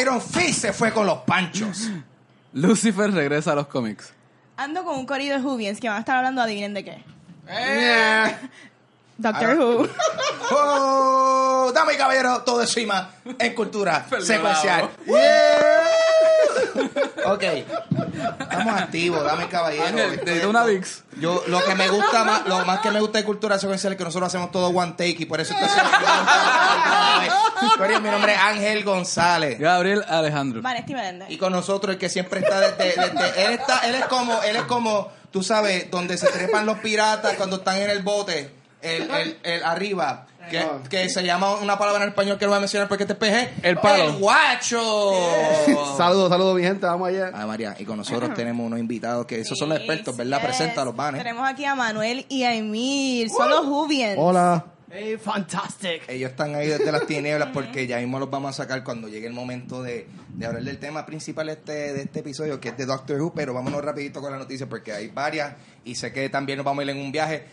Iron 0.00 0.20
Fist 0.20 0.60
se 0.62 0.72
fue 0.72 0.92
con 0.92 1.06
los 1.06 1.18
panchos. 1.18 1.90
Lucifer 2.52 3.12
regresa 3.12 3.52
a 3.52 3.54
los 3.54 3.66
cómics. 3.66 4.12
Ando 4.56 4.84
con 4.84 4.98
un 4.98 5.06
corrido 5.06 5.38
de 5.38 5.44
Whovians 5.44 5.80
que 5.80 5.88
van 5.88 5.96
a 5.98 6.00
estar 6.00 6.16
hablando, 6.16 6.42
adivinen 6.42 6.74
de 6.74 6.84
qué. 6.84 7.04
Eh. 7.48 8.36
Doctor 9.16 9.58
Who. 9.58 9.88
Oh, 10.52 11.70
dame 11.72 11.94
y 11.94 11.96
caballero, 11.96 12.42
todo 12.42 12.64
más 12.86 13.06
en 13.38 13.54
cultura 13.54 14.04
secuencial. 14.20 14.90
Ok, 17.26 17.42
estamos 18.40 18.74
activos, 18.80 19.24
dame 19.24 19.48
caballero. 19.48 19.84
Ángel, 19.86 20.20
necesito 20.24 20.50
una 20.50 20.64
VIX. 20.64 21.04
Yo, 21.20 21.42
lo 21.48 21.62
que 21.64 21.74
me 21.74 21.88
gusta 21.88 22.24
más, 22.24 22.46
lo 22.46 22.64
más 22.64 22.80
que 22.80 22.90
me 22.90 23.00
gusta 23.00 23.18
de 23.18 23.24
cultura 23.24 23.58
secuencial 23.58 23.92
es 23.92 23.98
que 23.98 24.04
nosotros 24.04 24.28
hacemos 24.28 24.50
todo 24.50 24.68
one 24.68 24.92
take 24.92 25.16
y 25.18 25.24
por 25.26 25.40
eso 25.40 25.52
estoy 25.54 25.68
haciendo. 25.68 25.90
Mi 28.00 28.10
nombre 28.10 28.32
es 28.34 28.38
Ángel 28.38 28.84
González. 28.84 29.58
Gabriel 29.58 30.04
Alejandro. 30.08 30.62
Vanesti 30.62 30.94
Meléndez. 30.94 31.30
Y 31.30 31.38
con 31.38 31.52
nosotros 31.52 31.94
el 31.94 31.98
que 31.98 32.08
siempre 32.08 32.40
está 32.40 32.60
desde, 32.60 33.00
desde- 33.00 33.44
él 33.46 33.52
está, 33.52 33.80
él 33.80 33.94
es 33.94 34.04
como, 34.06 34.42
él 34.42 34.56
es 34.56 34.62
como, 34.62 35.10
tú 35.30 35.42
sabes, 35.42 35.90
donde 35.90 36.16
se 36.16 36.28
trepan 36.28 36.66
los 36.66 36.78
piratas 36.78 37.34
cuando 37.36 37.56
están 37.56 37.76
en 37.76 37.90
el 37.90 38.02
bote, 38.02 38.50
el, 38.82 39.10
el, 39.10 39.38
el 39.42 39.64
arriba, 39.64 40.26
que, 40.48 40.64
que 40.88 41.08
se 41.08 41.22
llama 41.22 41.56
una 41.56 41.78
palabra 41.78 42.04
en 42.04 42.10
español 42.10 42.38
que 42.38 42.44
no 42.46 42.50
voy 42.50 42.58
a 42.58 42.60
mencionar 42.60 42.88
porque 42.88 43.04
este 43.04 43.12
es 43.12 43.18
PG. 43.18 43.64
El 43.66 43.76
palo. 43.78 44.04
El 44.04 44.12
guacho. 44.12 44.80
Saludos, 45.96 46.30
saludos, 46.30 46.56
mi 46.56 46.62
gente, 46.62 46.86
vamos 46.86 47.08
allá. 47.08 47.30
Ay, 47.34 47.46
María, 47.46 47.76
y 47.78 47.84
con 47.84 47.96
nosotros 47.98 48.32
tenemos 48.34 48.66
unos 48.66 48.78
invitados 48.78 49.26
que 49.26 49.40
esos 49.40 49.58
son 49.58 49.68
los 49.68 49.78
expertos, 49.78 50.16
¿verdad? 50.16 50.38
Yes. 50.38 50.46
Preséntalos, 50.46 50.96
Vanes. 50.96 51.22
Tenemos 51.22 51.48
aquí 51.48 51.64
a 51.64 51.74
Manuel 51.74 52.24
y 52.28 52.44
a 52.44 52.54
Emil. 52.54 53.30
Son 53.30 53.50
los 53.50 53.66
Whovians. 53.66 54.16
Hola. 54.18 54.64
Hey, 54.92 55.16
fantastic. 55.22 56.02
Ellos 56.08 56.30
están 56.30 56.56
ahí 56.56 56.66
desde 56.66 56.90
las 56.90 57.06
tinieblas 57.06 57.50
porque 57.54 57.86
ya 57.86 57.98
mismo 57.98 58.18
los 58.18 58.28
vamos 58.28 58.50
a 58.50 58.52
sacar 58.64 58.82
cuando 58.82 59.06
llegue 59.06 59.28
el 59.28 59.32
momento 59.32 59.84
de, 59.84 60.08
de 60.30 60.46
hablar 60.46 60.64
del 60.64 60.78
tema 60.78 61.06
principal 61.06 61.46
de 61.46 61.52
este, 61.52 61.72
de 61.92 62.02
este 62.02 62.20
episodio, 62.20 62.58
que 62.58 62.70
es 62.70 62.76
de 62.76 62.86
Doctor 62.86 63.20
Who, 63.20 63.32
pero 63.32 63.54
vámonos 63.54 63.84
rapidito 63.84 64.20
con 64.20 64.32
la 64.32 64.38
noticia 64.38 64.68
porque 64.68 64.92
hay 64.92 65.06
varias 65.08 65.54
y 65.84 65.94
sé 65.94 66.12
que 66.12 66.28
también 66.28 66.56
nos 66.56 66.64
vamos 66.64 66.80
a 66.80 66.84
ir 66.84 66.90
en 66.90 66.98
un 66.98 67.12
viaje. 67.12 67.44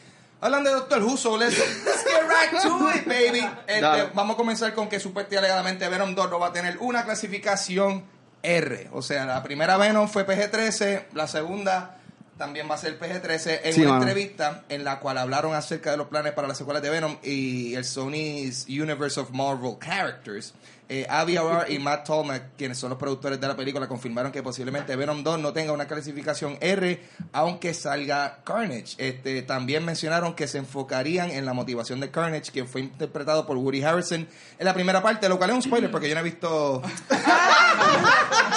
Hablando 0.42 0.70
de 0.72 0.76
Doctor 0.78 1.04
Who, 1.04 1.18
so 1.18 1.38
let's, 1.38 1.58
let's 1.86 2.04
get 2.06 2.17
right 2.28 2.62
to 2.62 2.90
it, 2.96 3.06
baby. 3.08 3.48
Este, 3.68 4.10
vamos 4.14 4.36
a 4.36 4.38
comenzar 4.38 4.74
con 4.74 4.88
que 4.90 5.00
supuestamente 5.00 5.38
alegadamente 5.38 5.88
Venom 5.90 6.14
2 6.16 6.30
no 6.30 6.40
va 6.40 6.48
a 6.48 6.54
tener 6.54 6.78
una 6.80 7.04
clasificación 7.04 8.04
R. 8.44 8.90
O 8.94 9.02
sea, 9.02 9.26
la 9.26 9.44
primera 9.44 9.78
Venom 9.78 10.08
fue 10.08 10.26
PG-13, 10.26 11.06
la 11.14 11.28
segunda 11.28 11.94
también 12.38 12.70
va 12.70 12.76
a 12.76 12.78
ser 12.78 13.00
PG-13 13.00 13.62
en 13.64 13.74
Sí, 13.74 13.82
una 13.82 13.94
mano. 13.94 14.04
entrevista 14.04 14.64
en 14.70 14.84
la 14.84 15.00
cual 15.00 15.18
hablaron 15.18 15.56
acerca 15.56 15.90
de 15.90 15.98
los 15.98 16.08
planes 16.08 16.34
para 16.34 16.48
las 16.48 16.58
secuelas 16.60 16.84
de 16.84 16.92
Venom 16.92 17.18
y 17.24 17.74
el 17.74 17.84
Sony's 17.84 18.66
Universe 18.70 19.20
of 19.20 19.32
Marvel 19.32 19.78
Characters. 19.84 20.54
Eh, 20.90 21.06
Arad 21.10 21.68
y 21.68 21.80
Matt 21.80 22.06
Tolmach, 22.06 22.42
quienes 22.58 22.78
son 22.78 22.90
los 22.90 22.98
productores 22.98 23.42
de 23.42 23.48
la 23.48 23.56
película, 23.56 23.88
confirmaron 23.88 24.32
que 24.32 24.42
posiblemente 24.42 24.96
Venom 24.96 25.22
2 25.22 25.40
no 25.40 25.52
tenga 25.52 25.74
una 25.74 25.86
clasificación 25.86 26.58
R, 26.62 27.04
aunque 27.34 27.74
salga 27.74 28.42
Carnage. 28.46 28.96
Este, 28.98 29.42
también 29.42 29.84
mencionaron 29.84 30.34
que 30.34 30.48
se 30.48 30.60
enfocarían 30.60 31.32
en 31.32 31.46
la 31.46 31.54
motivación 31.54 32.00
de 32.00 32.10
Carnage, 32.10 32.52
quien 32.52 32.68
fue 32.68 32.82
interpretado 32.82 33.46
por 33.46 33.58
Woody 33.58 33.84
Harrison 33.84 34.28
en 34.58 34.66
la 34.66 34.74
primera 34.74 35.02
parte, 35.02 35.28
lo 35.28 35.38
cual 35.38 35.50
es 35.50 35.56
un 35.58 35.62
spoiler 35.62 35.92
porque 35.92 36.08
yo 36.08 36.16
no 36.16 36.22
he 36.22 36.24
visto... 36.24 36.82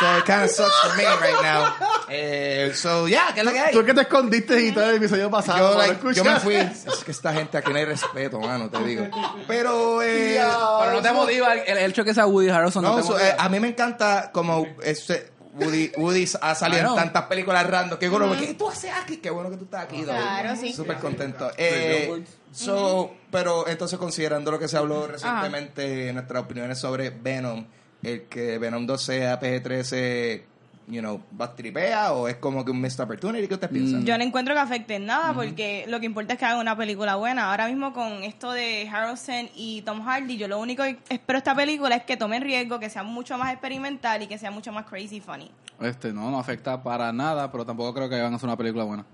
so 0.00 0.18
it 0.18 0.24
kind 0.24 0.42
of 0.42 0.50
sucks 0.50 0.74
for 0.80 0.96
me 0.96 1.04
right 1.04 1.42
now. 1.42 1.74
Eh, 2.08 2.72
so, 2.74 3.06
yeah, 3.06 3.32
¿qué 3.34 3.40
es 3.40 3.46
lo 3.46 3.52
que 3.52 3.60
hay? 3.60 3.72
Tú 3.72 3.84
que 3.84 3.94
te 3.94 4.00
escondiste 4.00 4.60
y 4.60 4.72
todo 4.72 4.90
el 4.90 4.96
episodio 4.96 5.30
pasado. 5.30 5.72
Yo, 5.72 5.78
like, 5.78 6.14
yo 6.14 6.24
me 6.24 6.40
fui. 6.40 6.56
Es 6.56 7.04
que 7.04 7.12
esta 7.12 7.32
gente 7.32 7.58
aquí 7.58 7.70
no 7.70 7.78
hay 7.78 7.84
respeto, 7.84 8.40
mano, 8.40 8.68
te 8.68 8.82
digo. 8.82 9.06
Pero, 9.46 10.02
eh, 10.02 10.40
Pero 10.80 10.92
no 10.92 11.02
te 11.02 11.12
motiva 11.12 11.52
el, 11.52 11.78
el 11.78 11.90
hecho 11.90 12.02
que 12.02 12.14
sea 12.14 12.26
Woody 12.26 12.48
Harrelson. 12.48 12.82
No, 12.82 12.96
no, 12.96 13.02
so, 13.04 13.18
eh, 13.20 13.34
a 13.38 13.48
mí 13.48 13.60
me 13.60 13.68
encanta 13.68 14.30
como 14.32 14.66
ese 14.82 15.30
Woody, 15.54 15.92
Woody 15.96 16.28
ha 16.40 16.54
salido 16.54 16.90
en 16.90 16.94
tantas 16.94 17.24
películas 17.24 17.66
random. 17.66 17.98
Qué 17.98 18.08
bueno, 18.08 18.36
¿qué 18.38 18.54
tú 18.54 18.68
haces 18.68 18.92
aquí? 18.92 19.18
Qué 19.18 19.30
bueno 19.30 19.50
que 19.50 19.56
tú 19.56 19.64
estás 19.64 19.84
aquí, 19.84 20.04
David. 20.04 20.20
Claro, 20.20 20.56
sí. 20.56 20.72
Súper 20.72 20.96
contento. 20.98 21.50
Eh, 21.56 22.24
so, 22.52 23.14
pero 23.30 23.68
entonces 23.68 23.98
considerando 23.98 24.50
lo 24.50 24.58
que 24.58 24.68
se 24.68 24.76
habló 24.76 25.06
recientemente, 25.06 26.12
nuestras 26.12 26.42
opiniones 26.42 26.78
sobre 26.78 27.10
Venom, 27.10 27.66
el 28.02 28.22
que 28.22 28.58
Venom 28.58 28.86
2 28.86 29.02
sea 29.02 29.40
PG-13, 29.40 30.42
you 30.88 31.00
know, 31.00 31.22
¿va 31.40 31.54
tripea 31.54 32.12
o 32.12 32.28
es 32.28 32.36
como 32.36 32.64
que 32.64 32.70
un 32.70 32.80
missed 32.80 33.02
opportunity? 33.02 33.46
¿Qué 33.46 33.54
ustedes 33.54 33.72
piensan? 33.72 34.04
Yo 34.04 34.16
no 34.16 34.24
encuentro 34.24 34.54
que 34.54 34.60
afecte 34.60 34.96
en 34.96 35.06
nada 35.06 35.32
porque 35.32 35.84
lo 35.88 36.00
que 36.00 36.06
importa 36.06 36.34
es 36.34 36.38
que 36.38 36.44
hagan 36.44 36.58
una 36.58 36.76
película 36.76 37.16
buena. 37.16 37.50
Ahora 37.50 37.68
mismo 37.68 37.92
con 37.92 38.22
esto 38.22 38.52
de 38.52 38.88
Harrelson 38.88 39.50
y 39.54 39.82
Tom 39.82 40.02
Hardy, 40.02 40.36
yo 40.36 40.48
lo 40.48 40.58
único 40.58 40.82
que 40.82 40.98
espero 41.08 41.36
de 41.36 41.38
esta 41.38 41.54
película 41.54 41.94
es 41.96 42.04
que 42.04 42.16
tomen 42.16 42.42
riesgo, 42.42 42.78
que 42.78 42.90
sea 42.90 43.02
mucho 43.02 43.38
más 43.38 43.52
experimental 43.52 44.22
y 44.22 44.26
que 44.26 44.38
sea 44.38 44.50
mucho 44.50 44.72
más 44.72 44.86
crazy 44.86 45.16
y 45.16 45.20
funny. 45.20 45.50
Este, 45.80 46.12
no, 46.12 46.30
no 46.30 46.38
afecta 46.38 46.82
para 46.82 47.12
nada, 47.12 47.50
pero 47.50 47.64
tampoco 47.64 47.94
creo 47.94 48.08
que 48.08 48.20
van 48.20 48.32
a 48.32 48.36
hacer 48.36 48.48
una 48.48 48.56
película 48.56 48.84
buena. 48.84 49.04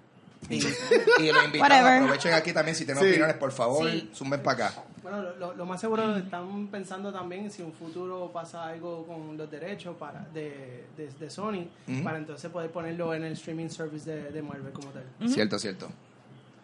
Y, 0.49 0.55
y 0.57 1.33
los 1.33 1.45
invitados 1.45 1.61
Whatever. 1.61 2.03
aprovechen 2.03 2.33
aquí 2.35 2.53
también 2.53 2.77
si 2.77 2.85
tienen 2.85 3.03
Sí. 3.03 3.11
opiniones, 3.11 3.37
por 3.37 3.51
favor, 3.53 3.91
Sí. 3.91 4.11
zumben 4.15 4.43
para 4.43 4.67
acá. 4.69 4.83
Bueno, 5.03 5.23
lo, 5.39 5.55
lo- 5.55 5.67
más 5.67 5.81
seguro 5.81 6.17
están 6.17 6.67
pensando 6.69 7.13
también 7.13 7.51
si 7.51 7.63
en 7.63 7.69
un 7.69 7.75
futuro 7.75 8.31
pasa 8.33 8.67
algo 8.67 9.07
con 9.07 9.37
los 9.37 9.51
derechos 9.51 9.97
para 9.97 10.21
de, 10.35 10.85
de, 10.97 11.09
de 11.19 11.31
Sony, 11.31 11.67
para 12.03 12.19
entonces 12.19 12.51
poder 12.51 12.71
ponerlo 12.71 13.15
en 13.15 13.25
el 13.25 13.33
streaming 13.33 13.69
service 13.69 14.09
de, 14.11 14.31
de 14.33 14.43
Marvel 14.43 14.73
como 14.73 14.89
tal. 14.89 15.05
Cierto, 15.29 15.59
cierto. 15.59 15.89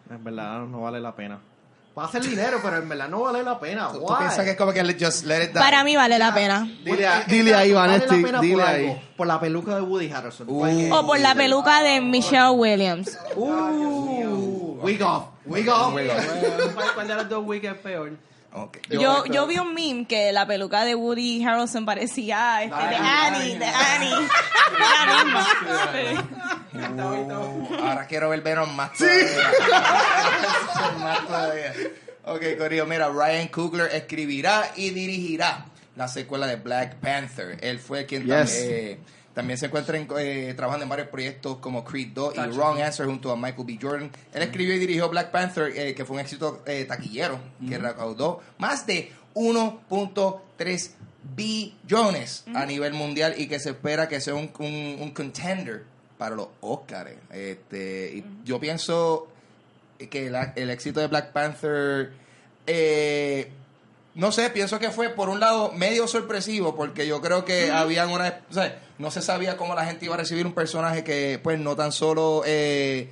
En 0.09 0.23
verdad 0.23 0.65
no 0.65 0.81
vale 0.81 0.99
la 0.99 1.15
pena. 1.15 1.39
Va 1.97 2.05
a 2.05 2.11
ser 2.11 2.23
dinero, 2.23 2.59
pero 2.63 2.77
en 2.77 2.89
verdad 2.89 3.07
no 3.07 3.21
vale 3.21 3.43
la 3.43 3.59
pena. 3.59 3.89
¿Tú, 3.91 3.99
tú 4.03 4.17
piensas 4.17 4.43
que 4.43 4.51
es 4.51 4.57
como 4.57 4.73
que 4.73 4.81
just 4.99 5.25
let 5.25 5.43
it 5.43 5.51
die? 5.51 5.59
Para 5.59 5.83
mí 5.83 5.95
vale 5.95 6.17
la 6.17 6.33
pena. 6.33 6.67
Dile, 6.83 7.05
a- 7.05 7.21
dile 7.27 7.53
ahí, 7.53 7.71
vale 7.71 7.99
la 7.99 8.05
pena 8.07 8.41
dile 8.41 8.53
por 8.55 8.63
ahí. 8.63 8.87
algo, 8.87 9.01
por 9.15 9.27
la 9.27 9.39
peluca 9.39 9.75
de 9.75 9.81
Woody 9.81 10.11
Harrelson. 10.11 10.47
Uh. 10.49 10.91
O 10.91 11.05
por 11.05 11.19
la 11.19 11.35
peluca 11.35 11.83
de 11.83 12.01
Michelle 12.01 12.49
Williams. 12.49 13.15
Uh, 13.35 14.79
wig 14.81 15.01
off, 15.03 15.25
wig 15.45 15.69
off. 15.69 15.93
¿Cuál, 16.95 17.07
de 17.07 17.15
los 17.15 17.29
dos 17.29 17.45
weeks 17.45 17.67
es 17.67 17.77
peor? 17.77 18.11
Yo, 18.89 19.25
yo 19.25 19.47
vi 19.47 19.57
un 19.57 19.73
meme 19.73 20.05
que 20.05 20.31
la 20.31 20.45
peluca 20.45 20.85
de 20.85 20.93
Woody 20.95 21.43
Harrelson 21.43 21.85
parecía 21.85 22.61
este, 22.63 22.75
de 22.87 22.95
Annie, 22.95 23.57
de 23.57 23.65
Annie. 23.65 24.27
La 24.79 25.23
misma. 25.23 25.47
Uh, 26.73 27.75
ahora 27.87 28.05
quiero 28.07 28.29
ver 28.29 28.41
Venom 28.41 28.73
más 28.75 28.91
todavía. 28.93 29.25
más 30.99 31.25
todavía. 31.27 31.73
Ok, 32.25 32.41
Corillo, 32.57 32.85
mira, 32.85 33.09
Ryan 33.09 33.47
Coogler 33.47 33.93
escribirá 33.93 34.71
y 34.75 34.91
dirigirá 34.91 35.65
la 35.95 36.07
secuela 36.07 36.47
de 36.47 36.55
Black 36.55 36.95
Panther. 36.95 37.57
Él 37.61 37.79
fue 37.79 38.05
quien 38.05 38.25
tam- 38.27 38.43
Yes. 38.43 38.53
eh, 38.61 38.99
también 39.33 39.57
se 39.57 39.65
encuentra 39.67 39.97
en, 39.97 40.07
eh, 40.19 40.53
trabajando 40.55 40.83
en 40.83 40.89
varios 40.89 41.07
proyectos 41.07 41.57
como 41.57 41.83
Creed 41.83 42.09
2 42.13 42.35
y 42.35 42.39
Wrong 42.55 42.79
Answer 42.79 43.05
junto 43.07 43.31
a 43.31 43.35
Michael 43.35 43.65
B. 43.65 43.79
Jordan. 43.81 44.11
Él 44.33 44.43
escribió 44.43 44.75
y 44.75 44.79
dirigió 44.79 45.09
Black 45.09 45.31
Panther, 45.31 45.71
eh, 45.75 45.95
que 45.95 46.05
fue 46.05 46.15
un 46.15 46.19
éxito 46.21 46.61
eh, 46.67 46.85
taquillero, 46.85 47.39
que 47.67 47.77
recaudó 47.77 48.41
más 48.59 48.85
de 48.85 49.11
1.3 49.33 50.91
billones 51.35 52.43
a 52.53 52.65
nivel 52.65 52.93
mundial 52.93 53.33
y 53.37 53.47
que 53.47 53.59
se 53.59 53.69
espera 53.71 54.07
que 54.07 54.19
sea 54.21 54.35
un, 54.35 54.51
un- 54.59 54.97
un 55.01 55.11
contender 55.11 55.83
para 56.17 56.35
los 56.35 56.47
Oscars. 56.61 57.11
Este, 57.31 58.11
y 58.17 58.25
yo 58.45 58.59
pienso 58.59 59.27
que 60.09 60.29
la- 60.29 60.53
el 60.55 60.69
éxito 60.69 60.99
de 60.99 61.07
Black 61.07 61.31
Panther, 61.31 62.11
eh, 62.67 63.51
no 64.15 64.31
sé, 64.31 64.49
pienso 64.49 64.79
que 64.79 64.91
fue 64.91 65.09
por 65.09 65.29
un 65.29 65.39
lado 65.39 65.71
medio 65.71 66.07
sorpresivo, 66.07 66.75
porque 66.75 67.07
yo 67.07 67.21
creo 67.21 67.45
que 67.45 67.71
habían 67.71 68.09
una, 68.09 68.41
o 68.49 68.53
sea, 68.53 68.79
no 68.99 69.09
se 69.09 69.21
sabía 69.21 69.57
cómo 69.57 69.73
la 69.73 69.85
gente 69.85 70.05
iba 70.05 70.13
a 70.13 70.17
recibir 70.17 70.45
un 70.45 70.53
personaje 70.53 71.03
que, 71.03 71.39
pues, 71.41 71.59
no 71.59 71.75
tan 71.75 71.91
solo, 71.91 72.43
eh, 72.45 73.09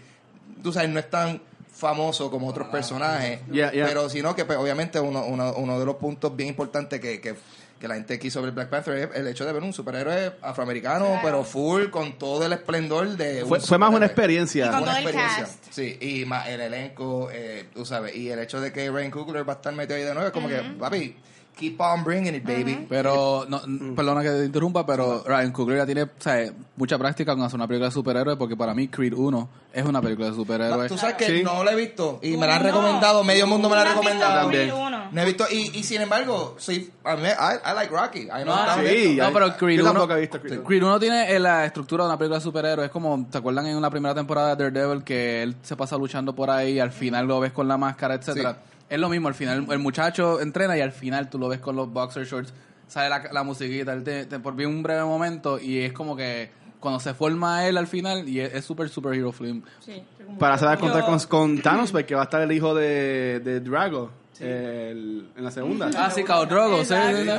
tú 0.61 0.71
sabes, 0.71 0.89
no 0.89 0.99
es 0.99 1.09
tan 1.09 1.41
famoso 1.73 2.29
como 2.29 2.47
otros 2.47 2.67
personajes, 2.67 3.39
Yeah, 3.51 3.71
yeah. 3.71 3.87
pero 3.87 4.07
sino 4.09 4.35
que, 4.35 4.45
pues, 4.45 4.59
obviamente, 4.59 4.99
uno, 4.99 5.25
uno, 5.25 5.53
uno 5.55 5.79
de 5.79 5.85
los 5.85 5.95
puntos 5.95 6.35
bien 6.35 6.49
importantes 6.49 6.99
que, 6.99 7.19
que, 7.19 7.35
que 7.81 7.87
la 7.87 7.95
gente 7.95 8.19
quiso 8.19 8.41
ver 8.43 8.51
Black 8.51 8.69
Panther 8.69 8.93
es 8.95 9.09
el 9.15 9.27
hecho 9.27 9.43
de 9.43 9.51
ver 9.51 9.63
un 9.63 9.73
superhéroe 9.73 10.33
afroamericano, 10.41 11.19
pero 11.23 11.43
full, 11.43 11.89
con 11.89 12.17
todo 12.19 12.45
el 12.45 12.53
esplendor 12.53 13.17
de... 13.17 13.43
Fue, 13.43 13.57
un 13.57 13.63
fue 13.63 13.77
más 13.79 13.91
una 13.93 14.05
experiencia. 14.05 14.69
con 14.69 14.83
Una 14.83 14.91
todo 14.91 14.97
el 14.97 15.03
experiencia. 15.03 15.43
cast. 15.45 15.65
Sí, 15.71 15.97
y 15.99 16.25
más 16.25 16.47
el 16.47 16.61
elenco, 16.61 17.29
eh, 17.33 17.65
tú 17.73 17.83
sabes, 17.85 18.15
y 18.15 18.29
el 18.29 18.37
hecho 18.39 18.61
de 18.61 18.71
que 18.71 18.89
Ryan 18.91 19.09
Coogler 19.11 19.47
va 19.49 19.53
a 19.53 19.55
estar 19.57 19.73
metido 19.73 19.97
ahí 19.97 20.03
de 20.03 20.13
nuevo, 20.13 20.27
es 20.27 20.33
como 20.33 20.47
que, 20.47 20.61
papi, 20.79 21.15
keep 21.55 21.79
on 21.79 22.03
bringing 22.03 22.33
it, 22.35 22.43
baby. 22.43 22.85
Pero, 22.89 23.45
no, 23.47 23.61
perdona 23.95 24.21
que 24.23 24.29
te 24.29 24.45
interrumpa, 24.45 24.85
pero 24.85 25.23
Ryan 25.25 25.51
Coogler 25.51 25.77
ya 25.79 25.85
tiene 25.85 26.03
o 26.03 26.09
sea, 26.17 26.51
mucha 26.75 26.97
práctica 26.97 27.33
con 27.35 27.43
hacer 27.43 27.55
una 27.57 27.67
película 27.67 27.87
de 27.89 27.93
superhéroes, 27.93 28.37
porque 28.37 28.55
para 28.57 28.73
mí 28.73 28.87
Creed 28.87 29.13
1 29.13 29.49
es 29.73 29.85
una 29.85 30.01
película 30.01 30.29
de 30.29 30.35
superhéroes. 30.35 30.91
Tú 30.91 30.97
sabes 30.97 31.15
que 31.15 31.25
Sí. 31.27 31.43
no 31.43 31.63
la 31.63 31.71
he 31.71 31.75
visto 31.75 32.19
y 32.23 32.35
me 32.37 32.47
la 32.47 32.55
han 32.55 32.63
No. 32.63 32.67
recomendado, 32.69 33.23
medio 33.23 33.45
mundo 33.47 33.69
me 33.69 33.75
la 33.75 33.81
ha 33.81 33.85
¿No 33.85 33.89
has 33.91 33.95
visto 33.99 34.09
recomendado. 34.11 34.49
Creed 34.49 34.69
También. 34.69 34.87
uno? 34.87 35.09
No 35.11 35.21
he 35.21 35.25
visto, 35.25 35.45
y, 35.51 35.77
y 35.77 35.83
sin 35.83 36.01
embargo, 36.01 36.55
sí, 36.57 36.89
a 37.03 37.15
mí, 37.15 37.27
I, 37.27 37.69
I 37.71 37.75
like 37.75 37.93
Rocky. 37.93 38.19
I 38.21 38.27
know 38.43 38.45
No, 38.55 38.59
está 38.61 38.75
sí, 38.89 39.15
No, 39.17 39.33
pero 39.33 39.57
Creed 39.57 39.77
yo 39.77 39.83
1, 39.83 39.93
tampoco 39.93 40.13
he 40.15 40.19
visto 40.21 40.39
Creed 40.41 40.53
uno. 40.59 40.63
Creed 40.67 40.83
1 40.83 40.99
tiene 40.99 41.31
eh, 41.35 41.39
la 41.39 41.65
estructura 41.65 42.03
de 42.05 42.09
una 42.09 42.17
película 42.17 42.39
de 42.39 42.43
superhéroes. 42.43 42.85
Es 42.87 42.91
como, 42.91 43.27
¿te 43.29 43.37
acuerdan 43.37 43.67
en 43.67 43.81
la 43.81 43.89
primera 43.89 44.15
temporada 44.15 44.55
de 44.55 44.63
Daredevil 44.71 45.03
que 45.03 45.43
él 45.43 45.55
se 45.61 45.75
pasa 45.75 45.97
luchando 45.97 46.33
por 46.33 46.49
ahí 46.49 46.73
y 46.73 46.79
al 46.79 46.91
final 46.91 47.27
lo 47.27 47.39
ves 47.39 47.51
con 47.51 47.67
la 47.67 47.77
máscara, 47.77 48.15
etcétera? 48.15 48.53
Sí. 48.53 48.71
Es 48.91 48.99
lo 48.99 49.09
mismo, 49.09 49.27
al 49.29 49.33
final 49.33 49.65
el 49.69 49.79
muchacho 49.79 50.41
entrena 50.41 50.77
y 50.77 50.81
al 50.81 50.91
final 50.91 51.29
tú 51.29 51.39
lo 51.39 51.47
ves 51.47 51.59
con 51.59 51.75
los 51.75 51.91
boxer 51.91 52.25
shorts. 52.25 52.53
sale 52.87 53.09
la, 53.09 53.23
la 53.31 53.43
musiquita, 53.43 53.93
él 53.93 54.03
te, 54.03 54.25
te 54.25 54.37
por 54.39 54.53
un 54.53 54.83
breve 54.83 55.03
momento 55.05 55.57
y 55.59 55.79
es 55.79 55.93
como 55.93 56.15
que 56.15 56.51
cuando 56.79 56.99
se 56.99 57.13
forma 57.13 57.65
él 57.67 57.77
al 57.77 57.87
final 57.87 58.27
y 58.27 58.39
es 58.41 58.53
es 58.53 58.65
súper 58.65 58.89
superhero 58.89 59.31
film. 59.31 59.63
Sí. 59.79 60.03
Para 60.37 60.55
hacer 60.55 60.77
contar 60.77 61.05
con, 61.05 61.19
con 61.21 61.61
Thanos, 61.63 61.91
porque 61.91 62.15
va 62.15 62.21
a 62.21 62.23
estar 62.25 62.41
el 62.41 62.51
hijo 62.51 62.75
de, 62.75 63.39
de 63.39 63.59
Drago 63.61 64.11
el- 64.41 65.29
en 65.37 65.43
la 65.43 65.51
segunda. 65.51 65.89
Ah, 65.97 66.09
sí, 66.11 66.23
Khal 66.23 66.47
Drogo, 66.49 66.83
sí, 66.83 66.93
sí, 66.95 67.29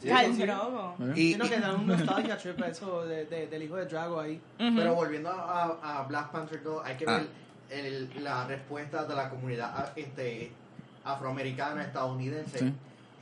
sí. 0.00 0.08
Khal 0.08 0.38
Drogo. 0.38 0.94
Y, 1.16 1.32
Sino 1.32 1.48
que 1.48 1.60
da 1.60 1.74
un 1.74 1.86
nostalgia 1.88 2.36
trip 2.38 2.62
a 2.62 2.68
eso 2.68 3.04
de, 3.04 3.24
de- 3.26 3.48
del 3.48 3.62
hijo 3.64 3.76
de 3.76 3.86
Drago 3.86 4.20
ahí. 4.20 4.40
Pero 4.56 4.94
volviendo 4.94 5.28
a, 5.28 5.78
a- 5.82 6.02
Black 6.04 6.30
Panther 6.30 6.62
2, 6.62 6.82
hay 6.86 6.96
que 6.96 7.04
Ah. 7.06 7.18
ver 7.18 7.26
el- 7.70 8.10
la 8.24 8.46
respuesta 8.46 9.04
de 9.04 9.14
la 9.14 9.28
comunidad 9.28 9.92
este, 9.96 10.52
afroamericana, 11.04 11.82
estadounidense. 11.84 12.58
Sí. 12.58 12.72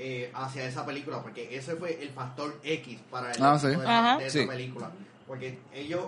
eh, 0.02 0.30
hacia 0.34 0.64
esa 0.64 0.86
película, 0.86 1.20
porque 1.22 1.54
ese 1.54 1.76
fue 1.76 2.02
el 2.02 2.08
factor 2.08 2.58
X 2.64 2.98
para 3.10 3.32
el 3.32 3.42
Ah, 3.42 3.58
sí. 3.58 3.66
de, 3.66 3.74
esa 3.74 4.28
Sí. 4.30 4.46
película. 4.46 4.90
Porque 5.26 5.58
ellos, 5.74 6.04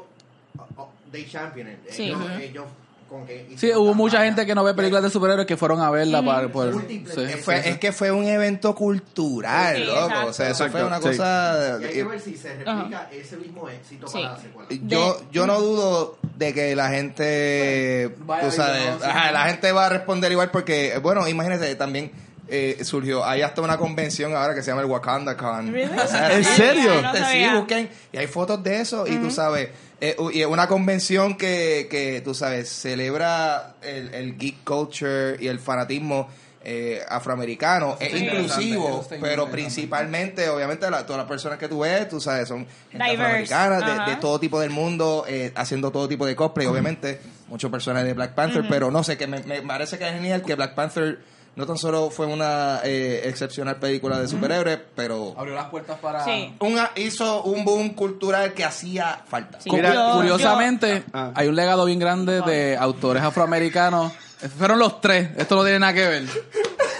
oh, 0.58 0.66
oh, 0.78 0.90
they 1.10 1.26
championed 1.26 1.74
it. 1.74 1.90
Sí. 1.90 2.04
Ellos, 2.04 2.20
Ujú. 2.22 2.32
ellos 2.40 2.64
como 3.12 3.26
que 3.26 3.46
Sí, 3.56 3.70
hubo 3.74 3.94
mucha 3.94 4.14
campaña. 4.16 4.24
gente 4.34 4.46
que 4.46 4.54
no 4.54 4.64
ve 4.64 4.74
películas 4.74 5.02
de 5.04 5.10
superhéroes 5.10 5.46
que 5.46 5.56
fueron 5.56 5.80
a 5.80 5.90
verla 5.90 6.24
para 6.24 6.48
por 6.48 6.72
sí. 6.88 7.04
fue, 7.42 7.68
es 7.68 7.78
que 7.78 7.92
fue 7.92 8.10
un 8.10 8.24
evento 8.24 8.74
cultural, 8.74 9.76
Sí, 9.76 9.84
loco. 9.84 10.00
exacto. 10.06 10.28
O 10.28 10.32
sea, 10.32 10.46
eso 10.50 10.56
fue 10.56 10.66
Exacto, 10.80 10.86
una 10.86 10.96
sí. 10.98 11.02
cosa. 11.08 11.78
Y 11.80 11.84
hay 11.84 11.92
que 11.92 12.04
ver 12.04 12.20
si 12.20 12.36
se 12.36 12.54
replica 12.54 13.08
ese 13.12 13.36
mismo 13.36 13.68
éxito 13.68 14.06
Sí. 14.08 14.14
para 14.22 14.34
la 14.34 14.40
secuela. 14.40 14.68
Yo, 14.86 15.20
yo 15.30 15.46
no 15.46 15.60
dudo 15.60 16.18
de 16.36 16.54
que 16.54 16.74
la 16.74 16.88
gente, 16.88 18.14
Vaya 18.20 18.44
tú 18.48 18.50
sabes, 18.50 18.90
no, 18.90 18.98
sí. 18.98 19.04
ajá, 19.04 19.30
la 19.32 19.44
gente 19.44 19.70
va 19.72 19.86
a 19.86 19.88
responder 19.90 20.32
igual 20.32 20.50
porque, 20.50 20.98
bueno, 21.02 21.28
imagínate, 21.28 21.74
también 21.76 22.10
eh, 22.54 22.84
surgió, 22.84 23.24
hay 23.24 23.40
hasta 23.40 23.62
una 23.62 23.78
convención 23.78 24.36
ahora 24.36 24.54
que 24.54 24.62
se 24.62 24.70
llama 24.70 24.82
el 24.82 24.86
Wakanda 24.88 25.36
Con. 25.36 25.72
Really? 25.72 25.90
¿En 26.30 26.44
serio? 26.44 27.00
No 27.00 27.12
sí, 27.14 27.44
busquen, 27.56 27.88
y 28.12 28.18
hay 28.18 28.26
fotos 28.26 28.62
de 28.62 28.80
eso, 28.80 29.06
y 29.06 29.16
tú 29.16 29.30
sabes, 29.30 29.70
eh, 30.00 30.14
y 30.34 30.40
es 30.42 30.46
una 30.46 30.66
convención 30.68 31.36
que, 31.36 31.86
que, 31.90 32.20
tú 32.20 32.34
sabes, 32.34 32.68
celebra 32.68 33.74
el, 33.82 34.12
el 34.14 34.36
geek 34.36 34.64
culture 34.64 35.36
y 35.40 35.48
el 35.48 35.58
fanatismo 35.60 36.28
eh, 36.64 37.00
afroamericano, 37.08 37.96
es 37.98 38.12
inclusivo, 38.20 39.04
pero 39.20 39.46
principalmente, 39.50 40.48
obviamente, 40.48 40.88
la- 40.90 41.04
todas 41.06 41.18
las 41.18 41.28
personas 41.28 41.58
que 41.58 41.68
tú 41.68 41.80
ves, 41.80 42.08
tú 42.08 42.20
sabes, 42.20 42.46
son 42.48 42.66
afroamericanas, 43.14 44.06
de, 44.06 44.10
de 44.12 44.16
todo 44.20 44.38
tipo 44.38 44.60
del 44.60 44.70
mundo, 44.70 45.24
eh, 45.26 45.52
haciendo 45.56 45.90
todo 45.90 46.06
tipo 46.06 46.26
de 46.26 46.36
cosplay, 46.36 46.66
obviamente, 46.68 47.18
muchos 47.48 47.70
personajes 47.70 48.06
de 48.06 48.14
Black 48.14 48.34
Panther, 48.34 48.64
pero 48.68 48.90
no 48.90 49.02
sé, 49.02 49.16
que 49.16 49.26
me, 49.26 49.40
me 49.42 49.62
parece 49.62 49.98
que 49.98 50.06
es 50.06 50.12
genial 50.14 50.42
que 50.42 50.54
Black 50.54 50.74
Panther 50.74 51.18
no 51.54 51.66
tan 51.66 51.76
solo 51.76 52.10
fue 52.10 52.26
una 52.26 52.80
eh, 52.84 53.22
excepcional 53.24 53.76
película 53.76 54.18
de 54.18 54.26
superhéroes, 54.28 54.78
pero 54.96 55.34
Abrió 55.36 55.54
las 55.54 55.66
puertas 55.66 55.98
para... 55.98 56.24
Sí. 56.24 56.54
una, 56.60 56.90
hizo 56.96 57.42
un 57.42 57.64
boom 57.64 57.90
cultural 57.90 58.54
que 58.54 58.64
hacía 58.64 59.20
falta. 59.28 59.60
Sí. 59.60 59.70
Mira, 59.70 59.92
Yo- 59.92 60.12
Curiosamente, 60.16 61.04
Ah. 61.12 61.32
hay 61.34 61.48
un 61.48 61.56
legado 61.56 61.84
bien 61.84 61.98
grande 61.98 62.40
de 62.40 62.76
autores 62.76 63.22
afroamericanos. 63.22 64.12
Fueron 64.58 64.78
los 64.78 65.00
tres, 65.00 65.28
esto 65.36 65.54
no 65.56 65.62
tiene 65.62 65.78
nada 65.78 65.92
que 65.92 66.08
ver. 66.08 66.24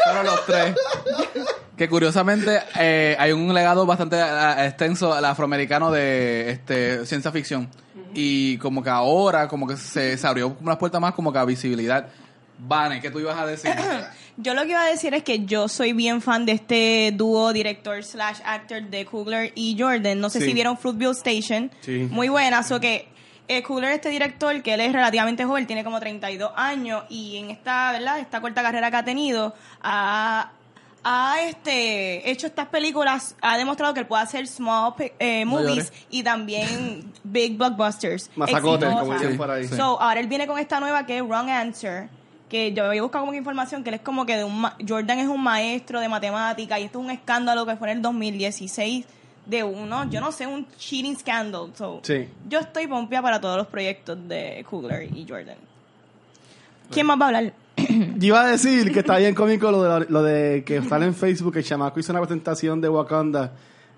Fueron 0.04 0.26
los 0.26 0.46
tres. 0.46 0.74
Que 1.76 1.88
curiosamente 1.88 2.60
eh, 2.78 3.16
hay 3.18 3.32
un 3.32 3.52
legado 3.52 3.86
bastante 3.86 4.20
ah, 4.20 4.66
extenso 4.66 5.12
al 5.12 5.24
afroamericano 5.24 5.90
de 5.90 6.50
este 6.50 7.06
ciencia 7.06 7.32
ficción. 7.32 7.68
Y 8.14 8.58
como 8.58 8.82
que 8.82 8.90
ahora, 8.90 9.48
como 9.48 9.66
que 9.66 9.76
se, 9.78 10.16
se 10.18 10.26
abrió 10.26 10.54
unas 10.60 10.76
puertas 10.76 11.00
más 11.00 11.14
como 11.14 11.32
que 11.32 11.38
a 11.38 11.44
visibilidad. 11.46 12.06
Vane, 12.58 13.00
¿qué 13.00 13.10
tú 13.10 13.18
ibas 13.18 13.36
a 13.38 13.46
decir? 13.46 13.70
Yo 14.38 14.54
lo 14.54 14.62
que 14.62 14.70
iba 14.70 14.82
a 14.82 14.86
decir 14.88 15.12
es 15.14 15.22
que 15.22 15.44
yo 15.44 15.68
soy 15.68 15.92
bien 15.92 16.22
fan 16.22 16.46
de 16.46 16.52
este 16.52 17.12
dúo 17.14 17.52
director 17.52 18.02
slash 18.02 18.38
actor 18.44 18.82
de 18.82 19.04
Coogler 19.04 19.52
y 19.54 19.76
Jordan. 19.78 20.20
No 20.20 20.30
sé 20.30 20.40
Sí. 20.40 20.46
si 20.46 20.52
vieron 20.54 20.78
Fruitville 20.78 21.10
Station. 21.12 21.70
Sí. 21.80 22.08
Muy 22.10 22.28
buena. 22.28 22.62
So 22.62 22.80
que 22.80 23.08
eh, 23.48 23.62
Coogler, 23.62 23.92
este 23.92 24.08
director, 24.08 24.62
que 24.62 24.72
él 24.74 24.80
es 24.80 24.92
relativamente 24.92 25.44
joven, 25.44 25.66
tiene 25.66 25.84
como 25.84 26.00
32 26.00 26.50
años 26.56 27.04
y 27.10 27.36
en 27.36 27.50
esta, 27.50 27.92
¿verdad? 27.92 28.18
Esta 28.20 28.40
corta 28.40 28.62
carrera 28.62 28.90
que 28.90 28.96
ha 28.96 29.04
tenido, 29.04 29.54
ha, 29.82 30.52
ha 31.04 31.40
este, 31.42 32.30
hecho 32.30 32.46
estas 32.46 32.68
películas, 32.68 33.36
ha 33.42 33.58
demostrado 33.58 33.92
que 33.92 34.00
él 34.00 34.06
puede 34.06 34.22
hacer 34.22 34.46
small 34.46 34.94
eh, 35.18 35.44
movies 35.44 35.92
y 36.08 36.22
también 36.22 37.12
big 37.24 37.58
blockbusters. 37.58 38.30
Mazacotes, 38.36 38.88
como 38.94 39.12
dicen 39.12 39.36
por 39.36 39.50
ahí. 39.50 39.66
So, 39.68 40.00
ahora 40.00 40.20
él 40.20 40.28
viene 40.28 40.46
con 40.46 40.58
esta 40.58 40.80
nueva 40.80 41.04
que 41.04 41.18
es 41.18 41.22
Wrong 41.22 41.50
Answer. 41.50 42.08
Que 42.52 42.72
yo 42.74 42.84
había 42.84 43.00
buscado 43.00 43.24
como 43.24 43.34
información 43.34 43.82
que 43.82 43.88
él 43.88 43.94
es 43.94 44.00
como 44.02 44.26
que 44.26 44.36
de 44.36 44.44
un 44.44 44.60
ma- 44.60 44.76
Jordan 44.86 45.18
es 45.20 45.26
un 45.28 45.42
maestro 45.42 46.00
de 46.00 46.08
matemática 46.10 46.78
y 46.78 46.84
esto 46.84 46.98
es 47.00 47.04
un 47.06 47.10
escándalo 47.10 47.64
que 47.64 47.76
fue 47.76 47.90
en 47.90 47.96
el 47.96 48.02
2016 48.02 49.06
de 49.46 49.64
uno, 49.64 50.08
yo 50.10 50.20
no 50.20 50.30
sé, 50.32 50.46
un 50.46 50.66
cheating 50.76 51.18
scandal. 51.18 51.70
So, 51.74 52.00
Sí. 52.02 52.28
Yo 52.48 52.58
estoy 52.60 52.86
pompia 52.86 53.22
para 53.22 53.40
todos 53.40 53.56
los 53.56 53.66
proyectos 53.68 54.18
de 54.28 54.64
Kugler 54.68 55.08
y 55.16 55.26
Jordan. 55.26 55.56
¿Quién 56.90 57.06
más 57.06 57.18
va 57.18 57.24
a 57.24 57.28
hablar? 57.28 57.52
Yo 58.18 58.26
iba 58.28 58.42
a 58.42 58.46
decir 58.48 58.92
que 58.92 58.98
está 59.00 59.16
bien 59.16 59.34
cómico 59.34 59.70
lo 59.70 59.82
de, 60.00 60.06
lo 60.10 60.22
de 60.22 60.62
que 60.64 60.82
sale 60.82 61.06
en 61.06 61.14
Facebook 61.14 61.54
que 61.54 61.60
el 61.60 61.64
chamaco 61.64 61.98
hizo 61.98 62.12
una 62.12 62.20
presentación 62.20 62.80
de 62.80 62.88
Wakanda 62.90 63.52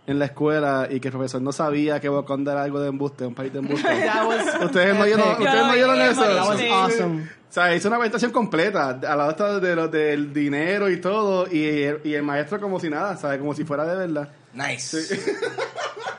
en 0.06 0.18
la 0.18 0.26
escuela 0.26 0.86
y 0.90 1.00
que 1.00 1.08
el 1.08 1.12
profesor 1.12 1.42
no 1.42 1.50
sabía 1.50 1.98
que 2.00 2.08
Wakanda 2.08 2.52
era 2.52 2.62
algo 2.62 2.78
de 2.78 2.88
embuste, 2.88 3.26
un 3.26 3.34
país 3.34 3.52
de 3.52 3.58
embuste. 3.58 3.88
¿Ustedes 4.64 4.96
no 4.96 5.04
vieron. 5.04 5.28
¿ustedes 5.32 5.66
no 5.66 5.72
vieron 5.72 6.00
eso? 6.00 6.22
That 6.22 6.46
was 6.48 6.60
awesome. 6.70 7.28
O 7.54 7.56
sea, 7.62 7.72
hizo 7.72 7.86
una 7.86 7.98
presentación 7.98 8.32
completa, 8.32 8.88
al 8.88 9.00
lado 9.16 9.30
está 9.30 9.60
de 9.60 9.76
lo 9.76 9.86
del 9.86 10.34
dinero 10.34 10.90
y 10.90 11.00
todo, 11.00 11.46
y 11.48 11.84
el, 11.84 12.00
y 12.02 12.14
el 12.14 12.24
maestro 12.24 12.60
como 12.60 12.80
si 12.80 12.90
nada, 12.90 13.16
¿sabes? 13.16 13.38
Como 13.38 13.54
si 13.54 13.62
fuera 13.62 13.84
de 13.84 13.94
verdad. 13.96 14.28
Nice. 14.54 14.98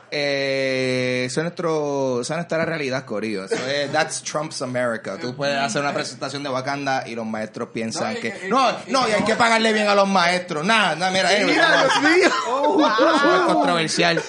Eh, 0.08 1.24
eso 1.26 1.40
es 1.40 1.44
nuestro, 1.44 2.20
esa 2.22 2.34
es 2.34 2.38
nuestra 2.38 2.64
realidad, 2.64 3.04
Corillo. 3.04 3.44
Eso 3.44 3.56
es, 3.66 3.90
that's 3.92 4.22
Trump's 4.22 4.62
America. 4.62 5.18
Tú 5.20 5.34
puedes 5.34 5.58
hacer 5.58 5.82
una 5.82 5.92
presentación 5.92 6.42
de 6.44 6.48
Wakanda 6.48 7.06
y 7.08 7.14
los 7.16 7.26
maestros 7.26 7.68
piensan 7.70 8.14
No, 8.14 8.20
que, 8.20 8.32
que- 8.32 8.48
no, 8.48 8.70
no, 8.86 9.08
y 9.08 9.12
hay 9.12 9.24
que 9.24 9.34
pagarle 9.34 9.72
bien 9.74 9.88
a 9.88 9.94
los 9.96 10.08
maestros. 10.08 10.64
Nada, 10.64 10.94
nada, 10.94 11.10
mira, 11.10 11.28
anyway, 11.28 11.58
vamos 11.58 12.88
a- 12.88 13.18
Súper 13.18 13.40
controversial. 13.54 14.22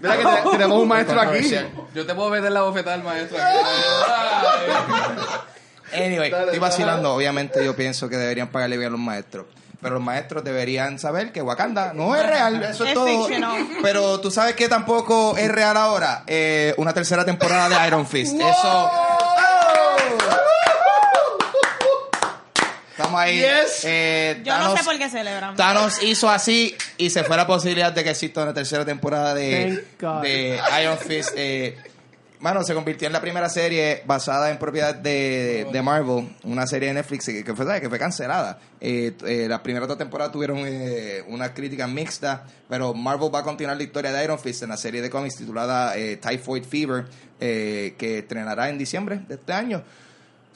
Mira 0.00 0.16
que 0.16 0.24
te- 0.24 0.50
tenemos 0.52 0.80
un 0.82 0.88
maestro 0.88 1.20
aquí. 1.20 1.30
Controversial. 1.32 1.70
Yo 1.94 2.06
te 2.06 2.14
puedo 2.14 2.30
meter 2.30 2.52
la 2.52 2.62
bofetada 2.62 2.94
al 2.94 3.02
maestro. 3.02 3.36
Anyway, 5.92 6.30
estoy 6.32 6.58
vacilando. 6.58 7.14
Obviamente 7.14 7.64
yo 7.64 7.74
pienso 7.76 8.08
que 8.08 8.16
deberían 8.16 8.48
pagarle 8.48 8.76
bien 8.76 8.88
a 8.88 8.92
los 8.92 9.00
maestros. 9.00 9.46
Pero 9.80 9.94
los 9.94 10.02
maestros 10.02 10.42
deberían 10.42 10.98
saber 10.98 11.30
que 11.30 11.40
Wakanda 11.40 11.92
no 11.92 12.16
es 12.16 12.26
real, 12.26 12.60
eso 12.64 12.82
es, 12.82 12.88
Es 12.90 12.94
todo. 12.94 13.06
fictional. 13.26 13.64
Pero 13.80 14.20
tú 14.20 14.28
sabes 14.30 14.56
que 14.56 14.68
tampoco 14.68 15.36
es 15.36 15.48
real 15.48 15.76
ahora. 15.76 16.24
Eh, 16.26 16.74
una 16.78 16.92
tercera 16.92 17.24
temporada 17.24 17.68
de 17.68 17.86
Iron 17.86 18.04
Fist. 18.04 18.34
Eso. 18.34 18.90
Estamos 22.90 23.20
ahí. 23.20 23.38
Yes. 23.38 23.84
Eh, 23.84 24.40
Yo 24.44 24.58
no 24.58 24.76
sé 24.76 24.82
por 24.82 24.98
qué 24.98 25.08
celebran. 25.08 25.54
Thanos 25.54 26.02
hizo 26.02 26.28
así 26.28 26.76
y 26.96 27.10
se 27.10 27.22
fue 27.22 27.36
la 27.36 27.46
posibilidad 27.46 27.92
de 27.92 28.02
que 28.02 28.10
exista 28.10 28.42
una 28.42 28.52
tercera 28.52 28.84
temporada 28.84 29.34
de 29.34 29.84
Iron 30.82 30.98
Fist. 30.98 31.30
Eh, 31.36 31.78
mano, 32.40 32.62
se 32.62 32.74
convirtió 32.74 33.06
en 33.06 33.12
la 33.12 33.20
primera 33.20 33.48
serie 33.48 34.02
basada 34.06 34.50
en 34.50 34.58
propiedad 34.58 34.94
de, 34.94 35.66
de 35.72 35.82
Marvel, 35.82 36.28
una 36.44 36.66
serie 36.66 36.88
de 36.88 36.94
Netflix 36.94 37.26
que, 37.26 37.54
fue 37.54 37.98
cancelada. 37.98 38.58
Eh, 38.80 39.14
eh, 39.26 39.46
las 39.48 39.60
primeras 39.60 39.88
dos 39.88 39.98
temporadas 39.98 40.32
tuvieron 40.32 40.58
eh, 40.64 41.22
una 41.28 41.52
crítica 41.52 41.86
mixta, 41.86 42.44
pero 42.68 42.94
Marvel 42.94 43.34
va 43.34 43.40
a 43.40 43.42
continuar 43.42 43.76
la 43.76 43.82
historia 43.82 44.12
de 44.12 44.24
Iron 44.24 44.38
Fist 44.38 44.62
en 44.62 44.70
la 44.70 44.76
serie 44.76 45.02
de 45.02 45.10
cómics 45.10 45.36
titulada 45.36 45.96
eh, 45.96 46.16
Typhoid 46.16 46.64
Fever, 46.64 47.06
eh, 47.40 47.94
que 47.98 48.18
estrenará 48.18 48.68
en 48.68 48.78
diciembre 48.78 49.20
de 49.28 49.34
este 49.34 49.52
año. 49.52 49.82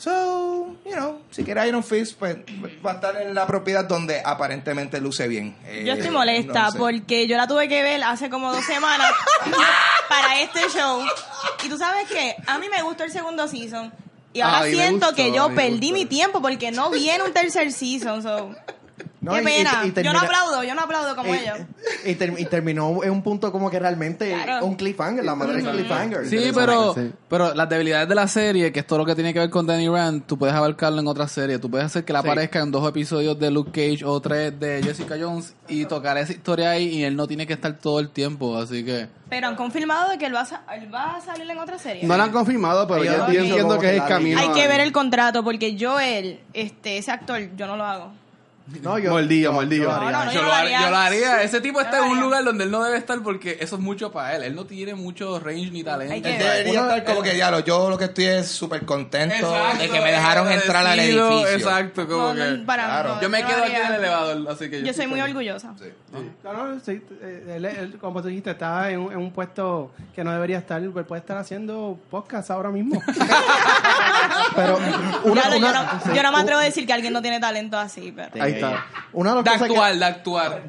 So, 0.02 0.74
you 0.84 0.96
know, 0.96 1.20
si 1.30 1.44
quiere 1.44 1.64
Iron 1.68 1.84
Fist, 1.84 2.18
pues 2.18 2.36
va 2.84 2.90
a 2.90 2.94
estar 2.94 3.22
en 3.22 3.36
la 3.36 3.46
propiedad 3.46 3.84
donde 3.84 4.20
aparentemente 4.24 5.00
luce 5.00 5.28
bien. 5.28 5.54
Eh, 5.64 5.84
Yo 5.86 5.92
estoy 5.92 6.10
molesta 6.10 6.64
no 6.64 6.72
sé. 6.72 6.78
porque 6.78 7.28
yo 7.28 7.36
la 7.36 7.46
tuve 7.46 7.68
que 7.68 7.84
ver 7.84 8.02
hace 8.02 8.28
como 8.28 8.52
dos 8.52 8.64
semanas 8.64 9.12
para 10.08 10.40
este 10.40 10.58
show. 10.76 11.04
Y 11.64 11.68
tú 11.68 11.78
sabes 11.78 12.08
que 12.08 12.34
a 12.48 12.58
mí 12.58 12.66
me 12.68 12.82
gustó 12.82 13.04
el 13.04 13.12
segundo 13.12 13.46
season. 13.46 13.92
Y 14.32 14.40
ahora 14.40 14.64
siento 14.64 15.06
gustó, 15.06 15.14
que 15.14 15.32
yo 15.32 15.54
perdí 15.54 15.90
gustó. 15.90 15.94
mi 15.94 16.06
tiempo 16.06 16.42
porque 16.42 16.72
no 16.72 16.90
viene 16.90 17.22
un 17.22 17.32
tercer 17.32 17.70
season. 17.70 18.24
So. 18.24 18.56
No, 19.22 19.32
Qué 19.34 19.38
y- 19.38 19.40
y- 19.42 19.44
pena. 19.44 19.70
y 19.84 19.86
yo 19.88 19.94
termina- 19.94 20.12
no 20.14 20.18
aplaudo, 20.20 20.64
yo 20.64 20.74
no 20.74 20.80
aplaudo 20.82 21.14
como 21.14 21.32
y, 21.32 21.38
ellos. 21.38 21.58
y 22.04 22.14
ter- 22.16 22.34
y 22.38 22.44
terminó 22.46 23.04
en 23.04 23.10
un 23.12 23.22
punto 23.22 23.52
como 23.52 23.70
que 23.70 23.78
realmente 23.78 24.32
Claro. 24.44 24.66
un 24.66 24.74
cliffhanger, 24.74 25.24
la 25.24 25.36
madre 25.36 25.60
es 25.60 25.64
cliffhanger. 25.68 26.26
Sí, 26.26 26.50
pero, 26.52 26.92
Sí. 26.94 27.12
pero 27.28 27.54
las 27.54 27.68
debilidades 27.68 28.08
de 28.08 28.16
la 28.16 28.26
serie, 28.26 28.72
que 28.72 28.80
es 28.80 28.86
todo 28.86 28.98
lo 28.98 29.06
que 29.06 29.14
tiene 29.14 29.32
que 29.32 29.38
ver 29.38 29.48
con 29.50 29.64
Danny 29.64 29.88
Rand, 29.88 30.26
tú 30.26 30.36
puedes 30.36 30.56
abarcarlo 30.56 31.00
en 31.00 31.06
otra 31.06 31.28
serie. 31.28 31.60
Tú 31.60 31.70
puedes 31.70 31.86
hacer 31.86 32.04
que 32.04 32.10
él 32.10 32.16
aparezca 32.16 32.58
en 32.58 32.72
dos 32.72 32.88
episodios 32.88 33.38
de 33.38 33.52
Luke 33.52 33.70
Cage 33.70 34.04
o 34.04 34.20
tres 34.20 34.58
de 34.58 34.82
Jessica 34.82 35.14
Jones 35.20 35.54
y 35.68 35.84
tocar 35.84 36.18
esa 36.18 36.32
historia 36.32 36.70
ahí 36.72 36.88
y 36.88 37.04
él 37.04 37.14
no 37.14 37.28
tiene 37.28 37.46
que 37.46 37.52
estar 37.52 37.72
todo 37.78 38.00
el 38.00 38.10
tiempo. 38.10 38.56
Así 38.58 38.84
que... 38.84 39.06
Pero 39.30 39.46
han 39.46 39.54
confirmado 39.54 40.10
de 40.10 40.18
que 40.18 40.26
él 40.26 40.34
va 40.34 40.40
a, 40.40 40.46
sa- 40.46 40.64
él 40.74 40.92
va 40.92 41.14
a 41.16 41.20
salir 41.20 41.48
en 41.48 41.58
otra 41.58 41.78
serie. 41.78 42.02
No 42.04 42.16
lo 42.16 42.24
han 42.24 42.32
confirmado, 42.32 42.88
pero 42.88 43.04
yo, 43.04 43.12
entiendo 43.28 43.76
que 43.78 43.82
que 43.82 43.86
es 43.86 43.92
el 43.92 43.98
la 44.00 44.08
camino. 44.08 44.40
Hay 44.40 44.48
que 44.48 44.66
ver 44.66 44.80
el 44.80 44.90
contrato 44.90 45.44
porque 45.44 45.76
yo, 45.76 46.00
él, 46.00 46.40
este, 46.54 46.98
ese 46.98 47.12
actor, 47.12 47.38
yo 47.56 47.68
no 47.68 47.76
lo 47.76 47.84
hago. 47.84 48.12
No, 48.80 48.98
yo, 48.98 49.10
Mordillo, 49.10 49.42
yo- 49.50 49.52
mordillo. 49.52 49.82
yo 49.84 49.88
No, 49.90 49.94
haría 49.96 50.10
no, 50.10 50.24
no, 50.24 50.30
eso. 50.30 50.32
Yo 50.32 50.40
yo 50.40 50.42
lo, 50.42 50.48
lo 50.48 50.54
haría, 50.54 50.76
haría. 50.78 50.86
yo 50.86 50.90
lo 50.90 50.96
haría. 50.96 51.42
Ese 51.42 51.60
tipo 51.60 51.80
está 51.80 51.98
en 51.98 52.04
un 52.12 52.20
lugar 52.20 52.44
donde 52.44 52.64
él 52.64 52.70
no 52.70 52.82
debe 52.82 52.96
estar 52.96 53.20
porque 53.22 53.58
eso 53.60 53.76
es 53.76 53.82
mucho 53.82 54.10
para 54.12 54.36
él. 54.36 54.42
Él 54.44 54.54
no 54.54 54.64
tiene 54.64 54.94
mucho 54.94 55.38
range 55.40 55.70
ni 55.70 55.82
talento. 55.84 56.14
Hay 56.14 56.22
que 56.22 56.32
Él 56.32 56.38
debería 56.38 56.80
estar 56.80 57.04
como 57.04 57.22
que, 57.22 57.34
diablo, 57.34 57.60
yo 57.60 57.90
lo 57.90 57.98
que 57.98 58.04
estoy 58.06 58.24
es 58.26 58.48
súper 58.48 58.84
contento 58.86 59.34
Exacto, 59.34 59.78
de 59.82 59.88
que 59.90 60.00
me 60.00 60.12
dejaron 60.12 60.50
entrar 60.50 60.86
al 60.86 60.98
edificio. 60.98 61.48
Exacto, 61.48 62.06
como 62.08 62.28
No, 62.28 62.34
que... 62.34 62.50
no, 62.58 62.66
para 62.66 62.84
Claro. 62.84 63.14
no, 63.16 63.20
yo 63.22 63.28
me 63.28 63.44
quedo 63.44 63.62
aquí 63.64 63.72
en 63.76 63.86
el 63.86 63.94
elevador, 63.94 64.50
así 64.50 64.70
que 64.70 64.82
yo, 64.82 64.92
soy 64.94 65.06
muy 65.06 65.20
orgullosa. 65.20 65.74
No, 66.44 66.52
no, 66.52 66.80
sí, 66.80 67.00
eh, 67.22 67.54
él, 67.56 67.64
él, 67.64 67.98
como 68.00 68.20
tú 68.22 68.28
dijiste, 68.28 68.50
está 68.50 68.90
en 68.90 69.00
un, 69.00 69.12
en 69.12 69.18
un 69.18 69.32
puesto 69.32 69.92
que 70.14 70.22
no 70.24 70.32
debería 70.32 70.58
estar, 70.58 70.80
él 70.82 70.90
puede 70.90 71.20
estar 71.20 71.36
haciendo 71.38 71.98
podcast 72.10 72.50
ahora 72.50 72.70
mismo. 72.70 73.00
Pero 74.54 74.76
una, 75.24 75.42
Claro, 75.42 75.56
yo, 75.56 75.68
una- 75.68 75.82
no, 75.84 76.00
sí, 76.04 76.10
yo 76.14 76.22
no 76.22 76.32
me 76.32 76.38
atrevo 76.38 76.60
a 76.60 76.64
decir 76.64 76.86
que 76.86 76.92
alguien 76.92 77.12
no 77.12 77.22
tiene 77.22 77.40
talento 77.40 77.78
así, 77.78 78.12
pero... 78.14 78.42
Ahí 78.42 78.52
está. 78.70 78.86
Una 79.12 79.30
de 79.34 79.36
De 79.36 79.42
las 79.44 79.52
cosas 79.54 79.68
que- 79.68 79.74
actuar, 79.78 79.98
de 79.98 80.04
actuar. 80.04 80.62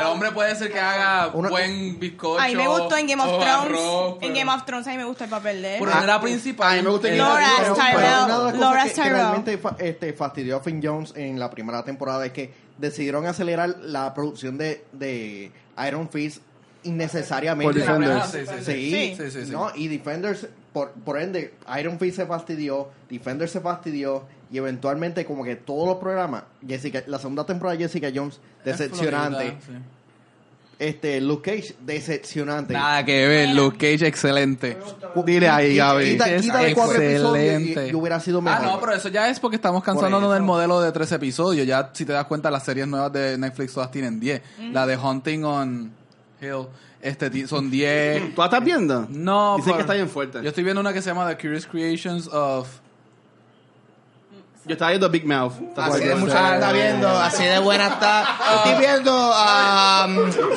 El 0.00 0.06
hombre 0.06 0.30
puede 0.32 0.54
ser 0.56 0.72
que 0.72 0.80
haga 0.80 1.28
Una- 1.34 1.48
buen 1.50 1.98
bizcocho. 1.98 2.40
A 2.40 2.46
mí 2.46 2.56
me 2.56 2.66
gustó 2.68 2.96
en 2.96 3.06
Game 3.06 3.22
of 3.22 3.28
Thrones. 3.28 3.46
arroz, 3.54 4.12
en 4.14 4.18
pero- 4.20 4.34
Game 4.34 4.50
of 4.52 4.64
Thrones 4.64 4.86
a 4.86 4.90
mí 4.90 4.96
me 4.96 5.04
gustó 5.04 5.24
el 5.24 5.30
papel 5.30 5.62
de 5.62 5.74
él. 5.74 5.80
Pero 5.84 5.94
no 5.94 6.02
era 6.04 6.20
principal. 6.20 6.72
a 6.72 6.76
mí 6.76 6.82
me 6.82 6.90
gusta 6.90 7.08
Él- 7.08 7.18
Laura 7.18 7.46
Tyrell. 7.56 7.66
de 7.66 8.32
cosas 8.32 8.58
Laura 8.58 8.84
que- 8.84 8.92
que, 8.92 9.02
realmente 9.10 9.58
fa- 9.58 9.76
este, 9.78 10.12
fastidió 10.12 10.56
a 10.56 10.60
Finn 10.60 10.80
Jones 10.82 11.12
en 11.16 11.38
la 11.38 11.50
primera 11.50 11.82
temporada 11.84 12.24
es 12.26 12.32
que 12.32 12.52
decidieron 12.78 13.26
acelerar 13.26 13.76
la 13.80 14.12
producción 14.14 14.56
de, 14.58 14.84
de 14.92 15.50
Iron 15.86 16.08
Fist 16.10 16.42
innecesariamente. 16.82 17.64
Por 17.72 17.74
Defenders. 17.74 18.26
Sí, 18.30 18.38
sí, 18.46 18.52
sí. 18.58 18.64
Sí, 18.64 19.14
Sí, 19.18 19.30
sí, 19.30 19.46
sí. 19.46 19.50
¿no? 19.52 19.70
Y 19.74 19.88
Defenders, 19.88 20.46
por, 20.72 20.92
por 20.92 21.20
ende, 21.20 21.54
Iron 21.78 21.98
Fist 21.98 22.16
se 22.16 22.26
fastidió, 22.26 22.88
Defenders 23.10 23.50
se 23.50 23.60
fastidió, 23.60 24.24
y 24.50 24.58
eventualmente 24.58 25.24
como 25.24 25.44
que 25.44 25.56
todos 25.56 25.86
los 25.88 25.96
programas, 25.96 26.44
Jessica, 26.66 27.02
la 27.06 27.18
segunda 27.18 27.44
temporada 27.44 27.76
de 27.76 27.84
Jessica 27.84 28.10
Jones, 28.14 28.40
decepcionante. 28.64 29.56
Florida, 29.60 29.60
sí. 29.66 29.72
Este, 30.78 31.22
Luke 31.22 31.50
Cage, 31.50 31.74
decepcionante. 31.80 32.74
Nada 32.74 33.02
que 33.02 33.26
ver, 33.26 33.48
Luke 33.48 33.78
Cage 33.78 34.06
excelente. 34.06 34.76
Dile 35.24 35.48
ahí, 35.48 35.76
Gaby. 35.76 36.10
Quita, 36.12 36.58
de 36.58 36.74
cuatro 36.74 37.00
episodios 37.00 37.90
y, 37.90 37.94
hubiera 37.94 38.20
sido 38.20 38.38
Ah, 38.40 38.42
mejor. 38.42 38.62
no, 38.62 38.80
pero 38.80 38.92
eso 38.92 39.08
ya 39.08 39.30
es 39.30 39.40
porque 39.40 39.56
estamos 39.56 39.82
cansándonos 39.82 40.32
del 40.34 40.42
modelo 40.42 40.80
de 40.82 40.92
tres 40.92 41.10
episodios. 41.12 41.66
Ya, 41.66 41.90
si 41.94 42.04
te 42.04 42.12
das 42.12 42.26
cuenta, 42.26 42.50
las 42.50 42.62
series 42.64 42.86
nuevas 42.86 43.10
de 43.10 43.38
Netflix 43.38 43.72
todas 43.72 43.90
tienen 43.90 44.20
10. 44.20 44.42
La 44.72 44.86
de 44.86 44.98
Hunting 44.98 45.44
on 45.44 45.92
Hill 46.42 46.66
este, 47.00 47.46
son 47.46 47.70
10. 47.70 48.34
¿Tú 48.34 48.40
la 48.40 48.44
estás 48.44 48.62
viendo? 48.64 49.06
No, 49.08 49.56
Dicen 49.56 49.74
que 49.74 49.80
está 49.80 49.94
bien 49.94 50.10
fuerte. 50.10 50.42
Yo 50.42 50.48
estoy 50.50 50.62
viendo 50.64 50.80
una 50.82 50.92
que 50.92 51.00
se 51.00 51.08
llama 51.08 51.26
The 51.28 51.36
Curious 51.36 51.66
Creations 51.66 52.28
of... 52.28 52.68
Yo 54.66 54.72
estaba 54.72 54.90
viendo 54.90 55.08
Big 55.10 55.24
Mouth. 55.26 55.52
¿Te 55.74 55.80
Así 55.80 56.04
de 56.04 56.14
mucha 56.16 56.54
está 56.56 56.72
viendo, 56.72 57.08
así 57.08 57.44
de 57.44 57.58
buena 57.60 57.86
está. 57.86 58.26
Estoy 58.56 58.80
viendo 58.84 59.12
a. 59.32 60.06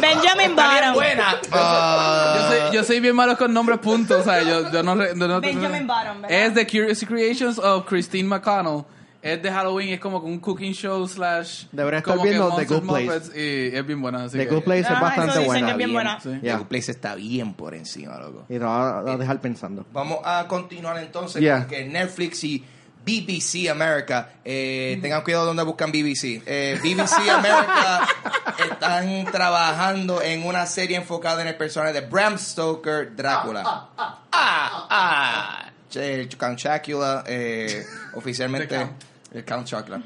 Benjamin 0.02 0.56
Bottom. 0.56 0.94
buena. 0.96 1.36
Ah, 1.52 2.36
Yo 2.36 2.48
soy, 2.70 2.76
yo 2.78 2.84
soy 2.84 3.00
bien 3.00 3.16
malo 3.16 3.38
con 3.38 3.54
nombres 3.54 3.80
puntos, 3.80 4.22
o 4.22 4.24
sea, 4.24 4.42
yo, 4.42 4.72
yo 4.72 4.82
no, 4.84 4.96
re- 4.96 5.10
yo 5.16 5.28
no- 5.28 5.40
Benjamin 5.42 5.86
Bottom, 5.86 6.22
¿verdad? 6.24 6.38
Es 6.48 6.54
The 6.56 6.66
Curious 6.66 7.06
Creations 7.06 7.60
of 7.60 7.86
Christine 7.86 8.28
McConnell. 8.28 8.84
Es 9.22 9.44
de 9.44 9.52
Halloween, 9.52 9.90
es 9.90 10.00
como 10.00 10.20
un 10.20 10.40
cooking 10.40 10.72
show 10.72 11.06
slash... 11.06 11.66
Debería 11.74 11.98
estar 12.00 12.14
como 12.14 12.24
que 12.24 12.30
viendo 12.30 12.48
The 12.48 12.56
Monsters, 12.56 12.80
Good 12.82 12.88
Place. 12.90 13.06
Muppets, 13.06 13.32
Y 13.36 13.76
es 13.76 13.86
bien 13.86 14.02
buena, 14.02 14.24
así 14.24 14.38
The 14.38 14.48
que- 14.48 14.56
Good 14.56 14.64
Place 14.64 14.80
es 14.80 14.88
Ah, 14.92 15.00
bastante 15.02 15.32
dicen 15.34 15.46
buena. 15.46 15.66
que 15.66 15.72
es 15.72 15.78
bien 15.78 15.92
buena. 15.94 16.20
Sí. 16.22 16.30
Ya. 16.42 16.54
The 16.54 16.58
Good 16.60 16.68
Place 16.68 16.92
está 16.92 17.16
bien 17.16 17.54
por 17.54 17.76
encima, 17.76 18.18
loco. 18.18 18.46
Y 18.48 18.54
te 18.54 18.60
va 18.60 19.00
a 19.00 19.18
dejar 19.18 19.42
pensando. 19.42 19.86
Vamos 19.92 20.20
a 20.24 20.48
continuar 20.48 20.98
entonces 21.00 21.42
Yeah. 21.42 21.60
porque 21.60 21.84
Netflix 21.86 22.44
y 22.46 22.64
BBC 23.06 23.70
America, 23.70 24.30
eh, 24.46 25.00
tengan 25.02 25.24
cuidado 25.24 25.46
donde 25.46 25.64
buscan 25.64 25.92
BBC. 25.92 26.42
Eh, 26.46 26.80
BBC 26.84 27.30
America 27.30 28.08
están 28.72 29.26
trabajando 29.32 30.22
en 30.22 30.46
una 30.46 30.66
serie 30.66 30.98
enfocada 30.98 31.42
en 31.42 31.48
el 31.48 31.56
personaje 31.56 31.94
de 31.94 32.02
Bram 32.02 32.38
Stoker, 32.38 33.16
Drácula. 33.16 33.64
Ah, 33.98 34.20
ah, 34.32 35.72
el 35.96 36.30
Count 36.38 36.60
Chocula, 36.60 37.24
eh, 37.28 37.84
oficialmente 38.14 38.68
Count. 38.68 38.92
el 39.34 39.46
Count 39.46 39.68
Chocula. 39.68 40.02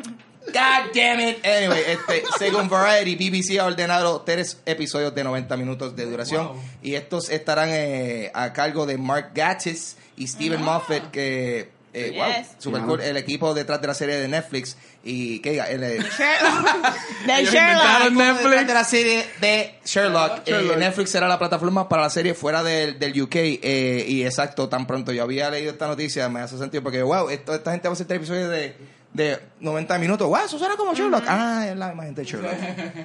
God 0.45 0.91
damn 0.93 1.21
it. 1.21 1.45
Anyway, 1.45 1.83
este, 1.88 2.23
según 2.38 2.69
Variety, 2.69 3.15
BBC 3.15 3.59
ha 3.59 3.65
ordenado 3.65 4.21
tres 4.21 4.59
episodios 4.65 5.15
de 5.15 5.23
90 5.23 5.55
minutos 5.57 5.95
de 5.95 6.05
duración 6.05 6.47
Wow. 6.47 6.62
y 6.81 6.95
estos 6.95 7.29
estarán 7.29 7.69
eh, 7.71 8.29
a 8.33 8.51
cargo 8.51 8.85
de 8.85 8.97
Mark 8.97 9.31
Gatiss 9.33 9.95
y 10.17 10.27
Steven 10.27 10.62
Moffat 10.62 11.12
que 11.12 11.71
eh, 11.93 12.13
wow, 12.15 12.45
super 12.57 12.81
cool, 12.81 13.01
el 13.01 13.17
equipo 13.17 13.53
detrás 13.53 13.79
de 13.79 13.88
la 13.88 13.93
serie 13.93 14.15
de 14.15 14.27
Netflix 14.27 14.75
y 15.03 15.39
que 15.39 15.51
diga, 15.51 15.69
el, 15.69 15.83
eh, 15.83 16.00
Sherlock. 16.17 17.25
De 17.25 17.45
Sherlock. 17.45 18.12
Netflix. 18.12 18.67
de 18.67 18.73
la 18.73 18.83
serie 18.83 19.25
de 19.41 19.75
Sherlock, 19.85 20.39
eh, 20.39 20.51
Sherlock. 20.51 20.77
Netflix 20.77 21.09
será 21.12 21.27
la 21.27 21.38
plataforma 21.38 21.88
para 21.88 22.03
la 22.03 22.09
serie 22.09 22.33
fuera 22.33 22.63
del, 22.63 22.97
del 22.97 23.21
UK 23.21 23.35
eh, 23.35 24.05
y 24.07 24.23
exacto, 24.23 24.69
tan 24.69 24.88
pronto 24.88 25.12
yo 25.12 25.23
había 25.23 25.50
leído 25.50 25.71
esta 25.71 25.88
noticia, 25.88 26.29
me 26.29 26.39
hace 26.39 26.57
sentido 26.57 26.81
porque 26.81 27.03
wow, 27.03 27.29
esto, 27.29 27.53
esta 27.53 27.71
gente 27.71 27.88
va 27.88 27.91
a 27.91 27.93
hacer 27.93 28.07
tres 28.07 28.17
episodios 28.17 28.50
de, 28.50 28.75
de 29.13 29.39
90 29.60 30.00
minutos, 30.00 30.27
wow, 30.27 30.38
eso 30.46 30.58
suena 30.58 30.75
como 30.75 30.93
Sherlock, 30.93 31.24
ah, 31.27 31.67
es 31.70 31.77
la 31.77 31.93
imagen 31.93 32.15
de 32.15 32.24
Sherlock. 32.24 32.53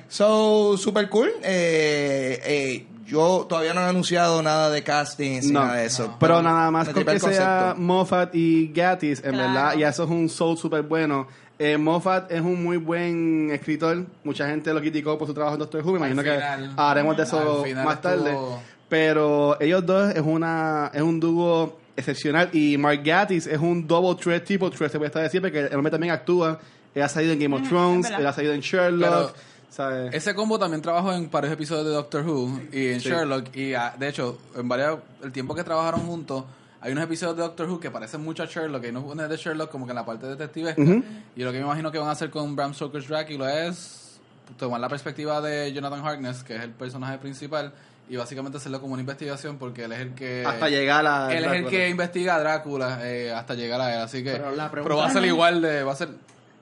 So, 0.09 0.77
super 0.79 1.09
cool, 1.09 1.29
eh, 1.43 2.41
eh, 2.45 2.87
yo 3.07 3.47
todavía 3.49 3.75
no 3.75 3.81
he 3.81 3.85
anunciado 3.85 4.43
nada 4.43 4.71
de 4.71 4.83
casting, 4.83 5.41
ni 5.43 5.50
No. 5.53 5.61
nada 5.65 5.75
de 5.77 5.87
eso. 5.87 6.17
Pero 6.21 6.43
nada 6.43 6.71
más 6.71 6.88
con 6.88 7.05
que 7.05 7.19
sea. 7.21 7.75
Moffat 7.77 8.35
y 8.35 8.69
Gatis, 8.73 9.23
en 9.25 9.33
Claro. 9.33 9.49
verdad, 9.53 9.77
y 9.77 9.83
eso 9.85 10.05
es 10.05 10.11
un 10.11 10.29
soul 10.29 10.57
súper 10.59 10.83
bueno. 10.83 11.27
Eh, 11.59 11.77
Moffat 11.77 12.31
es 12.31 12.41
un 12.41 12.62
muy 12.62 12.77
buen 12.77 13.50
escritor. 13.50 14.07
Mucha 14.25 14.47
gente 14.49 14.73
lo 14.73 14.81
criticó 14.81 15.19
por 15.19 15.27
su 15.27 15.35
trabajo 15.35 15.55
en 15.57 15.61
Doctor 15.61 15.83
Who. 15.85 15.93
Me 15.93 15.99
imagino 15.99 16.23
que 16.23 16.38
haremos 16.77 17.17
de 17.17 17.23
eso 17.25 17.65
más 17.85 18.00
tarde. 18.00 18.31
estuvo- 18.31 18.61
Pero 18.88 19.61
ellos 19.61 19.85
dos 19.85 20.15
es 20.15 20.23
una 20.23 20.91
es 20.95 21.03
un 21.03 21.19
dúo 21.21 21.79
excepcional. 21.99 22.49
Y 22.52 22.78
Mark 22.78 23.02
Gatiss 23.05 23.47
es 23.47 23.59
un 23.59 23.87
double 23.87 24.14
threat, 24.23 24.45
tipo 24.45 24.71
threat, 24.71 24.90
se 24.93 24.99
puede 24.99 25.09
estar 25.09 25.23
decir, 25.23 25.40
porque 25.43 25.61
el 25.67 25.75
hombre 25.75 25.90
también 25.90 26.12
actúa. 26.12 26.59
Él 26.95 27.02
ha 27.02 27.09
salido 27.09 27.33
en 27.35 27.38
Game 27.40 27.55
of 27.55 27.61
Ujú, 27.62 27.69
Thrones, 27.71 28.11
él 28.11 28.26
ha 28.26 28.33
salido 28.33 28.55
en 28.55 28.61
Sherlock. 28.61 29.35
¿sabes? 29.71 30.14
Ese 30.14 30.35
combo 30.35 30.59
también 30.59 30.81
trabajó 30.81 31.12
en 31.12 31.31
varios 31.31 31.52
episodios 31.52 31.85
de 31.87 31.93
Doctor 31.93 32.26
Who 32.26 32.61
y 32.73 32.88
en 32.88 33.00
Sí. 33.00 33.11
Sherlock. 33.11 33.55
Y 33.55 33.75
ah, 33.75 33.95
de 33.99 34.09
hecho, 34.09 34.38
en 34.57 34.67
varios, 34.67 34.99
el 35.23 35.31
tiempo 35.31 35.55
que 35.55 35.62
trabajaron 35.62 36.00
juntos, 36.00 36.45
hay 36.81 36.93
unos 36.93 37.05
episodios 37.05 37.37
de 37.37 37.43
Doctor 37.43 37.69
Who 37.69 37.78
que 37.78 37.90
parecen 37.90 38.23
mucho 38.23 38.43
a 38.43 38.47
Sherlock. 38.47 38.85
Y 38.85 38.88
uno 38.88 39.23
es 39.23 39.28
de 39.28 39.37
Sherlock 39.37 39.71
como 39.71 39.85
que 39.87 39.93
en 39.93 39.97
la 39.97 40.07
parte 40.07 40.26
detectivesca. 40.26 40.81
Ujú. 40.81 41.05
Y 41.37 41.43
lo 41.43 41.52
que 41.52 41.59
me 41.59 41.64
imagino 41.64 41.93
que 41.93 41.99
van 41.99 42.09
a 42.09 42.12
hacer 42.12 42.31
con 42.31 42.57
Bram 42.57 42.73
Stoker's 42.75 43.07
Dracula 43.07 43.67
es 43.67 44.19
tomar 44.57 44.81
la 44.81 44.88
perspectiva 44.88 45.40
de 45.43 45.73
Jonathan 45.73 46.05
Harkness, 46.05 46.43
que 46.43 46.57
es 46.57 46.62
el 46.62 46.71
personaje 46.71 47.19
principal, 47.19 47.73
y 48.09 48.17
básicamente 48.17 48.59
hacerlo 48.59 48.81
como 48.81 48.95
una 48.95 49.00
investigación 49.03 49.59
porque 49.59 49.85
él 49.85 49.93
es 49.93 50.00
el 50.00 50.15
que... 50.15 50.45
hasta 50.47 50.69
llegar 50.69 51.07
a. 51.07 51.33
Él 51.37 51.45
es 51.45 51.53
el 51.53 51.67
que 51.67 51.88
investiga 51.88 52.37
a 52.37 52.41
Drácula 52.41 53.00
eh, 53.03 53.33
hasta 53.33 53.55
llegar 53.55 53.81
a 53.81 53.95
él, 53.95 54.00
así 54.00 54.25
que... 54.25 54.33
Pero 54.33 54.53
la 54.55 54.71
Pero, 54.71 54.97
va 54.97 55.07
a 55.07 55.11
ser 55.11 55.25
igual 55.25 55.61
de... 55.62 55.85
Va 55.85 55.93
a 55.93 55.97
ser... 55.97 56.09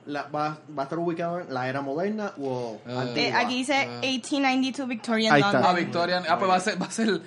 La- 0.05 0.23
va, 0.23 0.57
¿Va 0.77 0.83
a 0.83 0.85
estar 0.85 0.97
ubicado 0.99 1.41
en 1.41 1.53
la 1.53 1.67
era 1.67 1.81
moderna 1.81 2.31
o 2.41 2.79
Eh, 2.87 2.91
antigua? 2.97 3.29
Eh, 3.29 3.33
aquí 3.45 3.57
dice 3.57 3.87
1892 4.01 4.87
Victorian 4.87 5.33
Ahí 5.33 5.41
está. 5.41 5.53
London. 5.53 5.71
Ah, 5.71 5.77
Victorian. 5.77 6.23
Ah, 6.29 6.37
pues 6.39 6.49
va 6.51 6.55
a 6.55 6.59
ser, 6.61 6.81
va 6.81 6.85
a 6.85 6.91
ser 6.91 7.21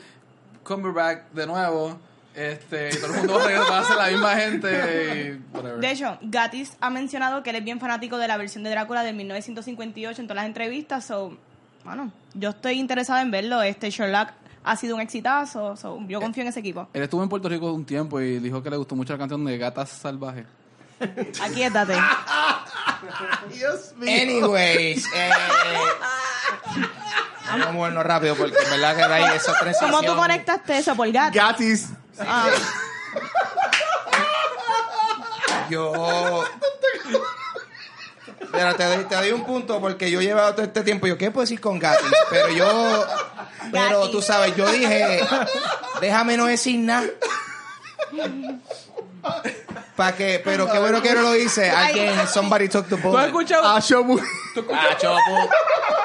Cumberbatch 0.64 1.30
de 1.32 1.46
nuevo. 1.46 1.98
Este, 2.34 2.90
y 2.90 2.96
todo 2.96 3.06
el 3.06 3.12
mundo 3.18 3.34
va 3.34 3.42
a, 3.42 3.46
regresar, 3.48 3.72
va 3.72 3.78
a 3.80 3.84
ser 3.84 3.96
la 3.96 4.06
misma 4.08 4.36
gente 4.36 4.70
y 4.70 5.54
whatever. 5.56 5.80
De 5.80 5.90
hecho, 5.90 6.18
Gatis 6.22 6.76
ha 6.80 6.88
mencionado 6.88 7.42
que 7.42 7.50
él 7.50 7.56
es 7.56 7.64
bien 7.64 7.80
fanático 7.80 8.18
de 8.18 8.28
la 8.28 8.36
versión 8.36 8.62
de 8.64 8.70
Drácula 8.70 9.02
del 9.02 9.16
1958 9.16 10.20
en 10.22 10.26
todas 10.28 10.36
las 10.36 10.46
entrevistas. 10.46 11.04
So, 11.04 11.36
bueno, 11.84 12.12
yo 12.34 12.50
estoy 12.50 12.78
interesada 12.78 13.22
en 13.22 13.30
verlo. 13.30 13.62
Este 13.62 13.90
Sherlock 13.90 14.30
ha 14.64 14.76
sido 14.76 14.94
un 14.96 15.00
exitazo. 15.00 15.76
So, 15.76 15.98
yo 16.06 16.20
confío 16.20 16.42
en 16.42 16.48
ese 16.48 16.60
equipo. 16.60 16.88
Él 16.92 17.02
estuvo 17.02 17.22
en 17.22 17.28
Puerto 17.28 17.48
Rico 17.48 17.72
un 17.72 17.84
tiempo 17.84 18.20
y 18.20 18.38
dijo 18.38 18.62
que 18.62 18.70
le 18.70 18.76
gustó 18.76 18.94
mucho 18.94 19.12
la 19.12 19.18
canción 19.18 19.44
de 19.44 19.58
Gatas 19.58 19.88
Salvajes. 19.90 20.46
Aquí 21.42 21.62
estate. 21.62 21.94
Dios 23.54 23.94
mío. 23.96 24.10
Anyways, 24.22 25.06
eh, 25.14 25.30
vamos 27.50 27.66
a 27.66 27.72
movernos 27.72 28.04
rápido 28.04 28.36
porque 28.36 28.56
en 28.62 28.70
verdad 28.70 28.96
que 28.96 29.02
hay 29.02 29.36
esa 29.36 29.54
transición. 29.58 29.90
¿Cómo 29.90 30.02
tú 30.02 30.14
conectaste 30.16 30.78
eso 30.78 30.94
por 30.94 31.10
Gatis? 31.10 31.40
Gatis. 31.40 31.88
Ah, 32.18 32.48
Yo. 35.70 36.44
Te 38.52 38.84
doy, 38.84 39.04
te 39.04 39.14
doy 39.14 39.32
un 39.32 39.44
punto 39.44 39.80
porque 39.80 40.10
yo 40.10 40.20
he 40.20 40.24
llevado 40.24 40.52
todo 40.54 40.64
este 40.64 40.82
tiempo. 40.82 41.06
Yo, 41.06 41.16
¿qué 41.16 41.30
puedo 41.30 41.42
decir 41.42 41.60
con 41.60 41.78
Gatis? 41.78 42.06
Pero 42.30 42.48
yo. 42.50 43.06
Pero 43.72 44.10
tú 44.10 44.20
sabes, 44.22 44.54
yo 44.56 44.66
dije, 44.70 45.20
déjame 46.00 46.36
no 46.36 46.46
decir 46.46 46.78
nada. 46.80 47.06
¿Para 49.96 50.16
qué? 50.16 50.40
Pero 50.42 50.70
qué 50.70 50.78
bueno 50.78 51.02
que 51.02 51.12
no 51.14 51.22
lo 51.22 51.36
hice. 51.36 51.70
Alguien, 51.70 52.14
somebody 52.26 52.68
took 52.68 52.86
the 52.88 52.96
¿Tú 52.96 53.08
has 53.08 53.12
bullet. 53.12 53.26
escuchado? 53.26 53.62
Ah, 53.68 53.80
Shomu. 53.80 54.18
Ah, 54.72 54.96
chopo. 54.98 55.50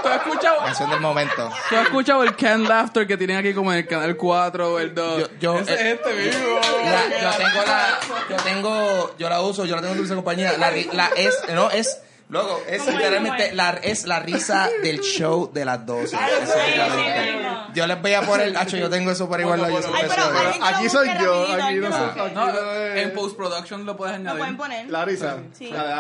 ¿Tú 0.03 0.09
has 0.09 0.17
escuchado? 0.17 0.57
Canción 0.65 0.89
del 0.89 0.99
momento. 0.99 1.49
¿Tú 1.69 1.75
has 1.77 1.83
escuchado 1.85 2.23
el 2.23 2.35
Can 2.35 2.63
Laughter 2.65 3.07
que 3.07 3.15
tienen 3.17 3.37
aquí 3.37 3.53
como 3.53 3.71
en 3.71 3.79
el 3.79 3.87
canal 3.87 4.15
4 4.17 4.73
o 4.73 4.79
el 4.79 4.93
2? 4.93 5.19
Yo- 5.21 5.27
yo- 5.39 5.59
Ese 5.59 5.73
eh, 5.73 5.91
es 5.91 5.99
este 5.99 6.13
mismo. 6.13 6.59
La- 6.83 7.21
yo 7.21 7.37
tengo 7.37 7.65
la, 7.65 7.99
yo 8.29 8.35
tengo, 8.43 9.15
yo 9.17 9.29
la 9.29 9.41
uso, 9.41 9.65
yo 9.65 9.75
la 9.75 9.81
tengo 9.81 9.93
en 9.93 9.99
dulce 9.99 10.13
compañía. 10.13 10.57
La, 10.57 10.71
ri- 10.71 10.91
la 10.91 11.07
es, 11.15 11.33
no, 11.53 11.71
es 11.71 11.99
Loco, 12.27 12.59
es 12.67 12.83
literalmente 12.87 13.53
la, 13.53 13.69
es 13.83 14.07
la 14.07 14.19
risa 14.19 14.67
del 14.83 14.99
show 15.01 15.51
de 15.53 15.63
las 15.63 15.85
12. 15.85 16.15
Ay, 16.19 16.31
Eso 16.41 16.53
sí, 16.53 16.59
es 16.71 16.77
la 16.77 16.85
sí, 16.89 16.95
verdad. 16.95 17.65
sí. 17.67 17.71
Yo 17.75 17.87
les 17.87 18.01
voy 18.01 18.13
a 18.13 18.21
poner, 18.23 18.57
hacho, 18.57 18.77
yo 18.77 18.89
tengo 18.89 19.11
eso 19.11 19.29
para 19.29 19.43
igual 19.43 19.59
yo 19.59 19.81
soy 19.81 19.91
lo 19.91 20.65
Aquí 20.65 20.89
soy 20.89 21.07
yo, 21.21 21.47
aquí 21.53 21.75
no 21.75 21.89
lo. 21.89 22.29
No, 22.29 22.73
en 22.73 23.13
post-production 23.13 23.85
lo 23.85 23.95
puedes 23.95 24.13
Lo 24.15 24.21
añadir. 24.21 24.39
pueden 24.39 24.57
poner. 24.57 24.89
La 24.89 25.05
risa. 25.05 25.37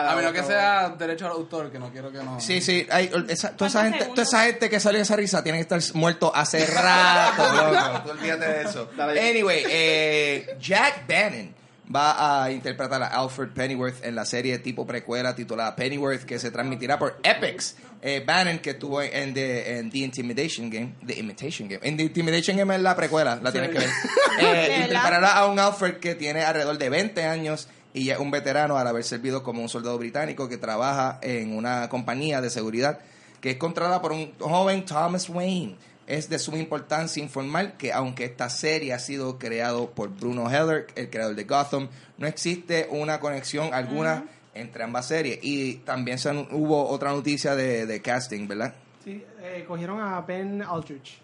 A 0.07 0.15
menos 0.15 0.31
que 0.33 0.43
sea 0.43 0.89
derecho 0.89 1.25
al 1.27 1.33
autor, 1.33 1.71
que 1.71 1.77
no 1.77 1.91
quiero 1.91 2.11
que 2.11 2.17
no. 2.23 2.39
Sí, 2.39 2.59
sí, 2.59 2.87
hay, 2.89 3.11
esa, 3.27 3.55
toda, 3.55 3.69
esa 3.69 3.81
¿Cuántos 3.81 3.99
gente, 3.99 4.05
toda 4.15 4.23
esa 4.23 4.43
gente 4.45 4.69
que 4.69 4.79
salió 4.79 4.97
de 4.97 5.03
esa 5.03 5.15
risa 5.15 5.43
tiene 5.43 5.59
que 5.59 5.61
estar 5.75 5.79
muerto 5.95 6.31
hace 6.33 6.65
rato, 6.65 7.43
loco. 7.53 8.01
Tú 8.03 8.09
olvídate 8.11 8.45
de 8.47 8.61
eso. 8.63 8.89
Anyway, 8.97 9.63
eh, 9.69 10.57
Jack 10.59 11.07
Bannon 11.07 11.53
va 11.93 12.43
a 12.43 12.51
interpretar 12.51 13.01
a 13.01 13.07
Alfred 13.07 13.49
Pennyworth 13.49 14.03
en 14.03 14.15
la 14.15 14.25
serie 14.25 14.59
tipo 14.59 14.85
precuela 14.85 15.35
titulada 15.35 15.75
Pennyworth 15.75 16.23
que 16.23 16.39
se 16.39 16.51
transmitirá 16.51 16.97
por 16.97 17.19
Epix. 17.23 17.75
Eh, 18.01 18.23
Bannon, 18.23 18.59
que 18.59 18.71
estuvo 18.71 19.01
en 19.01 19.33
The, 19.33 19.79
en 19.79 19.89
The 19.89 19.97
Intimidation 19.99 20.69
Game, 20.69 20.93
The 21.05 21.17
Imitation 21.17 21.67
Game. 21.67 21.79
En 21.81 21.97
The 21.97 22.03
Intimidation 22.03 22.55
Game 22.55 22.75
es 22.75 22.81
la 22.81 22.95
precuela, 22.95 23.39
la 23.41 23.51
tienes 23.51 23.71
que 23.71 23.79
ver. 23.79 23.89
Eh, 24.37 24.81
interpretará 24.81 25.37
a 25.37 25.47
un 25.47 25.57
Alfred 25.57 25.95
que 25.99 26.13
tiene 26.13 26.43
alrededor 26.43 26.77
de 26.77 26.89
20 26.89 27.23
años 27.23 27.69
y 27.93 28.09
es 28.09 28.19
un 28.19 28.31
veterano 28.31 28.77
al 28.77 28.85
haber 28.85 29.05
servido 29.05 29.43
como 29.43 29.61
un 29.61 29.69
soldado 29.69 29.97
británico 29.97 30.49
que 30.49 30.57
trabaja 30.57 31.19
en 31.23 31.55
una 31.55 31.87
compañía 31.87 32.41
de 32.41 32.49
seguridad 32.49 32.99
que 33.39 33.51
es 33.51 33.57
controlada 33.57 34.01
por 34.01 34.11
un 34.11 34.33
joven 34.39 34.83
Thomas 34.85 35.29
Wayne. 35.29 35.77
Es 36.07 36.29
de 36.29 36.37
suma 36.37 36.57
importancia 36.59 37.21
informar 37.23 37.77
que 37.77 37.91
aunque 37.91 38.25
esta 38.25 38.49
serie 38.49 38.93
ha 38.93 38.99
sido 38.99 39.39
creado 39.39 39.89
por 39.91 40.09
Bruno 40.09 40.49
Heller, 40.49 40.87
el 40.95 41.09
creador 41.09 41.35
de 41.35 41.43
Gotham, 41.45 41.87
no 42.17 42.27
existe 42.27 42.87
una 42.91 43.19
conexión 43.19 43.73
alguna 43.73 44.25
entre 44.53 44.83
ambas 44.83 45.07
series. 45.07 45.39
Y 45.41 45.75
también 45.77 46.19
se 46.19 46.29
hubo 46.51 46.87
otra 46.89 47.11
noticia 47.11 47.55
de, 47.55 47.85
de 47.87 48.01
casting, 48.01 48.47
¿verdad? 48.47 48.75
Sí, 49.03 49.23
eh, 49.41 49.65
cogieron 49.67 49.99
a 49.99 50.21
Ben 50.21 50.61
Aldrich. 50.61 51.17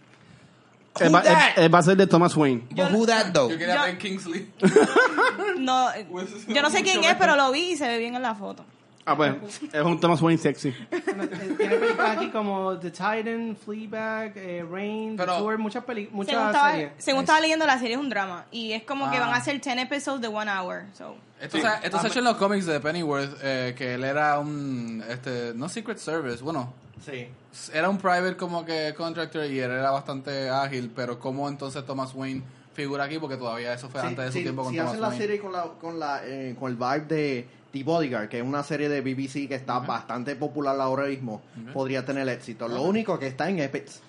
Él 0.99 1.13
va, 1.13 1.19
Who 1.19 1.23
that? 1.25 1.37
él- 1.57 1.63
él 1.63 1.73
va 1.73 1.79
a 1.79 1.83
ser 1.83 1.95
de 1.97 2.07
Thomas 2.07 2.35
Wayne. 2.35 2.63
But 2.71 2.91
who 2.91 3.05
that 3.05 3.31
though? 3.33 3.49
Yo 3.49 3.57
quería 3.57 3.75
Yo- 3.75 3.83
ver 3.83 3.97
Kingsley. 3.97 4.51
No, 5.57 5.89
yo 6.47 6.61
no 6.61 6.69
sé 6.69 6.81
quién 6.83 7.03
es, 7.03 7.15
pero 7.17 7.35
lo 7.35 7.51
vi 7.51 7.71
y 7.73 7.77
se 7.77 7.87
ve 7.87 7.97
bien 7.99 8.15
en 8.15 8.21
la 8.23 8.35
foto. 8.35 8.65
Ah, 9.05 9.15
pues, 9.17 9.33
es 9.73 9.81
un 9.83 9.99
Thomas 9.99 10.21
Wayne 10.21 10.37
sexy. 10.39 10.71
Tiene 10.89 11.75
películas 11.77 12.17
aquí 12.17 12.29
como 12.29 12.77
The 12.77 12.91
Titan, 12.91 13.57
Fleabag, 13.65 14.33
eh, 14.37 14.65
Rain, 14.69 15.17
The 15.17 15.23
Pero- 15.23 15.37
Tour, 15.39 15.57
muchas 15.57 15.83
películas, 15.83 16.27
Según 16.27 16.41
muchas 16.43 16.55
estaba, 16.55 16.71
series. 16.71 16.91
según 16.99 17.19
estaba 17.21 17.39
leyendo, 17.39 17.65
la 17.65 17.79
serie 17.79 17.93
es 17.95 17.99
un 17.99 18.09
drama. 18.09 18.45
Y 18.51 18.73
es 18.73 18.83
como 18.83 19.09
que 19.09 19.17
Ah. 19.17 19.21
van 19.27 19.33
a 19.33 19.41
ser 19.41 19.59
10 19.59 19.77
episodes 19.79 20.21
de 20.21 20.27
one 20.27 20.51
hour. 20.51 20.83
So. 20.93 21.15
Esto, 21.39 21.57
se, 21.57 21.67
esto 21.83 21.99
se 21.99 22.05
ha 22.05 22.09
hecho 22.09 22.19
en 22.19 22.25
los 22.25 22.37
cómics 22.37 22.65
de 22.67 22.79
Pennyworth, 22.79 23.37
eh, 23.41 23.73
que 23.75 23.95
él 23.95 24.03
era 24.03 24.37
un, 24.37 25.03
este, 25.09 25.53
no 25.55 25.67
Secret 25.67 25.97
Service, 25.97 26.43
bueno, 26.43 26.71
Sí. 27.03 27.27
era 27.73 27.89
un 27.89 27.97
private 27.97 28.37
como 28.37 28.63
que 28.63 28.93
contractor 28.95 29.45
y 29.45 29.59
él 29.59 29.71
era 29.71 29.89
bastante 29.89 30.49
ágil, 30.51 30.91
pero 30.95 31.17
¿cómo 31.17 31.49
entonces 31.49 31.83
Thomas 31.83 32.13
Wayne 32.13 32.43
figura 32.75 33.05
aquí? 33.05 33.17
Porque 33.17 33.37
todavía 33.37 33.73
eso 33.73 33.89
fue 33.89 34.01
Sí, 34.01 34.07
antes 34.07 34.25
de 34.25 34.31
su 34.31 34.37
sí, 34.37 34.43
tiempo 34.43 34.61
con 34.63 34.71
si 34.71 34.77
Thomas 34.77 34.91
hacen 34.91 35.01
la 35.01 35.07
Wayne. 35.07 35.21
serie 35.23 35.39
con, 35.41 35.51
la, 35.51 35.63
con, 35.81 35.99
la, 35.99 36.21
eh, 36.23 36.55
con 36.59 36.69
el 36.69 36.77
vibe 36.77 36.99
de 37.07 37.47
The 37.71 37.83
Bodyguard, 37.83 38.27
que 38.29 38.39
es 38.39 38.43
una 38.43 38.63
serie 38.63 38.89
de 38.89 39.01
BBC 39.01 39.47
que 39.47 39.55
está 39.55 39.79
bastante 39.79 40.35
popular 40.35 40.79
ahora 40.79 41.05
mismo, 41.07 41.41
podría 41.73 42.05
tener 42.05 42.27
éxito. 42.29 42.67
Lo 42.67 42.81
único 42.83 43.17
que 43.17 43.27
está 43.27 43.49
en 43.49 43.59
Epix. 43.59 44.01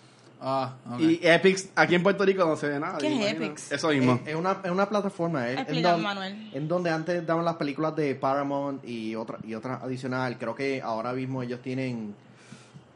Ah. 0.45 0.75
Y 0.99 1.21
Epix, 1.25 1.69
aquí 1.77 1.95
en 1.95 2.03
Puerto 2.03 2.25
Rico 2.25 2.45
no 2.45 2.57
se 2.57 2.67
ve 2.69 2.81
nada. 2.81 2.99
¿Qué 2.99 3.29
es. 3.29 3.35
Epix? 3.37 3.71
Eso 3.71 3.91
mismo. 3.91 4.15
Es, 4.25 4.31
es 4.31 4.35
una, 4.35 4.57
es 4.65 4.71
una 4.73 4.89
plataforma. 4.89 5.49
Es, 5.49 5.69
en, 5.69 5.83
don- 5.83 6.03
Manuel. 6.03 6.51
en 6.53 6.67
donde 6.67 6.91
antes 6.91 7.25
daban 7.25 7.45
las 7.45 7.55
películas 7.55 7.95
de 7.95 8.17
Paramount 8.17 8.85
y 8.85 9.15
otra 9.15 9.39
y 9.47 9.55
otra 9.55 9.77
adicional. 9.77 10.37
Creo 10.39 10.55
que 10.57 10.83
ahora 10.83 11.13
mismo 11.13 11.45
ellos 11.45 11.61
tienen... 11.63 12.15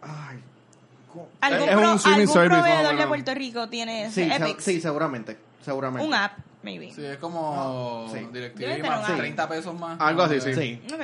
Ay, 0.03 0.39
¿Algún, 1.41 1.69
Es 1.69 1.75
un 1.77 1.81
pro- 1.81 1.95
streaming 1.95 2.21
algún 2.21 2.35
service, 2.35 2.55
proveedor 2.57 2.87
de 2.89 2.93
menos. 2.95 3.07
Puerto 3.09 3.35
Rico 3.35 3.69
tiene 3.69 4.07
sí, 4.11 4.29
se- 4.29 4.35
Epic? 4.37 4.59
sí, 4.61 4.81
seguramente. 4.81 5.37
seguramente. 5.65 6.07
Un 6.07 6.15
app, 6.15 6.33
maybe. 6.67 6.93
Sí, 6.93 7.05
es 7.05 7.17
como 7.19 7.55
No, 7.55 8.13
sí. 8.13 8.27
DirecTV 8.33 8.59
Debe 8.59 8.75
tener 8.77 8.91
más 8.91 9.09
un 9.09 9.17
30 9.17 9.49
pesos 9.49 9.75
más. 9.79 10.01
Algo 10.01 10.23
así, 10.23 10.41
sí. 10.41 10.53
Sí. 10.55 10.83
Ok. 10.93 11.01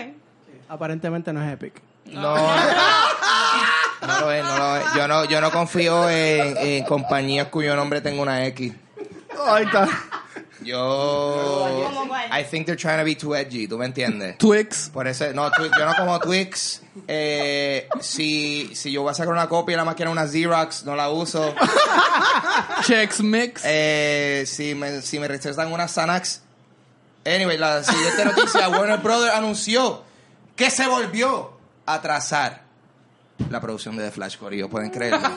Aparentemente 0.69 1.33
no 1.33 1.43
es 1.43 1.53
Epic. 1.53 1.81
No, 2.07 2.35
no 4.07 4.21
lo 4.21 4.33
es, 4.33 4.45
no 4.45 4.59
lo 4.59 4.77
es. 4.77 4.85
Yo 4.97 5.07
no, 5.09 5.25
yo 5.27 5.41
no 5.41 5.51
confío 5.53 6.11
en, 6.11 6.57
en 6.57 6.85
compañías 6.85 7.47
cuyo 7.47 7.77
nombre 7.77 8.01
tenga 8.01 8.21
una 8.21 8.45
X. 8.47 8.73
Ahí 9.47 9.65
está. 9.65 9.89
Yo. 10.65 11.89
I 12.31 12.43
think 12.45 12.67
they're 12.67 12.77
trying 12.77 12.99
to 12.99 13.05
be 13.05 13.15
too 13.15 13.35
edgy, 13.35 13.67
¿tú 13.69 13.79
me 13.79 13.87
entiendes? 13.87 14.39
Twix. 14.39 14.89
Por 14.91 15.07
eso, 15.07 15.33
no, 15.33 15.51
Twi- 15.51 15.71
yo 15.77 15.85
no 15.87 15.95
como 15.95 16.19
Twix. 16.21 16.81
Eh, 17.09 17.89
si, 18.01 18.75
si 18.75 18.91
yo 18.93 19.03
voy 19.03 19.11
a 19.11 19.15
sacar 19.15 19.33
una 19.33 19.49
copia 19.49 19.75
y 19.75 19.77
la 19.77 19.85
máquina 19.85 20.11
una 20.11 20.27
Xerox, 20.27 20.85
no 20.85 20.95
la 20.97 21.11
uso. 21.11 21.55
Chex 22.87 23.21
Mix. 23.21 23.63
Eh, 23.65 24.45
si, 24.47 24.75
me, 24.75 25.01
si 25.03 25.19
me 25.19 25.29
rechazan 25.29 25.73
una 25.73 25.89
Xanax. 25.89 26.41
Anyway, 27.25 27.57
la 27.59 27.83
siguiente 27.85 28.25
noticia: 28.25 28.69
Warner 28.69 28.99
Brothers 28.99 29.35
anunció 29.35 30.03
que 30.57 30.71
se 30.71 30.87
volvió 30.87 31.53
a 31.87 31.95
atrasar 31.95 32.62
la 33.51 33.61
producción 33.61 33.97
de 33.97 34.05
The 34.05 34.11
Flash, 34.11 34.37
Corillo, 34.37 34.69
pueden 34.69 34.91
creerlo. 34.91 35.29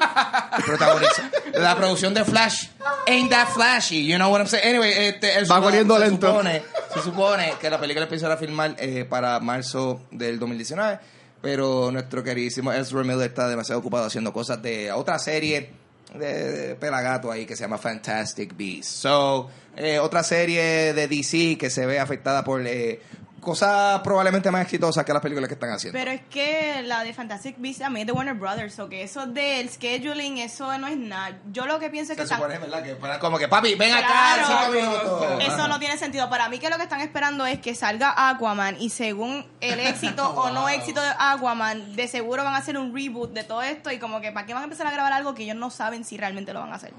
Protagoniza. 0.65 1.29
La 1.53 1.75
producción 1.75 2.13
de 2.13 2.23
Flash 2.25 2.67
ain't 3.07 3.29
that 3.29 3.49
flashy, 3.49 4.05
you 4.05 4.17
know 4.17 4.29
what 4.29 4.39
I'm 4.39 4.47
saying? 4.47 4.67
Anyway, 4.67 4.91
este, 4.91 5.37
el 5.37 5.49
Va 5.49 5.61
corriendo 5.61 5.97
lento. 5.97 6.27
Supone, 6.27 6.61
se 6.93 7.01
supone 7.01 7.53
que 7.59 7.69
la 7.69 7.79
película 7.79 8.05
empezará 8.05 8.35
a 8.35 8.37
filmar 8.37 8.75
eh, 8.79 9.05
para 9.05 9.39
marzo 9.39 10.01
del 10.11 10.39
2019, 10.39 10.99
pero 11.41 11.91
nuestro 11.91 12.23
queridísimo 12.23 12.71
Ezra 12.71 13.03
Miller 13.03 13.29
está 13.29 13.47
demasiado 13.47 13.79
ocupado 13.79 14.05
haciendo 14.05 14.33
cosas 14.33 14.61
de 14.61 14.91
otra 14.91 15.19
serie 15.19 15.71
de, 16.13 16.51
de 16.51 16.75
pelagato 16.75 17.31
ahí 17.31 17.45
que 17.45 17.55
se 17.55 17.63
llama 17.63 17.77
Fantastic 17.77 18.55
Beasts. 18.55 18.87
So, 18.87 19.49
eh, 19.75 19.99
otra 19.99 20.23
serie 20.23 20.93
de 20.93 21.07
DC 21.07 21.57
que 21.57 21.69
se 21.69 21.85
ve 21.85 21.99
afectada 21.99 22.43
por 22.43 22.65
eh, 22.65 23.01
cosas 23.45 24.01
probablemente 24.01 24.51
más 24.51 24.63
exitosas 24.63 25.05
que 25.05 25.13
las 25.13 25.21
películas 25.21 25.47
que 25.47 25.53
están 25.53 25.69
haciendo. 25.69 25.97
Pero 25.97 26.11
es 26.11 26.21
que 26.29 26.81
la 26.83 27.03
de 27.03 27.13
Fantastic 27.13 27.55
Beasts 27.59 27.79
también 27.83 28.01
es 28.01 28.07
de 28.07 28.11
Warner 28.11 28.33
Brothers, 28.35 28.77
o 28.79 28.89
que 28.89 29.03
eso 29.03 29.25
del 29.27 29.69
scheduling, 29.69 30.39
eso 30.39 30.77
no 30.77 30.87
es 30.87 30.97
nada. 30.97 31.39
Yo 31.53 31.65
lo 31.65 31.79
que 31.79 31.89
pienso 31.89 32.11
es 32.11 32.17
que 32.17 32.27
se 32.27 32.33
están- 32.33 32.39
supone, 32.39 32.59
¿verdad? 32.59 32.83
Que 32.83 32.95
fueran 32.97 33.19
como 33.19 33.37
que, 33.37 33.47
papi, 33.47 33.75
ven 33.75 33.93
acá, 33.93 34.07
Claro. 34.07 34.47
cinco 34.47 34.71
minutos. 34.81 35.43
Eso 35.47 35.67
no 35.69 35.79
tiene 35.79 35.97
sentido. 35.97 36.29
Para 36.29 36.49
mí 36.49 36.59
que 36.59 36.69
lo 36.69 36.75
que 36.75 36.83
están 36.83 36.99
esperando 36.99 37.45
es 37.45 37.59
que 37.61 37.73
salga 37.75 38.13
Aquaman 38.29 38.75
y 38.81 38.89
según 38.89 39.45
el 39.61 39.79
éxito 40.19 40.29
o 40.31 40.49
no 40.49 40.67
éxito 40.67 41.01
de 41.01 41.09
Aquaman, 41.17 41.95
de 41.95 42.07
seguro 42.09 42.43
van 42.43 42.55
a 42.55 42.57
hacer 42.57 42.77
un 42.77 42.93
reboot 42.93 43.31
de 43.31 43.43
todo 43.43 43.61
esto 43.61 43.91
y 43.91 43.99
como 43.99 44.19
que 44.19 44.31
para 44.31 44.45
qué 44.45 44.53
van 44.53 44.63
a 44.63 44.65
empezar 44.65 44.87
a 44.87 44.91
grabar 44.91 45.13
algo 45.13 45.35
que 45.35 45.43
ellos 45.43 45.55
no 45.55 45.69
saben 45.69 46.03
si 46.03 46.17
realmente 46.17 46.51
lo 46.51 46.61
van 46.61 46.73
a 46.73 46.75
hacer. 46.75 46.93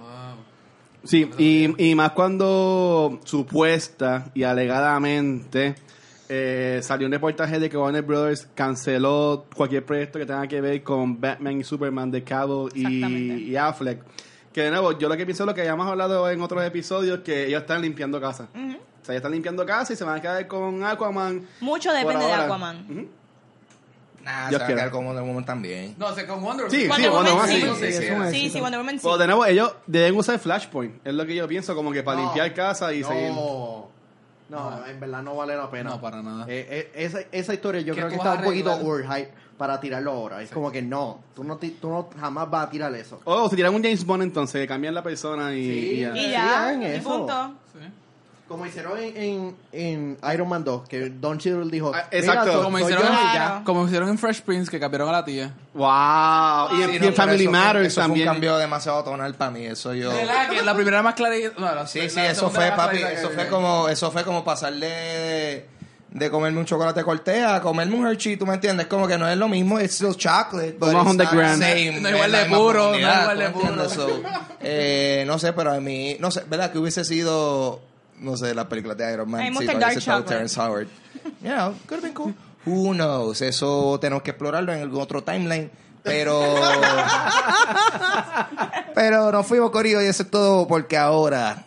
Sí, 1.04 1.30
y, 1.38 1.90
y 1.90 1.94
más 1.94 2.10
cuando 2.12 3.20
supuesta 3.24 4.26
y 4.34 4.42
alegadamente 4.42 5.76
eh, 6.28 6.80
salió 6.82 7.06
un 7.06 7.12
reportaje 7.12 7.58
de 7.58 7.68
que 7.70 7.76
Warner 7.76 8.02
Brothers 8.02 8.48
canceló 8.54 9.46
cualquier 9.54 9.84
proyecto 9.84 10.18
que 10.18 10.26
tenga 10.26 10.46
que 10.46 10.60
ver 10.60 10.82
con 10.82 11.20
Batman 11.20 11.60
y 11.60 11.64
Superman 11.64 12.10
de 12.10 12.22
Cavill 12.24 12.70
y, 12.74 13.56
Affleck. 13.56 14.00
Que 14.52 14.62
de 14.62 14.70
nuevo, 14.70 14.98
yo 14.98 15.08
lo 15.08 15.16
que 15.16 15.24
pienso 15.26 15.42
es 15.42 15.46
lo 15.46 15.54
que 15.54 15.64
ya 15.64 15.72
hemos 15.72 15.86
hablado 15.86 16.28
en 16.30 16.40
otros 16.40 16.64
episodios, 16.64 17.20
que 17.20 17.46
ellos 17.46 17.60
están 17.62 17.82
limpiando 17.82 18.20
casa. 18.20 18.48
O 18.54 18.56
sea, 18.56 19.14
ellos 19.14 19.16
están 19.16 19.32
limpiando 19.32 19.64
casa 19.66 19.92
y 19.92 19.96
se 19.96 20.04
van 20.04 20.16
a 20.16 20.20
quedar 20.20 20.46
con 20.46 20.82
Aquaman. 20.84 21.46
Mucho 21.60 21.92
depende 21.92 22.24
de. 22.24 22.32
Aquaman. 22.32 22.86
Ujú. 22.90 23.08
Nah, 24.24 24.48
Dios 24.48 24.60
se 24.60 24.64
va 24.64 24.64
a 24.64 24.74
quedar 24.74 24.90
con 24.90 25.04
Wonder 25.04 25.22
Woman 25.22 25.44
también. 25.44 25.94
No, 25.98 26.12
sé, 26.12 26.26
con 26.26 26.42
Wonder 26.42 26.68
Sí, 26.68 26.88
Woman. 26.88 26.96
sí, 27.00 27.08
Wonder 27.08 27.10
Woman 27.12 27.36
Wonder 27.36 27.60
sí. 27.60 27.64
Woman, 27.64 27.76
sí, 27.78 27.92
sí, 27.92 28.40
Sí, 28.40 28.50
sí, 28.50 28.60
Wonder 28.60 28.80
Woman 28.80 28.98
sí. 28.98 29.06
Pues 29.06 29.18
de 29.20 29.26
nuevo, 29.26 29.46
ellos 29.46 29.72
deben 29.86 30.16
usar 30.16 30.38
Flashpoint. 30.40 31.06
Es 31.06 31.14
lo 31.14 31.24
que 31.24 31.36
yo 31.36 31.46
pienso, 31.46 31.76
como 31.76 31.92
que 31.92 32.02
para 32.02 32.16
No. 32.18 32.24
limpiar 32.24 32.52
casa 32.52 32.92
y 32.92 33.02
no, 33.02 33.08
seguir. 33.08 33.30
No, 34.48 34.86
en 34.86 35.00
verdad 35.00 35.22
no 35.22 35.34
vale 35.36 35.56
la 35.56 35.68
pena. 35.70 35.90
No, 35.90 36.00
para 36.00 36.22
nada. 36.22 36.44
Eh, 36.48 36.66
eh, 36.70 36.92
esa, 36.94 37.20
esa 37.32 37.52
historia 37.54 37.80
yo 37.80 37.94
¿Qué 37.94 38.00
creo 38.00 38.10
que 38.10 38.16
está 38.16 38.34
un 38.34 38.42
poquito 38.44 38.72
overhype 38.74 39.32
para 39.58 39.80
tirarlo 39.80 40.12
ahora. 40.12 40.42
Es 40.42 40.50
como 40.50 40.70
que 40.70 40.82
no, 40.82 41.20
tú 41.34 41.42
no, 41.42 41.56
ti- 41.56 41.78
tú 41.80 41.88
no 41.88 42.08
jamás 42.20 42.48
vas 42.50 42.66
a 42.66 42.70
tirar 42.70 42.94
eso. 42.94 43.20
O 43.24 43.48
si 43.48 43.56
tiran 43.56 43.74
un 43.74 43.82
James 43.82 44.04
Bond, 44.04 44.22
entonces 44.22 44.66
cambian 44.68 44.94
la 44.94 45.02
persona 45.02 45.54
y, 45.54 45.62
Sí. 45.64 45.78
y 45.96 46.00
ya. 46.00 46.16
Y 46.16 46.24
Sí, 46.26 46.30
ya, 46.30 46.62
hagan 46.68 46.82
y 46.82 46.86
eso. 46.86 47.08
punto. 47.08 47.54
Como 48.48 48.64
hicieron 48.64 48.96
en, 48.98 49.16
en, 49.16 49.56
en 49.72 50.18
Iron 50.32 50.48
Man 50.48 50.62
2, 50.62 50.88
que 50.88 51.10
Don 51.10 51.36
Cheadle 51.38 51.68
dijo, 51.68 51.90
Ah, 51.92 52.04
"Mira, 52.12 52.18
exacto. 52.24 52.62
Como 52.62 52.78
hicieron, 52.78 53.04
en, 53.04 53.12
ya". 53.12 53.32
Claro. 53.32 53.62
como 53.64 53.86
hicieron 53.86 54.08
en 54.08 54.18
Fresh 54.18 54.42
Prince, 54.42 54.70
que 54.70 54.78
cambiaron 54.78 55.08
a 55.08 55.12
la 55.12 55.24
tía. 55.24 55.52
Wow. 55.74 56.68
Y, 56.78 56.84
Sí, 56.90 56.96
en- 56.96 57.06
no, 57.06 57.12
Family 57.12 57.42
eso 57.42 57.50
Matters 57.50 57.86
eso 57.88 58.00
también. 58.02 58.24
fue 58.24 58.30
un 58.30 58.34
cambio 58.36 58.56
demasiado 58.58 59.02
tonal 59.02 59.34
para 59.34 59.50
mí. 59.50 59.66
Eso 59.66 59.92
yo. 59.94 60.10
¿Verdad? 60.12 60.48
Que 60.50 60.62
la 60.62 60.74
primera 60.74 60.98
era 60.98 61.02
más 61.02 61.14
clarita. 61.14 61.54
No, 61.58 61.74
la- 61.74 61.86
Sí, 61.88 62.00
la 62.02 62.08
sí, 62.08 62.20
eso 62.20 62.48
fue, 62.50 62.70
papi. 62.70 62.98
Eso 62.98 63.30
fue 63.30 63.48
como, 63.48 63.88
eso 63.88 64.12
fue 64.12 64.22
como 64.22 64.44
pasarle 64.44 64.86
de, 64.86 65.66
de 66.10 66.30
comerme 66.30 66.60
un 66.60 66.66
chocolate 66.66 67.02
cortés 67.02 67.44
a 67.44 67.60
comerme 67.60 67.96
un 67.96 68.06
Hershey, 68.06 68.36
¿tú 68.36 68.46
me 68.46 68.54
entiendes? 68.54 68.86
Como 68.86 69.08
que 69.08 69.18
no 69.18 69.28
es 69.28 69.36
lo 69.36 69.48
mismo, 69.48 69.80
it's 69.80 69.94
still 69.96 70.14
chocolate, 70.16 70.76
but 70.78 70.92
Más 70.92 71.02
it's 71.02 71.10
on 71.10 71.16
the 71.18 71.24
not 71.24 71.32
same, 71.58 72.00
No 72.00 72.08
es 72.10 72.14
igual 72.14 72.30
la 72.32 72.38
de 72.44 72.44
puro, 72.46 72.90
no 72.92 72.96
igual 72.98 73.38
de. 73.38 73.88
So, 73.88 74.22
eh, 74.60 75.24
no 75.26 75.36
sé, 75.40 75.52
pero 75.52 75.72
a 75.72 75.80
mí, 75.80 76.16
no 76.20 76.30
sé, 76.30 76.44
¿verdad? 76.48 76.70
Que 76.72 76.78
hubiese 76.78 77.04
sido, 77.04 77.80
no 78.20 78.36
sé, 78.36 78.54
las 78.54 78.66
películas 78.66 78.96
de 78.96 79.12
Iron 79.12 79.30
Man. 79.30 79.52
Me 79.52 79.58
sí, 79.58 79.66
dark 79.66 79.96
estado. 79.96 80.24
Terrence 80.24 80.60
Howard. 80.60 80.88
You 81.42 81.48
know, 81.48 81.74
could 81.86 81.98
have 81.98 82.02
been 82.02 82.14
cool. 82.14 82.34
Who 82.64 82.94
knows? 82.94 83.42
Eso 83.42 83.98
tenemos 84.00 84.22
que 84.22 84.30
explorarlo 84.30 84.72
en 84.72 84.82
algún 84.82 85.00
otro 85.00 85.22
timeline. 85.22 85.70
Pero. 86.02 86.40
pero 88.94 89.32
nos 89.32 89.46
fuimos, 89.46 89.70
Corillo, 89.70 90.00
y 90.00 90.06
eso 90.06 90.22
es 90.22 90.30
todo 90.30 90.66
porque 90.66 90.96
ahora 90.96 91.66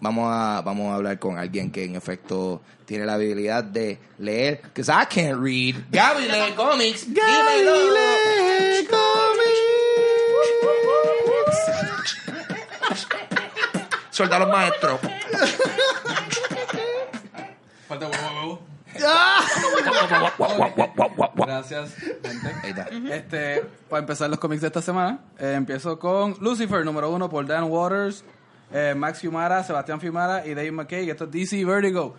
vamos 0.00 0.28
a, 0.32 0.60
vamos 0.62 0.92
a 0.92 0.96
hablar 0.96 1.18
con 1.18 1.38
alguien 1.38 1.70
que 1.70 1.84
en 1.84 1.96
efecto 1.96 2.60
tiene 2.84 3.06
la 3.06 3.14
habilidad 3.14 3.64
de 3.64 3.98
leer. 4.18 4.60
Because 4.62 4.90
I 4.90 5.06
can't 5.06 5.40
read. 5.40 5.76
Gaby 5.90 6.28
lee 6.28 6.54
cómics. 6.56 7.06
Dímelo. 7.06 7.96
Suelta 14.10 14.36
a 14.36 14.38
los 14.38 14.48
maestros. 14.48 14.98
Falta 17.98 18.08
huevo, 18.08 18.60
Gracias, 21.46 21.94
gente. 21.94 23.14
Este, 23.14 23.62
para 23.88 24.00
empezar 24.00 24.30
los 24.30 24.38
cómics 24.38 24.60
de 24.62 24.68
esta 24.68 24.82
semana, 24.82 25.20
eh, 25.38 25.54
empiezo 25.56 25.98
con 25.98 26.36
Lucifer, 26.40 26.84
número 26.84 27.10
uno, 27.10 27.28
por 27.28 27.46
Dan 27.46 27.64
Waters, 27.64 28.24
eh, 28.72 28.94
Max 28.96 29.20
Fiumara, 29.20 29.62
Sebastián 29.64 30.00
Fiumara 30.00 30.46
y 30.46 30.54
Dave 30.54 30.72
McKay. 30.72 31.10
Esto 31.10 31.24
es 31.24 31.30
DC 31.30 31.64
Vertigo. 31.64 32.14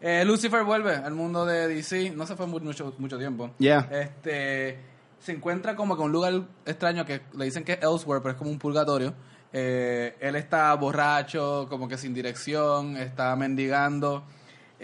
Eh, 0.00 0.24
Lucifer 0.24 0.64
vuelve 0.64 0.94
al 0.96 1.12
mundo 1.14 1.44
de 1.46 1.68
DC, 1.68 2.10
no 2.10 2.26
se 2.26 2.34
fue 2.34 2.46
mu- 2.46 2.58
mucho, 2.60 2.92
mucho 2.98 3.18
tiempo. 3.18 3.50
Yeah. 3.58 3.88
Este, 3.90 4.78
se 5.20 5.32
encuentra 5.32 5.76
como 5.76 5.96
que 5.96 6.02
un 6.02 6.10
lugar 6.12 6.34
extraño 6.66 7.04
que 7.04 7.22
le 7.36 7.44
dicen 7.44 7.62
que 7.64 7.74
es 7.74 7.78
Elsewhere, 7.82 8.20
pero 8.20 8.32
es 8.32 8.36
como 8.38 8.50
un 8.50 8.58
purgatorio. 8.58 9.14
Eh, 9.52 10.16
él 10.20 10.34
está 10.36 10.74
borracho, 10.74 11.66
como 11.68 11.86
que 11.88 11.96
sin 11.98 12.14
dirección, 12.14 12.96
está 12.96 13.36
mendigando. 13.36 14.24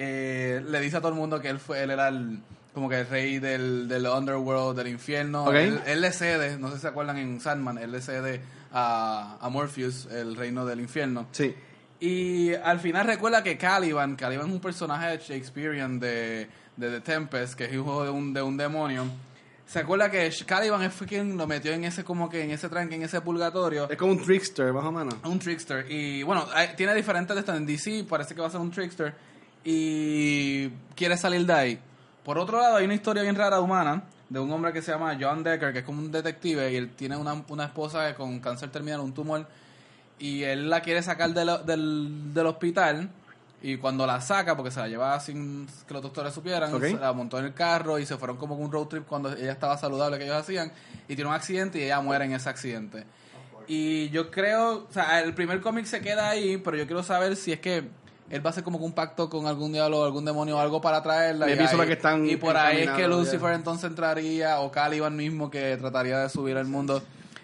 Eh, 0.00 0.62
le 0.64 0.80
dice 0.80 0.96
a 0.96 1.00
todo 1.00 1.10
el 1.10 1.18
mundo 1.18 1.40
que 1.40 1.48
él 1.48 1.58
fue, 1.58 1.82
él 1.82 1.90
era 1.90 2.06
el, 2.06 2.38
como 2.72 2.88
que 2.88 3.00
el 3.00 3.06
rey 3.08 3.40
del, 3.40 3.88
del 3.88 4.06
underworld, 4.06 4.76
del 4.78 4.86
infierno. 4.86 5.44
Él, 5.66 5.80
él 5.86 6.00
le 6.00 6.12
cede, 6.12 6.56
no 6.56 6.68
sé 6.68 6.76
si 6.76 6.82
se 6.82 6.88
acuerdan 6.88 7.18
en 7.18 7.40
Sandman, 7.40 7.78
él 7.78 7.90
le 7.90 8.00
cede 8.00 8.40
a, 8.72 9.38
a 9.40 9.48
Morpheus, 9.48 10.06
el 10.06 10.36
reino 10.36 10.64
del 10.64 10.80
infierno. 10.80 11.26
Sí. 11.32 11.52
Y 11.98 12.54
al 12.54 12.78
final 12.78 13.08
recuerda 13.08 13.42
que 13.42 13.58
Caliban, 13.58 14.14
Caliban 14.14 14.46
es 14.46 14.52
un 14.54 14.60
personaje 14.60 15.08
de 15.08 15.18
Shakespearean 15.18 15.98
de, 15.98 16.46
de 16.76 16.90
The 16.90 17.00
Tempest, 17.00 17.54
que 17.54 17.64
es 17.64 17.72
hijo 17.74 18.04
de 18.04 18.10
un, 18.10 18.32
de 18.32 18.40
un 18.40 18.56
demonio. 18.56 19.04
Se 19.66 19.80
acuerda 19.80 20.08
que 20.08 20.30
Caliban 20.46 20.88
fue 20.92 21.08
quien 21.08 21.36
lo 21.36 21.48
metió 21.48 21.72
en 21.72 21.82
ese 21.82 22.04
como 22.04 22.30
que 22.30 22.42
en 22.44 22.52
ese 22.52 22.68
tranque, 22.68 22.94
en 22.94 23.02
ese 23.02 23.20
purgatorio. 23.20 23.90
Es 23.90 23.96
como 23.98 24.12
un 24.12 24.22
trickster, 24.24 24.72
más 24.72 24.84
o 24.84 24.92
menos. 24.92 25.14
Un 25.24 25.40
trickster. 25.40 25.84
Y 25.90 26.22
bueno, 26.22 26.46
hay- 26.54 26.68
tiene 26.76 26.94
diferentes 26.94 27.44
de. 27.44 27.52
En 27.56 27.66
DC 27.66 28.06
parece 28.08 28.34
que 28.34 28.40
va 28.40 28.46
a 28.46 28.50
ser 28.50 28.60
un 28.60 28.70
trickster. 28.70 29.12
Y 29.70 30.70
quiere 30.96 31.18
salir 31.18 31.44
de 31.44 31.52
ahí. 31.52 31.78
Por 32.24 32.38
otro 32.38 32.58
lado, 32.58 32.76
hay 32.76 32.86
una 32.86 32.94
historia 32.94 33.22
bien 33.22 33.36
rara 33.36 33.60
humana 33.60 34.02
de 34.30 34.38
un 34.40 34.50
hombre 34.50 34.72
que 34.72 34.80
se 34.80 34.92
llama 34.92 35.14
John 35.20 35.42
Decker, 35.42 35.74
que 35.74 35.80
es 35.80 35.84
como 35.84 35.98
un 36.00 36.10
detective. 36.10 36.72
Y 36.72 36.76
él 36.76 36.90
tiene 36.96 37.18
una, 37.18 37.34
una 37.48 37.64
esposa 37.66 38.14
con 38.14 38.40
cáncer 38.40 38.70
terminal, 38.70 39.00
un 39.00 39.12
tumor. 39.12 39.46
Y 40.18 40.42
él 40.42 40.70
la 40.70 40.80
quiere 40.80 41.02
sacar 41.02 41.34
de 41.34 41.44
lo- 41.44 41.58
del, 41.58 42.32
del 42.32 42.46
hospital. 42.46 43.10
Y 43.60 43.76
cuando 43.76 44.06
la 44.06 44.22
saca, 44.22 44.56
porque 44.56 44.70
se 44.70 44.80
la 44.80 44.88
llevaba 44.88 45.20
sin 45.20 45.66
que 45.86 45.92
los 45.92 46.02
doctores 46.02 46.32
supieran, 46.32 46.70
se 46.94 46.98
la 47.00 47.12
montó 47.12 47.38
en 47.38 47.44
el 47.44 47.52
carro 47.54 47.98
y 47.98 48.06
se 48.06 48.16
fueron 48.16 48.38
como 48.38 48.54
un 48.54 48.72
road 48.72 48.86
trip 48.86 49.04
cuando 49.06 49.32
ella 49.36 49.52
estaba 49.52 49.76
saludable 49.76 50.16
que 50.16 50.24
ellos 50.24 50.36
hacían. 50.38 50.72
Y 51.08 51.14
tiene 51.14 51.28
un 51.28 51.34
accidente 51.36 51.78
y 51.78 51.82
ella 51.82 52.00
muere 52.00 52.24
en 52.24 52.32
ese 52.32 52.48
accidente. 52.48 53.04
Y 53.66 54.08
yo 54.08 54.30
creo, 54.30 54.86
o 54.88 54.92
sea, 54.92 55.20
el 55.20 55.34
primer 55.34 55.60
cómic 55.60 55.84
se 55.84 56.00
queda 56.00 56.30
ahí, 56.30 56.56
pero 56.56 56.78
yo 56.78 56.86
quiero 56.86 57.02
saber 57.02 57.36
si 57.36 57.52
es 57.52 57.60
que 57.60 57.84
él 58.30 58.44
va 58.44 58.48
a 58.48 58.52
hacer 58.52 58.64
como 58.64 58.78
que 58.78 58.84
un 58.84 58.92
pacto 58.92 59.30
con 59.30 59.46
algún 59.46 59.72
diablo 59.72 60.00
o 60.00 60.04
algún 60.04 60.24
demonio 60.24 60.56
o 60.56 60.60
algo 60.60 60.80
para 60.80 61.02
traerla. 61.02 61.50
Y, 61.50 61.56
pienso 61.56 61.74
ahí- 61.74 61.78
la 61.80 61.86
que 61.86 61.92
están 61.94 62.28
y 62.28 62.36
por 62.36 62.56
ahí 62.56 62.82
es 62.82 62.90
que 62.90 63.08
Lucifer 63.08 63.50
ya. 63.50 63.54
entonces 63.54 63.88
entraría, 63.88 64.60
o 64.60 64.70
Caliban 64.70 65.16
mismo 65.16 65.50
que 65.50 65.76
trataría 65.76 66.18
de 66.18 66.28
subir 66.28 66.56
al 66.56 66.66
mundo. 66.66 67.02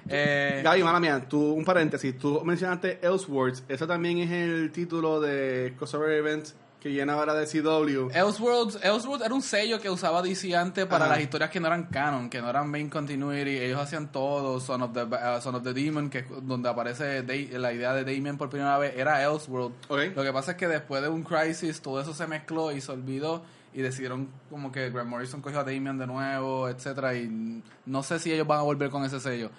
Eh, 0.08 0.60
Gaby, 0.62 0.82
mala 0.82 1.00
mía, 1.00 1.24
tú, 1.28 1.52
un 1.54 1.64
paréntesis. 1.64 2.18
Tú 2.18 2.42
mencionaste 2.44 2.98
Elseworlds. 3.02 3.64
Eso 3.68 3.86
también 3.86 4.18
es 4.18 4.30
el 4.30 4.70
título 4.70 5.20
de 5.20 5.74
crossover 5.78 6.12
events 6.12 6.54
que 6.84 6.90
viene 6.90 7.10
ahora 7.12 7.32
de 7.32 7.46
CW. 7.46 8.10
Elseworlds, 8.12 8.78
Elseworlds 8.84 9.24
era 9.24 9.34
un 9.34 9.40
sello 9.40 9.80
que 9.80 9.88
usaba 9.88 10.20
DC 10.20 10.54
antes 10.54 10.84
para 10.84 11.06
Ajá. 11.06 11.14
las 11.14 11.22
historias 11.22 11.48
que 11.48 11.58
no 11.58 11.66
eran 11.68 11.84
canon, 11.84 12.28
que 12.28 12.42
no 12.42 12.50
eran 12.50 12.70
main 12.70 12.90
continuity. 12.90 13.56
Ellos 13.56 13.80
hacían 13.80 14.12
todo. 14.12 14.60
Son 14.60 14.82
of 14.82 14.92
the, 14.92 15.04
uh, 15.04 15.40
Son 15.40 15.54
of 15.54 15.62
the 15.62 15.72
Demon, 15.72 16.10
que 16.10 16.26
donde 16.42 16.68
aparece 16.68 17.22
Da- 17.22 17.58
la 17.58 17.72
idea 17.72 17.94
de 17.94 18.04
Damien 18.04 18.36
por 18.36 18.50
primera 18.50 18.76
vez, 18.76 18.92
era 18.98 19.22
Elseworld. 19.24 19.72
Ok. 19.88 19.98
Lo 20.14 20.22
que 20.22 20.30
pasa 20.34 20.50
es 20.50 20.56
que 20.58 20.68
después 20.68 21.00
de 21.00 21.08
un 21.08 21.22
crisis, 21.22 21.80
todo 21.80 21.98
eso 22.02 22.12
se 22.12 22.26
mezcló 22.26 22.70
y 22.70 22.82
se 22.82 22.92
olvidó. 22.92 23.42
Y 23.72 23.80
decidieron 23.80 24.28
como 24.50 24.70
que 24.70 24.90
Grant 24.90 25.08
Morrison 25.08 25.40
cogió 25.40 25.60
a 25.60 25.64
Damien 25.64 25.96
de 25.96 26.06
nuevo, 26.06 26.68
etcétera 26.68 27.14
Y 27.14 27.62
no 27.86 28.02
sé 28.02 28.18
si 28.18 28.30
ellos 28.30 28.46
van 28.46 28.58
a 28.58 28.62
volver 28.62 28.90
con 28.90 29.04
ese 29.06 29.18
sello. 29.20 29.50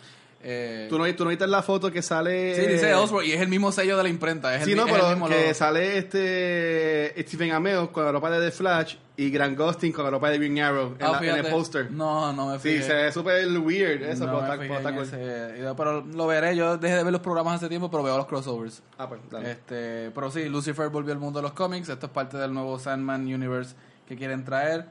Eh, 0.48 0.86
¿Tú 0.90 1.00
no, 1.00 1.16
tú 1.16 1.24
no 1.24 1.32
viste 1.32 1.48
la 1.48 1.64
foto 1.64 1.92
que 1.92 2.04
sale. 2.04 2.54
sí, 2.56 2.62
dice 2.68 2.92
Elseworld 2.92 3.28
y 3.28 3.34
es 3.34 3.42
el 3.42 3.48
mismo 3.48 3.72
sello 3.72 3.98
de 3.98 4.04
la 4.04 4.10
imprenta. 4.10 4.54
Es 4.56 4.62
el, 4.62 4.70
Sí, 4.70 4.76
no, 4.76 4.86
es 4.86 4.94
el 4.94 5.10
mismo 5.10 5.28
que 5.28 5.42
logo. 5.42 5.54
sale 5.56 5.98
este 5.98 7.14
Stephen 7.28 7.52
Amell 7.52 7.90
con 7.92 8.06
la 8.06 8.12
ropa 8.12 8.30
de 8.30 8.46
The 8.46 8.52
Flash 8.52 8.96
y 9.18 9.32
Grant 9.32 9.58
Gustin 9.58 9.92
con 9.92 10.04
la 10.04 10.12
ropa 10.12 10.30
de 10.30 10.38
Green 10.38 10.60
Arrow 10.60 10.96
en, 11.00 11.06
Ah, 11.06 11.20
la- 11.20 11.28
en 11.40 11.46
el 11.46 11.52
póster. 11.52 11.90
No, 11.90 12.32
no 12.34 12.48
me 12.52 12.60
Sí, 12.60 12.70
fijé. 12.70 12.84
se 12.84 12.94
ve 12.94 13.12
súper 13.12 13.48
weird 13.60 14.04
eso, 14.04 14.26
No 14.28 14.40
pero 14.40 14.58
me 14.58 14.66
ese 15.02 16.16
lo 16.16 16.28
veré. 16.28 16.56
Yo 16.56 16.78
dejé 16.78 16.96
de 16.98 17.04
ver 17.04 17.14
los 17.14 17.22
programas 17.22 17.56
hace 17.56 17.68
tiempo, 17.70 17.90
pero 17.90 18.04
veo 18.04 18.16
los 18.18 18.28
crossovers. 18.28 18.84
Ah, 18.98 19.08
pues, 19.10 19.22
dale. 19.32 19.52
Este, 19.52 20.12
pero 20.14 20.30
sí, 20.30 20.48
Lucifer 20.50 20.90
volvió 20.90 21.14
al 21.14 21.20
mundo 21.20 21.40
de 21.40 21.44
los 21.44 21.54
cómics. 21.54 21.90
Esto 21.90 22.06
es 22.06 22.12
parte 22.12 22.38
del 22.38 22.54
nuevo 22.54 22.78
Sandman 22.78 23.22
Universe 23.22 23.76
que 24.08 24.16
quieren 24.16 24.44
traer. 24.46 24.86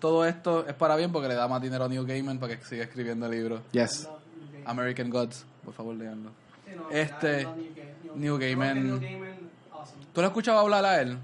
Todo 0.00 0.24
esto 0.26 0.64
es 0.68 0.74
para 0.74 0.94
bien 0.96 1.10
porque 1.12 1.28
le 1.28 1.34
da 1.34 1.48
más 1.48 1.60
dinero 1.62 1.84
a 1.84 1.88
New 1.88 2.04
Gaiman 2.06 2.38
para 2.38 2.56
que 2.58 2.64
siga 2.64 2.84
escribiendo 2.84 3.28
libros. 3.28 3.60
Yes. 3.72 4.08
American 4.68 5.10
Gods, 5.10 5.44
por 5.64 5.74
favor, 5.74 5.94
leanlo. 5.96 6.30
Sí, 6.66 6.72
no, 6.76 6.90
Este, 6.90 7.44
no, 7.44 7.56
New 7.56 8.14
New 8.16 8.38
Gaiman. 8.38 8.86
New 8.86 9.00
Gaiman, 9.00 9.28
awesome. 9.72 10.04
¿Tú 10.12 10.20
lo 10.20 10.26
has 10.26 10.30
escuchado 10.30 10.58
hablar 10.58 10.84
a 10.84 11.00
él? 11.00 11.18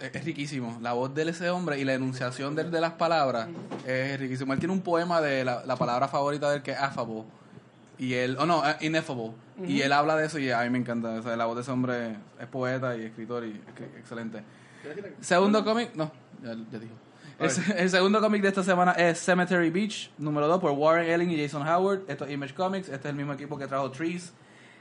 Es, 0.00 0.14
es 0.14 0.24
riquísimo. 0.24 0.78
La 0.82 0.92
voz 0.92 1.14
de 1.14 1.28
ese 1.28 1.48
hombre 1.50 1.78
y 1.80 1.84
la 1.84 1.94
enunciación 1.94 2.54
de, 2.54 2.64
de 2.64 2.80
las 2.80 2.92
palabras 2.92 3.48
es 3.86 4.18
riquísimo. 4.20 4.52
Él 4.52 4.58
tiene 4.58 4.74
un 4.74 4.82
poema 4.82 5.20
de 5.20 5.44
la, 5.44 5.64
la 5.64 5.76
palabra 5.76 6.06
favorita 6.08 6.50
de 6.50 6.56
él 6.56 6.62
que 6.62 6.72
es 6.72 6.78
affable. 6.78 7.24
Y 7.98 8.12
él, 8.14 8.36
oh 8.38 8.44
no, 8.44 8.68
eh, 8.68 8.76
ineffable. 8.82 9.32
Y 9.66 9.80
él 9.80 9.90
habla 9.92 10.16
de 10.16 10.26
eso 10.26 10.38
y 10.38 10.50
a 10.50 10.60
mí 10.64 10.70
me 10.70 10.78
encanta. 10.78 11.08
O 11.12 11.22
sea, 11.22 11.34
la 11.34 11.46
voz 11.46 11.56
de 11.56 11.62
ese 11.62 11.70
hombre 11.70 12.16
es 12.38 12.46
poeta 12.46 12.94
y 12.94 13.04
escritor 13.06 13.44
y 13.46 13.52
es 13.66 13.74
que- 13.74 13.98
excelente. 13.98 14.42
Segundo 15.20 15.64
cómic, 15.64 15.94
no, 15.94 16.12
ya, 16.42 16.54
ya 16.70 16.78
dijo. 16.78 16.92
El, 17.38 17.50
se- 17.50 17.78
el 17.82 17.90
segundo 17.90 18.20
cómic 18.20 18.42
de 18.42 18.48
esta 18.48 18.62
semana 18.62 18.92
es 18.92 19.18
Cemetery 19.22 19.70
Beach, 19.70 20.10
número 20.18 20.48
2, 20.48 20.60
por 20.60 20.70
Warren 20.72 21.08
Elling 21.10 21.30
y 21.30 21.42
Jason 21.42 21.66
Howard. 21.66 22.00
Esto 22.08 22.24
es 22.24 22.30
Image 22.32 22.54
Comics, 22.54 22.88
este 22.88 23.08
es 23.08 23.10
el 23.10 23.14
mismo 23.16 23.32
equipo 23.34 23.58
que 23.58 23.66
trajo 23.66 23.90
Trees. 23.90 24.32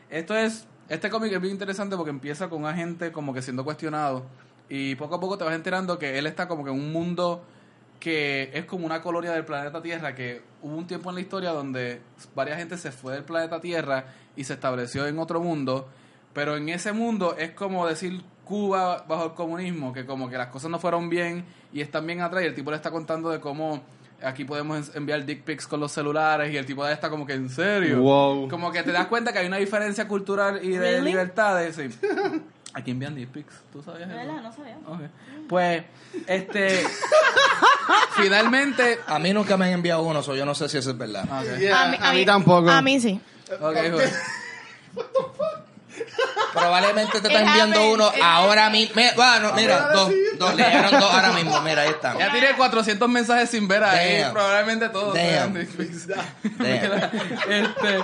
Esto 0.10 0.36
es, 0.38 0.65
este 0.88 1.10
cómic 1.10 1.34
es 1.34 1.41
bien 1.41 1.54
interesante 1.54 1.96
porque 1.98 2.12
empieza 2.12 2.48
con 2.50 2.62
un 2.62 2.68
agente 2.70 3.12
como 3.12 3.34
que 3.34 3.41
siendo 3.41 3.63
cuestionado 3.65 4.26
y 4.70 4.96
poco 4.96 5.15
a 5.15 5.20
poco 5.20 5.38
te 5.38 5.44
vas 5.44 5.54
enterando 5.56 6.00
que 6.00 6.18
él 6.18 6.26
está 6.28 6.48
como 6.48 6.63
que 6.63 6.70
en 6.72 6.78
un 6.80 6.91
mundo 6.91 7.44
que 8.00 8.52
es 8.54 8.65
como 8.65 8.86
una 8.86 9.02
colonia 9.02 9.32
del 9.32 9.46
planeta 9.46 9.82
Tierra, 9.82 10.13
que 10.15 10.41
hubo 10.62 10.76
un 10.76 10.86
tiempo 10.88 11.10
en 11.10 11.15
la 11.15 11.22
historia 11.22 11.52
donde 11.52 12.02
varias 12.36 12.58
gente 12.58 12.78
se 12.78 12.91
fue 12.91 13.13
del 13.13 13.24
planeta 13.24 13.60
Tierra 13.60 14.06
y 14.36 14.44
se 14.44 14.54
estableció 14.54 15.08
en 15.08 15.18
otro 15.20 15.39
mundo, 15.41 15.88
pero 16.34 16.56
en 16.56 16.70
ese 16.70 16.94
mundo 16.94 17.36
es 17.38 17.52
como 17.52 17.88
decir 17.88 18.24
Cuba 18.44 19.06
bajo 19.08 19.26
el 19.26 19.34
comunismo, 19.34 19.91
que 19.91 20.06
como 20.06 20.30
que 20.30 20.38
las 20.38 20.48
cosas 20.48 20.70
no 20.70 20.78
fueron 20.78 21.10
bien 21.10 21.46
y 21.76 21.82
están 21.82 22.08
bien 22.08 22.22
atrás 22.22 22.42
y 22.42 22.46
el 22.48 22.56
tipo 22.56 22.72
le 22.72 22.78
está 22.78 22.90
contando 22.90 23.30
de 23.30 23.40
cómo 23.42 23.84
aquí 24.24 24.46
podemos 24.46 24.88
en- 24.90 24.98
enviar 25.00 25.26
dick 25.26 25.44
pics 25.44 25.68
con 25.68 25.80
los 25.82 25.92
celulares 25.92 26.52
y 26.52 26.56
el 26.58 26.66
tipo 26.66 26.82
de 26.84 26.90
ahí 26.90 26.94
está 26.96 27.10
como 27.10 27.26
que 27.28 27.34
en 27.34 27.50
serio. 27.50 28.00
Wow. 28.02 28.48
Como 28.50 28.72
que 28.72 28.82
te 28.82 28.92
das 28.94 29.08
cuenta 29.08 29.34
que 29.34 29.40
hay 29.40 29.48
una 29.48 29.58
diferencia 29.58 30.08
cultural 30.08 30.62
y 30.64 30.70
de 30.70 30.80
Really? 30.80 31.12
libertades. 31.12 31.76
Sí. 31.76 31.90
Aquí 32.74 32.92
envían 32.92 33.14
dick 33.16 33.30
pics, 33.30 33.54
¿tú 33.74 33.82
sabías 33.84 34.08
¿De 34.10 34.16
eso? 34.16 34.26
verdad? 34.26 34.42
No 34.42 34.52
sabía. 34.54 34.78
Ok. 34.88 35.00
Pues, 35.50 35.84
este. 36.28 36.84
finalmente. 38.16 39.00
A 39.08 39.20
mí 39.20 39.34
nunca 39.34 39.58
me 39.58 39.66
han 39.66 39.72
enviado 39.74 40.02
uno, 40.04 40.24
so 40.24 40.36
yo 40.36 40.46
no 40.46 40.56
sé 40.56 40.68
si 40.70 40.78
eso 40.78 40.92
es 40.92 40.98
verdad. 40.98 41.26
Yeah, 41.60 41.84
a, 42.10 42.14
mí, 42.14 42.26
tampoco. 42.26 42.70
A 42.70 42.82
mí 42.82 43.00
sí. 43.00 43.20
Ok, 43.62 43.76
joder. 43.92 44.12
Probablemente 46.53 47.19
te 47.21 47.27
está 47.27 47.41
It 47.41 47.47
enviando 47.47 47.91
uno 47.91 48.08
It 48.15 48.21
ahora 48.23 48.69
mismo. 48.69 49.01
Bueno, 49.15 49.51
mira, 49.55 49.89
dos, 49.93 50.12
dos, 50.38 50.55
le 50.55 50.63
llegaron 50.63 50.99
dos 50.99 51.12
ahora 51.13 51.31
mismo. 51.34 51.62
Mira, 51.62 51.81
ahí 51.84 51.89
están. 51.89 52.17
Ya 52.17 52.31
tiene 52.31 52.53
400 52.55 53.10
mensajes 53.10 53.49
sin 53.49 53.67
ver 53.67 53.84
ahí. 53.84 54.21
Damn. 54.21 54.34
Probablemente 54.34 54.89
todos. 54.89 55.13
Damn. 55.13 55.53
sean 55.53 55.67
este, 57.49 58.03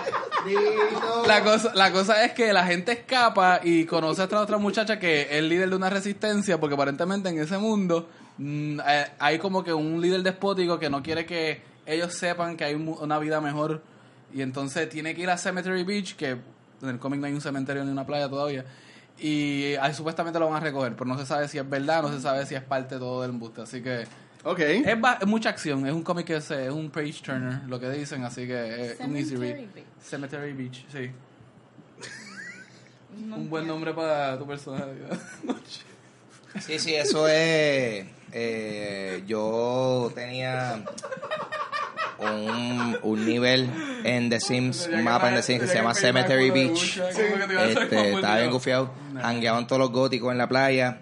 la, 1.27 1.43
cosa, 1.43 1.71
la 1.75 1.91
cosa 1.91 2.23
es 2.25 2.33
que 2.33 2.51
la 2.53 2.65
gente 2.65 2.91
escapa 2.91 3.59
y 3.63 3.85
conoce 3.85 4.21
a 4.21 4.23
esta 4.25 4.39
otra 4.39 4.57
muchacha 4.57 4.99
que 4.99 5.27
es 5.31 5.43
líder 5.43 5.69
de 5.69 5.75
una 5.75 5.89
resistencia 5.89 6.59
porque 6.59 6.75
aparentemente 6.75 7.29
en 7.29 7.39
ese 7.39 7.57
mundo 7.57 8.09
mm, 8.37 8.79
eh, 8.85 9.07
hay 9.19 9.39
como 9.39 9.63
que 9.63 9.73
un 9.73 10.01
líder 10.01 10.23
despótico 10.23 10.79
que 10.79 10.89
no 10.89 11.01
quiere 11.03 11.25
que 11.25 11.61
ellos 11.85 12.13
sepan 12.13 12.57
que 12.57 12.63
hay 12.65 12.75
un 12.75 12.85
mu- 12.85 12.97
una 12.99 13.19
vida 13.19 13.41
mejor 13.41 13.81
y 14.33 14.41
entonces 14.41 14.87
tiene 14.89 15.13
que 15.15 15.21
ir 15.21 15.29
a 15.29 15.37
Cemetery 15.37 15.83
Beach 15.83 16.15
que 16.15 16.37
en 16.83 16.89
el 16.89 16.99
cómic 16.99 17.19
no 17.19 17.27
hay 17.27 17.33
un 17.33 17.41
cementerio 17.41 17.83
ni 17.85 17.91
una 17.91 18.05
playa 18.05 18.29
todavía 18.29 18.65
y 19.19 19.75
ahí 19.75 19.93
supuestamente 19.93 20.39
lo 20.39 20.47
van 20.47 20.55
a 20.57 20.59
recoger 20.59 20.93
pero 20.93 21.05
no 21.05 21.17
se 21.19 21.25
sabe 21.25 21.47
si 21.47 21.57
es 21.57 21.69
verdad 21.69 22.01
no 22.01 22.11
se 22.11 22.19
sabe 22.21 22.45
si 22.45 22.55
es 22.55 22.61
parte 22.63 22.95
de 22.95 22.99
todo 22.99 23.21
del 23.21 23.31
embuste 23.31 23.61
así 23.61 23.81
que 23.81 24.05
Ok. 24.43 24.57
Es, 24.59 24.99
ba- 24.99 25.19
es 25.21 25.27
mucha 25.27 25.49
acción, 25.49 25.85
es 25.85 25.93
un 25.93 26.01
cómic 26.01 26.25
que 26.25 26.37
es, 26.37 26.49
eh, 26.49 26.65
es 26.65 26.71
un 26.71 26.89
page 26.89 27.21
turner, 27.23 27.59
lo 27.67 27.79
que 27.79 27.87
dicen, 27.91 28.23
así 28.23 28.47
que 28.47 28.93
es 28.93 28.99
un 28.99 29.15
easy 29.15 29.35
read. 29.35 29.49
Cemetery 29.55 29.67
Beach. 29.75 29.85
Cemetery 30.01 30.53
Beach, 30.53 30.85
sí. 30.91 31.11
un 33.35 33.49
buen 33.51 33.67
nombre 33.67 33.93
para 33.93 34.35
tu 34.39 34.47
personaje. 34.47 34.93
Sí, 36.59 36.79
sí, 36.79 36.95
eso 36.95 37.27
es. 37.27 38.07
eh, 38.31 39.23
yo 39.27 40.11
tenía 40.15 40.83
un, 42.21 42.97
un 43.01 43.25
nivel 43.25 43.69
en 44.03 44.29
The 44.29 44.39
Sims, 44.39 44.89
un 44.91 45.03
mapa 45.03 45.29
en 45.29 45.35
The 45.35 45.43
Sims 45.43 45.61
que 45.61 45.67
se 45.67 45.75
llama 45.75 45.93
Cemetery 45.93 46.49
Beach. 46.51 46.99
Este, 47.69 48.13
estaba 48.13 48.37
bien 48.37 48.51
gufiado. 48.51 48.91
Hangueaban 49.21 49.67
todos 49.67 49.79
los 49.79 49.91
góticos 49.91 50.31
en 50.31 50.37
la 50.37 50.47
playa. 50.47 50.99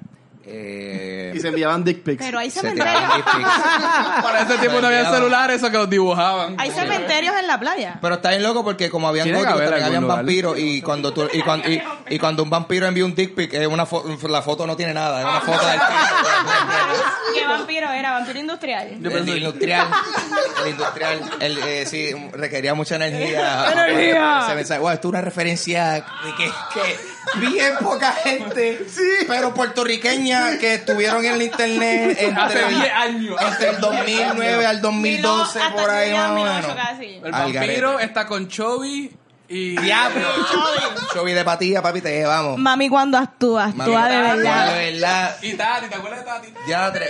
Eh, 0.51 1.31
Y 1.35 1.39
se 1.41 1.49
enviaban 1.49 1.83
dick 1.83 2.01
pics. 2.01 2.25
Pero 2.25 2.39
hay 2.39 2.49
cementerios. 2.49 2.95
Para 4.23 4.41
ese 4.41 4.57
tiempo 4.57 4.81
no 4.81 4.87
había 4.87 5.07
celulares, 5.11 5.57
eso 5.57 5.69
que 5.69 5.77
los 5.77 5.87
dibujaban. 5.89 6.55
Hay 6.57 6.71
cementerios 6.71 7.35
en 7.39 7.45
la 7.45 7.59
playa. 7.59 7.99
Pero 8.01 8.15
está 8.15 8.29
bien 8.31 8.41
loco 8.41 8.63
porque 8.63 8.89
como 8.89 9.07
habían 9.07 9.29
góticos, 9.31 9.59
también 9.59 9.83
habían 9.83 10.07
vampiros 10.07 10.57
y 10.57 10.81
cuando 10.81 11.13
tú, 11.13 11.27
y, 11.31 11.43
cuando, 11.43 11.69
y, 11.69 11.79
y 12.09 12.17
cuando 12.17 12.41
un 12.41 12.49
vampiro 12.49 12.87
envía 12.87 13.05
un 13.05 13.13
dick 13.13 13.35
pic, 13.35 13.53
una 13.69 13.85
fo- 13.85 14.27
la 14.27 14.41
foto 14.41 14.65
no 14.65 14.75
tiene 14.75 14.93
nada, 14.95 15.19
es 15.19 15.25
una 15.27 15.41
foto 15.41 15.67
del 15.67 15.79
¿Qué 17.39 17.45
vampiro 17.45 17.89
era? 17.91 18.11
¿Vampiro 18.11 18.39
industrial? 18.39 18.87
El 18.87 19.37
industrial, 19.37 19.87
el 20.63 20.69
industrial, 20.69 21.31
el, 21.39 21.57
eh, 21.59 21.85
sí, 21.85 22.13
requería 22.33 22.73
mucha 22.73 22.95
energía. 22.95 23.71
Energía. 23.71 24.43
Se 24.47 24.55
me 24.55 24.79
wow, 24.79 24.89
esto 24.91 25.07
es 25.07 25.09
una 25.11 25.21
referencia 25.21 25.93
de 25.93 26.35
que, 26.37 26.51
que 26.73 27.39
bien 27.39 27.73
poca 27.81 28.11
gente, 28.13 28.85
pero 29.27 29.53
puertorriqueña 29.53 30.57
que 30.57 30.75
estuvieron 30.75 31.23
en 31.25 31.33
el 31.33 31.41
internet 31.43 32.17
entre, 32.19 32.41
Hace 32.41 32.65
10 32.67 32.93
años. 32.93 33.35
entre 33.41 33.69
el 33.69 33.79
2009 33.79 34.65
al 34.65 34.81
2012, 34.81 35.59
Hasta 35.61 35.75
por 35.75 35.89
ahí 35.89 36.13
más 36.13 36.29
o 36.29 36.35
2008 36.35 36.67
menos. 36.67 36.85
casi. 36.85 37.05
El 37.23 37.31
vampiro 37.31 37.99
está 37.99 38.25
con 38.25 38.47
Chovy 38.47 39.11
y... 39.49 39.75
Diablo, 39.77 40.27
Chovy 41.13 41.33
de 41.33 41.43
patilla, 41.43 41.81
papi, 41.81 42.01
te 42.01 42.11
llevamos. 42.11 42.57
Mami 42.59 42.87
cuando 42.87 43.17
actúa, 43.17 43.67
Mami, 43.67 43.81
actúa 43.81 44.07
de 44.07 44.17
verdad. 44.21 44.73
de 44.75 44.91
verdad. 44.91 45.37
Y 45.41 45.53
Tati, 45.53 45.87
¿te 45.87 45.95
acuerdas 45.95 46.19
de 46.19 46.25
Tati? 46.25 46.53
Ya, 46.67 46.91
tres. 46.93 47.09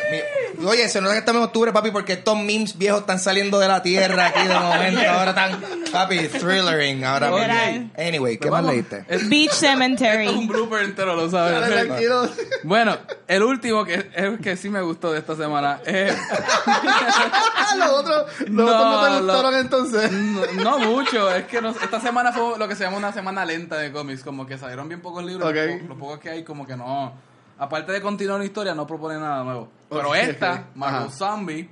mi- 0.58 0.66
Oye, 0.66 0.88
se 0.90 1.02
nota 1.02 1.14
que 1.14 1.20
estamos 1.20 1.42
en 1.42 1.46
octubre, 1.48 1.74
papi, 1.74 1.92
porque 1.92 2.14
estos 2.14 2.38
memes 2.38 2.78
viejos 2.78 3.02
están 3.02 3.20
saliendo 3.20 3.60
de 3.60 3.68
la 3.68 3.82
tierra 3.84 4.28
aquí 4.28 4.48
de 4.48 4.54
momento. 4.54 5.02
Ahora 5.10 5.30
están, 5.32 5.62
papi, 5.92 6.28
thrillering. 6.30 7.04
Ahora. 7.04 7.30
Literal. 7.32 7.92
Anyway, 7.98 8.38
¿qué 8.38 8.50
más 8.50 8.62
vamos. 8.62 8.72
leíste? 8.74 9.06
Es, 9.10 9.28
Beach 9.30 9.52
esto 9.52 9.66
es 9.68 9.74
un 9.74 9.80
Cemetery. 9.98 10.48
blooper 10.48 10.84
entero, 10.84 11.16
lo 11.16 11.30
sabes. 11.30 11.68
tranquilo. 11.70 12.30
Bueno, 12.64 12.98
el 13.28 13.44
último 13.44 13.84
que 13.86 14.10
es 14.16 14.40
que 14.42 14.56
sí 14.58 14.70
me 14.70 14.82
gustó 14.82 15.12
de 15.12 15.20
esta 15.20 15.36
semana 15.36 15.80
es... 15.86 16.16
los 17.78 17.90
otros 17.92 18.26
los 18.40 18.50
No, 18.50 18.66
otros 18.66 18.86
no 18.86 19.04
te 19.04 19.10
lo- 19.10 19.20
gustaron 19.34 19.56
entonces. 19.56 20.12
No, 20.12 20.46
no 20.56 20.80
mucho, 20.80 21.34
es 21.34 21.46
que 21.46 21.62
no- 21.62 21.70
esta 21.72 22.00
semana 22.00 22.29
fue 22.32 22.58
lo 22.60 22.68
que 22.68 22.76
se 22.76 22.84
llama 22.84 22.98
una 22.98 23.12
semana 23.14 23.46
lenta 23.46 23.78
de 23.78 23.92
cómics, 23.92 24.24
como 24.24 24.46
que 24.46 24.58
salieron 24.58 24.88
bien 24.88 25.02
pocos 25.02 25.24
libros, 25.24 25.48
Ok. 25.50 25.56
los, 25.56 25.80
po- 25.82 25.88
los 25.90 25.98
pocos 25.98 26.20
que 26.20 26.30
hay 26.30 26.44
como 26.44 26.66
que 26.66 26.76
no, 26.76 27.14
aparte 27.58 27.92
de 27.92 28.02
continuar 28.02 28.38
una 28.38 28.46
historia, 28.46 28.74
no 28.76 28.86
propone 28.88 29.16
nada 29.20 29.44
nuevo. 29.44 29.70
Pero 29.90 30.10
Ok, 30.10 30.16
esta. 30.16 30.68
Marvel 30.76 31.04
Ajá. 31.08 31.12
Zombie, 31.12 31.70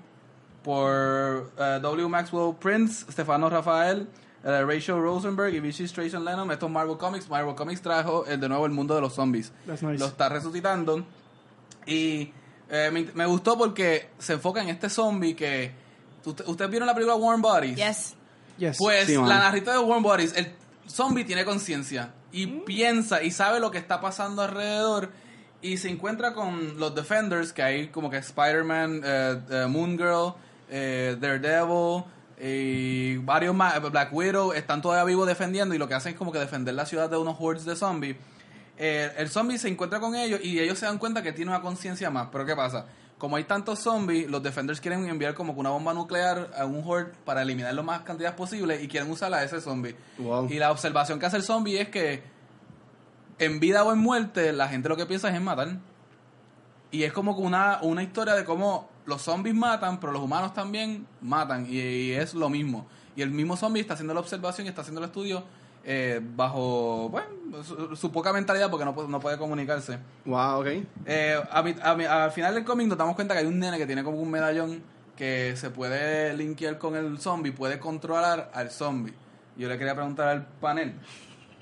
por 0.63 1.51
eh, 1.57 1.79
W. 1.81 2.07
Maxwell 2.09 2.55
Prince, 2.55 3.09
Stefano 3.11 3.49
Rafael, 3.49 4.07
eh, 4.43 4.63
Rachel 4.65 5.01
Rosenberg 5.01 5.53
y 5.53 5.59
Vichy 5.59 5.87
Stration 5.87 6.25
Lennon, 6.25 6.51
estos 6.51 6.69
Marvel 6.69 6.97
Comics, 6.97 7.29
Marvel 7.29 7.55
Comics 7.55 7.81
trajo 7.81 8.25
eh, 8.27 8.37
de 8.37 8.49
nuevo 8.49 8.65
el 8.65 8.71
mundo 8.71 8.93
de 8.95 9.01
los 9.01 9.13
zombies. 9.13 9.51
That's 9.65 9.83
nice. 9.83 9.99
Lo 9.99 10.07
está 10.07 10.29
resucitando. 10.29 11.05
Y 11.85 12.33
eh, 12.69 12.89
me, 12.91 13.07
me 13.13 13.25
gustó 13.25 13.57
porque 13.57 14.09
se 14.17 14.33
enfoca 14.33 14.61
en 14.61 14.69
este 14.69 14.89
zombie 14.89 15.35
que... 15.35 15.71
¿Usted- 16.25 16.45
¿Ustedes 16.47 16.69
vieron 16.69 16.85
la 16.87 16.93
película 16.93 17.15
Warm 17.15 17.41
Bodies? 17.41 17.77
Yes. 17.77 18.15
Yes. 18.57 18.77
Pues 18.77 19.05
Sí, 19.07 19.15
la 19.15 19.39
narrativa 19.39 19.73
de 19.73 19.79
Warm 19.79 20.03
Bodies, 20.03 20.35
el 20.35 20.53
zombie 20.87 21.23
tiene 21.23 21.45
conciencia 21.45 22.13
y 22.31 22.47
piensa 22.47 23.23
y 23.23 23.31
sabe 23.31 23.59
lo 23.59 23.71
que 23.71 23.77
está 23.77 24.01
pasando 24.01 24.41
alrededor 24.41 25.11
y 25.61 25.77
se 25.77 25.89
encuentra 25.89 26.33
con 26.33 26.79
los 26.79 26.93
Defenders, 26.93 27.53
que 27.53 27.63
hay 27.63 27.87
como 27.87 28.09
que 28.09 28.17
Spider-Man, 28.17 29.01
eh, 29.03 29.65
Moon 29.67 29.97
Girl, 29.97 30.33
eh, 30.69 31.17
Daredevil 31.19 32.03
y 32.39 33.17
varios 33.17 33.55
más, 33.55 33.81
Black 33.91 34.13
Widow, 34.13 34.53
están 34.53 34.81
todavía 34.81 35.03
vivos 35.03 35.27
defendiendo 35.27 35.73
y 35.73 35.77
lo 35.77 35.87
que 35.87 35.95
hacen 35.95 36.13
es 36.13 36.17
como 36.17 36.31
que 36.31 36.39
defender 36.39 36.75
la 36.75 36.85
ciudad 36.85 37.09
de 37.09 37.17
unos 37.17 37.37
hordes 37.39 37.65
de 37.65 37.75
zombies. 37.75 38.17
Eh, 38.77 39.11
el 39.17 39.29
zombie 39.29 39.57
se 39.57 39.69
encuentra 39.69 39.99
con 39.99 40.15
ellos 40.15 40.39
y 40.43 40.59
ellos 40.59 40.77
se 40.77 40.85
dan 40.85 40.99
cuenta 40.99 41.23
que 41.23 41.33
tiene 41.33 41.49
una 41.49 41.61
conciencia 41.61 42.11
más. 42.11 42.29
Pero 42.31 42.45
¿qué 42.45 42.55
pasa? 42.55 42.85
Como 43.17 43.35
hay 43.35 43.45
tantos 43.45 43.79
zombies, 43.79 44.29
los 44.29 44.43
defenders 44.43 44.79
quieren 44.79 45.07
enviar 45.09 45.33
como 45.33 45.53
que 45.53 45.59
una 45.59 45.71
bomba 45.71 45.93
nuclear 45.93 46.51
a 46.55 46.65
un 46.65 46.83
horde 46.85 47.13
para 47.25 47.41
eliminar 47.41 47.73
lo 47.73 47.83
más 47.83 48.01
cantidad 48.01 48.35
posible 48.35 48.81
y 48.81 48.87
quieren 48.87 49.09
usarla 49.09 49.37
a 49.37 49.43
ese 49.43 49.59
zombie. 49.59 49.95
Wow. 50.19 50.47
Y 50.51 50.59
la 50.59 50.71
observación 50.71 51.19
que 51.19 51.25
hace 51.25 51.37
el 51.37 51.43
zombie 51.43 51.81
es 51.81 51.89
que 51.89 52.21
en 53.39 53.59
vida 53.59 53.83
o 53.83 53.91
en 53.91 53.99
muerte 53.99 54.53
la 54.53 54.67
gente 54.67 54.87
lo 54.87 54.95
que 54.95 55.07
piensa 55.07 55.29
es 55.29 55.35
en 55.35 55.43
matar. 55.43 55.79
Y 56.91 57.03
es 57.03 57.11
como 57.11 57.35
que 57.35 57.41
una, 57.41 57.79
una 57.81 58.03
historia 58.03 58.35
de 58.35 58.45
cómo 58.45 58.87
los 59.05 59.23
zombies 59.23 59.55
matan, 59.55 59.99
pero 59.99 60.13
los 60.13 60.21
humanos 60.21 60.53
también 60.53 61.07
matan. 61.21 61.65
Y, 61.67 61.79
y 61.79 62.11
es 62.11 62.35
lo 62.35 62.49
mismo. 62.49 62.87
Y 63.15 63.23
el 63.23 63.31
mismo 63.31 63.57
zombie 63.57 63.81
está 63.81 63.95
haciendo 63.95 64.13
la 64.13 64.19
observación 64.19 64.67
y 64.67 64.69
está 64.69 64.81
haciendo 64.81 65.01
el 65.01 65.07
estudio 65.07 65.43
eh, 65.89 66.19
bajo 66.35 67.07
bueno, 67.09 67.29
su, 67.63 67.95
su 67.95 68.11
poca 68.11 68.33
mentalidad 68.33 68.69
porque 68.69 68.83
no, 68.83 68.93
puede- 68.93 69.07
no 69.07 69.21
puede 69.21 69.37
comunicarse. 69.37 69.97
Wow, 70.25 70.59
ok. 70.59 70.67
Eh, 71.05 71.41
a 71.49 71.63
mi- 71.63 71.75
a 71.81 71.95
mi- 71.95 72.03
al 72.05 72.31
final 72.31 72.53
del 72.55 72.65
cómic 72.65 72.87
nos 72.89 72.97
damos 72.97 73.15
cuenta 73.15 73.33
que 73.33 73.39
hay 73.39 73.45
un 73.45 73.57
nene 73.57 73.77
que 73.77 73.85
tiene 73.85 74.03
como 74.03 74.17
un 74.17 74.29
medallón 74.29 74.83
que 75.15 75.55
se 75.55 75.69
puede 75.69 76.33
linkear 76.35 76.77
con 76.77 76.95
el 76.97 77.17
zombie, 77.19 77.51
puede 77.53 77.79
controlar 77.79 78.51
al 78.53 78.69
zombie. 78.69 79.13
Yo 79.55 79.67
le 79.69 79.77
quería 79.77 79.95
preguntar 79.95 80.27
al 80.27 80.45
panel, 80.59 80.93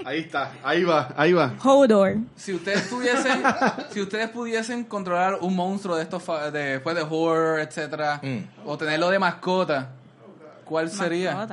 Ahí 0.03 0.19
está, 0.19 0.51
ahí 0.61 0.83
va, 0.83 1.13
ahí 1.15 1.31
va. 1.31 1.53
Hodor. 1.63 2.17
si 2.35 2.53
ustedes 2.53 2.89
tuviesen, 2.89 3.41
si 3.91 4.01
ustedes 4.01 4.29
pudiesen 4.29 4.83
controlar 4.83 5.37
un 5.39 5.55
monstruo 5.55 5.95
de 5.95 6.03
estos 6.03 6.21
fa- 6.21 6.51
de, 6.51 6.59
después 6.73 6.95
de 6.97 7.03
horror, 7.03 7.59
etcétera, 7.61 8.19
Mm. 8.21 8.39
o 8.67 8.77
tenerlo 8.77 9.09
de 9.09 9.19
mascota, 9.19 9.91
¿cuál 10.65 10.89
sería? 10.89 11.47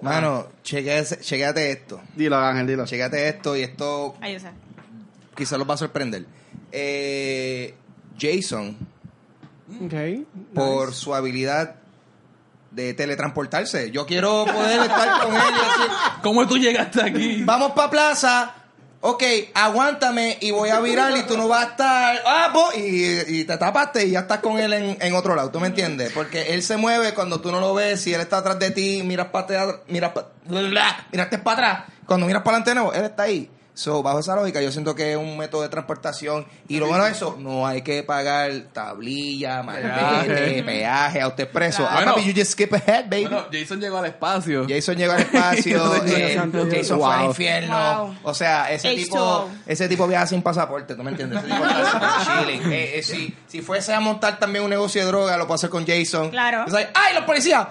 Mano, 0.00 0.46
chequéate, 0.62 1.20
chequéate 1.20 1.70
esto. 1.72 2.00
Dilo, 2.14 2.36
Ángel, 2.36 2.66
dilo. 2.68 2.84
Chequéate 2.86 3.28
esto 3.28 3.56
y 3.56 3.62
esto 3.62 4.14
Ay, 4.20 4.34
yo 4.34 4.40
sé. 4.40 4.50
quizás 5.36 5.58
los 5.58 5.68
va 5.68 5.74
a 5.74 5.78
sorprender. 5.78 6.24
Eh, 6.70 7.74
Jason, 8.18 8.76
Ok. 9.84 9.94
por 10.54 10.94
su 10.94 11.14
habilidad 11.14 11.76
de 12.70 12.94
teletransportarse. 12.94 13.90
Yo 13.90 14.06
quiero 14.06 14.44
poder 14.44 14.82
estar 14.82 15.22
con 15.22 15.34
él 15.34 15.40
y 15.40 15.52
decir, 15.52 15.92
¿Cómo 16.22 16.46
tú 16.46 16.56
llegaste 16.58 17.02
aquí? 17.02 17.42
vamos 17.44 17.72
para 17.72 17.90
plaza. 17.90 18.54
Ok, 19.00 19.22
aguántame 19.54 20.38
y 20.40 20.50
voy 20.50 20.70
a 20.70 20.80
virar 20.80 21.16
y 21.16 21.22
tú 21.22 21.36
no 21.36 21.46
vas 21.46 21.66
a 21.66 21.68
estar. 21.70 22.18
Ah, 22.26 22.50
po, 22.52 22.70
y, 22.76 23.20
y 23.28 23.44
te 23.44 23.56
tapaste 23.56 24.04
y 24.06 24.10
ya 24.10 24.20
estás 24.20 24.38
con 24.40 24.58
él 24.58 24.72
en, 24.72 24.96
en 25.00 25.14
otro 25.14 25.36
lado. 25.36 25.50
¿Tú 25.50 25.60
me 25.60 25.68
entiendes? 25.68 26.10
Porque 26.12 26.52
él 26.54 26.62
se 26.64 26.76
mueve 26.76 27.14
cuando 27.14 27.40
tú 27.40 27.52
no 27.52 27.60
lo 27.60 27.74
ves. 27.74 28.00
Si 28.00 28.12
él 28.12 28.20
está 28.20 28.38
atrás 28.38 28.58
de 28.58 28.72
ti, 28.72 29.02
miras 29.04 29.28
para 29.28 29.44
atrás, 29.44 29.74
miras 29.86 30.12
pa- 30.12 30.26
miraste 31.12 31.38
para 31.38 31.52
atrás. 31.68 31.84
Cuando 32.06 32.26
miras 32.26 32.42
para 32.42 32.56
adelante, 32.56 32.74
no, 32.74 32.92
él 32.92 33.04
está 33.04 33.22
ahí. 33.24 33.48
So, 33.78 34.02
bajo 34.02 34.18
esa 34.18 34.34
lógica, 34.34 34.60
yo 34.60 34.72
siento 34.72 34.96
que 34.96 35.12
es 35.12 35.16
un 35.16 35.38
método 35.38 35.62
de 35.62 35.68
transportación. 35.68 36.44
Y 36.66 36.78
lo 36.80 36.88
bueno 36.88 37.04
de 37.04 37.12
eso, 37.12 37.36
no 37.38 37.64
hay 37.64 37.82
que 37.82 38.02
pagar 38.02 38.50
tablilla, 38.72 39.62
malvete, 39.62 40.64
peaje, 40.64 41.20
autoexpreso. 41.20 41.86
Ah, 41.88 41.94
Bueno. 41.98 42.14
papi, 42.16 42.24
you 42.26 42.32
just 42.36 42.54
skip 42.54 42.72
ahead, 42.74 43.04
baby. 43.08 43.26
Bueno, 43.26 43.46
Jason 43.52 43.80
llegó 43.80 43.98
al 43.98 44.06
espacio. 44.06 44.66
Jason 44.68 44.96
llegó 44.96 45.12
al 45.12 45.20
espacio, 45.20 45.94
eh. 46.06 46.40
Jason 46.72 46.98
fue 46.98 47.14
al 47.14 47.24
infierno. 47.26 48.06
Wow. 48.06 48.16
O 48.24 48.34
sea, 48.34 48.68
ese 48.72 48.88
H2O. 48.90 48.96
tipo, 49.04 49.50
ese 49.64 49.88
tipo 49.88 50.08
viaja 50.08 50.26
sin 50.26 50.42
pasaporte, 50.42 50.96
¿tú 50.96 51.04
me 51.04 51.12
entiendes? 51.12 51.38
Ese 51.44 51.52
tipo 51.54 51.64
chilling. 52.24 52.72
Eh, 52.72 52.98
eh, 52.98 53.02
si, 53.04 53.32
si 53.46 53.62
fuese 53.62 53.94
a 53.94 54.00
montar 54.00 54.40
también 54.40 54.64
un 54.64 54.70
negocio 54.70 55.02
de 55.02 55.06
droga, 55.06 55.36
lo 55.36 55.46
puedo 55.46 55.54
hacer 55.54 55.70
con 55.70 55.86
Jason. 55.86 56.30
Claro. 56.30 56.64
Es 56.66 56.72
like, 56.72 56.90
¡ay, 56.94 57.14
los 57.14 57.22
policías! 57.22 57.68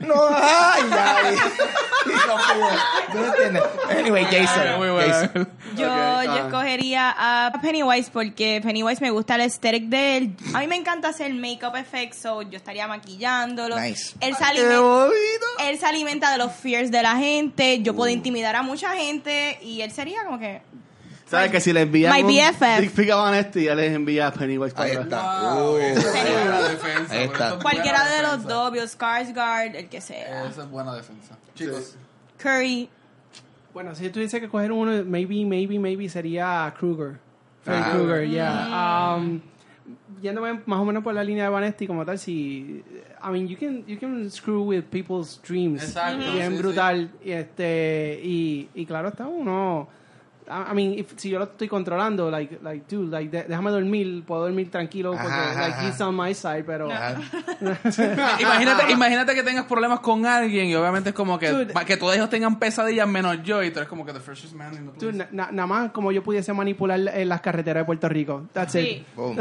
No, 0.00 0.14
¡ay! 0.30 0.82
Ya, 0.90 1.16
y- 1.32 2.08
y 2.08 2.14
no 2.14 2.36
pudo. 2.36 2.68
¿Tú 3.12 3.18
me 3.18 3.26
entiendes? 3.26 3.62
Anyway, 3.90 4.24
Jason. 4.24 4.78
Muy 4.78 4.88
buena. 4.90 5.12
Jason. 5.14 5.48
Yo, 5.76 5.86
Ok, 5.86 6.24
yo 6.24 6.32
ah. 6.32 6.42
escogería 6.46 7.14
a 7.16 7.52
Pennywise 7.60 8.10
porque 8.10 8.60
Pennywise 8.62 9.00
me 9.00 9.10
gusta 9.10 9.34
el 9.34 9.42
aesthetic 9.42 9.84
de 9.88 10.16
él. 10.16 10.36
A 10.54 10.60
mí 10.60 10.66
me 10.66 10.76
encanta 10.76 11.08
hacer 11.08 11.32
make-up 11.34 11.76
effects, 11.76 12.16
so 12.22 12.42
yo 12.42 12.56
estaría 12.56 12.86
maquillándolo. 12.86 13.78
Nice. 13.78 14.14
Él 14.20 14.34
se, 14.34 14.38
¡Qué 14.38 14.44
alimenta, 14.44 15.08
él 15.68 15.78
se 15.78 15.86
alimenta 15.86 16.30
de 16.32 16.38
los 16.38 16.52
fears 16.52 16.90
de 16.90 17.02
la 17.02 17.16
gente. 17.16 17.82
Yo 17.82 17.92
Uh. 17.92 17.96
puedo 17.96 18.10
intimidar 18.10 18.56
a 18.56 18.62
mucha 18.62 18.94
gente 18.96 19.58
y 19.62 19.82
él 19.82 19.90
sería 19.92 20.24
como 20.24 20.38
que... 20.38 20.62
¿Sabes 21.26 21.50
que 21.50 21.60
si 21.60 21.72
le 21.72 21.80
envían 21.82 22.12
My 22.14 22.22
un 22.22 22.28
BFF. 22.28 22.80
dick 22.80 22.92
pic 22.92 23.10
a 23.10 23.16
Vanesti, 23.16 23.64
ya 23.64 23.74
les 23.74 23.92
envía 23.92 24.28
a 24.28 24.32
Pennywise 24.32 24.72
para 24.74 24.84
Ahí 24.90 24.96
atrás? 24.96 25.04
está. 25.06 25.54
Wow, 25.54 25.76
esa 25.78 26.00
es 26.00 26.34
buena 26.34 26.68
defensa. 26.68 27.14
Ahí 27.14 27.24
es 27.24 27.62
Cualquiera 27.62 28.04
de 28.08 28.22
los 28.22 28.44
dos, 28.44 28.72
Bill 28.72 28.82
Skarsgård, 28.88 29.74
el 29.74 29.88
que 29.88 30.00
sea. 30.00 30.46
Esa 30.46 30.62
es 30.62 30.70
buena 30.70 30.94
defensa. 30.94 31.36
Chicos, 31.54 31.96
Curry. 32.38 32.88
Bueno, 33.74 33.94
si 33.94 34.08
tuviese 34.10 34.40
que 34.40 34.48
coger 34.48 34.70
uno, 34.72 35.04
maybe, 35.04 35.44
maybe, 35.44 35.78
maybe 35.78 36.08
sería 36.08 36.72
Kruger. 36.78 37.18
Freddy 37.62 37.82
Ah. 37.84 37.90
Krueger, 37.92 38.28
yeah. 38.28 39.16
Um, 39.18 39.40
yéndome 40.22 40.60
más 40.64 40.78
o 40.80 40.84
menos 40.84 41.02
por 41.02 41.12
la 41.12 41.22
línea 41.24 41.44
de 41.44 41.50
Vanesti 41.50 41.86
como 41.86 42.04
tal, 42.04 42.18
si 42.18 42.82
I 43.22 43.30
mean 43.32 43.48
you 43.48 43.56
can 43.56 43.84
you 43.86 43.98
can 43.98 44.30
screw 44.30 44.62
with 44.62 44.84
people's 44.84 45.40
dreams 45.46 45.82
Exacto, 45.82 46.32
bien 46.32 46.52
sí, 46.52 46.58
brutal 46.58 47.10
y 47.24 47.32
este 47.32 48.20
y, 48.22 48.68
y 48.74 48.86
claro 48.86 49.08
está 49.08 49.26
uno 49.26 49.88
I 50.48 50.74
mean, 50.74 50.98
if- 50.98 51.14
si 51.16 51.28
yo 51.30 51.38
lo 51.38 51.46
estoy 51.46 51.66
controlando, 51.68 52.30
like, 52.30 52.58
like, 52.62 52.84
dude, 52.88 53.10
like, 53.10 53.30
de- 53.36 53.44
déjame 53.48 53.70
dormir, 53.70 54.22
puedo 54.24 54.42
dormir 54.42 54.70
tranquilo 54.70 55.10
porque, 55.12 55.26
Ajá, 55.26 55.60
like, 55.60 55.74
ajá. 55.74 55.88
he's 55.88 56.00
on 56.00 56.16
my 56.16 56.32
side, 56.34 56.62
pero... 56.64 56.88
Imagínate, 58.40 58.92
imagínate 58.92 59.34
que 59.34 59.42
tengas 59.42 59.64
problemas 59.66 60.00
con 60.00 60.24
alguien 60.26 60.66
y 60.66 60.74
obviamente 60.74 61.10
es 61.10 61.14
como 61.14 61.38
que, 61.38 61.50
Dude. 61.50 61.74
que 61.86 61.96
todos 61.96 62.14
ellos 62.14 62.30
tengan 62.30 62.58
pesadillas 62.58 63.08
menos 63.08 63.42
yo 63.42 63.62
y 63.62 63.70
tú 63.70 63.78
eres 63.78 63.88
como 63.88 64.04
que 64.04 64.12
the 64.12 64.20
freshest 64.20 64.54
man 64.54 64.72
in 64.74 64.86
the 64.86 64.92
place. 64.92 65.06
Dude, 65.06 65.18
na- 65.18 65.28
na- 65.30 65.52
nada 65.52 65.66
más 65.66 65.90
como 65.92 66.12
yo 66.12 66.22
pudiese 66.22 66.52
manipular 66.52 66.98
en 67.00 67.28
las 67.28 67.40
carreteras 67.40 67.82
de 67.82 67.84
Puerto 67.86 68.08
Rico. 68.08 68.44
That's 68.52 68.72
Sí. 68.72 68.78
it. 68.78 69.06
Boom. 69.16 69.36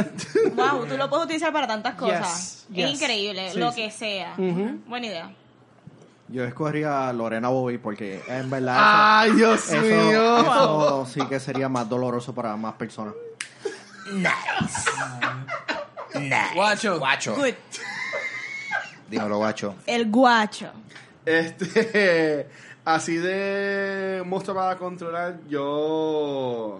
Wow, 0.56 0.86
tú 0.88 0.98
lo 0.98 1.10
puedes 1.10 1.26
utilizar 1.26 1.52
para 1.54 1.68
tantas 1.68 1.96
cosas. 1.96 2.66
Yes, 2.70 2.76
yes. 2.76 2.86
Es 2.86 3.02
increíble, 3.02 3.50
Sí, 3.52 3.60
lo 3.60 3.72
sí. 3.72 3.82
que 3.84 3.92
sea. 3.92 4.34
Ujú. 4.38 4.80
Buena 4.88 5.08
idea. 5.08 5.32
Yo 6.28 6.44
escogería 6.44 7.08
a 7.08 7.14
Lorena 7.14 7.50
Bobby 7.50 7.78
porque 7.78 8.22
en 8.28 8.50
verdad 8.50 8.76
Ay, 9.20 9.32
Dios 9.34 9.70
eso, 9.72 9.82
mío. 9.82 10.38
eso, 10.40 11.06
sí 11.06 11.22
que 11.28 11.40
sería 11.40 11.70
más 11.70 11.88
doloroso 11.88 12.34
para 12.34 12.56
más 12.56 12.74
personas. 12.74 13.14
Guacho. 16.56 17.00
Guacho. 17.00 17.36
Good. 17.36 17.54
Dímelo, 19.10 19.38
guacho. 19.38 19.76
El 19.86 20.10
guacho. 20.10 20.72
Este, 21.26 22.48
así 22.86 23.18
de 23.18 24.24
monstruo 24.26 24.56
para 24.56 24.78
controlar, 24.78 25.40
yo 25.48 26.80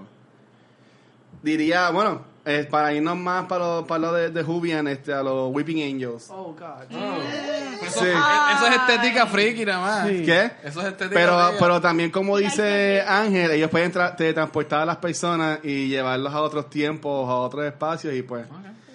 diría, 1.44 1.90
bueno, 1.92 2.22
eh, 2.46 2.68
para 2.70 2.94
irnos 2.94 3.18
más 3.18 3.46
para 3.46 3.66
lo, 3.66 3.88
para 3.88 4.00
lo 4.00 4.14
de, 4.14 4.30
de 4.30 4.44
Jubian, 4.44 4.88
este, 4.88 5.12
a 5.14 5.24
los 5.24 5.52
Weeping 5.54 5.82
Angels. 5.84 6.28
Oh, 6.30 6.54
God. 6.58 6.84
Eso, 7.86 8.00
Sí. 8.02 8.06
eso 8.08 8.68
es 8.68 8.76
estética 8.76 9.28
freaky 9.28 9.66
nada 9.66 9.80
más. 9.82 10.08
Sí. 10.08 10.24
¿Qué? 10.26 10.52
Eso 10.64 10.82
es 10.82 10.88
estética 10.88 11.10
Pero, 11.20 11.38
freaky. 11.38 11.58
pero 11.60 11.82
también 11.82 12.12
como 12.12 12.38
dice 12.38 13.02
Ángel, 13.08 13.52
ellos 13.52 13.70
pueden 13.70 13.92
tra- 13.92 14.16
teletransportar 14.16 14.82
a 14.82 14.86
las 14.86 14.98
personas 14.98 15.60
y 15.64 15.88
llevarlos 15.90 16.34
a 16.34 16.42
otros 16.42 16.70
tiempos, 16.70 17.28
a 17.30 17.34
otros 17.36 17.66
espacios 17.66 18.14
y 18.14 18.22
pues... 18.22 18.46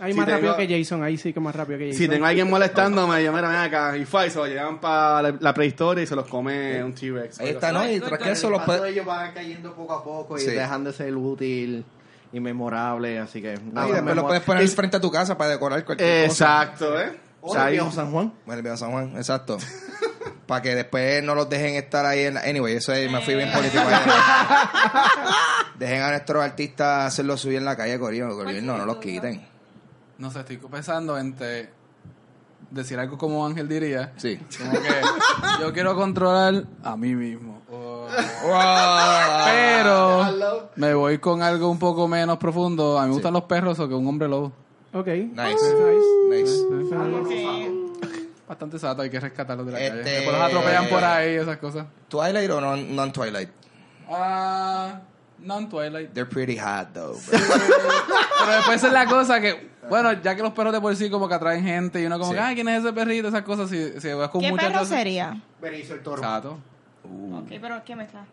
Ahí 0.02 0.12
Si 0.14 0.18
más 0.18 0.28
rápido 0.30 0.56
que 0.56 0.66
Jason, 0.66 1.02
ahí 1.02 1.18
sí 1.18 1.30
que 1.34 1.40
más 1.40 1.54
rápido 1.54 1.78
que 1.78 1.88
Jason. 1.88 1.98
Si 1.98 2.08
tengo 2.08 2.24
a 2.24 2.28
alguien 2.30 2.48
molestándome, 2.48 3.22
yo, 3.22 3.34
mira, 3.34 3.48
ven 3.48 3.58
acá, 3.58 3.94
y 3.98 4.06
fue, 4.06 4.28
y 4.28 4.30
se 4.30 4.38
lo 4.38 4.46
llevan 4.46 4.80
para 4.80 5.20
la, 5.20 5.36
la 5.38 5.52
prehistoria 5.52 6.02
y 6.02 6.06
se 6.06 6.16
los 6.16 6.26
come 6.26 6.82
un 6.82 6.94
T-Rex. 6.94 7.38
Ahí 7.38 7.50
está, 7.50 7.70
¿no? 7.70 7.86
Y 7.86 8.00
tras 8.00 8.18
que 8.18 8.30
eso 8.30 8.46
El 8.46 8.52
lo 8.52 8.56
impacto 8.60 8.72
de 8.72 8.78
puede... 8.78 8.92
ellos 8.92 9.04
van 9.04 9.32
cayendo 9.34 9.74
poco 9.74 9.92
a 9.92 10.02
poco 10.02 10.38
y 10.38 10.40
Sí. 10.40 10.52
dejan 10.52 10.84
de 10.84 10.94
ser 10.94 11.14
útil 11.14 11.84
y 12.32 12.40
memorable, 12.40 13.18
así 13.18 13.42
que... 13.42 13.58
No, 13.72 13.88
y 13.88 13.92
después 13.92 14.16
lo 14.16 14.26
puedes 14.26 14.42
poner 14.42 14.66
frente 14.68 14.96
a 14.96 15.00
tu 15.00 15.10
casa 15.10 15.36
para 15.36 15.50
decorar 15.50 15.84
cualquier 15.84 16.28
cosa. 16.28 16.44
Exacto, 16.44 17.00
¿eh? 17.00 17.18
O 17.40 17.52
sea, 17.52 17.62
el 17.62 17.68
ahí- 17.68 17.72
viejo 17.74 17.90
San 17.90 18.12
Juan. 18.12 18.32
Bueno, 18.46 18.58
el 18.58 18.62
viejo 18.62 18.76
San 18.76 18.92
Juan, 18.92 19.16
exacto. 19.16 19.58
para 20.46 20.62
que 20.62 20.74
después 20.74 21.22
no 21.22 21.34
los 21.34 21.48
dejen 21.48 21.74
estar 21.74 22.04
ahí 22.06 22.24
en 22.24 22.34
la... 22.34 22.40
Anyway, 22.42 22.74
eso 22.76 22.92
es, 22.92 23.10
me 23.10 23.20
fui 23.20 23.34
bien 23.34 23.50
político. 23.52 23.82
ahí. 23.86 24.00
dejen 25.78 26.02
a 26.02 26.10
nuestros 26.10 26.42
artistas 26.44 27.06
hacer 27.06 27.24
lo 27.24 27.36
suyo 27.36 27.58
en 27.58 27.64
la 27.64 27.76
calle, 27.76 27.98
Corillo. 27.98 28.26
El 28.26 28.34
gobierno 28.34 28.76
no 28.76 28.84
los 28.84 28.96
quiten. 28.98 29.46
No 30.18 30.30
sé, 30.30 30.40
estoy 30.40 30.58
pensando 30.58 31.16
entre 31.18 31.70
decir 32.70 32.98
algo 32.98 33.16
como 33.16 33.46
Ángel 33.46 33.68
diría. 33.68 34.12
Sí. 34.16 34.38
Como 34.58 34.72
que 34.72 35.00
yo 35.60 35.72
quiero 35.72 35.94
controlar 35.94 36.64
a 36.82 36.96
mí 36.96 37.14
mismo. 37.14 37.49
Pero 39.44 40.68
me 40.76 40.94
voy 40.94 41.18
con 41.18 41.42
algo 41.42 41.68
un 41.70 41.78
poco 41.78 42.08
menos 42.08 42.38
profundo. 42.38 42.98
A 42.98 43.02
mí 43.02 43.08
me 43.08 43.14
gustan 43.14 43.32
los 43.32 43.44
perros 43.44 43.78
o 43.78 43.88
que 43.88 43.94
un 43.94 44.06
hombre 44.06 44.28
lobo. 44.28 44.52
Ok. 44.92 45.06
Nice. 45.06 45.56
Nice. 46.30 46.64
Nice. 47.28 47.70
Bastante 48.48 48.78
sato, 48.80 49.02
hay 49.02 49.10
que 49.10 49.20
rescatarlos 49.20 49.64
de 49.66 49.72
la 49.72 49.80
Este- 49.80 49.98
calle. 50.02 50.10
Después 50.10 50.36
los 50.36 50.46
atropellan 50.46 50.88
por 50.88 51.04
ahí 51.04 51.34
y 51.34 51.36
esas 51.36 51.56
cosas. 51.58 51.86
¿Twilight 52.08 52.50
o 52.50 52.60
non- 52.60 52.96
non-Twilight? 52.96 53.48
Ah, 54.10 54.98
non-Twilight. 55.38 56.12
They're 56.12 56.28
pretty 56.28 56.58
hot, 56.58 56.88
though. 56.92 57.16
Pero 57.30 58.52
después 58.56 58.82
es 58.82 58.92
la 58.92 59.06
cosa 59.06 59.40
que, 59.40 59.70
bueno, 59.88 60.12
ya 60.14 60.34
que 60.34 60.42
los 60.42 60.52
perros 60.52 60.72
de 60.72 60.80
por 60.80 60.96
sí 60.96 61.08
como 61.10 61.28
que 61.28 61.34
atraen 61.34 61.62
gente 61.62 62.00
y 62.02 62.06
uno 62.06 62.18
como 62.18 62.32
Sí. 62.32 62.36
que, 62.38 62.42
ay, 62.42 62.54
¿quién 62.56 62.68
es 62.68 62.82
ese 62.82 62.92
perrito? 62.92 63.28
Esas 63.28 63.42
cosas, 63.42 63.70
si, 63.70 64.00
si 64.00 64.12
vas 64.14 64.30
con 64.30 64.40
¿Qué 64.40 64.50
muchachos... 64.50 64.72
perro 64.72 64.84
sería? 64.84 65.40
Benicio 65.62 65.94
el 65.94 66.02
toro. 66.02 66.20
Sato. 67.02 67.38
Ok, 67.38 67.58
pero 67.60 67.82
¿qué 67.84 67.96
mezcla? 67.96 68.24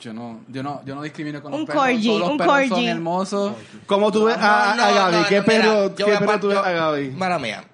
Yo 0.00 0.12
no, 0.12 0.40
yo 0.48 0.62
no, 0.62 0.82
yo 0.84 0.94
no 0.94 1.02
discrimino 1.02 1.40
con 1.40 1.52
Un 1.54 1.60
los 1.60 1.66
perros. 1.68 1.82
corgi, 1.84 2.06
Todos 2.08 2.20
los 2.20 2.30
un 2.30 2.36
perros 2.38 2.54
son 2.58 2.68
corgi. 2.70 2.86
hermosos. 2.88 3.52
¿Cómo 3.86 4.12
tú 4.12 4.24
ves 4.24 4.36
a, 4.36 4.72
a 4.72 4.76
No, 4.76 4.94
Gaby? 5.12 5.24
¿Qué 5.28 5.42
perro, 5.42 5.94
¿qué 5.94 6.02
a 6.14 6.18
perro 6.18 6.40
tú 6.40 6.48
ves 6.48 6.58
a 6.58 6.70
Gaby? 6.72 7.10
Mala 7.12 7.38
mía. 7.38 7.64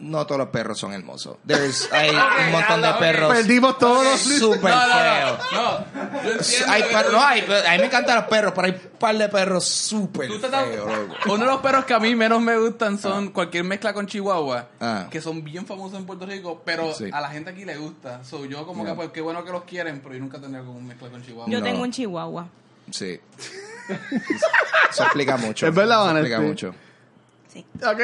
No 0.00 0.24
todos 0.26 0.38
los 0.38 0.48
perros 0.50 0.78
son 0.78 0.92
hermosos. 0.92 1.38
There's, 1.44 1.88
hay 1.92 2.10
un 2.10 2.52
montón 2.52 2.82
de 2.82 2.92
perros 3.00 3.34
Perdimos 3.34 3.78
todos 3.78 4.04
los... 4.04 4.20
súper 4.20 4.70
No, 4.70 4.86
no, 4.86 4.94
feos. 4.94 5.38
no, 5.52 5.62
no. 5.62 6.22
Yo 6.22 6.30
entiendo 6.32 6.66
Hay 6.72 6.82
perros, 6.84 7.12
no, 7.12 7.20
hay, 7.26 7.40
a 7.40 7.72
mí 7.72 7.78
me 7.78 7.86
encantan 7.86 8.14
los 8.16 8.24
perros, 8.26 8.52
pero 8.54 8.66
hay 8.68 8.72
un 8.74 8.98
par 8.98 9.18
de 9.18 9.28
perros 9.28 9.64
súper 9.64 10.28
tú 10.28 10.38
te 10.38 10.46
estás- 10.46 10.66
feos. 10.68 10.88
Uno 11.26 11.38
de 11.38 11.44
los 11.46 11.60
perros 11.60 11.84
que 11.84 11.94
a 11.94 11.98
mí 11.98 12.14
menos 12.14 12.40
me 12.40 12.56
gustan 12.56 12.96
son 12.96 13.30
cualquier 13.32 13.64
mezcla 13.64 13.92
con 13.92 14.06
Chihuahua, 14.06 14.68
Ah. 14.80 15.08
que 15.10 15.20
son 15.20 15.42
bien 15.42 15.66
famosos 15.66 15.98
en 15.98 16.06
Puerto 16.06 16.26
Rico, 16.26 16.62
pero 16.64 16.94
Sí. 16.94 17.10
a 17.12 17.20
la 17.20 17.30
gente 17.30 17.50
aquí 17.50 17.64
le 17.64 17.76
gusta. 17.76 18.22
So, 18.22 18.44
yo 18.44 18.64
como 18.66 18.84
Yeah. 18.84 18.92
que, 18.92 18.96
pues, 18.96 19.08
qué 19.10 19.20
bueno 19.20 19.44
que 19.44 19.50
los 19.50 19.64
quieren, 19.64 19.98
pero 20.00 20.14
yo 20.14 20.20
nunca 20.20 20.38
tendría 20.40 20.60
como 20.64 20.78
un 20.78 20.86
mezcla 20.86 21.08
con 21.10 21.24
Chihuahua. 21.24 21.50
Yo 21.50 21.58
No. 21.58 21.64
tengo 21.64 21.82
un 21.82 21.90
chihuahua. 21.90 22.46
Sí. 22.92 23.20
Eso 24.90 25.02
explica 25.02 25.36
mucho. 25.36 25.66
Es 25.66 25.74
verdad, 25.74 26.02
Eso 26.06 26.16
explica 26.18 26.40
mucho. 26.40 26.74
Sí. 27.52 27.64
Ok. 27.82 28.00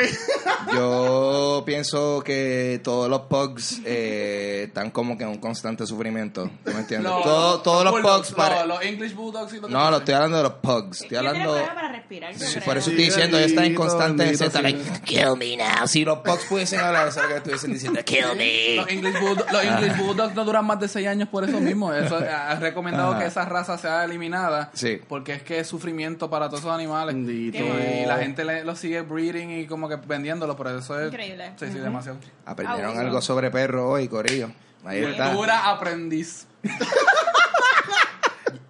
Yo 0.73 1.63
pienso 1.67 2.23
que 2.25 2.81
todos 2.83 3.09
los 3.11 3.23
pugs 3.23 3.81
eh, 3.85 4.65
están 4.69 4.91
como 4.91 5.17
que 5.19 5.25
en 5.25 5.31
un 5.31 5.39
constante 5.39 5.87
sufrimiento. 5.87 6.51
¿Tú 6.65 6.73
me 6.73 6.81
entiendes? 6.81 7.11
No, 7.11 7.21
Todo- 7.21 7.61
todos 7.61 7.85
los 7.85 7.93
bulldogs, 7.93 8.29
pugs 8.29 8.33
pare- 8.37 8.61
no, 8.61 8.67
los 8.67 8.83
English 8.83 9.15
Bulldogs 9.15 9.53
y 9.53 9.61
los 9.61 9.71
No, 9.71 9.91
lo 9.91 9.99
estoy 9.99 10.15
hablando 10.15 10.37
de 10.39 10.43
los 10.45 10.53
pugs. 10.55 11.03
Estoy 11.03 11.17
hablando... 11.19 11.53
para 11.75 11.89
respirar. 11.93 12.35
Sí, 12.35 12.61
por 12.65 12.77
eso 12.79 12.91
estoy 12.91 13.05
diciendo, 13.07 13.37
ellos 13.39 13.51
están 13.51 13.65
en 13.65 13.75
constante 13.75 14.35
sí. 14.37 14.45
like, 14.63 14.81
kill 15.05 15.37
me 15.37 15.57
now. 15.57 15.87
Si 15.87 16.05
los 16.05 16.19
pugs 16.21 16.45
pudiesen 16.49 16.81
hablar, 16.81 17.09
eso 17.09 17.21
es 17.21 17.27
que 17.27 17.37
estuviesen 17.37 17.73
diciendo, 17.73 18.01
kill 18.05 18.25
me. 18.37 18.77
Los 18.77 18.89
English, 18.89 19.21
Bulldogs, 19.21 19.53
los 19.53 19.65
English 19.65 19.97
Bulldogs 19.99 20.35
no 20.35 20.45
duran 20.45 20.65
más 20.67 20.81
de 20.81 20.89
6 20.89 21.07
años 21.07 21.29
por 21.29 21.45
eso 21.45 21.61
mismo. 21.61 21.93
Eso 21.93 22.17
ha 22.33 22.55
recomendado 22.57 23.11
Ajá. 23.13 23.21
que 23.21 23.27
esa 23.27 23.45
raza 23.45 23.77
sea 23.79 24.05
eliminada. 24.05 24.71
Sí. 24.75 25.01
Porque 25.09 25.35
es 25.35 25.43
que 25.43 25.59
es 25.61 25.67
sufrimiento 25.67 26.31
para 26.31 26.49
todos 26.49 26.61
esos 26.61 26.73
animales. 26.73 27.15
Bendito. 27.15 27.59
Y 27.59 28.07
la 28.07 28.17
gente 28.19 28.45
le, 28.45 28.65
lo 28.65 28.75
sigue 28.75 29.03
breeding 29.03 29.34
y 29.37 29.67
como 29.67 29.89
que 29.89 29.97
vendiéndolo, 29.97 30.57
pero 30.57 30.79
eso 30.79 30.99
es... 31.01 31.09
Increíble. 31.09 31.53
Sí, 31.59 31.67
sí, 31.73 31.79
demasiado. 31.79 32.19
Aprendieron 32.45 32.87
Abuso. 32.93 33.01
algo 33.01 33.21
sobre 33.23 33.51
perros 33.51 33.85
hoy, 33.87 34.09
Corillo. 34.09 34.51
Ahí 34.85 35.03
está. 35.05 35.29
Cultura 35.31 35.71
aprendiz. 35.71 36.47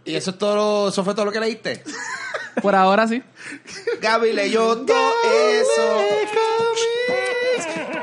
¿Y 0.05 0.15
eso 0.17 0.31
es 0.33 0.39
todo 0.39 0.55
lo- 0.57 0.89
eso 0.91 1.03
fue 1.05 1.15
todo 1.15 1.25
lo 1.25 1.33
que 1.33 1.41
leíste? 1.41 1.83
Por 2.63 2.75
ahora 2.75 3.09
sí. 3.09 3.23
Gaby 4.01 4.33
leyó 4.33 4.77
todo 4.85 5.13
eso. 5.51 6.01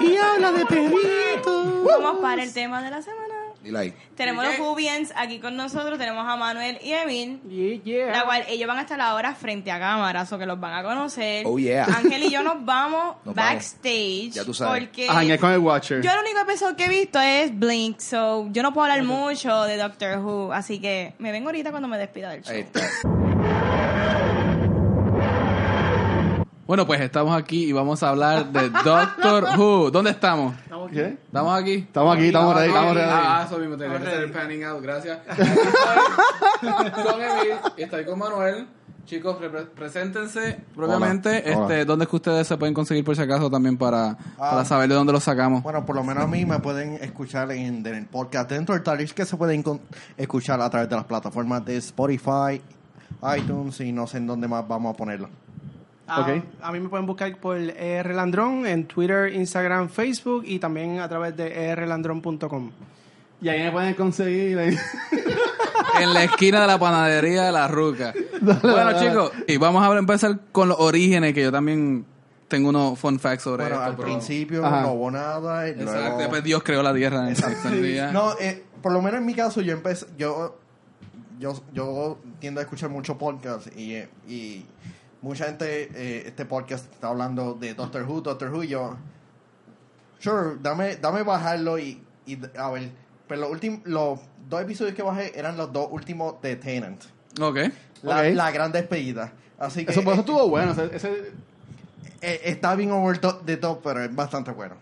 Y 0.02 0.18
habla 0.18 0.52
de 0.52 0.66
perrito. 0.66 1.84
Vamos 1.86 2.22
para 2.22 2.44
el 2.44 2.52
tema 2.54 2.82
de 2.82 2.90
la 2.90 3.02
semana. 3.02 3.31
Dile 3.64 3.78
ahí. 3.80 3.94
Tenemos 4.16 4.44
los. 4.44 4.56
Jubians 4.56 5.14
aquí 5.16 5.40
con 5.40 5.56
nosotros. 5.56 6.00
Tenemos 6.00 6.28
a 6.28 6.36
Manuel 6.36 6.80
y 6.84 6.94
Emil. 6.94 7.42
Yeah, 7.48 7.84
yeah. 7.84 8.12
La 8.12 8.24
cual 8.26 8.44
ellos 8.48 8.68
van 8.68 8.80
a 8.80 8.82
estar 8.82 9.00
ahora 9.00 9.36
frente 9.36 9.72
a 9.72 9.80
cámaras 9.80 10.32
o 10.34 10.40
que 10.40 10.46
los 10.48 10.60
van 10.60 10.74
a 10.74 10.84
conocer. 10.84 11.46
Oh, 11.46 11.60
yeah. 11.60 11.86
Ángel 11.86 12.24
y 12.24 12.32
yo 12.32 12.42
nos 12.42 12.66
vamos 12.66 13.18
Nos 13.24 13.36
backstage. 13.36 14.32
Ya 14.32 14.44
tú 14.44 14.54
sabes. 14.54 14.82
Porque 14.88 15.08
A 15.08 15.14
janguear 15.14 15.40
con 15.40 15.52
el 15.52 15.60
Watcher. 15.60 16.02
yo 16.02 16.12
el 16.12 16.20
único 16.20 16.40
episodio 16.40 16.76
que 16.76 16.86
he 16.86 16.90
visto 16.90 17.20
es 17.22 17.58
Blink. 17.58 18.00
So 18.00 18.48
yo 18.52 18.64
no 18.64 18.74
puedo 18.74 18.86
hablar 18.92 19.04
mucho 19.06 19.64
de 19.64 19.78
Doctor 19.78 20.18
Who. 20.20 20.52
Así 20.54 20.80
que 20.80 21.14
me 21.20 21.32
vengo 21.32 21.50
ahorita 21.50 21.70
cuando 21.70 21.88
me 21.88 21.98
despida 21.98 22.32
del 22.32 22.44
show. 22.44 22.54
Ahí 22.56 22.62
está. 22.62 22.82
Bueno, 26.72 26.88
pues 26.88 27.02
estamos 27.02 27.38
aquí 27.38 27.66
y 27.66 27.74
vamos 27.74 28.02
a 28.02 28.08
hablar 28.08 28.50
de 28.50 28.70
Doctor 28.70 29.44
Who. 29.58 29.92
¿Dónde 29.92 30.12
estamos? 30.12 30.56
¿Qué? 30.94 31.18
¿Estamos 31.26 31.62
aquí? 31.62 31.74
Estamos 31.74 32.16
aquí, 32.16 32.28
estamos 32.28 32.56
ready, 32.56 32.68
estamos 32.70 32.96
ready. 32.96 33.10
Ah, 33.12 33.44
eso 33.46 33.58
mismo, 33.60 33.76
tenía 33.76 34.00
que 34.00 34.08
hacer 34.08 34.24
el 34.24 34.32
panning 34.32 34.64
out, 34.64 34.82
gracias. 34.82 35.20
Estoy 35.28 37.04
con 37.04 37.22
Emil 37.22 37.54
y 37.76 37.82
estoy 37.82 38.06
con 38.06 38.20
Manuel. 38.20 38.68
Chicos, 39.04 39.36
preséntense 39.76 40.62
propiamente. 40.74 41.44
Hola. 41.46 41.62
Este, 41.62 41.84
¿Dónde 41.84 42.06
es 42.06 42.10
que 42.10 42.16
ustedes 42.16 42.48
se 42.48 42.56
pueden 42.56 42.74
conseguir 42.74 43.04
por 43.04 43.18
si 43.18 43.22
acaso 43.22 43.52
también 43.52 43.76
para, 43.76 44.18
para 44.38 44.64
saber 44.64 44.88
de 44.88 44.96
dónde 44.96 45.12
los 45.12 45.26
sacamos? 45.26 45.64
Bueno, 45.64 45.86
por 45.86 45.98
lo 45.98 46.06
menos 46.06 46.24
a 46.24 46.28
mí 46.28 46.46
me 46.46 46.60
pueden 46.60 46.94
escuchar 47.04 47.52
en, 47.52 47.86
en 47.86 47.96
el 47.96 48.06
podcast 48.06 48.50
dentro 48.50 48.76
del 48.76 48.84
Tarish 48.86 49.14
que 49.14 49.26
se 49.26 49.36
pueden 49.36 49.62
escuchar 50.16 50.62
a 50.62 50.70
través 50.70 50.88
de 50.88 50.96
las 50.96 51.04
plataformas 51.04 51.66
de 51.66 51.76
Spotify, 51.76 52.62
iTunes 53.38 53.78
y 53.82 53.92
no 53.92 54.08
sé 54.08 54.20
en 54.20 54.28
dónde 54.28 54.48
más 54.48 54.66
vamos 54.66 54.94
a 54.94 54.98
ponerlo. 54.98 55.28
Ah. 56.14 56.42
A 56.62 56.72
mí 56.72 56.80
me 56.80 56.90
pueden 56.90 57.06
buscar 57.06 57.36
por 57.38 57.58
ER 57.58 58.14
Landrón 58.14 58.66
en 58.66 58.86
Twitter, 58.86 59.34
Instagram, 59.34 59.88
Facebook 59.90 60.44
y 60.46 60.60
también 60.60 61.00
a 61.00 61.08
través 61.08 61.36
de 61.38 61.54
erlandrón.com. 61.70 62.72
Y 63.42 63.50
ahí 63.50 63.64
me 63.64 63.72
pueden 63.72 63.94
conseguir. 63.94 64.58
ahí. 64.60 64.78
En 66.00 66.14
la 66.14 66.24
esquina 66.24 66.62
de 66.62 66.68
la 66.68 66.80
panadería 66.80 67.44
de 67.44 67.52
la 67.52 67.68
Ruca. 67.68 68.14
bueno, 68.42 68.94
chicos, 68.98 69.32
y 69.46 69.58
vamos 69.58 69.84
a 69.86 69.98
empezar 69.98 70.40
con 70.52 70.70
los 70.70 70.80
orígenes 70.80 71.34
que 71.34 71.42
yo 71.44 71.52
también 71.52 72.06
tengo 72.48 72.70
unos 72.70 72.98
fun 72.98 73.20
facts 73.20 73.44
sobre 73.44 73.64
Bueno, 73.64 73.76
esto. 73.76 73.86
al 73.90 73.96
pero- 73.98 74.08
principio 74.08 74.66
Ajá. 74.66 74.82
no 74.84 74.94
hubo 74.94 75.12
nada. 75.12 75.68
Y 75.68 75.72
Exacto, 75.72 75.94
luego... 76.02 76.18
después 76.20 76.44
Dios 76.44 76.64
creó 76.64 76.82
la 76.82 76.94
tierra. 76.94 77.28
en 77.28 77.36
seis 77.36 77.82
días. 77.82 78.14
No, 78.14 78.34
eh, 78.40 78.64
por 78.82 78.94
lo 78.94 79.02
menos 79.02 79.20
en 79.20 79.26
mi 79.26 79.34
caso 79.34 79.60
yo 79.62 79.74
empecé, 79.74 80.06
yo, 80.18 80.58
yo, 81.40 81.62
yo 81.74 82.18
tiendo 82.40 82.62
a 82.62 82.64
escuchar 82.64 82.90
mucho 82.90 83.18
podcast 83.18 83.68
y, 83.76 83.96
eh, 83.96 84.10
y 84.30 84.66
mucha 85.22 85.46
gente, 85.46 85.90
eh, 85.94 86.24
este 86.28 86.46
podcast 86.46 86.92
está 86.94 87.10
hablando 87.10 87.54
de 87.54 87.74
Doctor 87.74 88.04
Who, 88.04 88.22
Doctor 88.22 88.52
Who, 88.54 88.64
y 88.64 88.68
yo, 88.70 88.98
sure, 90.20 90.58
dame, 90.62 90.96
dame 90.98 91.24
bajarlo 91.24 91.78
y, 91.80 92.02
y 92.26 92.38
a 92.58 92.70
ver, 92.72 92.90
pero 93.28 93.42
los 93.42 93.52
últimos, 93.52 93.80
los 93.86 94.20
dos 94.50 94.62
episodios 94.62 94.96
que 94.96 95.04
bajé 95.04 95.38
eran 95.38 95.58
los 95.58 95.72
dos 95.72 95.88
últimos 95.92 96.42
de 96.42 96.56
Tenant, 96.56 97.04
Ok. 97.40 97.58
la, 98.04 98.52
gran 98.52 98.72
despedida. 98.72 99.34
Así 99.58 99.86
que 99.86 99.92
Eso, 99.92 100.04
por 100.04 100.14
eso 100.14 100.22
eh, 100.22 100.26
estuvo 100.26 100.50
bueno. 100.50 100.72
ese- 100.72 100.96
ese- 100.96 101.32
eh, 102.22 102.42
está 102.46 102.76
bien 102.76 102.92
over 102.92 103.20
top- 103.20 103.44
de 103.44 103.58
top, 103.58 103.82
pero 103.84 104.04
es 104.04 104.14
bastante 104.16 104.52
bueno. 104.52 104.76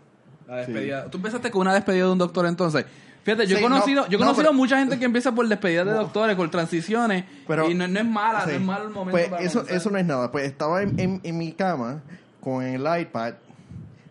La 0.48 0.58
despedida. 0.58 1.06
Tú 1.10 1.18
empezaste 1.18 1.52
con 1.52 1.62
una 1.62 1.74
despedida 1.74 2.06
de 2.06 2.12
un 2.12 2.18
doctor 2.18 2.46
entonces. 2.46 2.86
Fíjate, 3.24 3.48
yo 3.48 3.56
he 3.56 3.60
Sí, 3.60 3.64
conocido, 3.64 4.02
no, 4.04 4.08
yo 4.10 4.18
he 4.18 4.20
no, 4.20 4.26
conocido 4.28 4.44
pero- 4.50 4.54
mucha 4.54 4.78
gente 4.80 4.98
que 4.98 5.06
empieza 5.06 5.34
por 5.34 5.48
despedidas 5.48 5.86
de 5.86 5.92
doctores, 5.94 6.36
por 6.36 6.50
transiciones, 6.50 7.26
Pero- 7.48 7.70
y 7.70 7.74
no, 7.76 7.88
no 7.88 8.00
es 8.00 8.06
mala, 8.06 8.42
Sí. 8.42 8.50
no 8.52 8.56
es 8.56 8.62
mal 8.62 8.82
el 8.84 8.90
momento 8.90 9.12
Pues 9.12 9.30
para 9.30 9.42
eso, 9.44 9.60
comenzar. 9.60 9.78
eso 9.78 9.90
no 9.92 9.98
es 9.98 10.06
nada. 10.06 10.32
Pues 10.32 10.46
estaba 10.46 10.82
en, 10.82 11.00
en, 11.00 11.20
en 11.24 11.38
mi 11.38 11.52
cama 11.54 12.02
con 12.42 12.64
el 12.64 12.82
iPad. 13.02 13.34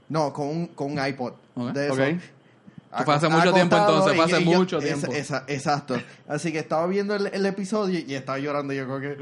No, 0.09 0.33
con 0.33 0.47
un, 0.49 0.67
con 0.69 0.93
un 0.93 1.05
iPod. 1.07 1.33
Ok. 1.55 1.73
De 1.73 1.87
eso. 1.89 2.03
Hace 2.91 3.29
mucho 3.29 3.53
tiempo, 3.53 3.77
entonces, 3.77 4.31
yo- 4.31 4.41
mucho 4.41 4.79
tiempo. 4.79 5.13
esa- 5.13 5.45
exacto. 5.47 5.97
Así 6.27 6.53
que 6.53 6.59
estaba 6.59 6.87
viendo 6.87 7.15
el, 7.15 7.27
el 7.27 7.45
episodio 7.45 8.01
y 8.07 8.15
estaba 8.15 8.39
llorando. 8.39 8.73
Y 8.73 8.77
yo 8.79 8.87
como 8.87 9.01
que 9.01 9.15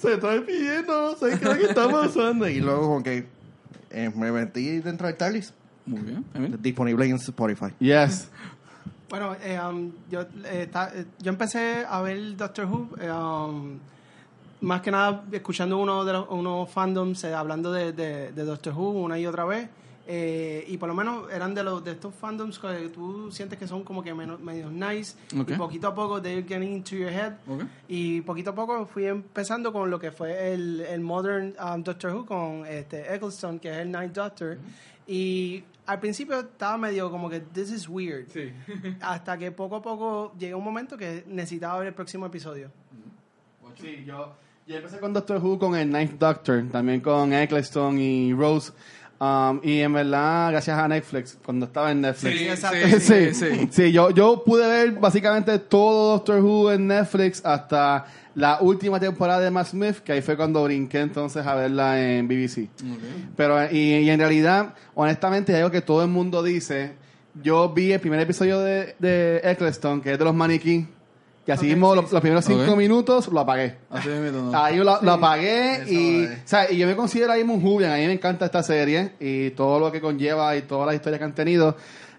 se 0.00 0.14
está 0.14 0.30
despidiendo, 0.30 1.12
no 1.12 1.16
sé 1.16 1.28
qué 1.30 1.34
es 1.36 1.42
lo 1.42 1.56
que 1.56 1.64
está 1.66 1.88
pasando. 1.88 2.48
Y 2.48 2.60
luego 2.60 2.80
como 2.82 3.02
que 3.04 3.26
eh, 3.90 4.10
me 4.14 4.32
metí 4.32 4.80
dentro 4.80 5.06
del 5.06 5.16
Talis. 5.16 5.52
Muy 5.86 6.00
bien. 6.00 6.24
Disponible 6.60 7.06
en 7.06 7.14
Spotify. 7.14 7.66
Yes. 7.78 8.28
Bueno, 9.08 9.36
eh, 9.40 9.58
um, 9.60 9.92
yo, 10.10 10.22
eh, 10.44 10.68
eh, 10.74 11.04
yo 11.20 11.30
empecé 11.30 11.84
a 11.88 12.00
ver 12.02 12.36
Doctor 12.36 12.66
Who, 12.66 12.88
eh, 13.00 13.10
um, 13.10 13.78
más 14.62 14.80
que 14.80 14.90
nada 14.90 15.24
escuchando 15.30 15.78
uno 15.78 16.04
de 16.04 16.12
los 16.12 16.28
unos 16.30 16.68
fandoms 16.70 17.22
eh, 17.24 17.32
hablando 17.34 17.70
de, 17.72 17.92
de, 17.92 18.32
de 18.32 18.44
Doctor 18.44 18.72
Who 18.74 18.90
una 18.90 19.18
y 19.18 19.26
otra 19.26 19.44
vez. 19.44 19.68
y 20.08 20.76
por 20.78 20.88
lo 20.88 20.94
menos 20.94 21.30
eran 21.32 21.52
de 21.54 21.62
los 21.64 21.82
de 21.84 21.92
estos 21.92 22.14
fandoms 22.14 22.58
que 22.58 22.88
tú 22.90 23.30
sientes 23.32 23.58
que 23.58 23.66
son 23.66 23.82
como 23.84 24.02
que 24.02 24.14
menos, 24.14 24.40
medio 24.40 24.70
nice. 24.70 25.16
Y 25.32 25.52
poquito 25.54 25.88
a 25.88 25.94
poco 25.94 26.20
they're 26.20 26.42
getting 26.42 26.72
into 26.72 26.96
your 26.96 27.10
head. 27.10 27.34
Y 27.88 28.20
poquito 28.22 28.50
a 28.50 28.54
poco 28.54 28.86
fui 28.86 29.06
empezando 29.06 29.72
con 29.72 29.90
lo 29.90 29.98
que 29.98 30.10
fue 30.10 30.52
el, 30.52 30.80
el 30.80 31.00
Modern 31.00 31.54
um, 31.60 31.82
Doctor 31.82 32.12
Who 32.14 32.24
con 32.26 32.66
este 32.66 33.14
Eccleston, 33.14 33.58
que 33.58 33.70
es 33.70 33.78
el 33.78 33.90
Ninth 33.92 34.12
Doctor. 34.14 34.58
Y 35.08 35.62
al 35.86 36.00
principio 36.00 36.40
estaba 36.40 36.76
medio 36.76 37.10
como 37.10 37.30
que 37.30 37.40
this 37.40 37.70
is 37.70 37.88
weird. 37.88 38.28
Sí. 38.28 38.52
Hasta 39.00 39.38
que 39.38 39.52
poco 39.52 39.76
a 39.76 39.82
poco 39.82 40.34
llega 40.38 40.56
un 40.56 40.64
momento 40.64 40.96
que 40.96 41.24
necesitaba 41.26 41.78
ver 41.78 41.88
el 41.88 41.94
próximo 41.94 42.26
episodio. 42.26 42.70
Sí, 43.80 44.04
yo, 44.06 44.34
yo 44.66 44.76
empecé 44.76 44.98
con 44.98 45.12
Doctor 45.12 45.42
Who, 45.42 45.58
con 45.58 45.76
el 45.76 45.90
Ninth 45.90 46.18
Doctor, 46.18 46.64
también 46.72 47.00
con 47.00 47.32
Eccleston 47.32 47.98
y 47.98 48.32
Rose. 48.32 48.72
Um, 49.18 49.60
y 49.62 49.80
en 49.80 49.94
verdad, 49.94 50.50
gracias 50.50 50.78
a 50.78 50.86
Netflix, 50.86 51.38
cuando 51.42 51.66
estaba 51.66 51.90
en 51.90 52.02
Netflix. 52.02 52.38
Sí, 52.38 52.48
exacto. 52.48 52.86
sí, 52.86 53.00
sí, 53.00 53.34
sí. 53.34 53.68
sí. 53.70 53.92
yo, 53.92 54.10
yo 54.10 54.42
pude 54.44 54.66
ver 54.68 54.92
básicamente 54.92 55.58
todo 55.58 56.12
Doctor 56.12 56.42
Who 56.42 56.72
en 56.72 56.86
Netflix 56.86 57.44
hasta 57.44 58.04
la 58.34 58.58
última 58.60 59.00
temporada 59.00 59.40
de 59.40 59.50
Matt 59.50 59.68
Smith, 59.68 59.96
que 60.00 60.12
ahí 60.12 60.20
fue 60.20 60.36
cuando 60.36 60.62
brinqué 60.64 61.00
entonces 61.00 61.46
a 61.46 61.54
verla 61.54 61.98
en 61.98 62.28
BBC. 62.28 62.68
Pero, 63.34 63.72
y, 63.72 63.94
y 63.94 64.10
en 64.10 64.18
realidad, 64.18 64.74
honestamente, 64.94 65.54
hay 65.54 65.60
algo 65.60 65.70
que 65.70 65.80
todo 65.80 66.02
el 66.02 66.10
mundo 66.10 66.42
dice. 66.42 66.92
Yo 67.42 67.70
vi 67.70 67.92
el 67.92 68.00
primer 68.00 68.20
episodio 68.20 68.60
de, 68.60 68.94
de 68.98 69.40
Eccleston, 69.42 70.02
que 70.02 70.12
es 70.12 70.18
de 70.18 70.24
los 70.24 70.34
maniquí, 70.34 70.86
que 71.46 71.52
así 71.52 71.66
Ok, 71.66 71.70
mismo 71.70 71.94
sí, 71.94 72.00
los, 72.02 72.12
los 72.12 72.20
primeros 72.20 72.44
cinco 72.44 72.72
Ok. 72.72 72.76
minutos 72.76 73.28
lo 73.28 73.40
apagué. 73.40 73.76
Así 73.88 74.08
mismo, 74.08 74.50
¿no? 74.50 74.58
Ahí 74.62 74.76
lo, 74.76 75.00
lo 75.00 75.12
apagué 75.12 75.84
y, 75.88 76.24
o 76.26 76.28
sea, 76.44 76.70
y 76.70 76.76
yo 76.76 76.86
me 76.88 76.96
considero 76.96 77.32
ahí 77.32 77.42
un 77.42 77.62
Julian. 77.62 77.92
A 77.92 77.96
mí 77.96 78.06
me 78.06 78.12
encanta 78.12 78.44
esta 78.46 78.62
serie 78.64 79.12
y 79.20 79.50
todo 79.50 79.78
lo 79.78 79.90
que 79.92 80.00
conlleva 80.00 80.56
y 80.56 80.62
todas 80.62 80.86
las 80.86 80.96
historias 80.96 81.18
que 81.20 81.24
han 81.24 81.34
tenido. 81.34 81.76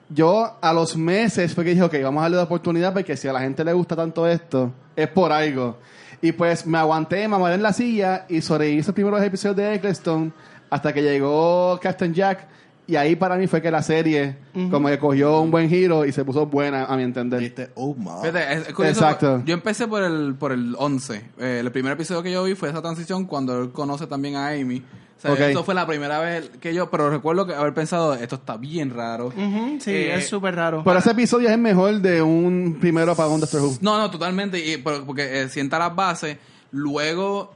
Yo 0.09 0.57
a 0.61 0.71
los 0.71 0.95
meses 0.95 1.53
fue 1.53 1.65
que 1.65 1.71
dije, 1.71 1.83
ok, 1.83 1.95
vamos 2.01 2.21
a 2.21 2.23
darle 2.23 2.37
la 2.37 2.43
oportunidad 2.43 2.93
porque 2.93 3.17
si 3.17 3.27
a 3.27 3.33
la 3.33 3.41
gente 3.41 3.63
le 3.65 3.73
gusta 3.73 3.95
tanto 3.95 4.25
esto, 4.25 4.71
es 4.95 5.09
por 5.09 5.33
algo. 5.33 5.77
Y 6.21 6.31
pues 6.31 6.65
me 6.65 6.77
aguanté, 6.77 7.27
me 7.27 7.35
amarré 7.35 7.55
en 7.55 7.63
la 7.63 7.73
silla 7.73 8.25
y 8.29 8.39
sobreviví 8.41 8.79
esos 8.79 8.93
primeros 8.95 9.21
episodios 9.21 9.57
de 9.57 9.75
Eccleston 9.75 10.33
hasta 10.69 10.93
que 10.93 11.03
llegó 11.03 11.77
Captain 11.81 12.13
Jack. 12.13 12.47
Y 12.87 12.95
ahí 12.95 13.15
para 13.17 13.35
mí 13.35 13.47
fue 13.47 13.61
que 13.61 13.69
la 13.69 13.81
serie 13.83 14.37
como 14.71 14.87
que 14.87 14.97
cogió 14.97 15.41
un 15.41 15.51
buen 15.51 15.67
giro 15.69 16.05
y 16.05 16.11
se 16.13 16.23
puso 16.23 16.45
buena 16.45 16.85
a 16.85 16.95
mi 16.95 17.03
entender. 17.03 17.39
Viste, 17.41 17.69
oh 17.75 17.93
my. 17.93 18.21
Fíjate, 18.21 18.53
es- 18.53 18.67
es 18.69 18.73
curioso, 18.73 19.01
Exacto. 19.01 19.43
Yo 19.45 19.53
empecé 19.53 19.87
por 19.87 20.01
el, 20.03 20.35
por 20.35 20.51
el 20.53 20.73
11. 20.77 21.21
Eh, 21.39 21.57
el 21.61 21.71
primer 21.71 21.93
episodio 21.93 22.23
que 22.23 22.31
yo 22.31 22.43
vi 22.45 22.55
fue 22.55 22.69
esa 22.69 22.81
transición 22.81 23.25
cuando 23.25 23.61
él 23.61 23.71
conoce 23.71 24.07
también 24.07 24.35
a 24.37 24.49
Amy. 24.49 24.81
O 25.17 25.19
sea, 25.19 25.49
eso 25.49 25.63
fue 25.63 25.73
la 25.73 25.87
primera 25.87 26.19
vez 26.19 26.49
que 26.61 26.73
yo, 26.75 26.91
pero 26.91 27.09
recuerdo 27.09 27.45
que 27.47 27.53
haber 27.55 27.73
pensado, 27.73 28.13
esto 28.13 28.35
está 28.35 28.55
bien 28.55 28.91
raro. 28.91 29.33
Sí, 29.79 29.91
Eh, 29.91 30.15
es 30.15 30.27
súper 30.29 30.55
raro. 30.55 30.83
Pero 30.85 30.99
ese 30.99 31.09
episodio 31.11 31.47
es 31.47 31.55
el 31.55 31.59
mejor 31.59 31.99
de 32.01 32.21
un 32.21 32.77
primero 32.79 33.13
apagón 33.13 33.41
de 33.41 33.47
Doctor 33.47 33.61
Who. 33.63 33.77
No, 33.81 33.97
no, 33.97 34.11
totalmente. 34.11 34.59
Y, 34.59 34.77
pero- 34.77 35.03
porque 35.05 35.41
eh, 35.41 35.49
sienta 35.49 35.79
las 35.79 35.95
bases. 35.95 36.37
Luego, 36.71 37.55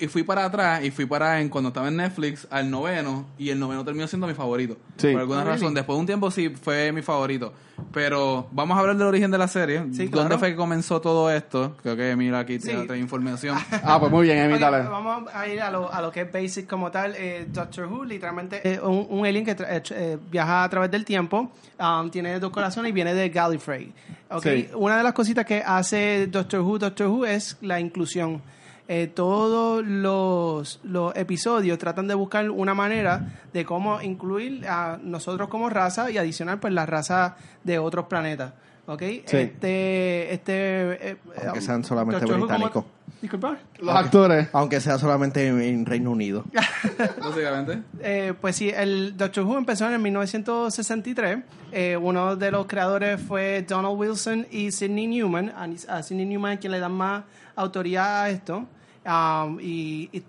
y 0.00 0.08
fui 0.08 0.22
para 0.22 0.44
atrás, 0.44 0.84
y 0.84 0.90
fui 0.90 1.06
para 1.06 1.40
en 1.40 1.48
cuando 1.48 1.68
estaba 1.68 1.88
en 1.88 1.96
Netflix 1.96 2.46
al 2.50 2.70
noveno, 2.70 3.26
y 3.38 3.50
el 3.50 3.58
noveno 3.58 3.84
terminó 3.84 4.06
siendo 4.06 4.26
mi 4.26 4.34
favorito. 4.34 4.76
Sí. 4.96 5.12
Por 5.12 5.20
alguna 5.20 5.40
Ah, 5.42 5.44
razón. 5.44 5.74
Después 5.74 5.96
de 5.96 6.00
un 6.00 6.06
tiempo 6.06 6.30
sí 6.30 6.48
fue 6.50 6.92
mi 6.92 7.02
favorito. 7.02 7.52
Pero 7.92 8.46
vamos 8.52 8.76
a 8.76 8.80
hablar 8.80 8.96
del 8.96 9.06
origen 9.08 9.30
de 9.32 9.38
la 9.38 9.48
serie. 9.48 9.80
Sí, 9.92 10.04
¿Dónde 10.06 10.10
claro. 10.10 10.38
fue 10.38 10.50
que 10.50 10.56
comenzó 10.56 11.00
todo 11.00 11.28
esto? 11.30 11.76
Creo 11.82 11.96
que 11.96 12.14
mira 12.16 12.38
aquí 12.38 12.58
Sí. 12.60 12.70
otra 12.72 12.96
información. 12.96 13.56
Ah, 13.84 13.98
pues 13.98 14.10
muy 14.12 14.26
bien, 14.26 14.38
Emi, 14.38 14.54
Ok, 14.54 14.60
dale. 14.60 14.82
vamos 14.88 15.28
a 15.34 15.46
ir 15.48 15.60
a 15.60 15.70
lo, 15.70 15.92
a 15.92 16.00
lo 16.00 16.10
que 16.12 16.22
es 16.22 16.32
basic 16.32 16.68
como 16.68 16.90
tal. 16.90 17.14
Eh, 17.16 17.46
Doctor 17.50 17.86
Who, 17.86 18.04
literalmente, 18.04 18.60
es 18.68 18.80
un, 18.80 19.06
un 19.10 19.26
alien 19.26 19.44
que 19.44 19.52
eh, 19.52 19.82
eh, 19.90 20.18
viaja 20.30 20.62
a 20.64 20.68
través 20.68 20.90
del 20.90 21.04
tiempo, 21.04 21.50
um, 21.80 22.10
tiene 22.10 22.38
dos 22.38 22.50
corazones 22.52 22.90
y 22.90 22.92
viene 22.92 23.12
de 23.12 23.28
Gallifrey. 23.28 23.92
Okay. 24.30 24.62
Sí. 24.64 24.68
Una 24.74 24.96
de 24.96 25.02
las 25.02 25.12
cositas 25.12 25.44
que 25.44 25.62
hace 25.64 26.26
Doctor 26.28 26.60
Who, 26.60 26.78
Doctor 26.78 27.08
Who 27.08 27.26
es 27.26 27.56
la 27.60 27.80
inclusión. 27.80 28.40
Eh, 28.86 29.06
todos 29.06 29.84
los, 29.84 30.80
los 30.82 31.16
episodios 31.16 31.78
tratan 31.78 32.06
de 32.06 32.14
buscar 32.14 32.50
una 32.50 32.74
manera 32.74 33.40
de 33.52 33.64
cómo 33.64 34.02
incluir 34.02 34.66
a 34.68 34.98
nosotros 35.02 35.48
como 35.48 35.70
raza 35.70 36.10
y 36.10 36.18
adicionar 36.18 36.60
pues 36.60 36.72
la 36.72 36.84
raza 36.84 37.36
de 37.62 37.78
otros 37.78 38.06
planetas. 38.06 38.52
¿Ok? 38.86 39.00
Sí. 39.00 39.36
Este, 39.36 40.34
este, 40.34 41.10
eh, 41.10 41.16
Aunque 41.42 41.58
eh, 41.58 41.62
sean 41.62 41.82
solamente 41.84 42.26
británicos. 42.26 42.84
Disculpa. 43.24 43.56
Los 43.78 43.96
actores. 43.96 44.48
Aunque 44.52 44.80
sea 44.80 44.98
solamente 44.98 45.46
en, 45.46 45.58
en 45.62 45.86
Reino 45.86 46.10
Unido. 46.10 46.44
Básicamente. 47.18 47.82
Eh, 48.00 48.34
pues 48.38 48.56
sí, 48.56 48.68
el 48.68 49.16
Doctor 49.16 49.44
Who 49.44 49.56
empezó 49.56 49.86
en 49.86 49.94
el 49.94 49.98
1963. 50.00 51.38
Eh, 51.72 51.96
uno 51.96 52.36
de 52.36 52.50
los 52.50 52.66
creadores 52.66 53.18
fue 53.18 53.64
Donald 53.66 53.98
Wilson 53.98 54.46
y 54.50 54.70
Sidney 54.72 55.06
Newman. 55.06 55.50
A, 55.56 55.96
a 55.96 56.02
Sidney 56.02 56.26
Newman 56.26 56.58
quien 56.58 56.72
le 56.72 56.80
dan 56.80 56.92
más 56.92 57.24
autoridad 57.56 58.24
a 58.24 58.28
esto. 58.28 58.66
Um, 59.04 59.58
y, 59.60 60.08
y 60.12 60.22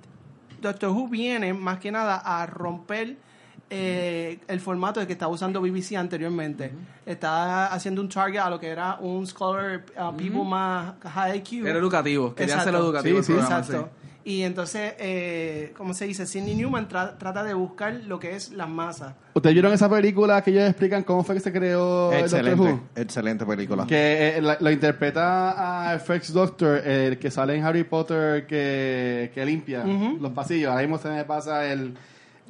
Doctor 0.61 0.89
Who 0.89 1.07
viene 1.07 1.53
más 1.53 1.79
que 1.79 1.91
nada 1.91 2.17
a 2.17 2.45
romper 2.45 3.17
eh, 3.69 4.39
el 4.47 4.59
formato 4.59 4.99
de 4.99 5.07
que 5.07 5.13
estaba 5.13 5.31
usando 5.31 5.59
BBC 5.59 5.95
anteriormente. 5.95 6.71
Está 7.05 7.67
haciendo 7.67 8.01
un 8.01 8.09
target 8.09 8.39
a 8.39 8.49
lo 8.49 8.59
que 8.59 8.67
era 8.67 8.97
un 8.99 9.25
scholar, 9.25 9.85
uh, 9.97 10.15
people 10.15 10.43
más 10.43 10.93
high 11.01 11.37
IQ. 11.37 11.65
Era 11.65 11.79
educativo. 11.79 12.35
Quería 12.35 12.59
hacerlo 12.59 12.79
educativo. 12.79 13.23
Sí, 13.23 13.33
Exacto. 13.33 13.89
Y 14.27 14.41
entonces, 14.41 14.95
eh, 14.97 15.71
¿cómo 15.77 15.93
se 15.93 16.05
dice? 16.07 16.25
Sidney 16.25 16.55
Newman 16.55 16.89
tra- 16.89 17.15
trata 17.19 17.43
de 17.43 17.53
buscar 17.53 17.93
lo 18.07 18.19
que 18.19 18.35
es 18.35 18.51
las 18.53 18.67
masas. 18.67 19.13
¿Ustedes 19.35 19.53
vieron 19.53 19.71
esa 19.71 19.87
película 19.87 20.41
que 20.41 20.49
ellos 20.49 20.63
explican 20.67 21.03
cómo 21.03 21.23
fue 21.23 21.35
que 21.35 21.41
se 21.41 21.51
creó 21.53 22.11
el 22.11 22.21
Doctor 22.21 22.39
excelente, 22.39 22.71
Who? 22.73 22.79
excelente 22.95 23.45
película. 23.45 23.85
Que 23.85 24.37
eh, 24.37 24.41
la- 24.41 24.57
lo 24.59 24.71
interpreta 24.71 25.91
a 25.93 25.99
First 25.99 26.29
Doctor, 26.31 26.77
el 26.87 27.19
que 27.19 27.29
sale 27.29 27.55
en 27.55 27.63
Harry 27.63 27.83
Potter 27.83 28.47
que, 28.47 29.29
que 29.31 29.45
limpia 29.45 29.83
los 29.85 30.31
pasillos. 30.31 30.71
Ahora 30.71 30.81
mismo 30.81 30.97
se 30.97 31.09
me 31.09 31.23
pasa 31.23 31.71
el, 31.71 31.93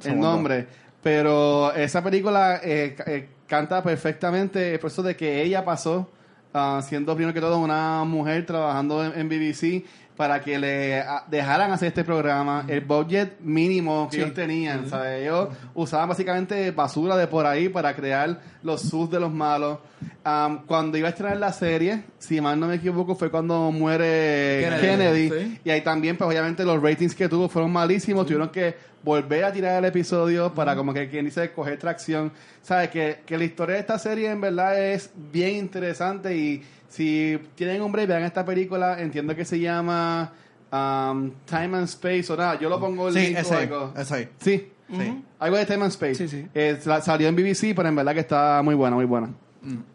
el 0.02 0.18
nombre. 0.18 0.66
Pero 1.02 1.74
esa 1.74 2.02
película 2.02 2.58
eh, 2.64 2.96
eh, 3.06 3.28
canta 3.46 3.82
perfectamente 3.82 4.72
el 4.72 4.78
proceso 4.80 5.02
de 5.02 5.14
que 5.14 5.42
ella 5.42 5.62
pasó 5.62 6.10
ah, 6.54 6.80
siendo 6.82 7.14
primero 7.14 7.34
que 7.34 7.40
todo 7.40 7.58
una 7.58 8.02
mujer 8.04 8.46
trabajando 8.46 9.04
en, 9.04 9.12
en 9.20 9.28
BBC 9.28 9.84
para 10.16 10.40
que 10.40 10.58
le 10.58 11.04
dejaran 11.28 11.70
hacer 11.72 11.88
este 11.88 12.04
programa, 12.04 12.64
el 12.68 12.80
budget 12.80 13.38
mínimo 13.40 14.08
que 14.10 14.18
ellos 14.18 14.34
tenían, 14.34 14.88
¿sabes? 14.88 15.22
Ellos 15.22 15.50
usaban 15.74 16.08
básicamente 16.08 16.70
basura 16.70 17.16
de 17.16 17.26
por 17.26 17.46
ahí 17.46 17.68
para 17.68 17.94
crear 17.94 18.40
los 18.62 18.82
sus 18.82 19.10
de 19.10 19.20
los 19.20 19.32
malos. 19.32 19.78
Um, 20.26 20.58
cuando 20.66 20.98
iba 20.98 21.06
a 21.06 21.10
estrenar 21.10 21.36
la 21.36 21.52
serie, 21.52 22.02
si 22.18 22.40
mal 22.40 22.58
no 22.58 22.66
me 22.66 22.74
equivoco, 22.74 23.14
fue 23.14 23.30
cuando 23.30 23.70
muere 23.72 24.78
Kennedy, 24.80 25.28
Kennedy. 25.28 25.30
sí. 25.30 25.60
Y 25.64 25.70
ahí 25.70 25.80
también, 25.82 26.16
pues 26.16 26.28
obviamente 26.28 26.64
los 26.64 26.82
ratings 26.82 27.14
que 27.14 27.28
tuvo 27.28 27.48
fueron 27.48 27.72
malísimos. 27.72 28.26
Tuvieron 28.26 28.48
que 28.50 28.74
volver 29.02 29.44
a 29.44 29.52
tirar 29.52 29.78
el 29.78 29.84
episodio 29.84 30.52
para 30.52 30.74
como 30.74 30.92
que 30.92 31.08
quien 31.08 31.24
dice 31.26 31.52
coger 31.52 31.78
tracción. 31.78 32.32
Sabes 32.62 32.90
que, 32.90 33.18
que 33.24 33.38
la 33.38 33.44
historia 33.44 33.74
de 33.76 33.80
esta 33.80 33.98
serie 33.98 34.30
en 34.30 34.40
verdad 34.40 34.78
es 34.80 35.10
bien 35.32 35.54
interesante 35.56 36.36
y 36.36 36.62
si 36.88 37.38
tienen 37.54 37.82
un 37.82 37.92
break, 37.92 38.08
vean 38.08 38.22
esta 38.24 38.44
película, 38.44 39.00
entiendo 39.00 39.34
que 39.36 39.44
se 39.44 39.60
llama 39.60 40.32
um, 40.72 41.30
Time 41.44 41.76
and 41.78 41.84
Space 41.84 42.32
o 42.32 42.36
nada, 42.36 42.58
yo 42.58 42.68
lo 42.68 42.80
pongo 42.80 43.08
el 43.08 43.14
Sí, 43.14 43.20
link 43.20 43.36
o 43.36 43.40
ese, 43.40 43.54
algo. 43.54 43.92
ese. 43.96 44.28
Sí, 44.40 44.68
Sí. 44.88 45.22
algo 45.40 45.56
de 45.56 45.66
Time 45.66 45.82
and 45.82 45.90
Space. 45.92 46.14
Sí, 46.14 46.28
sí. 46.28 46.46
Eh, 46.54 46.78
sa- 46.80 47.00
salió 47.00 47.28
en 47.28 47.34
BBC, 47.36 47.74
pero 47.74 47.88
en 47.88 47.96
verdad 47.96 48.14
que 48.14 48.20
está 48.20 48.60
muy 48.64 48.74
buena, 48.76 48.96
muy 48.96 49.04
buena. 49.04 49.30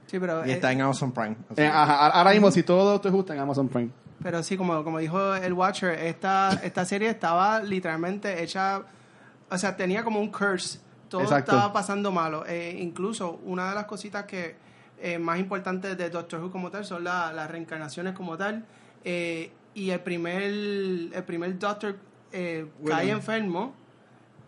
Sí, 0.07 0.19
pero, 0.19 0.45
Y 0.45 0.49
eh, 0.49 0.53
está 0.53 0.72
en 0.72 0.82
Amazon 0.82 1.11
Prime. 1.11 1.36
Eh, 1.55 1.65
ajá, 1.67 2.07
ahora 2.07 2.32
mismo, 2.32 2.51
si 2.51 2.63
todo 2.63 2.99
te 2.99 3.09
gusta 3.09 3.34
en 3.34 3.39
Amazon 3.39 3.67
Prime. 3.69 3.89
pero 4.22 4.43
sí, 4.43 4.57
como, 4.57 4.84
como 4.84 4.99
dijo 4.99 5.34
el 5.36 5.53
Watcher, 5.53 5.97
esta, 5.99 6.59
esta 6.63 6.86
serie 6.86 7.09
estaba 7.09 7.61
literalmente 7.61 8.43
hecha, 8.43 8.82
o 9.49 9.57
sea, 9.57 9.76
tenía 9.76 10.03
como 10.03 10.19
un 10.19 10.32
curse. 10.32 10.80
Todo 11.09 11.22
Exacto. 11.24 11.51
estaba 11.51 11.74
pasando 11.74 12.11
malo. 12.11 12.45
Eh, 12.47 12.78
incluso 12.80 13.39
una 13.45 13.69
de 13.69 13.76
las 13.76 13.86
cositas 13.86 14.24
que 14.26 14.55
eh, 15.01 15.17
más 15.17 15.39
importantes 15.39 15.97
de 15.97 16.09
Doctor 16.09 16.39
Who 16.41 16.51
como 16.51 16.69
tal 16.72 16.86
son 16.86 17.03
la- 17.03 17.34
las 17.34 17.49
reencarnaciones 17.51 18.13
como 18.13 18.38
tal. 18.38 18.63
Eh, 19.03 19.51
y 19.74 19.89
el 19.89 19.99
primer, 20.01 20.41
el 20.43 21.24
primer 21.26 21.57
Doctor 21.59 21.97
eh, 22.32 22.65
cae 22.88 23.09
enfermo. 23.09 23.74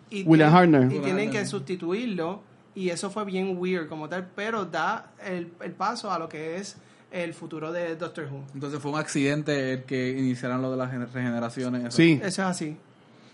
Y 0.10 0.24
William 0.24 0.52
tienen- 0.52 0.56
Hartnell. 0.56 0.82
Y 0.84 0.86
William 0.86 1.04
tienen 1.04 1.26
Hartnell. 1.28 1.42
que 1.42 1.46
sustituirlo. 1.48 2.42
Y 2.76 2.90
eso 2.90 3.10
fue 3.10 3.24
bien 3.26 3.56
weird 3.58 3.88
como 3.88 4.10
tal, 4.10 4.28
pero 4.36 4.66
da 4.66 5.12
el, 5.26 5.52
el 5.62 5.72
paso 5.74 6.12
a 6.12 6.18
lo 6.18 6.28
que 6.28 6.58
es 6.58 6.76
el 7.12 7.34
futuro 7.36 7.72
de 7.72 7.96
Doctor 7.96 8.28
Who. 8.32 8.44
Entonces 8.56 8.80
fue 8.80 8.92
un 8.92 8.98
accidente 9.00 9.74
el 9.74 9.84
que 9.84 10.10
iniciaran 10.18 10.62
lo 10.62 10.72
de 10.72 10.78
las 10.78 10.92
gener- 10.92 11.12
regeneraciones. 11.14 11.82
eso. 11.86 11.98
Sí, 11.98 12.14
Eso 12.24 12.42
es 12.42 12.48
así. 12.48 12.78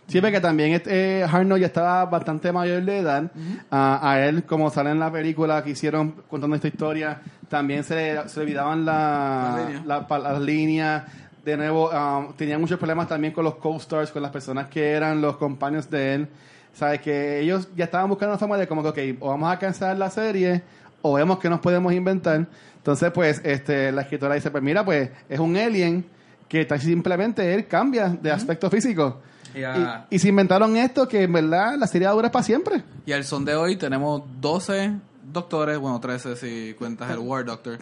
sí, 0.07 0.19
porque 0.19 0.41
también 0.41 0.73
este, 0.73 1.19
eh, 1.19 1.23
Hartnell 1.23 1.59
ya 1.61 1.67
estaba 1.67 2.03
bastante 2.05 2.51
mayor 2.51 2.83
de 2.83 2.97
edad. 2.99 3.31
a, 3.71 4.11
a 4.11 4.25
él, 4.27 4.43
como 4.43 4.69
sale 4.69 4.89
en 4.91 4.99
la 4.99 5.09
película 5.09 5.63
que 5.63 5.69
hicieron 5.69 6.11
contando 6.29 6.57
esta 6.57 6.67
historia, 6.67 7.21
también 7.47 7.85
se, 7.85 8.17
se 8.27 8.41
olvidaban 8.41 8.83
la- 8.83 9.53
Las 9.55 9.65
líneas. 9.67 9.85
la- 9.85 10.07
pa- 10.07 10.19
las 10.19 10.41
líneas. 10.41 11.03
De 11.45 11.55
nuevo, 11.55 11.89
um, 11.89 12.33
tenía 12.33 12.59
muchos 12.59 12.77
problemas 12.77 13.07
también 13.07 13.31
con 13.33 13.45
los 13.45 13.55
co-stars, 13.55 14.11
con 14.11 14.21
las 14.21 14.31
personas 14.31 14.67
que 14.67 14.91
eran 14.91 15.21
los 15.21 15.37
compañeros 15.37 15.89
de 15.89 16.15
él. 16.15 16.27
Sabes 16.73 17.01
que 17.01 17.39
ellos 17.41 17.67
ya 17.75 17.85
estaban 17.85 18.09
buscando 18.09 18.33
una 18.33 18.39
forma 18.39 18.57
de 18.57 18.67
como 18.67 18.81
que, 18.93 19.11
ok, 19.13 19.17
o 19.21 19.29
vamos 19.29 19.51
a 19.51 19.59
cancelar 19.59 19.97
la 19.97 20.09
serie, 20.09 20.61
o 21.01 21.13
vemos 21.13 21.39
que 21.39 21.49
nos 21.49 21.59
podemos 21.59 21.91
inventar. 21.93 22.45
Entonces, 22.77 23.11
pues, 23.11 23.41
este, 23.43 23.91
la 23.91 24.01
escritora 24.03 24.35
dice, 24.35 24.49
pues 24.51 24.63
mira, 24.63 24.85
pues, 24.85 25.09
es 25.27 25.39
un 25.39 25.57
alien 25.57 26.05
que 26.47 26.61
está- 26.61 26.77
simplemente 26.79 27.53
él 27.53 27.67
cambia 27.67 28.07
de 28.09 28.31
aspecto 28.31 28.69
físico. 28.69 29.19
Ya. 29.55 30.05
Y, 30.09 30.15
y 30.15 30.19
se 30.19 30.29
inventaron 30.29 30.77
esto 30.77 31.07
que 31.07 31.23
en 31.23 31.33
verdad 31.33 31.75
la 31.77 31.87
serie 31.87 32.07
dura 32.07 32.31
para 32.31 32.43
siempre. 32.43 32.83
Y 33.05 33.11
al 33.11 33.23
son 33.23 33.43
de 33.45 33.55
hoy 33.55 33.75
tenemos 33.75 34.21
12 34.39 34.91
doctores, 35.23 35.77
bueno, 35.79 35.99
13 35.99 36.35
si 36.35 36.73
cuentas 36.75 37.09
el 37.11 37.17
War 37.19 37.45
Doctor. 37.45 37.77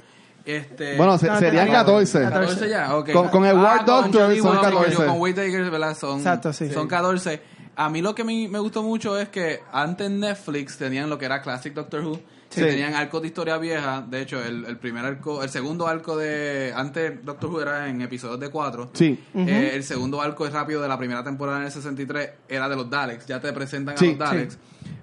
Este, 0.45 0.95
Bueno, 0.95 1.17
se- 1.17 1.27
No, 1.27 1.37
serían 1.39 1.67
no, 1.67 1.73
14. 1.73 2.21
14 2.21 2.69
ya, 2.69 2.95
ok. 2.95 3.11
Con- 3.11 3.27
con 3.29 3.45
el 3.45 3.57
War 3.57 3.77
con 3.79 3.85
Doctor 3.85 4.35
son 4.37 4.47
Whittaker, 4.51 4.73
14. 4.73 5.05
Con 5.05 5.19
Whittaker, 5.21 5.69
¿verdad? 5.71 5.97
Son, 5.97 6.17
Exacto, 6.19 6.53
sí. 6.53 6.69
son 6.71 6.87
14. 6.87 7.41
A 7.77 7.89
mí 7.89 8.01
lo 8.01 8.13
que 8.15 8.23
me, 8.23 8.47
me 8.49 8.59
gustó 8.59 8.81
mucho 8.83 9.17
es 9.17 9.29
que 9.29 9.61
antes 9.71 10.09
Netflix 10.11 10.77
tenían 10.77 11.09
lo 11.09 11.17
que 11.17 11.25
era 11.25 11.41
Classic 11.41 11.73
Doctor 11.73 12.01
Who. 12.03 12.19
Sí. 12.49 12.61
Que 12.61 12.67
tenían 12.67 12.93
arcos 12.95 13.21
de 13.21 13.27
historia 13.27 13.57
vieja. 13.57 14.05
De 14.09 14.21
hecho, 14.21 14.41
el, 14.43 14.63
el 14.65 14.77
primer 14.77 15.03
arco, 15.05 15.43
el 15.43 15.49
segundo 15.49 15.85
arco 15.87 16.15
de. 16.17 16.71
Antes 16.75 17.23
Doctor 17.25 17.49
Who 17.51 17.61
era 17.61 17.89
en 17.89 18.01
episodios 18.01 18.39
de 18.39 18.49
4. 18.49 18.91
Sí. 18.93 19.19
Eh, 19.35 19.71
el 19.73 19.83
segundo 19.83 20.21
arco 20.21 20.45
es 20.47 20.53
rápido 20.53 20.81
de 20.81 20.87
la 20.87 20.97
primera 20.97 21.23
temporada 21.23 21.57
en 21.59 21.65
el 21.65 21.71
63 21.71 22.29
era 22.47 22.67
de 22.69 22.75
los 22.77 22.89
Daleks. 22.89 23.25
Ya 23.27 23.39
te 23.41 23.51
presentan 23.53 23.97
Sí, 23.97 24.05
a 24.05 24.09
los 24.11 24.17
Daleks. 24.19 24.57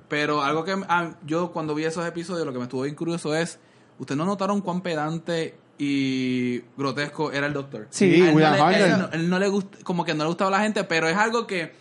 Pero 0.09 0.43
algo 0.43 0.65
que 0.65 0.75
ah, 0.89 1.11
yo 1.27 1.53
cuando 1.53 1.75
vi 1.75 1.85
esos 1.85 2.07
episodios 2.07 2.47
lo 2.47 2.53
que 2.53 2.59
me 2.59 2.65
estuvo 2.65 2.83
bien 2.83 2.95
curioso 2.95 3.35
es, 3.35 3.59
¿ustedes 3.99 4.17
no 4.19 4.25
notaron 4.25 4.61
cuán 4.63 4.81
pedante 4.81 5.55
y 5.79 6.61
grotesco 6.77 7.31
era 7.31 7.47
el 7.47 7.53
Doctor? 7.53 7.87
Sí, 7.91 8.07
A 8.07 8.17
él, 8.17 8.25
no 8.27 8.33
William 8.37 8.53
le, 8.55 8.61
Hartnell. 8.61 8.83
él 8.93 8.99
no- 8.99 9.09
él 9.13 9.31
no 9.31 9.39
le 9.39 9.49
gust- 9.51 9.83
como 9.83 10.05
que 10.05 10.15
no 10.15 10.25
le 10.25 10.29
gustaba 10.29 10.49
a 10.49 10.59
la 10.59 10.65
gente, 10.65 10.83
pero 10.85 11.09
es 11.09 11.17
algo 11.17 11.47
que 11.47 11.73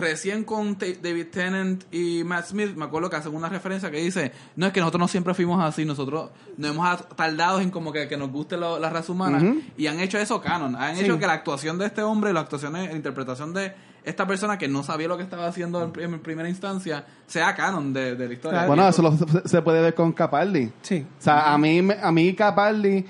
recién 0.00 0.44
con 0.44 0.76
David 0.78 1.26
Tennant 1.30 1.84
y 1.92 2.22
Matt 2.24 2.46
Smith, 2.46 2.74
me 2.76 2.84
acuerdo 2.84 3.10
que 3.10 3.16
hacen 3.16 3.34
una 3.34 3.48
referencia 3.48 3.90
que 3.90 3.98
dice, 3.98 4.32
no 4.56 4.66
es 4.66 4.72
que 4.72 4.80
nosotros 4.80 5.00
no 5.00 5.08
siempre 5.08 5.34
fuimos 5.34 5.62
así, 5.62 5.84
nosotros 5.84 6.30
nos 6.56 6.70
hemos 6.70 7.08
tardado 7.16 7.60
en 7.60 7.70
como 7.70 7.92
que, 7.92 8.08
que 8.08 8.16
nos 8.16 8.30
guste 8.30 8.56
lo- 8.56 8.78
la 8.78 8.90
raza 8.90 9.12
humana 9.12 9.54
y 9.76 9.86
han 9.86 10.00
hecho 10.00 10.18
eso 10.18 10.40
canon, 10.40 10.76
han 10.76 10.96
Sí. 10.96 11.04
hecho 11.04 11.18
que 11.18 11.26
la 11.26 11.32
actuación 11.34 11.78
de 11.78 11.86
este 11.86 12.02
hombre, 12.02 12.32
la 12.32 12.40
actuación, 12.40 12.72
la 12.74 12.84
interpretación 12.92 13.52
de 13.52 13.74
esta 14.04 14.24
persona 14.24 14.56
que 14.56 14.68
no 14.68 14.84
sabía 14.84 15.08
lo 15.08 15.16
que 15.16 15.24
estaba 15.24 15.48
haciendo 15.48 15.82
en, 15.82 15.90
prim- 15.90 16.14
en 16.14 16.20
primera 16.20 16.48
instancia, 16.48 17.04
sea 17.26 17.54
canon 17.56 17.92
de, 17.92 18.14
de 18.14 18.28
la 18.28 18.34
historia. 18.34 18.58
Claro. 18.60 18.68
Bueno, 18.68 18.88
eso 18.88 19.02
lo- 19.02 19.16
se- 19.48 19.62
puede 19.62 19.80
ver 19.82 19.94
con 19.94 20.12
Capaldi. 20.12 20.70
Sí. 20.82 21.04
O 21.18 21.22
sea, 21.22 21.52
a 21.52 21.58
mí, 21.58 21.82
me- 21.82 21.98
a 22.00 22.12
mí 22.12 22.32
Capaldi, 22.34 23.04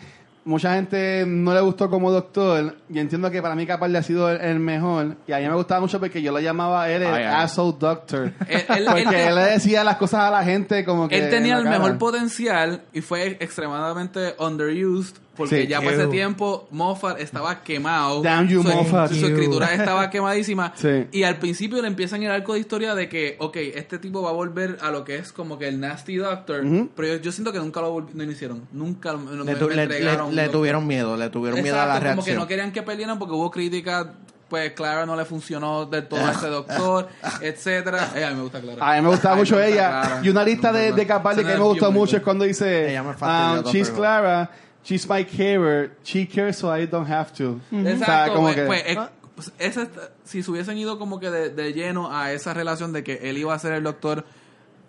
mucha 0.46 0.74
gente 0.74 1.24
no 1.26 1.52
le 1.52 1.60
gustó 1.60 1.90
como 1.90 2.10
doctor. 2.10 2.76
Y 2.88 2.98
entiendo 2.98 3.30
que 3.30 3.42
para 3.42 3.54
mí 3.54 3.66
Capaldi 3.66 3.96
ha 3.98 4.02
sido 4.02 4.30
el, 4.30 4.40
el 4.40 4.58
mejor. 4.58 5.16
Y 5.26 5.32
a 5.32 5.38
mí 5.38 5.46
me 5.48 5.54
gustaba 5.54 5.80
mucho 5.82 6.00
porque 6.00 6.22
yo 6.22 6.32
lo 6.32 6.40
llamaba 6.40 6.84
a 6.84 6.90
él 6.90 7.02
el 7.02 7.12
Ay, 7.12 7.24
ay. 7.24 7.42
asshole 7.44 7.76
doctor. 7.78 8.32
Él- 8.48 8.64
él- 8.68 8.84
porque 8.86 9.02
él- 9.02 9.28
él, 9.28 9.34
le 9.34 9.42
decía 9.42 9.84
las 9.84 9.96
cosas 9.96 10.20
a 10.22 10.30
la 10.30 10.42
gente 10.44 10.84
como 10.84 11.08
que... 11.08 11.18
Él 11.18 11.28
tenía 11.28 11.54
en 11.54 11.58
el 11.58 11.64
cara. 11.64 11.78
mejor 11.78 11.98
potencial 11.98 12.80
y 12.94 13.00
fue 13.02 13.36
extremadamente 13.40 14.34
underused 14.38 15.16
porque 15.36 15.62
Sí. 15.62 15.66
ya 15.68 15.80
por 15.80 15.92
ese 15.92 16.06
tiempo 16.08 16.66
Moffat 16.70 17.20
estaba 17.20 17.62
quemado. 17.62 18.22
Damn 18.22 18.48
you, 18.48 18.62
su, 18.62 18.68
Moffat. 18.68 19.10
Su, 19.10 19.16
su 19.20 19.26
escritura 19.26 19.72
estaba 19.74 20.08
quemadísima. 20.10 20.72
Sí. 20.76 21.06
Y 21.12 21.22
al 21.24 21.36
principio 21.38 21.80
le 21.82 21.88
empiezan 21.88 22.22
el 22.22 22.30
arco 22.30 22.54
de 22.54 22.60
historia 22.60 22.94
de 22.94 23.08
que, 23.08 23.36
ok, 23.38 23.56
este 23.74 23.98
tipo 23.98 24.22
va 24.22 24.30
a 24.30 24.32
volver 24.32 24.78
a 24.80 24.90
lo 24.90 25.04
que 25.04 25.16
es 25.16 25.32
como 25.32 25.58
que 25.58 25.68
el 25.68 25.78
Nasty 25.80 26.16
Doctor. 26.16 26.64
Pero 26.96 27.08
yo, 27.08 27.20
yo 27.20 27.32
siento 27.32 27.52
que 27.52 27.58
nunca 27.58 27.80
lo, 27.80 28.00
no 28.12 28.24
lo 28.24 28.30
hicieron. 28.32 28.66
Nunca 28.72 29.12
lo- 29.12 29.18
Le, 29.36 29.44
me- 29.44 29.54
tu- 29.56 29.68
me 29.68 29.74
le- 29.76 29.82
entregaron 29.84 30.34
le- 30.34 30.42
le 30.46 30.48
tuvieron 30.48 30.86
miedo, 30.86 31.16
le 31.16 31.28
tuvieron 31.30 31.62
miedo 31.62 31.76
a 31.80 31.86
la 31.86 31.96
Exacto, 31.96 32.10
como 32.10 32.22
que 32.24 32.30
reacción. 32.30 32.38
no 32.38 32.46
querían 32.48 32.72
que 32.72 32.82
pelearan 32.82 33.18
porque 33.18 33.34
hubo 33.34 33.50
críticas 33.50 34.06
pues 34.48 34.70
Clara 34.74 35.04
no 35.06 35.16
le 35.16 35.24
funcionó 35.24 35.86
del 35.86 36.06
todo 36.06 36.24
a 36.24 36.30
este 36.30 36.46
doctor, 36.48 37.08
etcétera. 37.40 38.12
Eh, 38.14 38.24
a 38.24 38.30
mí 38.30 38.36
me 38.36 38.42
gusta 38.42 38.60
Clara. 38.60 38.92
A 38.92 38.94
mí 38.96 39.02
me 39.02 39.08
gustaba 39.08 39.34
mucho 39.36 39.56
me 39.56 39.62
gusta 39.66 39.74
ella. 39.74 40.00
Clara. 40.02 40.20
Y 40.22 40.28
una 40.28 40.44
lista 40.44 40.72
de, 40.72 40.92
de 40.92 41.06
Capaldi 41.06 41.42
que 41.44 41.54
me 41.54 41.58
gustó 41.64 41.90
mucho 41.90 42.16
es 42.16 42.22
cuando 42.22 42.44
dice, 42.44 42.90
Ella 42.90 43.02
me 43.02 43.10
um, 43.10 43.64
she's. 43.72 43.90
Clara, 43.90 44.50
she's 44.86 45.06
my 45.08 45.24
carer, 45.24 45.90
she 46.04 46.26
cares 46.26 46.56
so 46.58 46.74
I 46.74 46.86
don't 46.86 47.10
have 47.10 47.32
to. 47.34 47.60
Exacto, 47.72 48.02
O 48.02 48.04
sea, 48.06 48.28
como 48.28 48.42
pues, 48.44 48.54
que- 48.54 48.64
pues, 48.66 48.82
eh, 48.86 48.98
pues, 49.34 49.52
esa- 49.58 49.88
si 50.24 50.42
se 50.42 50.50
hubiesen 50.50 50.78
ido 50.78 50.98
como 50.98 51.18
que 51.20 51.30
de, 51.30 51.50
de 51.50 51.72
lleno 51.74 52.10
a 52.10 52.32
esa 52.32 52.54
relación 52.54 52.92
de 52.92 53.02
que 53.04 53.18
él 53.28 53.36
iba 53.36 53.52
a 53.52 53.58
ser 53.58 53.72
el 53.74 53.82
doctor 53.82 54.24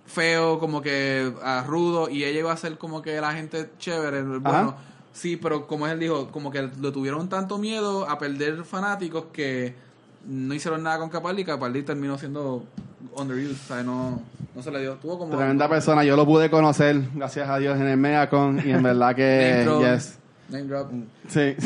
feo, 0.05 0.59
como 0.59 0.81
que 0.81 1.33
ah, 1.43 1.63
rudo, 1.67 2.09
y 2.09 2.23
ella 2.23 2.39
iba 2.39 2.51
a 2.53 2.57
ser 2.57 2.77
como 2.77 3.01
que 3.01 3.19
la 3.19 3.33
gente 3.33 3.69
chévere, 3.77 4.21
bueno, 4.23 4.39
Ajá. 4.69 4.77
sí, 5.13 5.35
pero 5.35 5.67
como 5.67 5.85
él 5.87 5.99
dijo, 5.99 6.29
como 6.31 6.49
que 6.51 6.61
le 6.61 6.91
tuvieron 6.91 7.27
tanto 7.27 7.57
miedo 7.57 8.09
a 8.09 8.17
perder 8.17 8.63
fanáticos 8.63 9.25
que 9.33 9.75
no 10.27 10.53
hicieron 10.53 10.83
nada 10.83 10.99
con 10.99 11.09
Capaldi 11.09 11.41
y 11.41 11.45
Capaldi 11.45 11.83
terminó 11.83 12.17
siendo 12.17 12.63
underused, 13.15 13.53
o 13.53 13.67
sea, 13.67 13.83
no, 13.83 14.21
no 14.55 14.61
se 14.61 14.69
le 14.71 14.81
dio, 14.81 14.93
tuvo 14.95 15.17
como... 15.17 15.35
Tremenda 15.35 15.67
persona, 15.69 16.03
yo 16.03 16.15
lo 16.15 16.25
pude 16.25 16.49
conocer, 16.49 17.01
gracias 17.15 17.49
a 17.49 17.57
Dios, 17.57 17.79
en 17.79 17.87
el 17.87 17.97
Megacon 17.97 18.61
y 18.65 18.71
en 18.71 18.83
verdad 18.83 19.15
que, 19.15 19.65
yes. 19.95 20.17
Name 20.49 20.63
drop. 20.65 20.91
Sí. 21.27 21.55
qué, 21.59 21.65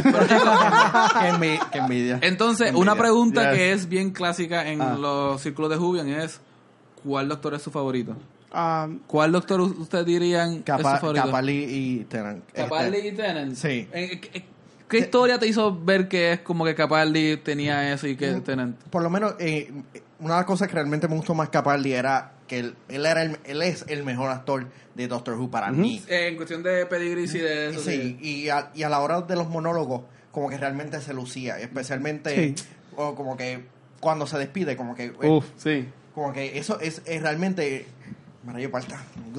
envi- 1.32 1.70
qué 1.72 1.78
envidia. 1.80 2.20
Entonces, 2.22 2.70
Envidia. 2.70 2.82
una 2.82 2.96
pregunta 3.00 3.50
Yes. 3.52 3.54
que 3.58 3.72
es 3.74 3.90
bien 3.90 4.10
clásica 4.12 4.68
en 4.68 4.82
Ah. 4.82 4.96
los 5.00 5.40
círculos 5.42 5.70
de 5.70 5.78
Jubian 5.78 6.10
es 6.10 6.42
¿cuál 7.04 7.28
doctor 7.30 7.54
es 7.54 7.62
su 7.62 7.70
favorito? 7.70 8.16
Um, 8.54 9.00
¿Cuál 9.08 9.32
doctor 9.34 9.62
ustedes 9.62 10.06
dirían 10.06 10.50
es 10.52 10.58
su 10.58 10.64
Capa- 10.64 10.98
favorito? 10.98 11.26
Capaldi 11.26 11.54
y 11.70 12.06
Tennant. 12.06 12.44
Capaldi 12.54 12.98
Este, 12.98 13.08
y 13.08 13.12
Tennant. 13.12 13.56
Sí. 13.56 13.88
Eh, 13.92 14.20
¿Qué, 14.20 14.46
qué 14.92 15.00
historia 15.00 15.40
te 15.40 15.48
hizo 15.48 15.76
ver 15.84 16.08
que 16.08 16.34
es 16.34 16.40
como 16.42 16.64
que 16.66 16.76
Capaldi 16.76 17.38
tenía 17.38 17.92
eso 17.94 18.08
y 18.08 18.16
que 18.16 18.32
Mm. 18.32 18.42
Tennant? 18.42 18.78
por 18.90 19.02
lo 19.02 19.10
menos, 19.10 19.36
eh, 19.40 19.72
una 20.20 20.36
de 20.36 20.40
las 20.42 20.46
cosas 20.46 20.68
que 20.68 20.76
realmente 20.76 21.08
me 21.08 21.16
gustó 21.16 21.34
más 21.34 21.50
Capaldi 21.50 21.94
era 21.94 22.34
que 22.48 22.60
él, 22.60 22.76
él 22.90 23.06
era 23.06 23.24
el, 23.24 23.38
él 23.46 23.62
es 23.62 23.86
el 23.88 24.04
mejor 24.04 24.30
actor 24.30 24.68
de 24.94 25.08
Doctor 25.08 25.36
Who 25.40 25.50
para 25.50 25.72
mí. 25.72 26.04
Eh, 26.08 26.28
en 26.28 26.36
cuestión 26.36 26.62
de 26.64 26.86
pedigrees 26.86 27.34
y 27.34 27.40
de 27.40 27.70
eso. 27.70 27.80
Sí, 27.80 28.18
y 28.22 28.50
a, 28.50 28.70
y 28.76 28.84
a 28.84 28.90
la 28.90 29.00
hora 29.00 29.22
de 29.22 29.36
los 29.36 29.48
monólogos, 29.50 30.02
como 30.32 30.50
que 30.50 30.58
realmente 30.58 31.00
se 31.02 31.14
lucía, 31.14 31.58
especialmente 31.60 32.54
Sí. 32.56 32.64
o 32.98 33.16
como 33.16 33.38
que 33.38 33.66
cuando 34.02 34.28
se 34.28 34.38
despide, 34.38 34.76
como 34.76 34.94
que 34.96 35.12
Uf, 35.24 35.46
sí. 35.56 35.88
como 36.14 36.34
que 36.34 36.58
eso 36.60 36.80
es, 36.82 37.02
es 37.06 37.22
realmente. 37.22 37.86
Él, 38.48 38.66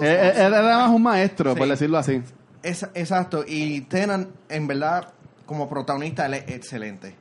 él- 0.03 0.13
él 0.37 0.55
era 0.55 0.79
más 0.79 0.91
un 0.91 1.03
maestro, 1.03 1.53
Sí. 1.53 1.59
por 1.59 1.69
decirlo 1.69 1.99
así. 1.99 2.23
Es- 2.63 2.87
exacto, 2.95 3.45
y 3.47 3.83
Tenan, 3.83 4.29
en 4.49 4.67
verdad, 4.69 5.09
como 5.53 5.69
protagonista, 5.69 6.27
él 6.27 6.35
es 6.35 6.49
excelente. 6.49 7.15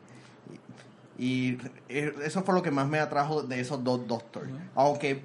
Y 1.18 1.58
eso 1.90 2.42
fue 2.44 2.56
lo 2.56 2.64
que 2.64 2.72
más 2.72 2.88
me 2.88 3.00
atrajo 3.00 3.44
de 3.44 3.60
esos 3.60 3.84
dos 3.84 4.08
Doctors. 4.08 4.50
Aunque 4.76 5.22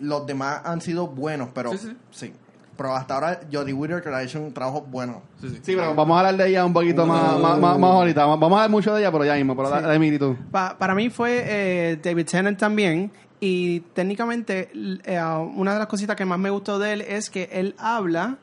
los 0.00 0.26
demás 0.26 0.62
han 0.64 0.80
sido 0.80 1.06
buenos, 1.06 1.50
pero 1.54 1.72
Sí, 1.72 1.78
sí. 1.78 1.96
sí. 2.10 2.32
pero 2.76 2.94
hasta 2.96 3.14
ahora 3.14 3.40
Jodie 3.52 3.72
Whittaker 3.74 4.12
ha 4.14 4.22
hecho 4.22 4.40
un 4.40 4.52
trabajo 4.54 4.80
bueno. 4.82 5.22
Sí, 5.40 5.50
sí. 5.50 5.56
Sí, 5.62 5.74
pero 5.76 5.94
vamos 5.94 6.16
a 6.16 6.20
hablar 6.20 6.36
de 6.36 6.48
ella 6.50 6.64
un 6.64 6.72
poquito 6.72 7.04
más, 7.06 7.38
más, 7.38 7.58
más, 7.58 7.78
más 7.78 7.90
ahorita. 7.90 8.24
Vamos 8.24 8.50
a 8.50 8.54
hablar 8.54 8.70
mucho 8.70 8.94
de 8.94 9.02
ella, 9.02 9.12
pero 9.12 9.24
ya 9.24 9.34
mismo. 9.34 9.54
Pero 9.56 9.68
Sí. 9.68 9.84
Emily, 9.94 10.18
tú. 10.18 10.36
Pa- 10.50 10.76
para 10.78 10.94
mí 10.94 11.10
fue 11.10 11.42
eh, 11.46 12.00
David 12.02 12.26
Tennant 12.26 12.58
también. 12.58 13.12
Y 13.40 13.80
técnicamente, 13.92 14.70
eh, 15.04 15.20
una 15.54 15.74
de 15.74 15.78
las 15.78 15.88
cositas 15.88 16.16
que 16.16 16.24
más 16.24 16.38
me 16.38 16.48
gustó 16.48 16.78
de 16.78 16.94
él 16.94 17.00
es 17.02 17.28
que 17.28 17.50
él 17.52 17.74
habla 17.78 18.38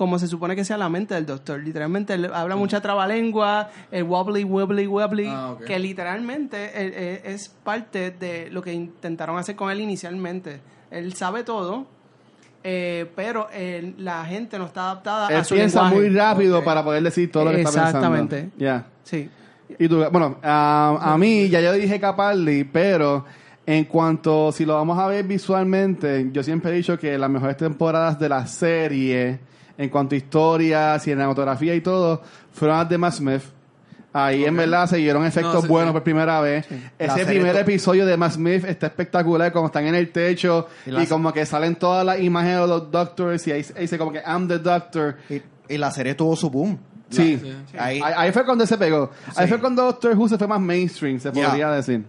como 0.00 0.18
se 0.18 0.28
supone 0.28 0.56
que 0.56 0.64
sea 0.64 0.78
la 0.78 0.88
mente 0.88 1.12
del 1.12 1.26
doctor. 1.26 1.60
Literalmente, 1.62 2.14
él 2.14 2.30
habla 2.32 2.56
mucha 2.56 2.80
trabalengua, 2.80 3.68
el 3.90 4.04
wobbly, 4.04 4.44
wobbly, 4.44 4.86
wobbly, 4.86 5.26
Ah, 5.28 5.56
que 5.66 5.78
literalmente 5.78 7.30
es 7.30 7.50
parte 7.50 8.10
de 8.10 8.48
lo 8.50 8.62
que 8.62 8.72
intentaron 8.72 9.36
hacer 9.36 9.56
con 9.56 9.70
él 9.70 9.78
inicialmente. 9.78 10.62
Él 10.90 11.12
sabe 11.12 11.44
todo, 11.44 11.84
eh, 12.64 13.10
pero 13.14 13.48
eh, 13.52 13.92
la 13.98 14.24
gente 14.24 14.58
no 14.58 14.64
está 14.64 14.84
adaptada 14.84 15.26
a 15.38 15.44
su 15.44 15.54
piensa 15.54 15.82
lenguaje. 15.82 16.08
muy 16.08 16.16
rápido 16.16 16.64
para 16.64 16.82
poder 16.82 17.02
decir 17.02 17.30
todo 17.30 17.44
lo 17.44 17.50
que 17.50 17.60
está 17.60 17.70
pensando. 17.70 17.98
Exactamente. 17.98 18.50
Ya. 18.56 18.86
Sí. 19.02 19.28
Y 19.78 19.86
tú, 19.86 20.02
bueno, 20.10 20.38
a, 20.42 21.12
a 21.12 21.18
mí 21.18 21.50
ya 21.50 21.60
yo 21.60 21.74
dije 21.74 22.00
Capaldi, 22.00 22.64
pero 22.64 23.26
en 23.66 23.84
cuanto, 23.84 24.50
si 24.50 24.64
lo 24.64 24.76
vamos 24.76 24.98
a 24.98 25.06
ver 25.08 25.26
visualmente, 25.26 26.30
yo 26.32 26.42
siempre 26.42 26.70
he 26.70 26.74
dicho 26.76 26.98
que 26.98 27.18
las 27.18 27.28
mejores 27.28 27.58
temporadas 27.58 28.18
de 28.18 28.30
la 28.30 28.46
serie, 28.46 29.49
en 29.78 29.88
cuanto 29.88 30.14
a 30.14 30.18
historia, 30.18 30.98
cinematografía 30.98 31.74
y 31.74 31.80
todo, 31.80 32.22
fueron 32.52 32.78
las 32.78 32.88
de 32.88 32.98
Matt 32.98 33.14
Smith. 33.14 33.42
Ahí 34.12 34.44
en 34.44 34.56
verdad 34.56 34.88
se 34.88 34.96
dieron 34.96 35.24
efectos 35.24 35.54
No, 35.54 35.62
sí, 35.62 35.68
buenos 35.68 35.90
sí. 35.90 35.92
por 35.92 36.02
primera 36.02 36.40
vez. 36.40 36.66
Ese 36.98 37.24
primer 37.26 37.54
episodio 37.56 38.04
de 38.06 38.16
Matt 38.16 38.32
Smith 38.32 38.64
está 38.64 38.88
espectacular, 38.88 39.52
como 39.52 39.66
están 39.66 39.86
en 39.86 39.94
el 39.94 40.10
techo 40.10 40.66
Y 40.84 41.06
como 41.06 41.32
que 41.32 41.46
salen 41.46 41.76
todas 41.76 42.04
las 42.04 42.18
imágenes 42.20 42.60
de 42.62 42.66
los 42.66 42.90
doctors 42.90 43.46
y 43.46 43.52
ahí, 43.52 43.64
ahí 43.76 43.82
dice 43.82 43.98
como 43.98 44.10
que 44.12 44.20
I'm 44.26 44.48
the 44.48 44.58
doctor. 44.58 45.16
Y, 45.28 45.40
y 45.68 45.78
la 45.78 45.92
serie 45.92 46.14
tuvo 46.16 46.34
su 46.34 46.50
boom. 46.50 46.76
Sí. 47.10 47.38
Sí. 47.40 47.76
Ahí, 47.78 48.00
Ahí, 48.02 48.14
ahí 48.16 48.32
fue 48.32 48.44
cuando 48.44 48.66
se 48.66 48.76
pegó. 48.78 49.10
Ahí 49.36 49.46
fue 49.48 49.60
cuando 49.60 49.82
Doctor 49.84 50.16
Who 50.16 50.28
se 50.28 50.38
fue 50.38 50.46
más 50.46 50.60
mainstream, 50.60 51.20
se 51.20 51.30
podría 51.30 51.70
decir. 51.70 52.04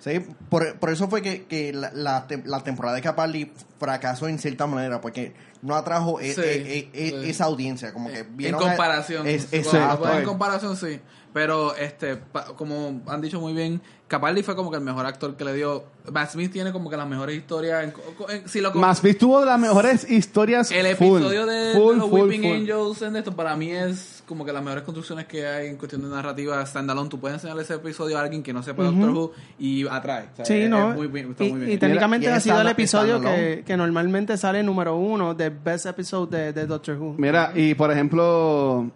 Sí, 0.00 0.20
por, 0.48 0.78
por 0.78 0.90
eso 0.90 1.08
fue 1.08 1.20
que, 1.20 1.46
que 1.46 1.72
la, 1.72 1.90
la, 1.92 2.26
la 2.44 2.60
temporada 2.60 2.94
de 2.94 3.02
Capaldi 3.02 3.50
fracasó 3.80 4.28
en 4.28 4.38
cierta 4.38 4.66
manera, 4.68 5.00
porque 5.00 5.34
no 5.66 5.74
atrajo 5.74 6.20
e- 6.20 6.32
Sí, 6.34 6.40
e- 6.44 6.90
e- 6.92 7.10
sí. 7.10 7.30
esa 7.30 7.44
audiencia. 7.44 7.92
Como 7.92 8.08
que 8.08 8.20
en 8.38 8.54
comparación. 8.54 9.26
Es, 9.26 9.48
Sí, 9.50 9.56
en 9.60 10.24
comparación, 10.24 10.76
sí. 10.76 11.00
Pero, 11.32 11.76
este, 11.76 12.16
pa- 12.16 12.46
como 12.56 13.02
han 13.08 13.20
dicho 13.20 13.38
muy 13.40 13.52
bien, 13.52 13.82
Capaldi 14.08 14.42
fue 14.42 14.56
como 14.56 14.70
que 14.70 14.78
el 14.78 14.82
mejor 14.82 15.04
actor 15.04 15.36
que 15.36 15.44
le 15.44 15.52
dio. 15.52 15.84
Matt 16.10 16.30
Smith 16.30 16.50
tiene 16.50 16.72
como 16.72 16.88
que 16.88 16.96
las 16.96 17.06
mejores 17.06 17.36
historias. 17.36 17.84
En, 17.84 17.92
en- 18.30 18.48
si 18.48 18.60
lo 18.62 18.72
Smith 18.94 19.18
tuvo 19.18 19.44
las 19.44 19.58
mejores 19.60 20.08
historias. 20.10 20.70
el 20.70 20.96
full, 20.96 21.18
episodio 21.18 21.44
de, 21.44 21.74
full, 21.74 21.92
de 21.94 21.98
los 21.98 22.08
full, 22.08 22.20
Weeping 22.22 22.42
full. 22.42 22.52
Angels 22.52 23.02
en 23.02 23.16
esto, 23.16 23.36
para 23.36 23.54
mí 23.54 23.70
es 23.70 24.15
como 24.26 24.44
que 24.44 24.52
las 24.52 24.62
mejores 24.62 24.82
construcciones 24.84 25.26
que 25.26 25.46
hay 25.46 25.68
en 25.68 25.76
cuestión 25.76 26.02
de 26.02 26.08
narrativa 26.08 26.64
standalone. 26.66 27.08
Tú 27.08 27.18
puedes 27.20 27.36
enseñarle 27.36 27.62
ese 27.62 27.74
episodio 27.74 28.18
a 28.18 28.22
alguien 28.22 28.42
que 28.42 28.52
no 28.52 28.62
sepa 28.62 28.82
Doctor 28.84 29.10
Who 29.10 29.32
y 29.58 29.86
atrae. 29.88 30.24
O 30.32 30.36
sea, 30.36 30.44
Sí, 30.44 30.54
es- 30.54 30.68
¿no? 30.70 30.90
es 30.90 30.96
muy 30.96 31.06
bien, 31.06 31.30
está 31.30 31.44
y, 31.44 31.52
muy 31.52 31.62
y 31.62 31.66
bien. 31.66 31.78
técnicamente 31.78 32.26
Y 32.26 32.28
ha 32.30 32.40
sido 32.40 32.60
el 32.60 32.66
episodio 32.68 33.20
que, 33.20 33.62
que 33.64 33.76
normalmente 33.76 34.36
sale 34.36 34.62
número 34.62 34.96
uno 34.96 35.32
de 35.34 35.50
Best 35.50 35.86
Episode 35.86 36.36
de, 36.36 36.52
de 36.52 36.66
Doctor 36.66 36.96
Who. 36.98 37.14
Mira, 37.18 37.52
y 37.54 37.74
por 37.74 37.90
ejemplo, 37.92 38.90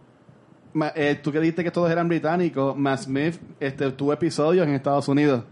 ma- 0.72 0.92
eh, 0.94 1.18
tú 1.22 1.30
que 1.32 1.38
dijiste 1.40 1.62
que 1.64 1.70
todos 1.70 1.90
eran 1.90 2.08
británicos, 2.08 2.76
Matt 2.76 3.00
Smith 3.02 3.36
este, 3.60 3.90
tuvo 3.92 4.12
episodios 4.12 4.66
en 4.66 4.74
Estados 4.74 5.06
Unidos. 5.08 5.44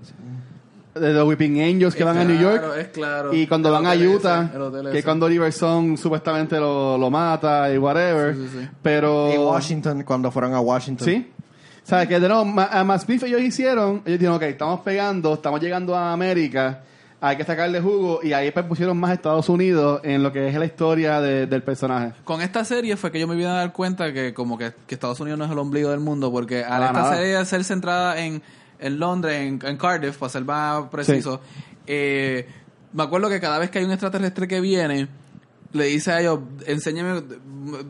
De 0.98 1.12
los 1.12 1.26
Weeping 1.28 1.60
Angels 1.60 1.94
que 1.94 2.00
Es 2.00 2.06
van 2.06 2.18
a 2.18 2.24
New 2.24 2.38
claro, 2.38 2.66
York. 2.66 2.74
es 2.78 2.88
claro. 2.88 3.34
Y 3.34 3.46
cuando 3.46 3.68
El 3.68 3.74
van 3.74 3.86
a 3.86 3.90
hotel 3.90 4.08
Utah, 4.08 4.50
que 4.92 5.02
cuando 5.02 5.26
Oliver 5.26 5.48
Stone 5.48 5.96
supuestamente 5.96 6.58
lo, 6.58 6.98
lo 6.98 7.10
mata 7.10 7.72
y 7.72 7.78
whatever. 7.78 8.34
Sí, 8.34 8.48
sí, 8.52 8.58
sí. 8.60 8.68
Pero. 8.82 9.32
Y 9.34 9.38
Washington, 9.38 10.02
cuando 10.04 10.30
fueron 10.30 10.54
a 10.54 10.60
Washington. 10.60 11.06
Sí. 11.06 11.32
O 11.84 11.86
sea, 11.88 12.06
que 12.06 12.20
de 12.20 12.28
nuevo, 12.28 12.60
a 12.60 12.84
Matt 12.84 13.02
Smith 13.02 13.22
ellos 13.22 13.40
hicieron, 13.40 14.02
ellos 14.04 14.18
dijeron, 14.18 14.36
ok, 14.36 14.42
estamos 14.42 14.80
pegando, 14.80 15.32
estamos 15.32 15.58
llegando 15.58 15.96
a 15.96 16.12
América, 16.12 16.82
hay 17.18 17.34
que 17.38 17.44
sacarle 17.44 17.80
jugo, 17.80 18.20
y 18.22 18.34
ahí 18.34 18.50
pues 18.50 18.66
pusieron 18.66 18.98
más 18.98 19.10
Estados 19.12 19.48
Unidos 19.48 20.02
en 20.04 20.22
lo 20.22 20.30
que 20.30 20.48
es 20.48 20.54
la 20.54 20.66
historia 20.66 21.22
de- 21.22 21.46
del 21.46 21.62
personaje. 21.62 22.12
Con 22.24 22.42
esta 22.42 22.62
serie 22.66 22.94
fue 22.98 23.10
que 23.10 23.18
yo 23.18 23.26
me 23.26 23.34
vine 23.36 23.48
a 23.48 23.52
dar 23.54 23.72
cuenta 23.72 24.12
que 24.12 24.34
como 24.34 24.58
que, 24.58 24.72
que 24.86 24.94
Estados 24.96 25.18
Unidos 25.20 25.38
no 25.38 25.46
es 25.46 25.50
el 25.50 25.58
ombligo 25.58 25.88
del 25.90 26.00
mundo, 26.00 26.30
porque 26.30 26.62
al 26.62 26.82
esta 26.82 26.92
nada. 26.92 27.16
serie 27.16 27.42
ser 27.46 27.64
centrada 27.64 28.20
en, 28.20 28.42
en 28.78 28.98
Londres, 28.98 29.40
en, 29.40 29.60
en 29.64 29.76
Cardiff, 29.76 30.16
para 30.16 30.30
ser 30.30 30.44
más 30.44 30.88
preciso, 30.90 31.40
eh, 31.86 32.46
me 32.92 33.02
acuerdo 33.02 33.28
que 33.28 33.40
cada 33.40 33.58
vez 33.58 33.70
que 33.70 33.78
hay 33.78 33.84
un 33.84 33.90
extraterrestre 33.90 34.48
que 34.48 34.60
viene, 34.60 35.08
le 35.72 35.84
dice 35.84 36.12
a 36.12 36.20
ellos, 36.20 36.40
enséñeme, 36.66 37.22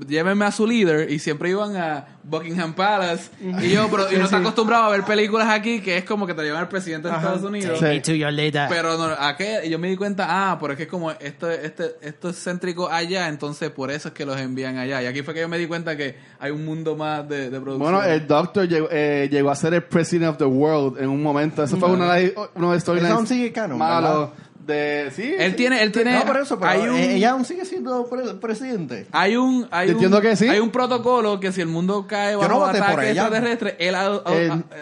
llévenme 0.09 0.45
a 0.45 0.53
su 0.53 0.67
líder, 0.67 1.11
y 1.11 1.19
siempre 1.19 1.51
iban 1.51 1.77
a 1.77 2.07
Buckingham 2.25 2.75
Palace, 2.75 3.31
y 3.63 3.71
yo, 3.71 3.89
pero, 3.91 4.13
y 4.13 4.17
no 4.17 4.25
está 4.25 4.39
acostumbrado 4.39 4.85
a 4.85 4.91
ver 4.91 5.05
películas 5.05 5.49
aquí 5.49 5.81
que 5.81 5.97
es 5.97 6.05
como 6.05 6.27
que 6.27 6.35
te 6.35 6.43
llevan 6.43 6.61
al 6.61 6.69
presidente 6.69 7.09
de 7.09 7.15
Estados 7.15 7.43
Unidos. 7.43 7.79
Sí. 7.79 8.01
to 8.01 8.13
your 8.13 8.33
leader. 8.33 8.69
Pero 8.69 8.99
no, 8.99 9.05
¿a 9.05 9.37
qué? 9.37 9.61
Y 9.65 9.71
yo 9.71 9.79
me 9.79 9.89
di 9.89 9.97
cuenta, 9.97 10.27
ah, 10.29 10.59
pero 10.61 10.73
es 10.73 10.79
que 10.79 10.89
como 10.89 11.11
esto, 11.13 11.51
este, 11.51 11.97
esto 12.03 12.31
es 12.31 12.43
céntrico 12.43 12.89
allá, 12.91 13.29
entonces 13.29 13.71
por 13.71 13.91
eso 13.91 14.09
es 14.09 14.15
que 14.15 14.27
los 14.27 14.39
envían 14.39 14.77
allá. 14.77 15.03
Y 15.03 15.07
aquí 15.07 15.23
fue 15.23 15.35
que 15.35 15.41
yo 15.41 15.49
me 15.49 15.59
di 15.59 15.67
cuenta 15.67 15.97
que 15.97 16.17
hay 16.41 16.51
un 16.51 16.65
mundo 16.65 16.97
más 16.97 17.29
de, 17.29 17.51
de 17.51 17.61
producción. 17.61 17.79
Bueno, 17.79 18.03
el 18.03 18.27
Doctor 18.27 18.69
llegó, 18.69 18.89
eh, 18.91 19.29
llegó 19.31 19.51
a 19.51 19.55
ser 19.55 19.75
el 19.75 19.85
President 19.85 20.31
of 20.31 20.39
the 20.39 20.45
World 20.45 21.01
en 21.01 21.09
un 21.09 21.23
momento. 21.23 21.63
Eso 21.63 21.77
fue 21.77 21.91
una 21.91 22.15
de 22.15 22.35
uno 22.55 22.71
de 22.71 22.75
los 22.75 22.83
storylines 22.83 23.31
Eso 23.31 24.33
de... 24.69 25.11
Sí, 25.17 25.35
él 25.37 25.51
sí. 25.51 25.57
tiene, 25.57 25.83
él 25.83 25.91
tiene, 25.91 26.13
No, 26.21 26.25
por 26.25 26.37
eso, 26.37 26.59
pero 26.61 26.71
hay 26.71 26.81
un, 26.89 26.95
ella 26.97 27.31
aún 27.33 27.45
sigue 27.45 27.65
siendo 27.65 28.07
pre- 28.07 28.35
presidente. 28.35 29.07
hay 29.11 29.35
un, 29.37 29.67
hay 29.73 29.89
un, 29.89 29.93
entiendo 29.95 30.21
que 30.21 30.37
sí. 30.37 30.47
hay 30.49 30.61
un 30.61 30.71
protocolo 30.71 31.41
que 31.41 31.51
si 31.51 31.61
el 31.61 31.67
mundo 31.69 32.07
cae 32.07 32.37
bajo 32.37 32.49
no 32.49 32.65
ataque 32.67 33.11
extraterrestre, 33.11 33.77
él, 33.81 33.95
au- 33.97 34.23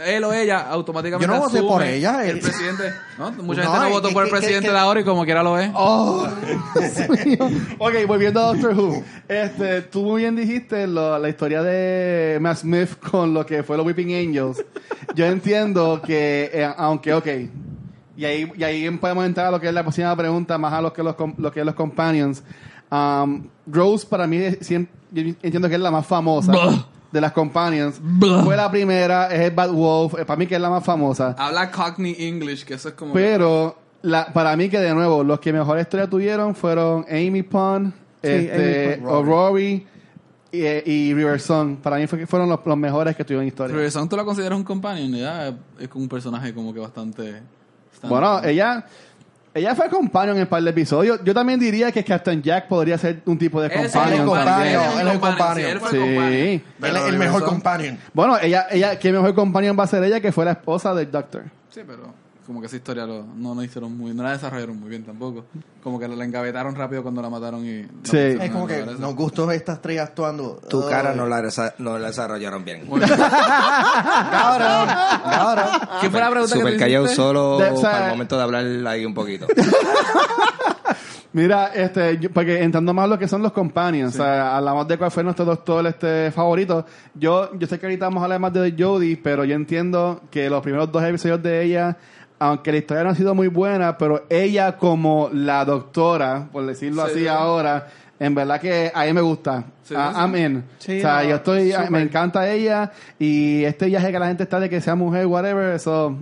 Él- 0.06 0.24
o 0.24 0.32
ella 0.34 0.58
automáticamente 0.68 1.26
Yo 1.26 1.34
no 1.34 1.40
voté 1.46 1.62
por 1.62 1.82
ella, 1.82 2.22
El 2.24 2.36
él- 2.36 2.40
presidente, 2.40 2.92
¿no? 3.18 3.30
Mucha 3.32 3.62
No, 3.64 3.70
gente 3.70 3.78
no 3.80 3.86
es 3.86 3.92
votó 3.92 4.10
por 4.12 4.24
el 4.24 4.30
presidente 4.30 4.70
de 4.70 4.78
ahora 4.78 5.00
y 5.00 5.04
como 5.04 5.24
quiera 5.24 5.42
lo 5.42 5.54
ve. 5.54 5.70
Oh, 5.74 6.26
ok, 7.78 7.94
volviendo 8.06 8.40
a 8.40 8.52
Doctor 8.52 8.74
Who. 8.78 9.02
Este, 9.28 9.82
tú 9.82 10.02
muy 10.02 10.22
bien 10.22 10.36
dijiste 10.36 10.86
lo- 10.86 11.18
la 11.18 11.28
historia 11.28 11.62
de 11.62 12.38
Matt 12.40 12.58
Smith 12.58 12.90
con 13.10 13.32
lo 13.32 13.46
que 13.46 13.62
fue 13.62 13.76
los 13.76 13.86
Weeping 13.86 14.14
Angels. 14.14 14.64
Yo 15.14 15.26
entiendo 15.26 16.02
que, 16.04 16.50
eh, 16.52 16.68
aunque, 16.76 17.14
ok, 17.14 17.26
y 18.16 18.24
ahí, 18.24 18.52
y 18.56 18.64
ahí 18.64 18.90
podemos 18.98 19.24
entrar 19.26 19.46
a 19.46 19.50
lo 19.50 19.60
que 19.60 19.68
es 19.68 19.74
la 19.74 19.82
próxima 19.82 20.14
pregunta, 20.16 20.56
más 20.58 20.72
a 20.72 20.80
lo 20.80 20.92
que 20.92 21.02
los, 21.02 21.14
com- 21.14 21.34
lo 21.38 21.50
que 21.52 21.60
es 21.60 21.66
los 21.66 21.74
companions. 21.74 22.42
Um, 22.90 23.48
Rose 23.66 24.06
para 24.06 24.26
mí 24.26 24.38
yo 24.60 25.22
entiendo 25.42 25.68
que 25.68 25.74
es 25.74 25.80
la 25.80 25.90
más 25.90 26.06
famosa 26.06 26.52
Blah. 26.52 26.86
de 27.12 27.20
las 27.20 27.32
companions. 27.32 27.98
Blah. 28.00 28.42
Fue 28.44 28.56
la 28.56 28.70
primera, 28.70 29.26
es 29.28 29.40
el 29.40 29.50
Bad 29.50 29.70
Wolf, 29.72 30.14
eh, 30.20 30.24
para 30.24 30.38
mí 30.38 30.46
que 30.46 30.54
es 30.54 30.60
la 30.60 30.70
más 30.70 30.84
famosa. 30.84 31.34
Habla 31.38 31.70
Cockney 31.70 32.14
English, 32.18 32.64
que 32.64 32.74
eso 32.74 32.88
es 32.90 32.94
como... 32.94 33.12
que- 33.12 33.18
Pero 33.20 33.76
la, 34.02 34.32
para 34.32 34.56
mí 34.56 34.68
que 34.68 34.78
de 34.78 34.94
nuevo, 34.94 35.24
los 35.24 35.40
que 35.40 35.52
mejor 35.52 35.78
historia 35.80 36.08
tuvieron 36.08 36.54
fueron 36.54 37.04
Amy 37.10 37.42
Pond, 37.42 37.92
este, 38.22 38.94
Amy 38.94 39.02
Pond. 39.04 39.14
O'Rory 39.28 39.86
y, 40.52 40.58
y 40.64 41.12
River 41.14 41.40
Song. 41.40 41.76
Para 41.82 41.96
mí 41.96 42.06
fue 42.06 42.20
que 42.20 42.26
fueron 42.28 42.48
los, 42.48 42.60
los 42.64 42.76
mejores 42.78 43.16
que 43.16 43.24
tuvieron 43.24 43.46
historia. 43.46 43.74
Pero 43.74 43.90
Song, 43.90 44.08
¿tú 44.08 44.16
la 44.16 44.24
consideras 44.24 44.56
un 44.56 44.64
companion? 44.64 45.12
Ya 45.12 45.52
es 45.80 45.88
como 45.88 46.04
un 46.04 46.08
personaje 46.08 46.54
como 46.54 46.72
que 46.72 46.78
bastante... 46.80 47.42
Bueno, 48.02 48.42
ella 48.44 48.84
ella 49.54 49.74
fue 49.74 49.88
companion 49.88 50.36
en 50.36 50.42
un 50.42 50.48
par 50.48 50.62
de 50.62 50.68
episodios. 50.68 51.18
Yo 51.24 51.32
también 51.32 51.58
diría 51.58 51.90
que 51.90 52.04
Captain 52.04 52.42
Jack 52.42 52.68
podría 52.68 52.98
ser 52.98 53.22
un 53.24 53.38
tipo 53.38 53.58
de 53.62 53.68
Ese 53.68 53.86
es 53.86 53.92
companion. 53.92 54.20
el 54.20 54.26
companion, 54.26 54.82
es 54.82 55.00
él 55.00 55.06
es 55.08 55.14
el 55.14 55.20
companion. 55.20 55.56
sí, 55.56 55.62
él 55.72 55.80
fue 55.80 55.90
Sí. 55.90 55.96
companion. 55.96 56.32
Él 56.34 56.62
Pero 56.78 56.96
es 56.98 57.04
el 57.06 57.18
mejor 57.18 57.44
companion. 57.44 57.98
Bueno, 58.12 58.38
ella, 58.42 58.66
ella, 58.70 58.98
¿qué 58.98 59.12
mejor 59.12 59.34
companion 59.34 59.74
va 59.78 59.84
a 59.84 59.86
ser 59.86 60.04
ella 60.04 60.20
que 60.20 60.30
fue 60.30 60.44
la 60.44 60.50
esposa 60.52 60.94
del 60.94 61.10
Doctor? 61.10 61.44
Sí, 61.70 61.80
pero 61.86 62.12
como 62.46 62.60
que 62.60 62.66
esa 62.68 62.76
historia 62.76 63.04
lo- 63.06 63.24
no 63.24 63.54
la 63.54 63.64
hicieron 63.64 63.96
muy... 63.96 64.14
No 64.14 64.22
la 64.22 64.32
desarrollaron 64.32 64.78
muy 64.78 64.88
bien 64.88 65.04
tampoco. 65.04 65.44
Como 65.82 65.98
que 65.98 66.08
la 66.08 66.24
engavetaron 66.24 66.74
rápido 66.74 67.02
cuando 67.02 67.20
la 67.20 67.28
mataron 67.28 67.64
y... 67.66 67.82
no 67.82 67.88
Sí. 68.04 68.16
Es 68.16 68.50
como 68.50 68.66
que 68.66 68.84
nos 68.84 69.14
gustó 69.14 69.50
estas 69.50 69.82
tres 69.82 70.00
actuando. 70.00 70.60
Tu 70.68 70.82
Ay. 70.82 70.88
cara 70.88 71.14
no 71.14 71.26
la, 71.26 71.42
desa- 71.42 71.74
no 71.78 71.98
la 71.98 72.08
desarrollaron 72.08 72.64
bien. 72.64 72.86
Cabrón, 72.88 74.88
cabrón. 75.30 75.66
¿Qué 76.00 76.10
fue 76.10 76.20
la 76.20 76.30
pregunta 76.30 76.54
que 76.54 76.58
Super 76.60 76.72
tú 76.74 76.78
callado 76.78 77.04
hiciste? 77.04 77.22
solo 77.22 77.58
De- 77.58 77.70
o 77.70 77.76
sea- 77.76 77.90
para 77.90 78.04
el 78.06 78.10
momento 78.12 78.36
de 78.36 78.42
hablar 78.42 78.64
ahí 78.86 79.04
un 79.04 79.14
poquito. 79.14 79.46
Mira, 81.32 81.66
este, 81.74 82.18
yo- 82.18 82.30
porque 82.30 82.62
entrando 82.62 82.94
más 82.94 83.04
a 83.04 83.08
lo 83.08 83.18
que 83.18 83.28
son 83.28 83.42
los 83.42 83.52
companions, 83.52 84.14
o 84.14 84.18
sea, 84.18 84.56
hablamos 84.56 84.88
de 84.88 84.96
cuál 84.96 85.10
fue 85.10 85.22
nuestro 85.22 85.44
doctor 85.44 85.86
este 85.86 86.30
favorito. 86.30 86.86
Yo, 87.14 87.50
yo 87.58 87.66
sé 87.66 87.78
que 87.78 87.84
ahorita 87.84 88.06
vamos 88.06 88.22
a 88.22 88.24
hablar 88.24 88.40
más 88.40 88.54
de 88.54 88.74
Jodie, 88.78 89.18
pero 89.22 89.44
yo 89.44 89.54
entiendo 89.54 90.22
que 90.30 90.48
los 90.48 90.62
primeros 90.62 90.90
dos 90.90 91.02
episodios 91.04 91.42
de 91.42 91.62
ella, 91.64 91.98
aunque 92.38 92.72
la 92.72 92.78
historia 92.78 93.04
no 93.04 93.10
ha 93.10 93.14
sido 93.14 93.34
muy 93.34 93.48
buena, 93.48 93.96
pero 93.98 94.24
ella 94.28 94.76
como 94.76 95.30
la 95.32 95.64
doctora, 95.64 96.48
por 96.52 96.66
decirlo 96.66 97.04
Sí, 97.06 97.10
así 97.12 97.20
sí. 97.20 97.28
ahora, 97.28 97.86
en 98.18 98.34
verdad 98.34 98.60
que 98.60 98.90
a 98.94 99.04
mí 99.04 99.12
me 99.12 99.20
gusta. 99.20 99.64
Sí, 99.82 99.94
Ah, 99.96 100.12
sí. 100.14 100.20
I'm 100.20 100.36
in. 100.36 100.64
Sí, 100.78 100.98
o 100.98 101.00
sea, 101.02 101.22
no, 101.22 101.28
yo 101.28 101.36
estoy, 101.36 101.72
súper. 101.72 101.90
me 101.90 102.02
encanta 102.02 102.50
ella 102.50 102.92
y 103.18 103.64
este 103.64 103.86
viaje 103.86 104.10
que 104.12 104.18
la 104.18 104.26
gente 104.28 104.42
está 104.42 104.58
de 104.60 104.68
que 104.68 104.80
sea 104.80 104.94
mujer, 104.94 105.26
whatever, 105.26 105.74
eso, 105.74 106.16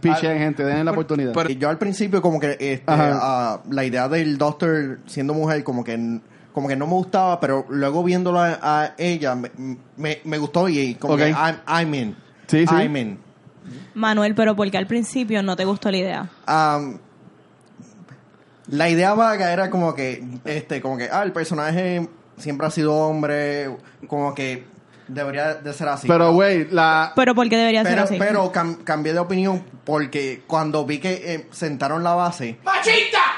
pichen 0.00 0.38
gente, 0.38 0.64
den 0.64 0.84
la 0.84 0.92
oportunidad. 0.92 1.32
pero- 1.34 1.48
yo 1.50 1.68
al 1.68 1.78
principio 1.78 2.22
como 2.22 2.38
que 2.40 2.52
este, 2.58 2.82
ah, 2.86 3.60
la 3.70 3.84
idea 3.84 4.08
del 4.08 4.38
Doctor 4.38 5.00
siendo 5.06 5.34
mujer 5.34 5.62
como 5.64 5.82
que 5.84 5.94
n- 5.94 6.20
como 6.52 6.68
que 6.68 6.76
no 6.76 6.86
me 6.86 6.94
gustaba, 6.94 7.38
pero 7.38 7.66
luego 7.68 8.02
viéndola 8.02 8.58
a 8.62 8.94
ella, 8.96 9.34
me, 9.34 9.50
me, 9.96 10.20
me 10.24 10.38
gustó 10.38 10.68
y 10.70 10.94
como 10.94 11.14
Ok. 11.14 11.20
que 11.20 11.28
I'm, 11.30 11.56
I'm 11.68 11.94
in. 11.94 12.16
Sí, 12.46 12.66
sí. 12.66 12.74
I'm 12.74 12.96
in. 12.96 13.18
Manuel, 13.94 14.34
pero 14.34 14.54
porque 14.56 14.76
al 14.78 14.86
principio 14.86 15.42
no 15.42 15.56
te 15.56 15.64
gustó 15.64 15.90
la 15.90 15.96
idea. 15.96 16.28
Um, 16.48 16.98
la 18.68 18.88
idea 18.88 19.14
vaga 19.14 19.52
era 19.52 19.70
como 19.70 19.94
que, 19.94 20.24
este, 20.44 20.80
como 20.80 20.96
que, 20.96 21.08
ah, 21.10 21.22
el 21.22 21.32
personaje 21.32 22.08
siempre 22.36 22.66
ha 22.66 22.70
sido 22.70 22.94
hombre, 22.94 23.76
como 24.08 24.34
que 24.34 24.64
debería 25.08 25.54
de 25.54 25.72
ser 25.72 25.88
así. 25.88 26.08
Pero, 26.08 26.32
güey, 26.32 26.68
la... 26.70 27.12
Pero 27.14 27.34
porque 27.34 27.56
debería 27.56 27.84
ser 27.84 27.98
así. 28.00 28.16
pero 28.18 28.50
cam- 28.52 28.82
cambié 28.82 29.12
de 29.12 29.20
opinión 29.20 29.62
porque 29.84 30.42
cuando 30.48 30.84
vi 30.84 30.98
que 30.98 31.34
eh, 31.34 31.46
sentaron 31.52 32.02
la 32.02 32.14
base. 32.14 32.58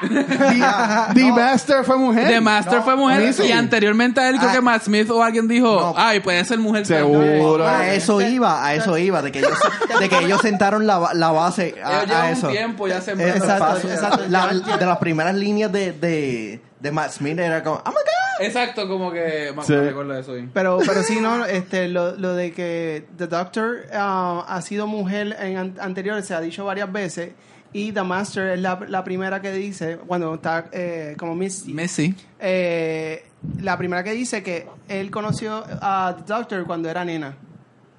The 0.01 1.32
Master 1.32 1.84
fue 1.84 1.96
mujer. 1.99 2.28
The 2.28 2.40
Master 2.40 2.74
no, 2.78 2.82
fue 2.84 2.96
mujer 2.96 3.32
sí. 3.34 3.44
y 3.46 3.53
anteriormente 3.53 4.20
a 4.20 4.28
él 4.28 4.36
creo 4.38 4.51
Ah. 4.51 4.55
que 4.55 4.61
Matt 4.61 4.82
Smith 4.84 5.11
o 5.11 5.22
alguien 5.22 5.49
dijo, 5.49 5.66
No. 5.68 5.94
ay, 5.96 6.20
puede 6.20 6.44
ser 6.44 6.59
mujer 6.59 6.86
Seguro. 6.86 7.64
también". 7.64 7.90
A 7.90 7.94
eso 7.94 8.20
iba, 8.20 8.64
a 8.64 8.74
eso 8.74 8.96
iba, 8.99 9.22
de 9.22 9.32
que 9.32 9.38
ellos, 9.40 9.59
de 10.01 10.09
que 10.09 10.18
ellos 10.18 10.40
sentaron 10.40 10.86
la, 10.86 10.99
ba- 10.99 11.14
la 11.14 11.30
base 11.32 11.74
a, 11.82 12.01
a 12.01 12.30
eso. 12.30 12.46
un 12.49 12.53
tiempo 12.53 12.88
ya 12.88 13.01
sembrando 13.01 13.36
Exacto, 13.36 13.88
exacto. 13.88 14.24
La- 14.28 14.46
de 14.49 14.86
las 14.86 14.99
primeras 14.99 15.34
líneas 15.34 15.70
de, 15.72 15.92
de, 15.92 16.61
de 16.80 16.92
Matt 16.92 17.12
Smith 17.12 17.38
era 17.38 17.62
como, 17.62 17.76
oh 17.84 17.88
my 17.90 17.94
god. 17.94 18.46
Exacto, 18.46 18.86
como 18.86 19.11
que 19.11 19.53
me 19.57 19.64
Sí. 19.64 19.72
me 19.72 19.80
recuerdo 19.88 20.12
de 20.12 20.20
eso 20.20 20.32
bien. 20.34 20.51
Pero, 20.55 20.78
pero 20.86 21.03
sí, 21.03 21.18
no, 21.20 21.44
este, 21.44 21.88
lo, 21.88 22.14
lo 22.16 22.34
de 22.34 22.53
que 22.53 23.05
The 23.16 23.26
Doctor 23.26 23.86
ah, 23.92 24.44
ha 24.49 24.62
sido 24.62 24.86
mujer 24.86 25.36
en 25.40 25.57
an- 25.57 25.74
anteriores, 25.80 26.24
se 26.26 26.34
ha 26.34 26.40
dicho 26.40 26.64
varias 26.64 26.90
veces, 26.92 27.30
y 27.73 27.93
The 27.93 28.03
Master 28.03 28.49
es 28.49 28.61
la, 28.61 28.81
la 28.89 29.05
primera 29.05 29.41
que 29.41 29.53
dice, 29.53 29.99
cuando 30.07 30.35
está 30.35 30.66
eh, 30.73 31.14
como 31.19 31.35
Messi. 31.35 32.14
eh, 32.41 33.25
la 33.61 33.77
primera 33.79 34.03
que 34.03 34.12
dice 34.12 34.43
que 34.43 34.66
él 34.89 35.11
conoció 35.11 35.64
a 35.81 36.16
The 36.16 36.33
Doctor 36.33 36.64
cuando 36.64 36.89
era 36.89 37.05
nena. 37.05 37.37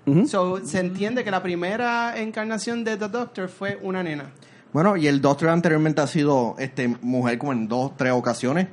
Ujú. 0.05 0.27
So, 0.27 0.65
se 0.65 0.79
entiende 0.79 1.23
que 1.23 1.31
la 1.31 1.43
primera 1.43 2.19
encarnación 2.19 2.83
de 2.83 2.97
The 2.97 3.09
Doctor 3.09 3.47
fue 3.47 3.77
una 3.81 4.01
nena. 4.01 4.31
Bueno, 4.73 4.97
y 4.97 5.07
el 5.07 5.21
Doctor 5.21 5.49
anteriormente 5.49 6.01
ha 6.01 6.07
sido 6.07 6.55
este 6.59 6.87
mujer 7.01 7.37
como 7.37 7.53
en 7.53 7.67
dos, 7.67 7.95
tres 7.95 8.11
ocasiones. 8.11 8.67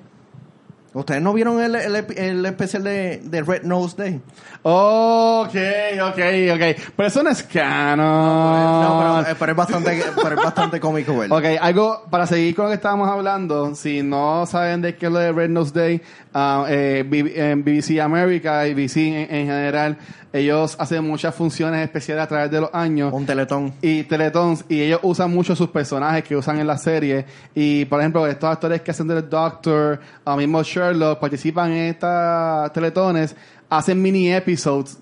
¿Ustedes 0.93 1.21
no 1.21 1.35
vieron 1.35 1.61
el, 1.61 1.75
el, 1.75 1.95
el 2.17 2.47
especial 2.47 2.85
de, 2.85 3.19
de 3.23 3.43
Red 3.43 3.65
Nose 3.65 3.97
Day? 3.99 4.21
Ok, 4.69 5.55
ok, 6.03 6.19
ok. 6.55 6.83
Pero 6.97 7.07
eso 7.07 7.23
no 7.23 7.31
es 7.31 7.45
canon. 7.45 8.83
No, 8.83 8.99
pero, 8.99 9.31
eh, 9.31 9.37
pero 9.39 9.53
es 9.53 9.57
bastante, 9.57 10.03
pero 10.17 10.31
es 10.31 10.45
bastante 10.45 10.81
cómico 10.81 11.17
verlo. 11.17 11.37
Ok, 11.37 11.45
algo 11.61 12.03
para 12.11 12.27
seguir 12.27 12.57
con 12.57 12.65
lo 12.65 12.71
que 12.71 12.75
estábamos 12.75 13.09
hablando. 13.09 13.77
Si 13.77 14.03
no 14.03 14.45
saben 14.45 14.83
de 14.83 14.97
qué 14.97 15.07
es 15.07 15.13
lo 15.13 15.21
de 15.21 15.31
Red 15.31 15.51
Nose 15.51 15.73
Day, 15.73 16.03
ah, 16.35 16.67
eh, 16.69 17.05
BBC 17.07 18.01
America 18.01 18.67
y 18.67 18.75
BBC 18.75 18.97
en, 18.97 19.35
en 19.37 19.47
general, 19.47 19.99
ellos 20.37 20.77
hacen 20.79 21.05
muchas 21.05 21.35
funciones 21.35 21.83
especiales 21.83 22.25
a 22.25 22.27
través 22.27 22.51
de 22.51 22.61
los 22.61 22.71
años. 22.73 23.13
Un 23.13 23.25
teletón. 23.25 23.73
y 23.81 24.03
Teletons 24.03 24.65
y 24.69 24.83
ellos 24.83 25.01
usan 25.03 25.31
mucho 25.31 25.57
sus 25.57 25.71
personajes 25.71 26.25
que 26.25 26.37
usan 26.37 26.59
en 26.59 26.67
la 26.67 26.77
serie 26.77 27.25
y 27.55 27.85
por 27.87 28.01
ejemplo 28.01 28.27
estos 28.27 28.51
actores 28.51 28.83
que 28.83 28.91
hacen 28.91 29.09
del 29.09 29.29
Doctor 29.29 30.01
o 30.25 30.37
mismo 30.37 30.63
Sherlock 30.63 31.21
participan 31.21 31.73
en 31.73 31.87
estas 31.87 32.73
Teletones 32.73 33.35
hacen 33.71 34.01
mini 34.03 34.33
episodes 34.33 34.99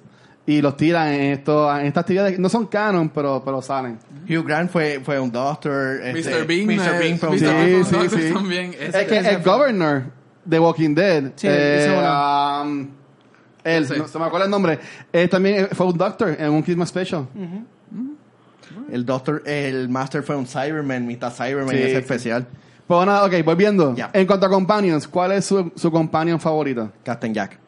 y 0.47 0.61
los 0.61 0.77
tiran 0.77 1.09
en 1.09 1.33
esto 1.33 1.75
en 1.79 1.87
estas 1.87 2.03
actividades 2.03 2.39
no 2.39 2.49
son 2.51 2.67
canon 2.67 3.09
pero 3.09 3.43
pero 3.45 3.63
salen 3.63 3.99
Hugh 4.29 4.45
Grant 4.47 4.71
fue, 4.71 5.01
fue 5.05 5.19
un 5.21 5.31
Doctor. 5.31 6.01
este, 6.03 6.31
Mr. 6.41 6.47
Bean. 6.47 6.67
Mr. 6.67 6.99
Bean 6.99 7.19
fue 7.19 7.29
un. 7.31 7.39
Sí, 7.39 7.45
Doctor. 7.45 7.85
sí, 7.85 7.93
Doctor 7.97 8.21
sí. 8.21 8.33
también. 8.33 8.75
es 8.79 8.95
que 9.07 9.19
el 9.19 9.43
Governor 9.43 10.03
de 10.45 10.59
Walking 10.59 10.95
Dead 10.95 11.33
Sí, 11.37 11.47
eh, 11.51 11.95
um, 12.63 12.89
él 13.65 13.87
no 13.99 14.09
se 14.09 14.19
me 14.19 14.25
acuerda 14.27 14.45
el 14.47 14.51
nombre 14.51 14.79
eh, 15.13 15.29
también 15.29 15.69
fue 15.73 15.87
un 15.87 15.97
Doctor 15.97 16.37
en 16.39 16.51
un 16.51 16.63
Christmas 16.63 16.89
Special 16.91 17.27
El 18.91 19.05
Doctor, 19.07 19.43
el 19.47 19.89
Master 19.89 20.23
fue 20.23 20.37
un 20.37 20.47
Cyberman, 20.47 21.07
mitad 21.07 21.33
Cyberman 21.33 21.71
Sí, 21.71 21.83
sí. 21.85 21.91
especial. 21.93 22.47
pues 22.87 23.07
nada, 23.07 23.25
ok, 23.25 23.33
volviendo 23.45 23.95
Ya. 23.95 24.11
en 24.13 24.27
cuanto 24.27 24.47
a 24.47 24.51
companions 24.51 25.07
¿cuál 25.09 25.33
es 25.33 25.45
su, 25.47 25.73
su 25.77 25.91
companion 25.91 26.39
favorito? 26.41 26.91
Captain 27.03 27.33
Jack. 27.33 27.59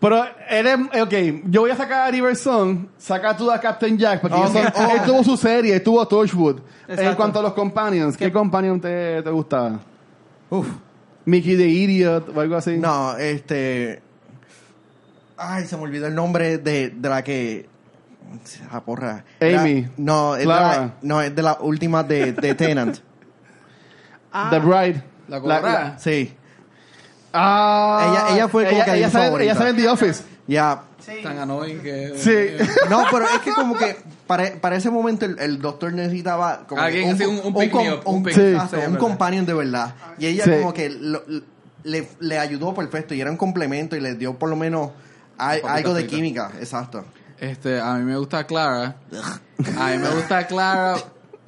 Pero 0.00 0.24
eres, 0.48 0.76
ok, 1.00 1.14
yo 1.46 1.62
voy 1.62 1.70
a 1.70 1.76
sacar 1.76 2.08
a 2.08 2.10
Riverson, 2.10 2.88
saca 2.98 3.36
tú 3.36 3.50
a 3.50 3.58
Captain 3.60 3.96
Jack, 3.96 4.20
porque 4.20 4.36
son- 4.36 4.56
él 4.90 5.00
tuvo 5.06 5.24
su 5.24 5.36
serie, 5.36 5.80
tuvo 5.80 6.06
Torchwood. 6.06 6.60
En 6.88 7.14
cuanto 7.14 7.38
a 7.38 7.42
los 7.42 7.52
companions, 7.54 8.16
¿qué, 8.16 8.30
companion 8.30 8.80
te, 8.80 9.22
te 9.22 9.30
gustaba? 9.30 9.80
Uf. 10.50 10.66
Mickey 11.24 11.56
the 11.56 11.66
Idiot 11.66 12.36
o 12.36 12.40
algo 12.40 12.56
así. 12.56 12.76
No, 12.76 13.16
este. 13.16 14.02
Ay, 15.36 15.64
se 15.64 15.76
me 15.76 15.84
olvidó 15.84 16.06
el 16.06 16.14
nombre 16.14 16.58
de, 16.58 16.90
de 16.90 17.08
la 17.08 17.24
que. 17.24 17.66
Ah, 18.70 18.80
porra. 18.82 19.24
Amy. 19.40 19.82
La- 19.82 19.90
no, 19.96 20.34
es 20.36 20.40
de 20.40 20.46
la, 20.46 20.94
no, 21.02 21.22
es 21.22 21.34
de 21.34 21.42
la 21.42 21.58
última 21.60 22.02
de, 22.02 22.32
de 22.32 22.54
Tenant. 22.54 22.98
Ah, 24.36 24.48
The 24.50 24.58
Bride. 24.58 25.02
La 25.28 25.40
colorada. 25.40 25.96
Sí. 25.98 26.34
Ah, 27.36 28.06
Ella- 28.28 28.34
ella 28.36 28.48
fue 28.48 28.64
como 28.64 28.76
ella, 28.76 28.84
que 28.84 28.94
ella 28.98 29.10
sabe, 29.10 29.24
favorita. 29.26 29.44
ella 29.50 29.58
sabe 29.58 29.70
en 29.70 29.76
The 29.76 29.88
Office. 29.88 30.22
Ya. 30.46 30.82
Tan 31.22 31.38
annoying 31.38 31.80
que... 31.80 32.12
Sí. 32.16 32.64
No, 32.88 33.04
pero 33.10 33.24
es 33.26 33.40
que 33.40 33.50
como 33.52 33.76
que 33.76 33.96
para, 34.26 34.52
para 34.60 34.76
ese 34.76 34.88
momento 34.90 35.26
el, 35.26 35.38
el 35.38 35.58
doctor 35.60 35.92
necesitaba 35.92 36.66
como 36.66 36.80
Alguien 36.80 37.14
un- 37.28 37.40
un 37.46 37.52
com- 37.52 37.62
pick 37.62 37.74
me 37.74 37.92
up, 37.92 38.00
un 38.06 38.24
Sí. 38.32 38.40
exacto, 38.40 38.76
Sí, 38.78 38.82
un 38.88 38.96
companion 38.96 39.44
de 39.44 39.52
verdad. 39.54 39.94
Y 40.18 40.26
ella 40.26 40.44
Sí. 40.44 40.50
como 40.52 40.72
que 40.72 40.88
lo- 40.90 41.22
le, 41.82 42.08
le 42.20 42.38
ayudó 42.38 42.72
perfecto 42.74 43.12
y 43.14 43.20
era 43.20 43.30
un 43.30 43.36
complemento 43.36 43.96
y 43.96 44.00
le 44.00 44.14
dio 44.14 44.38
por 44.38 44.48
lo 44.48 44.56
menos 44.56 44.90
Papita 45.36 45.74
algo 45.74 45.92
de 45.94 46.02
frita. 46.02 46.16
química. 46.16 46.52
Exacto. 46.58 47.04
Este, 47.38 47.80
a 47.80 47.94
mí 47.94 48.04
me 48.04 48.16
gusta 48.16 48.44
Clara. 48.46 48.96
A 49.78 49.90
mí 49.90 49.98
me 49.98 50.08
gusta 50.08 50.46
Clara 50.46 50.94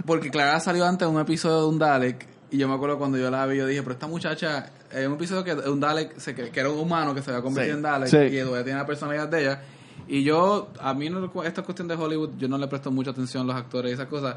porque 0.04 0.30
Clara 0.30 0.60
salió 0.60 0.84
antes 0.86 1.08
en 1.08 1.14
un 1.14 1.20
episodio 1.20 1.62
de 1.62 1.68
un 1.68 1.78
Dalek 1.78 2.26
y 2.50 2.58
yo 2.58 2.68
me 2.68 2.74
acuerdo 2.74 2.98
cuando 2.98 3.16
yo 3.16 3.30
la 3.30 3.46
vi, 3.46 3.56
yo 3.56 3.66
dije, 3.66 3.82
pero 3.82 3.94
esta 3.94 4.06
muchacha, 4.06 4.66
en 4.92 5.08
un 5.08 5.14
episodio 5.14 5.44
que 5.44 5.52
un 5.68 5.80
Dalek, 5.80 6.18
se, 6.18 6.34
que, 6.34 6.50
que 6.50 6.60
era 6.60 6.70
un 6.70 6.78
humano 6.78 7.14
que 7.14 7.22
se 7.22 7.30
había 7.30 7.42
convertido 7.42 7.74
Sí. 7.74 7.76
en 7.78 7.82
Dalek 7.82 8.08
Sí. 8.08 8.16
y 8.16 8.30
que 8.30 8.42
todavía 8.42 8.64
tiene 8.64 8.78
la 8.78 8.86
personalidad 8.86 9.28
de 9.28 9.40
ella. 9.42 9.62
Y 10.08 10.22
yo, 10.22 10.68
a 10.80 10.94
mí 10.94 11.10
no, 11.10 11.30
esta 11.44 11.62
cuestión 11.62 11.88
de 11.88 11.94
Hollywood, 11.94 12.30
yo 12.38 12.48
no 12.48 12.58
le 12.58 12.68
presto 12.68 12.90
mucha 12.90 13.10
atención 13.10 13.42
a 13.44 13.46
los 13.46 13.56
actores 13.56 13.90
y 13.90 13.94
esas 13.94 14.06
cosas. 14.06 14.36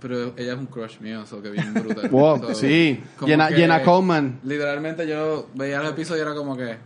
Pero 0.00 0.32
ella 0.36 0.54
es 0.54 0.58
un 0.58 0.66
crush 0.66 0.98
mío, 1.00 1.22
eso 1.22 1.40
que 1.40 1.50
bien 1.50 1.72
brutal. 1.74 2.08
Wow, 2.10 2.38
So, 2.48 2.54
sí. 2.54 3.00
Jenna, 3.24 3.48
que 3.48 3.54
Jenna 3.54 3.82
Coleman. 3.84 4.40
Literalmente 4.42 5.06
yo 5.06 5.48
veía 5.54 5.80
los 5.80 5.92
episodios 5.92 6.24
y 6.26 6.28
era 6.28 6.34
como 6.36 6.56
que 6.56 6.76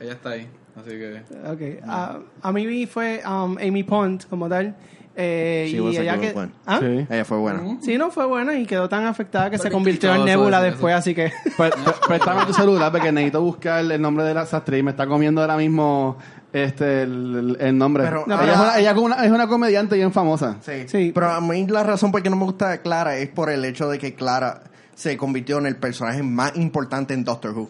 ella 0.00 0.12
está 0.12 0.30
ahí. 0.30 0.46
Así 0.76 0.90
que 0.90 1.22
Ok. 1.50 1.82
Ah, 1.84 2.20
a 2.42 2.52
mí 2.52 2.86
fue 2.86 3.20
um, 3.26 3.56
Amy 3.58 3.82
Pond 3.82 4.24
como 4.28 4.48
tal. 4.48 4.76
Eh, 5.20 5.68
y 5.72 5.96
ella 5.96 6.16
que. 6.20 6.32
¿Ah? 6.64 6.78
Sí. 6.80 7.06
Ella 7.10 7.24
fue 7.24 7.38
buena. 7.38 7.60
Sí, 7.80 7.98
no 7.98 8.08
fue 8.12 8.24
buena 8.24 8.56
y 8.56 8.64
quedó 8.64 8.88
tan 8.88 9.04
afectada 9.04 9.50
que 9.50 9.58
se 9.58 9.68
convirtió 9.68 10.14
en 10.14 10.24
Nebula 10.24 10.62
después, 10.62 10.94
así 10.94 11.12
que... 11.12 11.32
Pues, 11.56 11.72
pues, 11.84 11.96
préstame 12.06 12.46
tu 12.46 12.52
celular 12.52 12.92
porque 12.92 13.10
necesito 13.10 13.42
buscar 13.42 13.80
el 13.84 14.00
nombre 14.00 14.22
de 14.24 14.32
la 14.34 14.42
actriz. 14.42 14.84
Me 14.84 14.92
está 14.92 15.08
comiendo 15.08 15.40
ahora 15.40 15.56
mismo 15.56 16.16
este 16.52 17.02
el, 17.02 17.76
nombre. 17.76 18.04
Pero 18.04 18.24
ella, 18.28 18.38
ella- 18.44 18.52
es 18.52 18.58
una, 18.58 18.78
ella 18.78 18.90
es 18.92 18.96
una- 18.96 19.24
es 19.26 19.30
una 19.32 19.48
comediante 19.48 19.96
bien 19.96 20.12
famosa. 20.12 20.58
Sí. 20.60 20.84
Sí. 20.86 21.10
Pero 21.12 21.30
a 21.30 21.40
mí 21.40 21.66
la 21.66 21.82
razón 21.82 22.12
por 22.12 22.22
qué 22.22 22.30
no 22.30 22.36
me 22.36 22.44
gusta 22.44 22.78
Clara 22.80 23.16
es 23.16 23.28
por 23.28 23.50
el 23.50 23.64
hecho 23.64 23.88
de 23.88 23.98
que 23.98 24.14
Clara 24.14 24.62
se 24.94 25.16
convirtió 25.16 25.58
en 25.58 25.66
el 25.66 25.74
personaje 25.76 26.22
más 26.22 26.54
importante 26.56 27.12
en 27.14 27.24
Doctor 27.24 27.56
Who. 27.58 27.68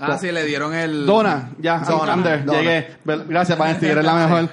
Ah, 0.00 0.18
sí, 0.18 0.32
le 0.32 0.44
dieron 0.44 0.74
el... 0.74 1.04
Donna, 1.06 1.50
ya, 1.58 1.82
I'm 1.86 2.22
there, 2.22 2.42
Donna. 2.42 2.58
llegué. 2.60 2.88
Gracias, 3.28 3.58
Vanesti, 3.58 3.86
eres 3.86 4.04
la 4.04 4.14
mejor. 4.14 4.48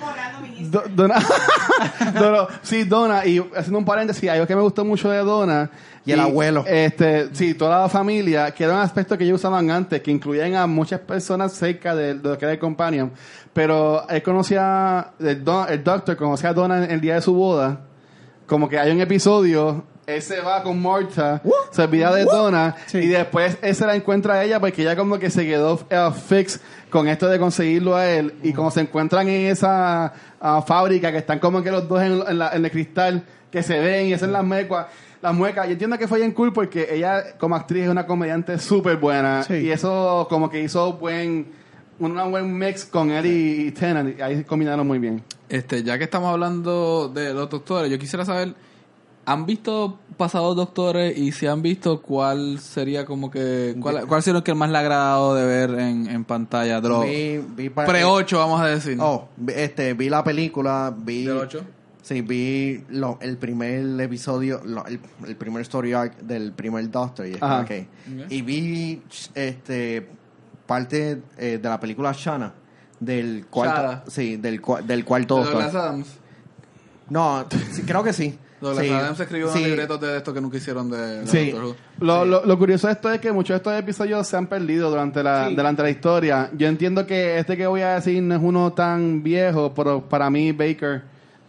Do- 0.59 0.83
Donna, 0.89 1.15
Donna- 2.13 2.47
sí, 2.61 2.83
Donna, 2.83 3.25
y 3.25 3.39
haciendo 3.55 3.79
un 3.79 3.85
paréntesis, 3.85 4.29
algo 4.29 4.45
que 4.47 4.55
me 4.55 4.61
gustó 4.61 4.83
mucho 4.83 5.09
de 5.09 5.19
Donna. 5.19 5.69
Y 6.05 6.13
el 6.13 6.19
abuelo. 6.21 6.63
Este, 6.65 7.33
sí, 7.35 7.53
toda 7.53 7.81
la 7.81 7.89
familia, 7.89 8.51
que 8.51 8.63
era 8.63 8.73
un 8.73 8.79
aspecto 8.79 9.17
que 9.17 9.25
ellos 9.25 9.39
usaban 9.39 9.69
antes, 9.69 10.01
que 10.01 10.09
incluían 10.09 10.55
a 10.55 10.65
muchas 10.65 11.01
personas 11.01 11.51
cerca 11.53 11.93
de, 11.95 12.15
de 12.15 12.29
lo 12.29 12.37
que 12.37 12.45
era 12.45 12.53
el 12.53 12.59
Companion. 12.59 13.11
Pero 13.53 14.07
él 14.09 14.23
conocía, 14.23 15.11
el, 15.19 15.43
don- 15.43 15.67
el 15.69 15.83
Doctor 15.83 16.15
conocía 16.15 16.49
a 16.49 16.53
Donna 16.53 16.83
en 16.85 16.91
el 16.91 17.01
día 17.01 17.15
de 17.15 17.21
su 17.21 17.33
boda. 17.33 17.81
Como 18.45 18.69
que 18.69 18.79
hay 18.79 18.91
un 18.91 19.01
episodio, 19.01 19.83
él 20.07 20.21
se 20.21 20.39
va 20.39 20.63
con 20.63 20.81
Marta, 20.81 21.41
se 21.69 21.81
olvida 21.83 22.15
de 22.15 22.23
Donna, 22.23 22.75
Sí. 22.85 22.99
y 22.99 23.07
después 23.07 23.57
él 23.61 23.75
se 23.75 23.85
la 23.85 23.93
encuentra 23.93 24.35
a 24.35 24.43
ella 24.45 24.57
porque 24.59 24.81
ella 24.81 24.95
como 24.95 25.19
que 25.19 25.29
se 25.29 25.45
quedó 25.45 25.79
eh, 25.89 26.09
fix 26.27 26.61
con 26.89 27.09
esto 27.09 27.27
de 27.27 27.37
conseguirlo 27.37 27.93
a 27.95 28.07
él. 28.09 28.33
Y 28.41 28.53
como 28.53 28.71
se 28.71 28.79
encuentran 28.81 29.27
en 29.27 29.47
esa 29.51 30.13
ah, 30.39 30.61
fábrica 30.65 31.11
que 31.11 31.17
están 31.17 31.39
como 31.39 31.61
que 31.61 31.71
los 31.71 31.87
dos 31.89 32.01
en, 32.01 32.23
en 32.25 32.39
la- 32.39 32.51
en 32.55 32.63
el 32.63 32.71
cristal, 32.71 33.23
que 33.51 33.61
se 33.61 33.79
ven 33.79 34.07
y 34.07 34.13
hacen 34.13 34.31
las 34.31 34.45
muecas. 34.45 34.87
Las 35.21 35.33
muecas, 35.33 35.65
yo 35.65 35.73
entiendo 35.73 35.97
que 35.97 36.07
fue 36.07 36.19
bien 36.19 36.31
cool 36.31 36.53
porque 36.53 36.87
ella 36.89 37.37
como 37.37 37.55
actriz 37.57 37.83
es 37.83 37.89
una 37.89 38.05
comediante 38.05 38.57
súper 38.59 38.95
buena 38.97 39.43
Sí. 39.43 39.55
y 39.55 39.71
eso 39.71 40.25
como 40.29 40.49
que 40.49 40.61
hizo 40.61 40.93
buen 40.93 41.47
un 41.99 42.31
buen 42.31 42.57
mix 42.57 42.85
con 42.85 43.09
él 43.11 43.25
y, 43.25 43.67
y 43.67 43.71
Tennant 43.71 44.17
y 44.17 44.21
ahí 44.21 44.43
combinaron 44.45 44.87
muy 44.87 44.99
bien. 44.99 45.21
Este, 45.49 45.83
ya 45.83 45.97
que 45.97 46.03
estamos 46.05 46.31
hablando 46.31 47.09
de 47.09 47.33
los 47.33 47.49
doctores, 47.49 47.89
yo 47.91 47.97
quisiera 47.99 48.23
saber 48.23 48.53
¿Han 49.29 49.45
visto 49.45 49.99
pasados 50.15 50.55
doctores 50.55 51.17
y 51.17 51.33
si 51.33 51.47
han 51.47 51.61
visto 51.61 52.01
cuál 52.01 52.59
sería 52.59 53.05
como 53.05 53.29
que 53.29 53.75
cuál, 53.81 54.07
cuál 54.07 54.23
sería 54.23 54.37
el 54.37 54.43
que 54.43 54.53
más 54.55 54.69
le 54.71 54.77
ha 54.77 54.79
agradado 54.79 55.35
de 55.35 55.45
ver 55.45 55.71
en, 55.79 56.07
en 56.07 56.23
pantalla? 56.23 56.79
Los 56.79 57.03
Vi- 57.03 57.43
vi 57.55 57.69
pa- 57.69 57.85
pre 57.85 58.05
8 58.05 58.37
vamos 58.37 58.61
a 58.61 58.67
decir. 58.67 58.97
Oh, 59.01 59.27
vi- 59.35 59.51
este, 59.57 59.93
vi 59.95 60.07
la 60.09 60.23
película, 60.23 60.93
vi... 60.97 61.25
¿Del 61.25 61.37
8? 61.39 61.61
Sí, 62.01 62.21
vi 62.21 62.85
lo- 62.87 63.17
el 63.21 63.35
primer 63.37 63.99
episodio, 63.99 64.61
lo- 64.63 64.85
el, 64.85 64.97
el 65.27 65.35
primer 65.35 65.61
story 65.63 65.91
arc 65.91 66.17
del 66.19 66.53
primer 66.53 66.89
Doctor. 66.89 67.27
Y, 67.27 67.31
es 67.33 67.43
Ajá. 67.43 67.55
como 67.57 67.67
que- 67.67 67.87
y 68.29 68.41
vi 68.43 69.01
este 69.35 70.07
parte 70.65 71.21
eh, 71.37 71.59
de 71.61 71.69
la 71.69 71.79
película 71.81 72.13
Shana 72.17 72.53
del 72.99 73.45
cuarto, 73.49 73.81
Shana. 73.81 74.03
sí, 74.07 74.37
del, 74.37 74.61
del 74.85 75.03
cuarto 75.03 75.35
De 75.35 75.41
Doctor. 75.43 75.63
Douglas 75.63 75.75
Adams. 75.75 76.07
No, 77.09 77.45
sí, 77.73 77.81
creo 77.83 78.03
que 78.03 78.13
sí. 78.13 78.37
Douglas 78.59 78.85
Sí, 78.85 78.91
Adams 78.91 79.19
escribió 79.19 79.47
sí. 79.51 79.57
unos 79.59 79.67
libretos 79.69 80.01
de 80.01 80.17
esto 80.17 80.33
que 80.33 80.41
nunca 80.41 80.57
hicieron 80.57 80.89
de, 80.89 80.97
de 81.21 81.27
Sí. 81.27 81.51
Doctor 81.51 81.65
Who. 81.69 81.75
Lo, 81.99 82.25
lo, 82.25 82.45
lo 82.45 82.57
curioso 82.57 82.87
de 82.87 82.93
esto 82.93 83.11
es 83.11 83.19
que 83.21 83.31
muchos 83.31 83.49
de 83.49 83.57
estos 83.57 83.73
episodios 83.79 84.27
se 84.27 84.35
han 84.35 84.47
perdido 84.47 84.89
durante 84.89 85.21
la, 85.21 85.49
durante 85.49 85.83
la 85.83 85.89
historia. 85.91 86.49
Yo 86.57 86.67
entiendo 86.67 87.05
que 87.05 87.37
este 87.37 87.55
que 87.55 87.67
voy 87.67 87.81
a 87.81 87.95
decir 87.95 88.21
no 88.23 88.35
es 88.35 88.41
uno 88.41 88.73
tan 88.73 89.21
viejo, 89.21 89.73
pero 89.75 90.01
para 90.01 90.29
mí 90.31 90.51
Baker, 90.53 91.03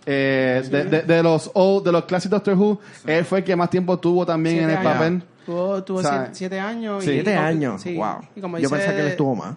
eh, 0.04 0.62
de, 0.70 0.84
de- 0.84 1.02
de 1.02 1.22
los 1.22 1.50
old, 1.54 1.84
de 1.86 1.92
los 1.92 2.04
clásicos 2.04 2.42
Doctor 2.42 2.54
Who, 2.58 2.80
él 3.06 3.24
fue 3.24 3.38
el 3.38 3.44
que 3.44 3.56
más 3.56 3.70
tiempo 3.70 3.98
tuvo 3.98 4.26
también 4.26 4.56
en 4.56 4.60
Siete 4.66 4.80
el 4.80 4.86
años. 4.86 4.92
papel. 4.98 5.22
Tuvo, 5.46 5.82
tuvo 5.84 5.98
O 5.98 6.02
sea, 6.02 6.10
siete, 6.26 6.30
siete 6.34 6.60
años. 6.60 7.04
sí. 7.04 7.10
y- 7.10 7.12
Siete 7.14 7.30
y 7.30 7.34
como- 7.34 7.46
años, 7.46 7.82
sí. 7.82 7.94
wow. 7.96 8.16
Y 8.36 8.40
como 8.42 8.58
Yo 8.58 8.68
dice- 8.68 8.76
pensé 8.76 8.94
que 8.94 9.00
él 9.00 9.06
estuvo 9.08 9.34
más. 9.34 9.54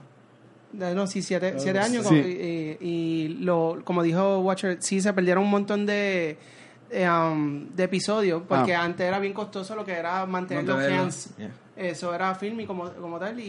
No, 0.74 1.06
sí, 1.06 1.22
siete, 1.22 1.56
siete 1.58 1.80
años. 1.80 2.06
Como- 2.06 2.18
y, 2.18 2.78
y 2.80 3.28
lo, 3.42 3.80
como 3.84 4.04
dijo 4.04 4.40
Watcher, 4.40 4.78
sí 4.80 5.02
se 5.02 5.12
perdieron 5.12 5.44
un 5.44 5.50
montón 5.50 5.86
de, 5.86 6.38
um, 6.94 7.68
de 7.70 7.84
episodios, 7.84 8.44
porque 8.48 8.76
Ah. 8.76 8.84
antes 8.84 9.06
era 9.08 9.20
bien 9.20 9.34
costoso 9.34 9.76
lo 9.76 9.86
que 9.86 9.94
era 9.94 10.26
mantener 10.26 10.64
los 10.66 10.76
Mantenerlo. 10.76 11.04
fans. 11.04 11.30
Eso 11.76 12.14
era 12.14 12.36
film 12.36 12.60
y 12.60 12.66
como, 12.66 12.90
como 12.92 13.18
tal, 13.18 13.40
y, 13.40 13.44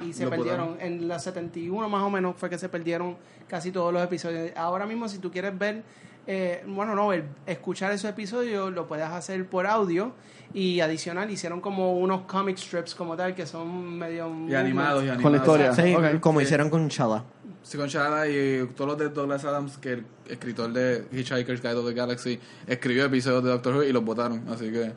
y, 0.00 0.06
y 0.08 0.12
se 0.12 0.24
Lo 0.24 0.30
perdieron. 0.30 0.76
En 0.80 1.06
la 1.08 1.18
71 1.18 1.88
más 1.88 2.02
o 2.02 2.08
menos 2.10 2.36
fue 2.36 2.48
que 2.48 2.56
se 2.58 2.68
perdieron 2.68 3.16
casi 3.48 3.70
todos 3.72 3.92
los 3.92 4.02
episodios. 4.02 4.52
Ahora 4.56 4.86
mismo, 4.86 5.08
si 5.08 5.18
tú 5.18 5.30
quieres 5.30 5.58
ver, 5.58 5.82
eh, 6.26 6.62
bueno, 6.66 6.94
no 6.94 7.08
ver, 7.08 7.24
escuchar 7.46 7.92
esos 7.92 8.08
episodios, 8.10 8.72
lo 8.72 8.86
puedes 8.86 9.06
hacer 9.06 9.44
por 9.46 9.66
audio. 9.66 10.12
Y 10.54 10.80
adicional, 10.80 11.30
hicieron 11.30 11.60
como 11.60 11.98
unos 11.98 12.22
comic 12.22 12.56
strips 12.56 12.94
como 12.94 13.16
tal, 13.16 13.34
que 13.34 13.44
son 13.44 13.98
medio... 13.98 14.30
Y 14.48 14.54
animados, 14.54 15.04
y 15.04 15.08
animados. 15.10 15.22
Con 15.22 15.32
la 15.32 15.38
historia. 15.38 15.72
Sí, 15.74 15.94
Ok. 15.94 16.20
como 16.20 16.40
hicieron 16.40 16.70
con 16.70 16.88
Shala. 16.88 17.24
Sí, 17.62 17.76
con 17.76 17.88
Shada 17.88 18.28
y 18.28 18.66
todos 18.76 18.90
los 18.90 18.98
de 18.98 19.08
Douglas 19.10 19.44
Adams, 19.44 19.76
que 19.78 19.92
el 19.94 20.06
escritor 20.28 20.72
de 20.72 21.04
Hitchhiker's 21.12 21.60
Guide 21.60 21.74
of 21.74 21.86
the 21.86 21.94
Galaxy 21.94 22.38
escribió 22.66 23.04
episodios 23.04 23.44
de 23.44 23.50
Doctor 23.50 23.76
Who 23.76 23.82
y 23.84 23.92
los 23.92 24.04
votaron. 24.04 24.44
Así 24.48 24.70
que. 24.70 24.92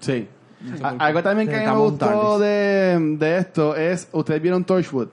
Sí. 0.00 0.28
sé 0.78 0.84
algo 0.98 1.22
también 1.22 1.48
que 1.48 1.56
a 1.56 1.60
mí 1.60 1.66
me 1.66 1.76
gustó 1.76 2.38
de, 2.38 3.16
de 3.18 3.38
esto 3.38 3.74
es, 3.76 4.08
ustedes 4.12 4.40
vieron 4.40 4.64
Torchwood. 4.64 5.08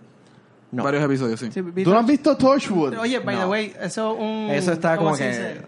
No. 0.72 0.84
Varios 0.84 1.04
episodios, 1.04 1.40
sí. 1.40 1.50
Sí, 1.52 1.62
¿Tú 1.84 1.90
no 1.92 2.00
has 2.00 2.06
visto 2.06 2.38
Torchwood? 2.38 2.98
Oye, 2.98 3.20
by 3.20 3.36
the 3.36 3.42
No. 3.42 3.50
way, 3.50 3.74
eso 3.82 4.14
un... 4.14 4.50
Eso 4.52 4.72
está 4.72 4.96
¿cómo 4.96 5.10
como 5.10 5.18
que... 5.20 5.62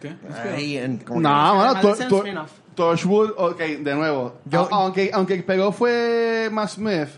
¿Qué? 0.00 0.14
ahí 0.54 0.76
en- 0.78 0.98
como 0.98 1.20
No, 1.20 1.74
que- 1.82 1.90
spin-off. 2.04 2.52
Torchwood, 2.74 3.32
ok, 3.36 3.58
de 3.58 3.94
nuevo. 3.94 4.36
Yo- 4.46 4.68
aunque, 4.72 5.10
aunque 5.12 5.42
pegó 5.42 5.72
fue 5.72 6.48
Matt 6.52 6.70
Smith, 6.70 7.08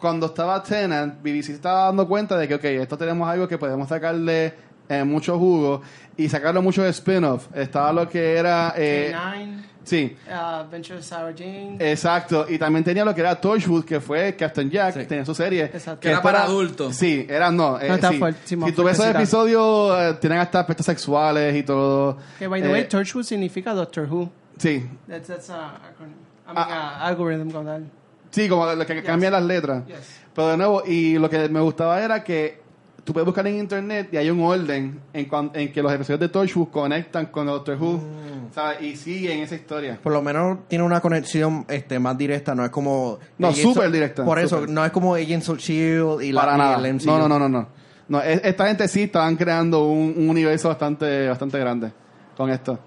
cuando 0.00 0.26
estaba 0.26 0.62
Tennant, 0.62 1.20
BBC 1.22 1.46
se 1.46 1.52
estaba 1.54 1.84
dando 1.86 2.06
cuenta 2.06 2.36
de 2.36 2.46
que, 2.48 2.54
ok, 2.54 2.64
esto 2.64 2.96
tenemos 2.98 3.28
algo 3.28 3.48
que 3.48 3.58
podemos 3.58 3.88
sacarle 3.88 4.54
eh, 4.88 5.04
mucho 5.04 5.38
jugo 5.38 5.82
y 6.16 6.28
sacarlo 6.28 6.62
mucho 6.62 6.82
de 6.82 6.90
spin-off. 6.90 7.46
Estaba 7.54 7.92
lo 7.92 8.08
que 8.08 8.36
era... 8.36 8.74
Eh, 8.76 9.12
K9, 9.14 9.62
sí, 9.84 10.16
uh, 10.28 10.32
Adventure 10.32 10.98
of 10.98 11.04
Sarah 11.04 11.32
Jane. 11.36 11.76
Exacto, 11.80 12.46
y 12.48 12.58
también 12.58 12.84
tenía 12.84 13.04
lo 13.04 13.14
que 13.14 13.20
era 13.22 13.40
Torchwood, 13.40 13.84
que 13.84 14.00
fue 14.00 14.36
Captain 14.36 14.70
Jack, 14.70 14.94
Sí. 14.94 15.06
tenía 15.06 15.24
su 15.24 15.34
serie. 15.34 15.64
Exacto. 15.64 16.00
Que 16.00 16.10
era 16.10 16.20
para 16.22 16.44
adultos. 16.44 16.94
Sí, 16.94 17.26
era 17.28 17.50
no. 17.50 17.80
eh, 17.80 17.88
No, 17.88 17.94
está 17.94 18.10
sí. 18.12 18.20
si 18.44 18.72
tú 18.72 18.84
ves 18.84 18.98
esos 18.98 19.14
episodios, 19.14 19.98
eh, 19.98 20.14
tienen 20.20 20.38
hasta 20.38 20.60
aspectos 20.60 20.86
sexuales 20.86 21.54
y 21.56 21.62
todo. 21.62 22.18
que 22.38 22.46
by 22.46 22.60
the 22.62 22.68
Eh, 22.68 22.72
way, 22.72 22.84
Torchwood 22.88 23.24
significa 23.24 23.72
Doctor 23.74 24.06
Who. 24.10 24.30
Sí, 24.58 24.88
That's, 25.08 25.26
that's 25.26 25.50
a 25.50 25.76
acronym. 25.88 26.14
I 26.48 26.52
mean, 26.54 26.56
Ah. 26.68 26.98
a 27.00 27.06
algorithm 27.08 27.50
como 27.50 27.64
tal. 27.64 27.84
Sí, 28.42 28.48
como 28.48 28.66
lo 28.72 28.86
que 28.86 29.02
cambian 29.02 29.32
las 29.32 29.42
letras. 29.44 29.86
Yes. 29.86 29.96
Pero 30.34 30.48
de 30.48 30.56
nuevo, 30.58 30.82
y 30.86 31.18
lo 31.18 31.28
que 31.30 31.48
me 31.48 31.60
gustaba 31.60 32.00
era 32.02 32.22
que 32.22 32.60
tú 33.04 33.12
puedes 33.12 33.24
buscar 33.24 33.46
en 33.46 33.56
internet 33.58 34.08
y 34.12 34.16
hay 34.16 34.28
un 34.30 34.42
orden 34.42 35.00
en, 35.12 35.26
cuan- 35.28 35.50
en 35.54 35.72
que 35.72 35.80
los 35.82 35.92
episodios 35.92 36.20
de 36.20 36.28
Torchwood 36.28 36.68
conectan 36.68 37.26
con 37.26 37.46
Doctor 37.46 37.76
Who, 37.80 37.92
Mm. 37.98 38.52
¿sabes? 38.54 38.82
Y 38.82 38.96
siguen 38.96 39.38
esa 39.40 39.54
historia. 39.54 39.98
Por 40.02 40.12
lo 40.12 40.20
menos 40.22 40.58
tiene 40.68 40.84
una 40.84 41.00
conexión 41.00 41.64
este 41.68 41.98
más 41.98 42.18
directa, 42.18 42.54
no 42.54 42.64
es 42.64 42.70
como... 42.70 43.18
No, 43.38 43.52
súper 43.52 43.90
directa, 43.90 44.24
Por 44.24 44.38
eso, 44.38 44.66
no 44.66 44.84
es 44.84 44.90
como 44.92 45.14
Agents 45.14 45.48
of 45.48 45.58
S.H.I.E.L.D. 45.58 46.26
Y 46.26 46.32
la 46.32 46.40
Para 46.42 46.54
y 46.54 46.58
nada. 46.58 46.76
el 46.88 46.94
MCU. 46.94 47.06
No, 47.06 47.18
no, 47.18 47.28
no, 47.28 47.38
no, 47.38 47.48
no. 47.48 47.68
No, 48.08 48.20
es- 48.22 48.40
esta 48.44 48.66
gente 48.66 48.86
sí 48.88 49.04
estaban 49.04 49.36
creando 49.36 49.86
un, 49.88 50.14
un 50.16 50.28
universo 50.28 50.68
bastante, 50.68 51.28
bastante 51.28 51.58
grande 51.58 51.92
con 52.36 52.50
esto. 52.50 52.78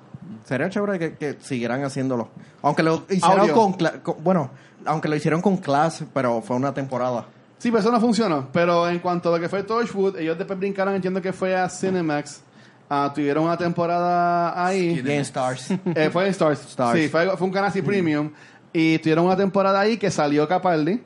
Sería 0.45 0.69
chévere 0.69 0.99
que, 0.99 1.13
que 1.15 1.37
siguieran 1.39 1.83
haciéndolo. 1.83 2.29
Aunque 2.61 2.83
lo 2.83 3.03
hicieron 3.09 3.39
Audio. 3.41 3.53
con, 3.53 3.73
Cla- 3.77 4.01
con- 4.01 4.23
Bueno, 4.23 4.51
aunque 4.85 5.07
lo 5.07 5.15
hicieron 5.15 5.41
con 5.41 5.57
Class, 5.57 6.03
pero 6.13 6.41
fue 6.41 6.55
una 6.55 6.73
temporada. 6.73 7.25
Sí, 7.57 7.69
pero 7.69 7.81
eso 7.81 7.91
no 7.91 7.99
funcionó. 7.99 8.47
Pero 8.53 8.87
en 8.89 8.99
cuanto 8.99 9.29
a 9.29 9.37
lo 9.37 9.41
que 9.41 9.49
fue 9.49 9.63
Torchwood, 9.63 10.17
ellos 10.17 10.37
después 10.37 10.57
brincaron, 10.57 10.95
entiendo 10.95 11.21
que 11.21 11.33
fue 11.33 11.55
a 11.55 11.67
Cinemax. 11.69 12.41
Ah, 12.89 13.11
tuvieron 13.13 13.43
una 13.43 13.57
temporada 13.57 14.65
ahí. 14.65 14.99
En 15.05 15.21
Stars. 15.21 15.71
Eh, 15.93 16.09
fue 16.11 16.23
en 16.25 16.29
Stars. 16.31 16.61
Stars. 16.69 16.99
Sí, 16.99 17.07
fue, 17.09 17.29
fue 17.37 17.47
un 17.47 17.53
canal 17.53 17.69
así 17.69 17.81
premium. 17.81 18.31
Y 18.73 18.97
tuvieron 18.99 19.25
una 19.25 19.35
temporada 19.35 19.79
ahí 19.79 19.97
que 19.97 20.09
salió 20.09 20.47
Capaldi. 20.47 21.03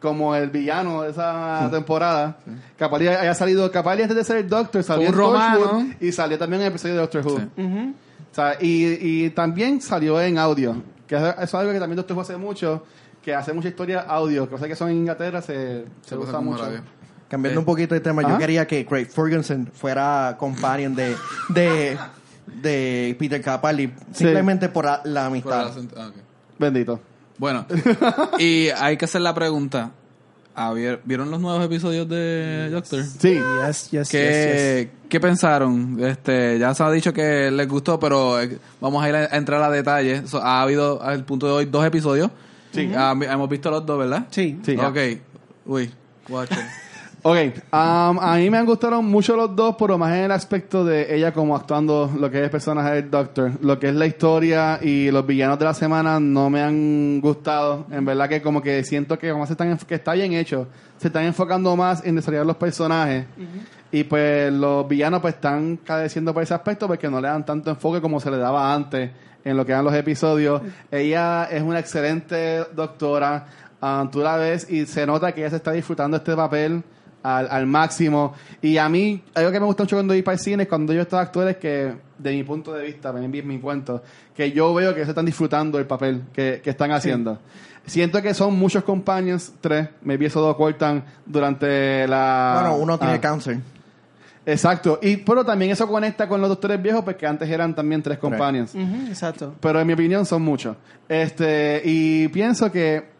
Como 0.00 0.34
el 0.34 0.48
villano 0.48 1.02
de 1.02 1.10
esa 1.10 1.68
temporada. 1.70 2.38
Capaldi 2.78 3.08
haya 3.08 3.34
salido. 3.34 3.70
Capaldi 3.70 4.02
antes 4.02 4.16
de 4.16 4.24
ser 4.24 4.38
el 4.38 4.48
Doctor 4.48 4.82
salió 4.82 5.08
en 5.08 5.14
Torchwood 5.14 5.84
y 6.00 6.10
salió 6.10 6.38
también 6.38 6.62
en 6.62 6.68
el 6.68 6.72
episodio 6.72 6.94
de 6.94 7.00
Doctor 7.02 7.26
Who. 7.26 7.38
Sí. 7.38 7.44
O 8.32 8.34
sea, 8.34 8.56
y, 8.60 9.24
y 9.26 9.30
también 9.30 9.80
salió 9.80 10.20
en 10.20 10.38
audio. 10.38 10.82
Que 11.10 11.16
es, 11.16 11.22
eso 11.22 11.42
es 11.42 11.54
algo 11.54 11.72
que 11.72 11.80
también 11.80 11.96
Doctor 11.96 12.16
Who 12.16 12.20
hace 12.22 12.36
mucho. 12.36 12.84
Que 13.20 13.34
hace 13.34 13.52
mucha 13.52 13.66
historia 13.68 14.02
audio. 14.02 14.48
Cosas 14.48 14.68
que 14.68 14.76
son 14.76 14.90
en 14.90 14.98
Inglaterra 14.98 15.42
se, 15.42 15.84
se, 16.02 16.10
Se 16.10 16.16
usa 16.16 16.40
mucho. 16.40 16.62
radio. 16.62 16.82
Cambiando 17.28 17.60
un 17.60 17.66
poquito 17.66 17.94
de 17.94 18.00
tema, 18.00 18.22
yo 18.22 18.38
quería 18.38 18.66
que 18.66 18.86
Craig 18.86 19.06
Ferguson 19.06 19.68
fuera 19.74 20.36
companion 20.38 20.94
de, 20.94 21.16
de, 21.48 21.98
de 22.62 23.16
Peter 23.18 23.40
Capaldi, 23.42 23.92
simplemente 24.12 24.68
por 24.68 24.84
la, 24.84 25.00
la 25.04 25.28
Por 25.28 25.52
el 25.52 25.58
amistad. 25.58 25.72
ah. 25.96 26.10
Bendito. 26.58 27.00
Bueno, 27.38 27.66
y 28.38 28.68
hay 28.68 28.96
que 28.96 29.04
hacer 29.06 29.20
la 29.20 29.32
pregunta. 29.34 29.92
Ah, 30.54 30.72
¿vier- 30.74 31.00
¿Vieron 31.04 31.30
los 31.30 31.40
nuevos 31.40 31.64
episodios 31.64 32.08
de 32.08 32.68
Doctor? 32.70 33.04
Sí. 33.04 33.38
Yes, 33.66 33.90
yes, 33.90 34.08
¿Qué, 34.08 34.90
¿Qué 35.08 35.20
pensaron? 35.20 35.96
Este, 36.02 36.58
ya 36.58 36.74
se 36.74 36.82
ha 36.82 36.90
dicho 36.90 37.12
que 37.12 37.50
les 37.50 37.68
gustó, 37.68 37.98
pero 37.98 38.40
eh, 38.40 38.58
vamos 38.80 39.02
a 39.02 39.08
ir 39.08 39.14
a, 39.14 39.18
a 39.32 39.36
entrar 39.36 39.62
a 39.62 39.70
detalle. 39.70 40.26
So, 40.26 40.42
ha 40.42 40.60
habido 40.62 41.02
al 41.02 41.24
punto 41.24 41.46
de 41.46 41.52
hoy 41.52 41.64
dos 41.66 41.84
episodios. 41.84 42.30
Sí. 42.72 42.90
Ah, 42.96 43.14
hemos 43.20 43.48
visto 43.48 43.70
los 43.70 43.84
dos, 43.86 43.98
¿verdad? 43.98 44.26
Sí. 44.30 44.58
Sí. 44.64 44.76
Ok. 44.76 44.98
Uy, 45.66 45.90
watch 46.28 46.50
it. 46.52 46.58
Ok, 47.22 47.36
um, 47.70 48.18
a 48.18 48.36
mí 48.38 48.48
me 48.48 48.56
han 48.56 48.64
gustado 48.64 49.02
mucho 49.02 49.36
los 49.36 49.54
dos, 49.54 49.76
pero 49.78 49.98
más 49.98 50.10
en 50.14 50.24
el 50.24 50.32
aspecto 50.32 50.86
de 50.86 51.14
ella 51.14 51.32
como 51.32 51.54
actuando 51.54 52.10
lo 52.18 52.30
que 52.30 52.42
es 52.42 52.48
personaje 52.48 52.94
del 52.94 53.10
Doctor. 53.10 53.52
Lo 53.60 53.78
que 53.78 53.88
es 53.88 53.94
la 53.94 54.06
historia 54.06 54.78
y 54.80 55.10
los 55.10 55.26
villanos 55.26 55.58
de 55.58 55.66
la 55.66 55.74
semana 55.74 56.18
no 56.18 56.48
me 56.48 56.62
han 56.62 57.20
gustado. 57.20 57.84
En 57.90 58.06
verdad 58.06 58.26
que 58.26 58.40
como 58.40 58.62
que 58.62 58.82
siento 58.84 59.18
que 59.18 59.30
como 59.32 59.44
se 59.46 59.52
están 59.52 59.76
que 59.76 59.96
está 59.96 60.14
bien 60.14 60.32
hecho. 60.32 60.68
Se 60.96 61.08
están 61.08 61.24
enfocando 61.24 61.76
más 61.76 62.02
en 62.06 62.16
desarrollar 62.16 62.46
los 62.46 62.56
personajes. 62.56 63.26
Y 63.92 64.04
pues 64.04 64.50
los 64.50 64.88
villanos 64.88 65.20
pues 65.20 65.34
están 65.34 65.76
cadeciendo 65.76 66.32
por 66.32 66.42
ese 66.42 66.54
aspecto 66.54 66.86
porque 66.86 67.10
no 67.10 67.20
le 67.20 67.28
dan 67.28 67.44
tanto 67.44 67.68
enfoque 67.68 68.00
como 68.00 68.18
se 68.18 68.30
le 68.30 68.38
daba 68.38 68.72
antes 68.72 69.10
en 69.44 69.58
lo 69.58 69.66
que 69.66 69.72
eran 69.72 69.84
los 69.84 69.94
episodios. 69.94 70.62
Ella 70.90 71.44
es 71.50 71.62
una 71.62 71.80
excelente 71.80 72.64
doctora. 72.74 73.46
Ah, 73.82 74.08
tú 74.10 74.20
la 74.20 74.36
ves 74.36 74.70
y 74.70 74.86
se 74.86 75.04
nota 75.04 75.32
que 75.32 75.42
ella 75.42 75.50
se 75.50 75.56
está 75.56 75.72
disfrutando 75.72 76.16
este 76.16 76.34
papel 76.34 76.82
al, 77.22 77.48
al 77.50 77.66
máximo. 77.66 78.34
Y 78.62 78.76
a 78.76 78.88
mí, 78.88 79.22
algo 79.34 79.50
que 79.50 79.60
me 79.60 79.66
gusta 79.66 79.84
mucho 79.84 79.96
cuando 79.96 80.14
voy 80.14 80.22
para 80.22 80.34
el 80.34 80.40
cine 80.40 80.62
es 80.64 80.68
cuando 80.68 80.92
yo 80.92 81.02
estos 81.02 81.18
actores 81.18 81.56
que, 81.56 81.92
de 82.18 82.32
mi 82.32 82.42
punto 82.42 82.72
de 82.72 82.84
vista, 82.84 83.12
ven 83.12 83.30
mi, 83.30 83.42
mi 83.42 83.58
cuento, 83.58 84.02
que 84.34 84.52
yo 84.52 84.72
veo 84.74 84.94
que 84.94 85.04
se 85.04 85.10
están 85.10 85.26
disfrutando 85.26 85.78
el 85.78 85.86
papel 85.86 86.22
que, 86.32 86.60
que 86.62 86.70
están 86.70 86.92
haciendo. 86.92 87.38
Siento 87.86 88.20
que 88.22 88.34
son 88.34 88.58
muchos 88.58 88.84
compañeros, 88.84 89.52
tres, 89.60 89.88
me 90.02 90.16
vi 90.16 90.26
esos 90.26 90.42
dos 90.42 90.54
cortan 90.56 91.02
durante 91.26 92.06
la... 92.06 92.60
Bueno, 92.60 92.76
uno 92.76 92.98
tiene 92.98 93.14
ah, 93.14 93.20
cáncer. 93.20 93.58
Exacto. 94.46 94.98
Y, 95.02 95.16
pero 95.18 95.44
también 95.44 95.70
eso 95.70 95.86
conecta 95.86 96.28
con 96.28 96.40
los 96.40 96.48
doctores 96.48 96.80
viejos, 96.80 97.02
porque 97.02 97.26
antes 97.26 97.48
eran 97.48 97.74
también 97.74 98.02
tres 98.02 98.18
compañeros. 98.18 98.74
Ujú, 98.74 99.06
exacto. 99.08 99.54
Pero 99.60 99.80
en 99.80 99.86
mi 99.86 99.92
opinión 99.92 100.24
son 100.24 100.42
muchos. 100.42 100.76
Este, 101.08 101.82
y 101.84 102.28
pienso 102.28 102.70
que 102.70 103.19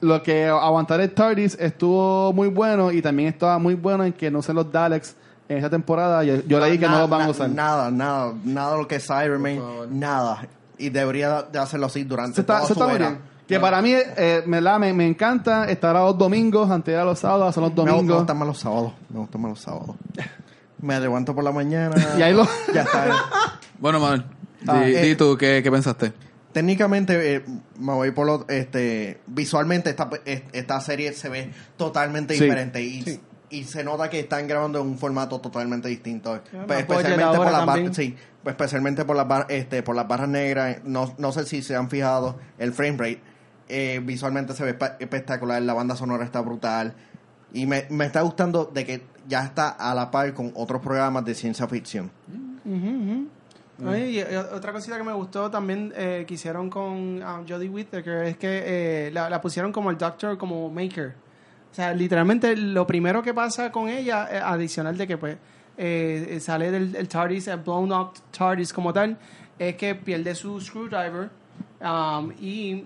lo 0.00 0.22
que 0.22 0.46
aguantar 0.46 1.00
el 1.00 1.10
TARDIS 1.12 1.56
estuvo 1.60 2.32
muy 2.32 2.48
bueno 2.48 2.92
y 2.92 3.02
también 3.02 3.28
estaba 3.30 3.58
muy 3.58 3.74
bueno 3.74 4.04
en 4.04 4.12
que 4.12 4.30
no 4.30 4.38
usen 4.40 4.54
los 4.56 4.70
Daleks 4.70 5.14
en 5.48 5.58
esa 5.58 5.70
temporada. 5.70 6.22
Yo, 6.24 6.36
yo 6.46 6.60
leí 6.60 6.78
que 6.78 6.86
no 6.88 6.98
los 7.00 7.10
van 7.10 7.22
a 7.22 7.30
usar. 7.30 7.50
Nada, 7.50 7.90
nada, 7.90 8.32
nada 8.44 8.72
de 8.72 8.78
lo 8.82 8.88
que 8.88 8.96
es 8.96 9.06
Cyberman, 9.06 9.60
nada. 9.90 10.46
y 10.78 10.90
debería 10.90 11.42
de 11.42 11.58
hacerlo 11.58 11.86
así 11.86 12.04
durante 12.04 12.36
Se 12.36 12.40
está, 12.42 12.54
toda 12.58 12.66
se 12.68 12.74
su 12.74 12.80
está 12.80 12.86
muy 12.86 12.96
era. 12.96 13.08
bien. 13.10 13.20
Que 13.48 13.58
para 13.58 13.80
mí, 13.80 13.92
eh, 13.94 14.42
me, 14.46 14.60
la- 14.60 14.78
me, 14.78 14.92
me 14.92 15.06
encanta 15.08 15.70
estar 15.70 15.96
a 15.96 16.00
los 16.04 16.18
domingos, 16.18 16.70
antes 16.70 16.94
de 16.94 17.02
los 17.02 17.18
sábados, 17.18 17.54
son 17.54 17.64
los 17.64 17.74
Me, 17.74 17.84
me 17.84 17.90
domingos. 17.92 18.18
gustan 18.18 18.36
más 18.38 18.46
los 18.48 18.58
sábados. 18.58 18.92
Me 19.08 19.18
gustan 19.20 19.40
más 19.40 19.50
los 19.52 19.60
sábados. 19.60 19.96
Me 20.80 21.00
levanto 21.00 21.34
por 21.34 21.42
la 21.42 21.50
mañana. 21.50 21.96
Y 22.18 22.22
ahí 22.22 22.34
lo- 22.34 22.46
Ya 22.74 22.82
está. 22.82 23.06
Bueno, 23.78 23.98
Manuel, 24.00 24.24
Ah, 24.66 24.80
di, 24.82 24.94
eh. 24.94 25.02
di 25.02 25.14
tú, 25.16 25.36
¿qué, 25.38 25.60
qué 25.62 25.70
pensaste? 25.70 26.12
Técnicamente, 26.52 27.36
eh, 27.36 27.44
me 27.78 27.92
voy 27.92 28.10
por 28.10 28.26
lo. 28.26 28.46
Este, 28.48 29.20
visualmente, 29.26 29.90
esta, 29.90 30.08
esta 30.52 30.80
serie 30.80 31.12
se 31.12 31.28
ve 31.28 31.50
totalmente 31.76 32.34
Sí. 32.34 32.44
diferente. 32.44 32.82
Y, 32.82 33.20
y 33.50 33.64
se 33.64 33.84
nota 33.84 34.08
que 34.10 34.20
están 34.20 34.46
grabando 34.48 34.80
en 34.80 34.86
un 34.86 34.98
formato 34.98 35.40
totalmente 35.40 35.88
distinto. 35.88 36.40
Pues, 36.66 36.80
especialmente 36.80 37.36
por 37.36 37.44
las 37.46 37.52
barras. 37.52 37.66
también. 37.66 37.94
Sí, 37.94 38.16
pues, 38.42 38.54
especialmente 38.54 39.04
por 39.04 39.16
las, 39.16 39.28
bar- 39.28 39.46
este, 39.50 39.82
por 39.82 39.94
las 39.94 40.08
barras 40.08 40.28
negras. 40.28 40.78
No, 40.84 41.14
no 41.18 41.32
sé 41.32 41.44
si 41.44 41.62
se 41.62 41.76
han 41.76 41.90
fijado 41.90 42.38
el 42.58 42.72
frame 42.72 42.96
rate. 42.98 43.20
Eh, 43.68 44.00
visualmente 44.02 44.54
se 44.54 44.64
ve 44.64 44.78
espe- 44.78 44.96
espectacular. 44.98 45.60
La 45.62 45.74
banda 45.74 45.96
sonora 45.96 46.24
está 46.24 46.40
brutal. 46.40 46.94
Y 47.52 47.66
me, 47.66 47.86
me 47.90 48.06
está 48.06 48.22
gustando 48.22 48.64
de 48.64 48.84
que 48.86 49.02
ya 49.28 49.44
está 49.44 49.68
a 49.68 49.94
la 49.94 50.10
par 50.10 50.32
con 50.34 50.52
otros 50.54 50.80
programas 50.82 51.24
de 51.26 51.34
ciencia 51.34 51.66
ficción. 51.68 52.10
Oye, 53.86 54.10
y, 54.10 54.18
y 54.18 54.22
otra 54.54 54.72
cosita 54.72 54.96
que 54.96 55.04
me 55.04 55.12
gustó 55.12 55.50
también 55.50 55.92
eh, 55.96 56.24
que 56.26 56.34
hicieron 56.34 56.68
con 56.68 57.22
um, 57.22 57.46
Jodie 57.48 57.68
Whittaker 57.68 58.24
es 58.24 58.36
que 58.36 58.62
eh, 59.06 59.10
la, 59.12 59.30
la 59.30 59.40
pusieron 59.40 59.70
como 59.72 59.90
el 59.90 59.96
Doctor, 59.98 60.36
como 60.36 60.68
Maker. 60.70 61.14
O 61.70 61.74
sea, 61.74 61.94
literalmente 61.94 62.56
lo 62.56 62.86
primero 62.86 63.22
que 63.22 63.32
pasa 63.34 63.70
con 63.70 63.88
ella, 63.88 64.28
eh, 64.32 64.40
adicional 64.42 64.96
de 64.96 65.06
que 65.06 65.16
pues 65.18 65.36
eh, 65.76 66.26
eh, 66.30 66.40
sale 66.40 66.70
del 66.72 66.96
el 66.96 67.06
TARDIS, 67.08 67.46
el 67.48 67.58
blown 67.60 67.92
up 67.92 68.12
TARDIS 68.36 68.72
como 68.72 68.92
tal, 68.92 69.16
es 69.58 69.76
que 69.76 69.94
pierde 69.94 70.34
su 70.34 70.60
screwdriver 70.60 71.30
um, 71.80 72.32
y 72.40 72.84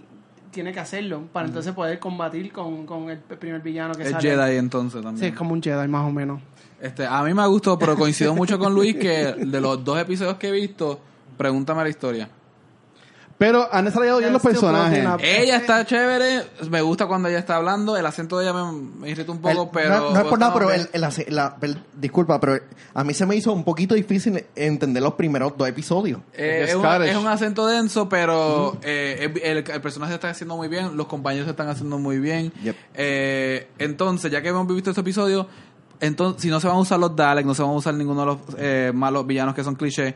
tiene 0.51 0.73
que 0.73 0.81
hacerlo 0.81 1.23
para 1.33 1.47
entonces 1.47 1.73
poder 1.73 1.99
combatir 1.99 2.53
con, 2.53 2.85
con 2.85 3.09
el 3.09 3.19
primer 3.19 3.63
villano 3.63 3.95
que 3.95 4.03
Es 4.03 4.11
sale. 4.11 4.29
Jedi 4.29 4.57
entonces 4.59 4.99
Sí, 5.01 5.05
también. 5.05 5.33
es 5.33 5.39
como 5.39 5.55
un 5.55 5.63
Jedi 5.63 5.89
más 5.89 6.07
o 6.07 6.11
menos. 6.13 6.43
Este, 6.83 7.07
a 7.07 7.23
mí 7.23 7.33
me 7.33 7.47
gustó, 7.47 7.79
pero 7.79 7.97
coincido 7.97 8.35
mucho 8.35 8.59
con 8.59 8.75
Luis 8.75 8.97
que 8.97 9.35
de 9.39 9.61
los 9.61 9.85
dos 9.85 9.99
episodios 10.01 10.35
que 10.35 10.49
he 10.49 10.53
visto, 10.53 11.01
pregúntame 11.39 11.83
la 11.85 11.89
historia. 11.89 12.29
Pero 13.39 13.67
han 13.73 13.85
desarrollado 13.87 14.19
bien 14.21 14.33
los 14.33 14.41
personajes. 14.43 15.05
Ella 15.21 15.57
está 15.57 15.85
chévere, 15.85 16.43
me 16.71 16.81
gusta 16.81 17.07
cuando 17.07 17.29
ella 17.29 17.41
está 17.41 17.57
hablando, 17.57 17.97
el 17.97 18.07
acento 18.07 18.39
de 18.39 18.45
ella 18.45 18.53
me, 18.53 18.73
me 18.73 19.11
irrita 19.11 19.33
un 19.33 19.41
poco, 19.41 19.63
El- 19.65 19.69
pero... 19.73 19.99
no, 19.99 20.11
no 20.13 20.21
es 20.21 20.27
por 20.27 20.39
nada, 20.39 20.55
pero 20.55 20.71
el, 20.71 20.89
la- 21.29 21.57
el- 21.61 21.83
disculpa, 21.97 22.39
pero 22.39 22.61
a 22.95 23.03
mí 23.03 23.15
se 23.15 23.27
me 23.27 23.35
hizo 23.35 23.53
un 23.53 23.65
poquito 23.65 23.97
difícil 23.97 24.45
entender 24.55 25.03
los 25.03 25.15
primeros 25.15 25.55
dos 25.57 25.67
episodios. 25.69 26.21
Eh, 26.35 26.67
Es 26.69 26.75
un, 26.77 26.83
Scottish. 26.83 27.09
es 27.11 27.17
un 27.17 27.27
acento 27.27 27.67
denso, 27.67 28.09
pero 28.09 28.79
eh, 28.83 29.17
el, 29.35 29.43
el- 29.59 29.71
el 29.71 29.81
personaje 29.81 30.15
está 30.15 30.31
haciendo 30.31 30.57
muy 30.57 30.69
bien, 30.69 30.97
los 30.97 31.07
compañeros 31.09 31.49
están 31.49 31.69
haciendo 31.69 31.99
muy 31.99 32.19
bien. 32.21 32.53
Yep. 32.63 32.77
Eh, 32.95 33.67
entonces, 33.79 34.31
ya 34.31 34.41
que 34.41 34.51
hemos 34.51 34.69
visto 34.69 34.91
este 34.91 35.01
episodio, 35.01 35.49
entonces, 36.03 36.43
si 36.43 36.51
no 36.51 36.61
se 36.61 36.67
van 36.69 36.77
a 36.77 36.81
usar 36.81 36.99
los 37.01 37.17
Daleks, 37.17 37.47
no 37.47 37.55
se 37.55 37.63
van 37.63 37.71
a 37.71 37.75
usar 37.75 37.95
ninguno 37.95 38.21
de 38.21 38.27
los 38.27 38.39
eh, 38.59 38.93
malos 38.95 39.27
villanos 39.27 39.55
que 39.55 39.65
son 39.65 39.75
clichés, 39.77 40.15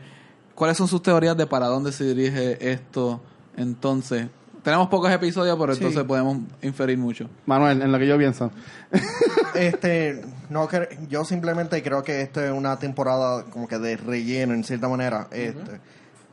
¿cuáles 0.53 0.77
son 0.77 0.87
sus 0.87 1.01
teorías 1.01 1.35
de 1.35 1.47
para 1.47 1.65
dónde 1.67 1.91
se 1.91 2.03
dirige 2.03 2.71
esto? 2.71 3.19
Entonces, 3.55 4.27
tenemos 4.63 4.87
pocos 4.89 5.09
episodios, 5.11 5.57
pero 5.59 5.73
Sí. 5.73 5.79
entonces 5.79 6.03
podemos 6.03 6.37
inferir 6.61 6.97
mucho. 6.97 7.29
Manuel, 7.45 7.81
en 7.81 7.91
lo 7.91 7.97
que 7.97 8.05
yo 8.07 8.17
pienso. 8.17 8.51
Este, 9.55 10.21
no 10.49 10.67
yo 11.09 11.23
simplemente 11.25 11.81
creo 11.81 12.03
que 12.03 12.21
esto 12.21 12.41
es 12.43 12.51
una 12.51 12.77
temporada 12.77 13.43
como 13.45 13.67
que 13.67 13.79
de 13.79 13.97
relleno 13.97 14.53
en 14.53 14.63
cierta 14.63 14.87
manera, 14.87 15.27
este, 15.31 15.79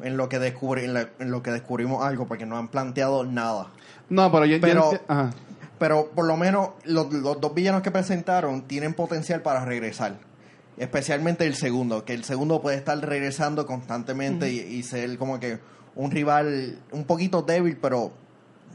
en 0.03 0.17
lo 0.17 0.29
que 0.29 0.39
descubri, 0.39 0.85
en, 0.85 0.95
la- 0.95 1.09
en 1.19 1.31
lo 1.31 1.43
que 1.43 1.51
descubrimos 1.51 2.05
algo 2.05 2.27
porque 2.27 2.45
no 2.45 2.59
han 2.59 2.69
planteado 2.69 3.25
nada. 3.25 3.69
No, 4.11 4.31
pero 4.31 4.45
yo, 4.45 4.57
yo 4.57 4.61
Pero- 4.61 4.91
ajá. 5.09 5.31
Pero 5.85 6.09
por 6.15 6.25
lo 6.25 6.39
menos 6.39 6.71
los, 6.85 7.13
los 7.13 7.39
dos 7.43 7.53
villanos 7.53 7.83
que 7.83 7.91
presentaron 7.91 8.63
tienen 8.63 8.95
potencial 8.95 9.43
para 9.43 9.67
regresar. 9.67 10.17
Especialmente 10.79 11.47
el 11.47 11.57
segundo, 11.57 12.07
que 12.07 12.15
el 12.15 12.25
segundo 12.25 12.63
puede 12.63 12.79
estar 12.79 12.99
regresando 12.99 13.67
constantemente 13.67 14.51
y, 14.51 14.61
y 14.61 14.83
ser 14.83 15.19
como 15.19 15.39
que 15.39 15.59
un 15.95 16.11
rival 16.11 16.79
un 16.91 17.05
poquito 17.05 17.43
débil, 17.43 17.77
pero, 17.77 18.13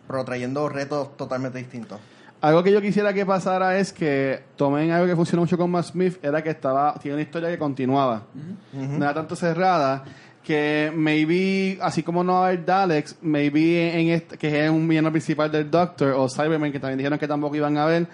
pero 0.07 0.23
trayendo 0.23 0.69
retos 0.69 1.17
totalmente 1.17 1.57
distintos. 1.57 1.99
Algo 2.41 2.61
que 2.61 2.71
yo 2.71 2.79
quisiera 2.79 3.11
que 3.11 3.25
pasara 3.25 3.79
es 3.79 3.91
que 3.91 4.43
tomen 4.55 4.91
algo 4.91 5.07
que 5.07 5.15
funcionó 5.15 5.41
mucho 5.41 5.57
con 5.57 5.71
Matt 5.71 5.85
Smith, 5.85 6.23
era 6.23 6.43
que 6.43 6.51
estaba, 6.51 6.93
tiene 7.01 7.15
una 7.15 7.23
historia 7.23 7.49
que 7.49 7.57
continuaba. 7.57 8.27
No 8.71 9.03
era 9.03 9.15
tanto 9.15 9.35
cerrada, 9.35 10.03
que 10.43 10.91
maybe, 10.95 11.77
así 11.81 12.01
como 12.03 12.23
no 12.23 12.33
va 12.33 12.39
a 12.39 12.47
haber 12.47 12.65
Daleks, 12.65 13.17
maybe 13.21 13.99
en 13.99 14.09
este, 14.09 14.37
que 14.37 14.65
es 14.65 14.69
un 14.71 14.87
villano 14.87 15.11
principal 15.11 15.51
del 15.51 15.69
Doctor, 15.69 16.13
o 16.13 16.27
Cyberman, 16.29 16.71
que 16.71 16.79
también 16.79 16.97
dijeron 16.97 17.19
que 17.19 17.27
tampoco 17.27 17.55
iban 17.55 17.77
a 17.77 17.85
ver, 17.85 18.07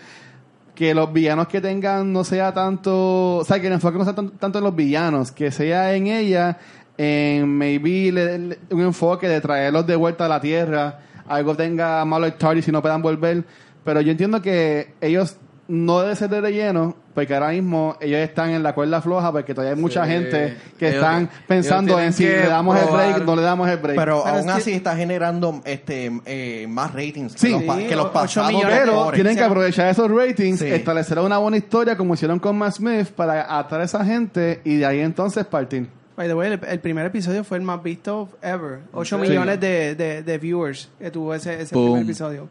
que 0.73 0.93
los 0.93 1.13
villanos 1.13 1.47
que 1.47 1.61
tengan 1.61 2.11
no 2.11 2.23
sea 2.25 2.53
tanto, 2.53 3.37
o 3.37 3.45
sea, 3.45 3.59
que 3.61 3.67
el 3.67 3.73
enfoque 3.73 3.97
no 3.97 4.03
sea 4.03 4.13
tan- 4.15 4.31
tanto 4.31 4.57
en 4.57 4.63
los 4.65 4.75
villanos, 4.75 5.31
que 5.31 5.49
sea 5.51 5.93
en 5.95 6.07
ella, 6.07 6.57
en 6.97 7.47
maybe 7.47 8.11
le- 8.11 8.39
le- 8.39 8.59
un 8.71 8.81
enfoque 8.81 9.27
de 9.29 9.39
traerlos 9.39 9.87
de 9.87 9.95
vuelta 9.95 10.25
a 10.25 10.29
la 10.29 10.41
Tierra, 10.41 10.99
algo 11.27 11.55
tenga 11.55 12.03
malo 12.05 12.27
y 12.27 12.71
no 12.71 12.81
puedan 12.81 13.01
volver, 13.01 13.43
pero 13.85 14.01
yo 14.01 14.11
entiendo 14.11 14.41
que 14.41 14.93
ellos 14.99 15.37
no 15.67 15.99
deben 16.01 16.15
ser 16.15 16.29
de 16.29 16.41
relleno, 16.41 16.95
porque 17.15 17.33
ahora 17.33 17.49
mismo 17.49 17.95
ellos 17.99 18.19
están 18.19 18.51
en 18.51 18.61
la 18.61 18.75
cuerda 18.75 19.01
floja, 19.01 19.31
porque 19.31 19.53
todavía 19.55 19.73
hay 19.75 19.81
mucha 19.81 20.05
Sí. 20.05 20.11
gente 20.11 20.57
que 20.77 20.89
Ellos- 20.89 20.95
están 21.01 21.29
pensando 21.47 21.99
en 21.99 22.13
si 22.13 22.23
que 22.25 22.29
le 22.37 22.47
damos 22.47 22.77
el 22.77 22.85
break, 22.85 23.09
probar. 23.15 23.25
no 23.25 23.35
le 23.35 23.41
damos 23.41 23.69
el 23.69 23.77
break. 23.77 23.97
Pero, 23.97 24.21
Pero 24.23 24.35
aún 24.35 24.39
es 24.41 24.45
que- 24.55 24.61
así 24.61 24.71
está 24.73 24.95
generando 24.95 25.61
este 25.65 26.11
eh, 26.25 26.67
más 26.69 26.93
ratings 26.93 27.33
que 27.33 27.39
Sí. 27.39 27.49
los, 27.51 27.63
pa- 27.63 27.77
Sí, 27.77 27.85
que 27.87 27.95
los 27.95 28.05
ocho 28.05 28.13
pasados 28.13 28.51
millones. 28.53 28.79
Pero 28.83 29.11
tienen 29.11 29.35
que 29.35 29.43
aprovechar 29.43 29.87
esos 29.89 30.11
ratings, 30.11 30.59
Sí. 30.59 30.67
establecer 30.67 31.17
una 31.19 31.37
buena 31.39 31.57
historia 31.57 31.97
como 31.97 32.13
hicieron 32.13 32.37
con 32.39 32.57
Matt 32.57 32.73
Smith 32.75 33.07
para 33.15 33.57
atraer 33.57 33.81
a 33.81 33.85
esa 33.85 34.05
gente 34.05 34.61
y 34.63 34.75
de 34.77 34.85
ahí 34.85 34.99
entonces 34.99 35.45
partir. 35.45 35.87
By 36.15 36.27
the 36.27 36.33
way, 36.35 36.51
el, 36.53 36.59
el 36.67 36.79
primer 36.79 37.07
episodio 37.07 37.43
fue 37.43 37.57
el 37.57 37.63
más 37.63 37.81
visto 37.81 38.29
ever. 38.41 38.81
8 38.93 39.17
serio? 39.17 39.31
millones 39.31 39.59
de, 39.59 39.95
de, 39.95 40.21
de 40.23 40.37
viewers 40.37 40.89
que 40.99 41.11
tuvo 41.11 41.33
ese, 41.33 41.61
ese 41.61 41.73
primer 41.75 42.03
episodio. 42.03 42.47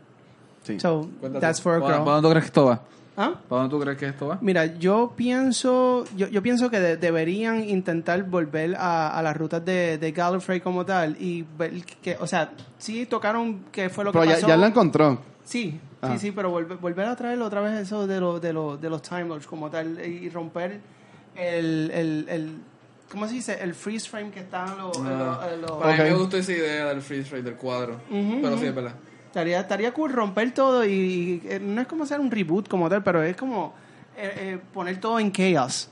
Sí. 0.65 0.81
So, 0.81 1.09
that's 1.41 1.61
for 1.61 1.75
a 1.77 1.81
¿Para 1.81 2.03
girl. 2.03 2.23
tú 2.23 2.29
crees 2.31 2.45
que 2.45 2.47
esto 2.49 2.65
va? 2.67 2.81
¿Ah? 3.17 3.35
¿Para 3.49 3.63
dónde 3.63 3.77
tú 3.77 3.81
crees 3.83 3.97
que 3.99 4.07
esto 4.09 4.27
va? 4.27 4.39
Mira, 4.41 4.67
yo 4.67 5.13
pienso, 5.17 6.05
yo, 6.17 6.27
yo 6.29 6.43
pienso 6.43 6.69
que 6.71 6.81
de- 6.81 6.97
deberían 6.97 7.69
intentar 7.69 8.23
volver 8.25 8.75
a, 8.77 9.17
a 9.17 9.23
las 9.23 9.37
rutas 9.37 9.65
de, 9.65 9.99
de 9.99 10.13
Gallifrey 10.13 10.61
como 10.61 10.85
tal 10.85 11.17
y 11.21 11.45
ver 11.57 11.85
que, 12.03 12.17
o 12.21 12.27
sea, 12.27 12.51
sí 12.79 13.07
tocaron 13.07 13.67
qué 13.71 13.89
fue 13.89 14.05
lo 14.05 14.11
Pero 14.13 14.23
que 14.23 14.29
ya, 14.31 14.35
pasó. 14.37 14.49
ya 14.49 14.57
lo 14.57 14.67
encontró. 14.67 15.19
Sí, 15.45 15.81
Ah. 16.03 16.11
sí, 16.13 16.19
sí, 16.19 16.33
pero 16.33 16.51
volver, 16.51 16.77
volver 16.79 17.07
a 17.07 17.17
traer 17.17 17.41
otra 17.41 17.61
vez 17.63 17.81
eso 17.81 18.07
de, 18.07 18.21
lo, 18.21 18.39
de, 18.39 18.53
lo, 18.53 18.77
de 18.77 18.91
los 18.91 19.01
Time 19.01 19.25
Lords 19.25 19.47
como 19.47 19.71
tal 19.71 20.05
y 20.05 20.29
romper 20.29 20.79
el, 21.35 21.91
el, 21.95 22.27
el 22.29 22.57
¿cómo 23.11 23.27
se 23.27 23.35
dice? 23.35 23.59
El 23.63 23.75
freeze 23.75 24.09
frame 24.11 24.31
que 24.31 24.41
están 24.41 24.77
los... 24.77 24.99
los- 24.99 25.61
los- 25.61 25.71
Para 25.81 25.97
mí 26.05 26.11
me 26.11 26.15
gustó 26.17 26.37
esa 26.37 26.53
idea 26.53 26.87
del 26.87 27.01
freeze 27.01 27.31
rate 27.31 27.43
del 27.45 27.55
cuadro. 27.55 28.01
pero 28.11 28.59
sí, 28.59 28.67
es 28.67 28.75
verdad. 28.75 28.95
Estaría, 29.35 29.59
estaría 29.59 29.93
cool 29.93 30.13
romper 30.13 30.55
todo 30.55 30.85
y, 30.85 30.93
y, 30.93 31.43
eh, 31.49 31.59
no 31.59 31.81
es 31.81 31.89
como 31.89 32.05
hacer 32.05 32.21
un 32.21 32.31
reboot 32.31 32.69
como 32.69 32.89
tal, 32.89 33.03
pero 33.03 33.21
es 33.21 33.37
como 33.37 33.75
eh, 34.17 34.33
eh, 34.37 34.59
poner 34.73 35.01
todo 35.01 35.19
en 35.19 35.33
chaos. 35.33 35.91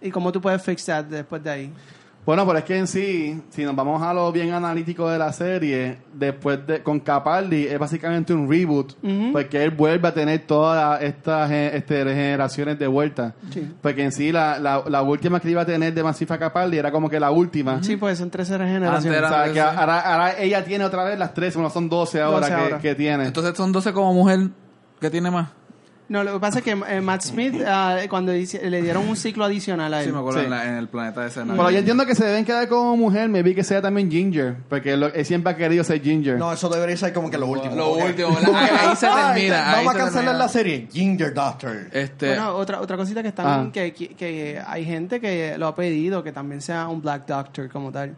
Y 0.00 0.10
cómo 0.10 0.32
tú 0.32 0.40
puedes 0.40 0.62
fix 0.62 0.86
that 0.86 1.04
después 1.04 1.44
de 1.44 1.50
ahí. 1.50 1.72
Bueno, 2.26 2.46
pero 2.46 2.58
es 2.58 2.64
que 2.64 2.78
en 2.78 2.86
sí, 2.86 3.38
si 3.50 3.64
nos 3.64 3.76
vamos 3.76 4.00
a 4.02 4.14
lo 4.14 4.32
bien 4.32 4.52
analítico 4.54 5.10
de 5.10 5.18
la 5.18 5.30
serie, 5.32 5.98
después 6.14 6.66
de 6.66 6.82
con 6.82 6.98
Capaldi 7.00 7.66
es 7.66 7.78
básicamente 7.78 8.32
un 8.32 8.48
reboot, 8.50 8.94
porque 9.30 9.62
él 9.62 9.70
vuelve 9.72 10.08
a 10.08 10.14
tener 10.14 10.46
todas 10.46 11.02
estas 11.02 11.50
este, 11.50 12.02
generaciones 12.02 12.78
de 12.78 12.86
vuelta. 12.86 13.34
Sí. 13.52 13.70
Porque 13.82 14.04
en 14.04 14.10
sí 14.12 14.32
la, 14.32 14.58
la, 14.58 14.82
la 14.88 15.02
última 15.02 15.38
que 15.38 15.50
iba 15.50 15.60
a 15.60 15.66
tener 15.66 15.92
de 15.92 16.02
Masifa 16.02 16.38
Capaldi 16.38 16.78
era 16.78 16.90
como 16.90 17.10
que 17.10 17.20
la 17.20 17.30
última. 17.30 17.82
Sí, 17.82 17.96
pues 17.96 18.16
son 18.16 18.30
13 18.30 18.54
Antes 18.54 18.68
generaciones. 18.68 19.18
era- 19.18 19.26
O 19.26 19.30
sea, 19.30 19.44
que 19.48 19.52
Sí. 19.52 19.58
ahora, 19.80 20.00
ahora 20.00 20.38
ella 20.38 20.64
tiene 20.64 20.84
otra 20.84 21.04
vez 21.04 21.18
las 21.18 21.34
13, 21.34 21.58
bueno, 21.58 21.68
son 21.68 21.90
12 21.90 22.22
ahora, 22.22 22.48
12 22.48 22.70
que, 22.76 22.78
que 22.80 22.94
tiene. 22.94 23.26
Entonces 23.26 23.54
son 23.54 23.70
12 23.70 23.92
como 23.92 24.14
mujer 24.14 24.48
que 24.98 25.10
tiene 25.10 25.30
más. 25.30 25.48
No, 26.06 26.22
lo 26.22 26.34
que 26.34 26.38
pasa 26.40 26.58
es 26.58 26.64
que 26.64 26.72
eh, 26.72 27.00
Matt 27.00 27.22
Smith, 27.22 27.54
ah, 27.66 27.96
cuando 28.10 28.34
hice- 28.36 28.68
le 28.68 28.82
dieron 28.82 29.08
un 29.08 29.16
ciclo 29.16 29.42
adicional 29.46 29.92
a 29.94 30.00
él. 30.00 30.06
Sí, 30.08 30.12
me 30.12 30.18
acuerdo 30.18 30.40
Sí. 30.40 30.44
En, 30.44 30.50
la- 30.50 30.68
en 30.68 30.74
el 30.74 30.86
planeta 30.88 31.22
de 31.22 31.28
escena. 31.28 31.54
Pero 31.56 31.70
yo 31.70 31.78
entiendo 31.78 32.04
que 32.04 32.14
se 32.14 32.26
deben 32.26 32.44
quedar 32.44 32.68
como 32.68 32.94
mujer, 32.94 33.30
me 33.30 33.42
vi 33.42 33.54
que 33.54 33.64
sea 33.64 33.80
también 33.80 34.10
Ginger, 34.10 34.54
porque 34.68 34.92
él, 34.92 35.10
él 35.14 35.24
siempre 35.24 35.52
ha 35.52 35.56
querido 35.56 35.82
ser 35.82 36.02
Ginger. 36.02 36.36
No, 36.36 36.52
eso 36.52 36.68
debería 36.68 36.94
ser 36.98 37.14
como 37.14 37.30
que 37.30 37.38
lo 37.38 37.46
último. 37.46 37.74
Lo 37.74 37.92
Ok. 37.92 38.02
último, 38.04 38.34
¿verdad? 38.34 38.54
Ahí- 38.54 38.88
ahí 38.90 38.96
se 38.96 39.06
termina, 39.34 39.70
ahí 39.70 39.76
Vamos 39.86 39.92
se 39.94 39.98
a 39.98 40.02
cancelar 40.04 40.12
termina. 40.26 40.32
la 40.34 40.48
serie. 40.48 40.88
Ginger 40.92 41.32
Doctor. 41.32 41.76
Este, 41.90 42.26
Bueno, 42.28 42.54
otra, 42.54 42.80
otra 42.82 42.96
cosita 42.98 43.22
que 43.22 43.28
están, 43.28 43.46
Ah. 43.46 43.70
que, 43.72 43.94
que, 43.94 44.08
que 44.08 44.60
hay 44.66 44.84
gente 44.84 45.20
que 45.20 45.56
lo 45.56 45.68
ha 45.68 45.74
pedido, 45.74 46.22
que 46.22 46.32
también 46.32 46.60
sea 46.60 46.86
un 46.88 47.00
Black 47.00 47.26
Doctor 47.26 47.70
como 47.70 47.90
tal. 47.90 48.14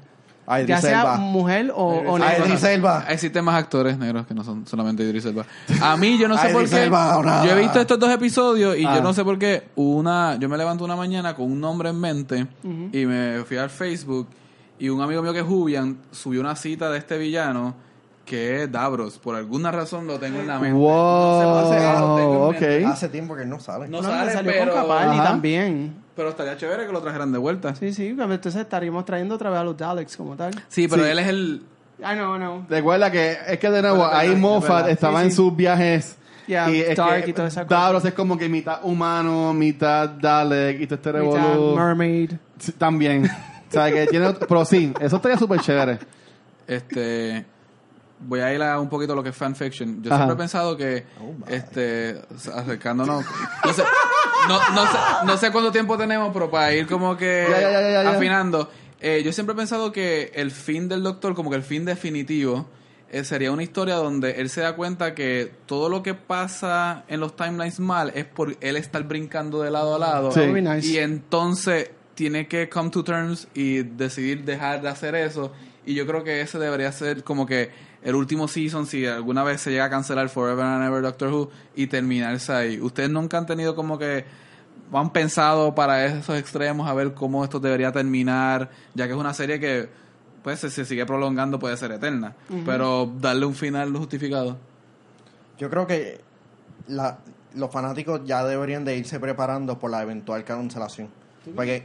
Ay, 0.46 0.64
ya 0.66 0.80
sea 0.80 1.00
Elba. 1.00 1.16
mujer 1.18 1.72
o, 1.74 1.84
o 1.86 2.16
Ay, 2.16 2.22
negro. 2.22 2.46
Idris 2.46 2.62
Elba. 2.64 3.04
Existen 3.08 3.44
más 3.44 3.56
actores 3.56 3.98
negros 3.98 4.26
que 4.26 4.34
no 4.34 4.44
son 4.44 4.66
solamente 4.66 5.02
Idris 5.02 5.24
Elba. 5.24 5.44
A 5.82 5.96
mí, 5.96 6.18
yo 6.18 6.28
no 6.28 6.36
sé 6.38 6.46
Ay, 6.46 6.52
por 6.52 6.62
Idris 6.62 6.74
qué. 6.74 6.84
Elba, 6.84 7.12
ahora. 7.12 7.44
Yo 7.44 7.50
he 7.52 7.60
visto 7.60 7.80
estos 7.80 7.98
dos 7.98 8.10
episodios 8.10 8.78
y 8.78 8.84
Ah. 8.86 8.96
yo 8.96 9.02
no 9.02 9.12
sé 9.12 9.24
por 9.24 9.38
qué. 9.38 9.68
Una, 9.76 10.36
yo 10.38 10.48
me 10.48 10.56
levanto 10.56 10.84
una 10.84 10.96
mañana 10.96 11.34
con 11.34 11.50
un 11.50 11.60
nombre 11.60 11.90
en 11.90 12.00
mente 12.00 12.46
y 12.92 13.06
me 13.06 13.42
fui 13.44 13.56
al 13.56 13.70
Facebook 13.70 14.28
Y 14.78 14.88
un 14.90 15.00
amigo 15.00 15.22
mío 15.22 15.32
que 15.32 15.40
es 15.40 15.46
Jubian 15.46 15.96
subió 16.10 16.40
una 16.42 16.54
cita 16.54 16.90
de 16.90 16.98
este 16.98 17.16
villano 17.16 17.74
que 18.26 18.64
es 18.64 18.70
Davros. 18.72 19.16
Por 19.18 19.34
alguna 19.36 19.70
razón 19.70 20.06
lo 20.06 20.18
tengo 20.18 20.40
en 20.40 20.48
la 20.48 20.58
mente. 20.58 20.76
Wow, 20.76 21.42
No 21.42 21.68
sé 21.70 21.76
por 21.76 21.76
qué 21.76 22.00
lo 22.00 22.16
tengo 22.16 22.44
en 22.46 22.60
mente. 22.60 22.84
ok. 22.84 22.92
Hace 22.92 23.08
tiempo 23.08 23.36
que 23.36 23.46
no 23.46 23.58
sale. 23.60 23.88
No 23.88 24.02
No, 24.02 24.08
sale, 24.08 24.32
salió 24.32 24.52
pero, 24.52 24.72
con 24.72 24.82
Capaldi 24.82 25.16
Ajá. 25.18 25.24
también. 25.28 25.94
pero 26.14 26.28
estaría 26.30 26.56
chévere 26.56 26.86
que 26.86 26.92
lo 26.92 27.00
trajeran 27.00 27.30
de 27.32 27.38
vuelta. 27.38 27.74
Sí, 27.74 27.92
Sí, 27.94 28.08
entonces 28.08 28.56
estaríamos 28.56 29.04
trayendo 29.04 29.34
otra 29.36 29.48
vez 29.50 29.60
a 29.60 29.64
los 29.64 29.76
Daleks 29.76 30.16
como 30.16 30.34
tal. 30.36 30.50
pero 30.52 30.64
Sí. 30.68 30.84
él 31.10 31.18
es 31.18 31.28
el... 31.28 31.62
I 31.98 32.14
know, 32.14 32.34
I 32.36 32.38
know. 32.38 32.66
Recuerda 32.68 33.10
que 33.10 33.38
es 33.48 33.58
que 33.58 33.70
de 33.70 33.80
nuevo, 33.80 34.04
Pero 34.04 34.16
ahí 34.16 34.36
Moffat 34.36 34.88
estaba 34.88 35.20
Sí, 35.20 35.24
en 35.26 35.30
sí. 35.30 35.36
sus 35.36 35.56
viajes. 35.56 36.16
Yeah, 36.46 36.70
y 36.70 36.80
es 36.80 36.96
Dark 36.96 37.24
que 37.24 37.30
y 37.30 37.32
toda 37.32 37.48
esa 37.48 37.64
cosa. 37.66 37.80
Davros 37.80 38.04
es 38.04 38.12
como 38.14 38.36
que 38.38 38.48
mitad 38.48 38.78
humano, 38.84 39.52
mitad 39.54 40.08
Dalek 40.10 40.80
y 40.80 40.86
todo 40.86 40.94
este 40.96 41.12
Mitad 41.12 41.32
revolú. 41.54 41.74
Mermaid. 41.76 42.32
Sí, 42.58 42.72
También. 42.72 43.24
o 43.68 43.72
sea, 43.72 43.90
que 43.90 44.06
tiene 44.06 44.26
otro- 44.26 44.46
Pero 44.46 44.64
sí, 44.64 44.92
eso 45.00 45.16
estaría 45.16 45.38
súper 45.38 45.60
chévere. 45.60 45.98
Este... 46.66 47.44
Voy 48.18 48.40
a 48.40 48.52
ir 48.54 48.62
a 48.62 48.80
un 48.80 48.88
poquito 48.88 49.12
a 49.12 49.16
lo 49.16 49.22
que 49.22 49.28
es 49.28 49.36
fanfiction. 49.36 50.02
Yo 50.02 50.10
Ajá. 50.10 50.24
siempre 50.24 50.34
he 50.34 50.38
pensado 50.38 50.76
que, 50.76 51.04
este, 51.48 52.20
acercándonos, 52.54 53.24
no 53.64 53.72
sé, 53.72 53.82
no, 54.48 54.58
no 54.74 54.86
sé, 54.86 54.98
no 55.26 55.36
sé 55.36 55.52
cuánto 55.52 55.70
tiempo 55.72 55.98
tenemos, 55.98 56.30
pero 56.32 56.50
para 56.50 56.72
ir 56.74 56.86
como 56.86 57.16
que 57.16 57.46
Ya, 57.48 57.60
ya, 57.60 57.70
ya, 57.72 57.80
ya, 57.82 58.02
ya. 58.04 58.10
afinando, 58.10 58.70
eh, 59.00 59.22
yo 59.24 59.32
siempre 59.32 59.52
he 59.52 59.56
pensado 59.56 59.92
que 59.92 60.32
el 60.34 60.50
fin 60.50 60.88
del 60.88 61.02
Doctor, 61.02 61.34
como 61.34 61.50
que 61.50 61.56
el 61.56 61.62
fin 61.62 61.84
definitivo, 61.84 62.66
eh, 63.10 63.22
sería 63.22 63.52
una 63.52 63.62
historia 63.62 63.96
donde 63.96 64.32
él 64.40 64.48
se 64.48 64.62
da 64.62 64.74
cuenta 64.74 65.14
que 65.14 65.52
todo 65.66 65.88
lo 65.88 66.02
que 66.02 66.14
pasa 66.14 67.04
en 67.08 67.20
los 67.20 67.36
timelines 67.36 67.78
mal 67.80 68.10
es 68.14 68.24
por 68.24 68.56
él 68.60 68.76
estar 68.76 69.02
brincando 69.04 69.62
de 69.62 69.70
lado 69.70 69.94
a 69.94 69.98
lado. 69.98 70.32
Sí. 70.32 70.40
Nice. 70.40 70.88
Y 70.88 70.98
entonces 70.98 71.90
tiene 72.14 72.48
que 72.48 72.68
come 72.70 72.88
to 72.90 73.04
terms 73.04 73.46
y 73.54 73.82
decidir 73.82 74.44
dejar 74.44 74.80
de 74.80 74.88
hacer 74.88 75.14
eso. 75.14 75.52
Y 75.84 75.94
yo 75.94 76.04
creo 76.06 76.24
que 76.24 76.40
ese 76.40 76.58
debería 76.58 76.90
ser 76.90 77.22
como 77.22 77.46
que 77.46 77.70
el 78.06 78.14
último 78.14 78.46
season, 78.48 78.86
si 78.86 79.04
alguna 79.04 79.42
vez 79.42 79.60
se 79.60 79.70
llega 79.70 79.84
a 79.86 79.90
cancelar 79.90 80.28
Forever 80.28 80.64
and 80.64 80.86
Ever 80.86 81.02
Doctor 81.02 81.28
Who 81.32 81.50
y 81.74 81.88
terminarse 81.88 82.52
ahí. 82.52 82.80
¿Ustedes 82.80 83.10
nunca 83.10 83.36
han 83.36 83.46
tenido 83.46 83.74
como 83.74 83.98
que 83.98 84.24
han 84.92 85.12
pensado 85.12 85.74
para 85.74 86.06
esos 86.06 86.38
extremos 86.38 86.88
a 86.88 86.94
ver 86.94 87.14
cómo 87.14 87.42
esto 87.42 87.58
debería 87.58 87.90
terminar? 87.90 88.70
Ya 88.94 89.06
que 89.06 89.12
es 89.12 89.18
una 89.18 89.34
serie 89.34 89.58
que, 89.58 89.88
pues, 90.44 90.60
si 90.60 90.70
se 90.70 90.84
sigue 90.84 91.04
prolongando 91.04 91.58
puede 91.58 91.76
ser 91.76 91.90
eterna. 91.90 92.34
Pero 92.64 93.12
darle 93.20 93.44
un 93.46 93.54
final 93.54 93.92
justificado. 93.96 94.56
Yo 95.58 95.68
creo 95.68 95.86
que 95.86 96.20
la- 96.88 97.18
los 97.54 97.70
fanáticos 97.72 98.20
ya 98.24 98.44
deberían 98.44 98.84
de 98.84 98.96
irse 98.96 99.18
preparando 99.18 99.78
por 99.78 99.90
la 99.90 100.02
eventual 100.02 100.44
cancelación. 100.44 101.08
Porque, 101.56 101.84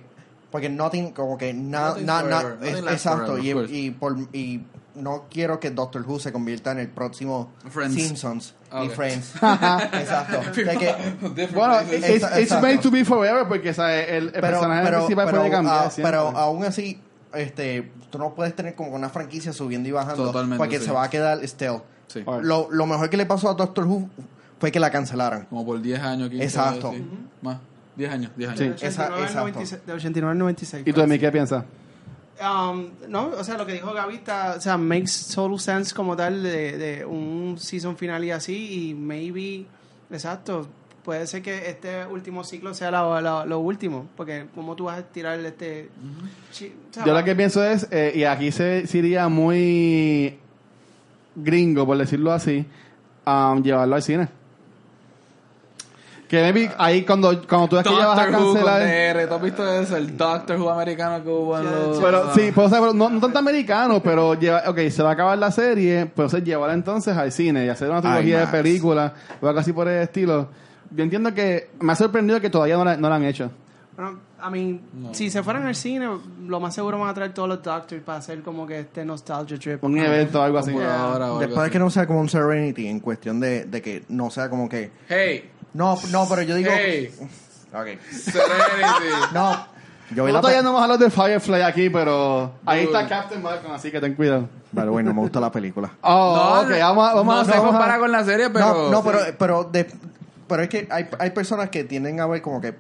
porque 0.51 0.69
nothing, 0.69 1.11
como 1.13 1.38
que 1.38 1.53
nada, 1.53 1.97
na, 1.99 2.22
na- 2.22 2.57
exacto, 2.91 3.38
forever, 3.38 3.43
y, 3.45 3.51
of 3.51 3.55
course. 3.57 3.74
y, 3.76 3.91
por, 3.91 4.17
y 4.34 4.61
no 4.95 5.25
quiero 5.29 5.59
que 5.59 5.71
Doctor 5.71 6.03
Who 6.07 6.19
se 6.19 6.31
convierta 6.31 6.71
en 6.71 6.79
el 6.79 6.87
próximo 6.89 7.49
Friends. 7.69 7.95
Simpsons 7.95 8.55
y 8.71 8.87
Ok. 8.87 8.91
Friends. 8.93 9.35
exacto. 9.35 10.39
De 10.55 10.77
que- 10.77 11.47
Bueno, 11.53 11.81
it's, 11.83 12.03
Exacto. 12.09 12.39
it's 12.39 12.51
made 12.61 12.77
to 12.79 12.91
be 12.91 13.05
forever 13.05 13.47
porque 13.47 13.73
¿sabes? 13.73 14.07
el, 14.09 14.25
el 14.27 14.31
pero, 14.31 14.47
personaje 14.47 14.83
pero, 14.85 14.97
principal 14.99 15.25
pero, 15.25 15.37
puede 15.39 15.51
cambiar. 15.51 15.91
siempre. 15.91 16.03
pero 16.03 16.37
aún 16.37 16.63
así, 16.65 16.99
este, 17.33 17.91
tú 18.09 18.17
no 18.17 18.33
puedes 18.35 18.55
tener 18.55 18.75
como 18.75 18.91
una 18.91 19.09
franquicia 19.09 19.53
subiendo 19.53 19.87
y 19.89 19.91
bajando 19.91 20.25
Totalmente, 20.25 20.57
porque 20.57 20.79
sí. 20.79 20.85
se 20.85 20.91
va 20.91 21.03
a 21.03 21.09
quedar 21.09 21.45
stealth. 21.47 21.83
Sí. 22.07 22.23
Lo, 22.41 22.67
lo 22.69 22.85
mejor 22.85 23.09
que 23.09 23.17
le 23.17 23.25
pasó 23.25 23.49
a 23.49 23.53
Doctor 23.53 23.85
Who 23.85 24.09
fue 24.59 24.71
que 24.71 24.79
la 24.79 24.91
cancelaran. 24.91 25.45
Como 25.45 25.65
por 25.65 25.81
10 25.81 25.99
años. 26.01 26.29
15, 26.29 26.43
Exacto. 26.43 26.93
Más. 27.41 27.57
10 27.95 28.11
años. 28.11 28.31
10 28.35 28.49
años. 28.49 28.59
Sí. 28.59 28.65
De 28.65 28.73
89 28.73 29.15
al 29.15 29.23
exacto. 29.23 29.39
96 29.41 29.85
de 29.85 29.93
89 29.93 30.31
al 30.31 30.37
96. 30.37 30.83
¿Y 30.87 30.93
tú 30.93 31.01
de 31.01 31.07
mí 31.07 31.19
qué 31.19 31.31
piensas? 31.31 31.63
Um, 32.41 32.89
no, 33.07 33.27
o 33.37 33.43
sea, 33.43 33.55
lo 33.55 33.67
que 33.67 33.73
dijo 33.73 33.93
está, 34.15 34.55
o 34.57 34.61
sea, 34.61 34.75
makes 34.75 35.11
total 35.31 35.59
sense 35.59 35.93
como 35.93 36.15
tal 36.15 36.41
de, 36.41 36.75
de 36.77 37.05
un 37.05 37.55
season 37.59 37.95
final 37.95 38.23
y 38.23 38.31
así, 38.31 38.89
y 38.89 38.93
maybe, 38.95 39.65
exacto, 40.09 40.67
puede 41.03 41.27
ser 41.27 41.43
que 41.43 41.69
este 41.69 42.03
último 42.07 42.43
ciclo 42.43 42.73
sea 42.73 42.89
la- 42.89 43.21
la- 43.21 43.45
lo 43.45 43.59
último, 43.59 44.07
porque 44.17 44.47
como 44.55 44.75
tú 44.75 44.85
vas 44.85 44.97
a 44.99 45.03
tirar 45.03 45.39
este... 45.41 45.89
Yo 47.05 47.13
lo 47.13 47.23
que 47.23 47.35
pienso 47.35 47.63
es, 47.63 47.87
eh, 47.91 48.11
y 48.15 48.23
aquí 48.23 48.51
se 48.51 48.87
sería 48.87 49.27
muy 49.27 50.39
gringo, 51.35 51.85
por 51.85 51.97
decirlo 51.97 52.31
así, 52.33 52.65
um, 53.27 53.61
llevarlo 53.61 53.95
al 53.95 54.01
cine. 54.03 54.29
Que 56.32 56.41
maybe 56.41 56.71
ahí 56.77 57.03
cuando, 57.03 57.45
cuando 57.45 57.67
tú 57.67 57.75
ves 57.75 57.84
que 57.84 57.93
ya 57.93 58.07
vas 58.07 58.17
a 58.17 58.21
Doctor 58.23 58.41
Who 58.41 58.53
con 58.53 58.63
cancelar... 58.63 59.15
DR, 59.17 59.27
¿tú 59.27 59.34
has 59.34 59.41
visto 59.41 59.82
eso? 59.82 59.97
El 59.97 60.15
Doctor 60.15 60.61
Who 60.61 60.69
americano 60.69 61.21
que 61.21 61.29
hubo 61.29 61.59
en 61.59 61.65
los... 61.65 61.99
Pero 61.99 62.34
sí, 62.34 62.53
pues, 62.55 62.67
o 62.67 62.69
sea, 62.69 62.79
pero 62.79 62.93
no, 62.93 63.09
no 63.09 63.19
tanto 63.19 63.39
americano, 63.39 64.01
pero 64.01 64.36
lleva, 64.36 64.63
ok, 64.65 64.79
se 64.89 65.03
va 65.03 65.09
a 65.09 65.11
acabar 65.11 65.38
la 65.38 65.51
serie, 65.51 66.05
pues 66.05 66.27
entonces 66.27 66.43
llevarla 66.45 66.73
entonces 66.73 67.17
al 67.17 67.34
cine 67.34 67.65
y 67.65 67.67
hacer 67.67 67.89
una 67.89 67.99
trilogía 67.99 68.38
de 68.38 68.43
IMAX. 68.43 68.49
películas 68.49 69.11
o 69.41 69.47
algo 69.49 69.59
así 69.59 69.73
por 69.73 69.89
el 69.89 70.03
estilo. 70.03 70.47
Yo 70.89 71.03
entiendo 71.03 71.34
que 71.34 71.71
me 71.82 71.91
ha 71.91 71.95
sorprendido 71.97 72.39
que 72.39 72.49
todavía 72.49 72.77
no 72.77 72.86
la, 72.86 72.95
no 72.95 73.09
la 73.09 73.15
han 73.15 73.25
hecho. 73.25 73.51
Bueno, 73.97 74.19
I 74.41 74.49
mean, 74.49 75.13
si 75.13 75.29
se 75.29 75.43
fueran 75.43 75.67
al 75.67 75.75
cine, 75.75 76.07
lo 76.47 76.59
más 76.61 76.73
seguro 76.73 76.97
van 76.97 77.09
a 77.09 77.13
traer 77.13 77.34
todos 77.34 77.49
los 77.49 77.61
Doctors 77.61 78.01
para 78.03 78.19
hacer 78.19 78.41
como 78.41 78.65
que 78.65 78.79
este 78.79 79.03
nostalgia 79.03 79.59
trip. 79.59 79.84
Un 79.84 79.97
evento 79.97 80.39
o 80.39 80.43
algo 80.43 80.59
así. 80.59 80.71
Ahora 80.71 81.25
o 81.25 81.36
algo 81.36 81.39
Después 81.39 81.65
de 81.65 81.71
que 81.71 81.79
no 81.79 81.89
sea 81.89 82.07
como 82.07 82.21
un 82.21 82.29
Serenity 82.29 82.88
en 82.88 83.01
cuestión 83.01 83.41
de, 83.41 83.65
de 83.65 83.82
que 83.82 84.05
no 84.07 84.32
sea 84.32 84.49
como 84.49 84.69
que... 84.69 84.91
Hey, 85.09 85.50
No, 85.74 85.97
no, 86.11 86.28
pero 86.30 86.41
yo 86.41 86.55
digo... 86.55 86.69
hey, 86.74 87.13
Ok. 87.74 87.88
Serenity. 88.11 89.34
No, 89.34 89.65
yo 90.13 90.26
vi 90.26 90.32
Nosotros 90.32 90.34
la... 90.34 90.41
todavía 90.41 90.61
no 90.61 90.74
vamos 90.74 90.82
a 90.82 90.84
hablar 90.93 90.99
de 90.99 91.09
Firefly 91.09 91.61
aquí, 91.61 91.89
pero 91.89 92.51
ahí 92.65 92.86
Dude. 92.86 92.97
está 92.97 93.07
Captain 93.07 93.41
Malcolm, 93.41 93.74
así 93.74 93.91
que 93.91 93.99
ten 94.01 94.13
cuidado. 94.15 94.49
Pero 94.76 94.91
bueno, 94.91 95.13
me 95.13 95.22
gustó 95.22 95.39
la 95.39 95.51
película. 95.51 95.91
Oh, 96.01 96.61
ok, 96.63 96.69
vamos 96.80 97.09
a... 97.09 97.13
Vamos 97.15 97.36
no 97.36 97.41
a 97.41 97.45
se 97.45 97.53
a- 97.53 97.61
compara 97.61 97.97
con 97.99 98.11
la 98.11 98.24
serie, 98.26 98.49
pero... 98.49 98.89
no, 98.89 98.89
no, 98.91 99.01
sí. 99.01 99.07
pero, 99.09 99.19
pero, 99.38 99.63
de- 99.72 99.88
pero 100.47 100.63
es 100.63 100.69
que 100.69 100.88
hay, 100.91 101.07
hay 101.19 101.30
personas 101.32 101.69
que 101.69 101.84
tienden 101.86 102.19
a 102.19 102.28
ver 102.28 102.41
como 102.41 102.59
que 102.59 102.76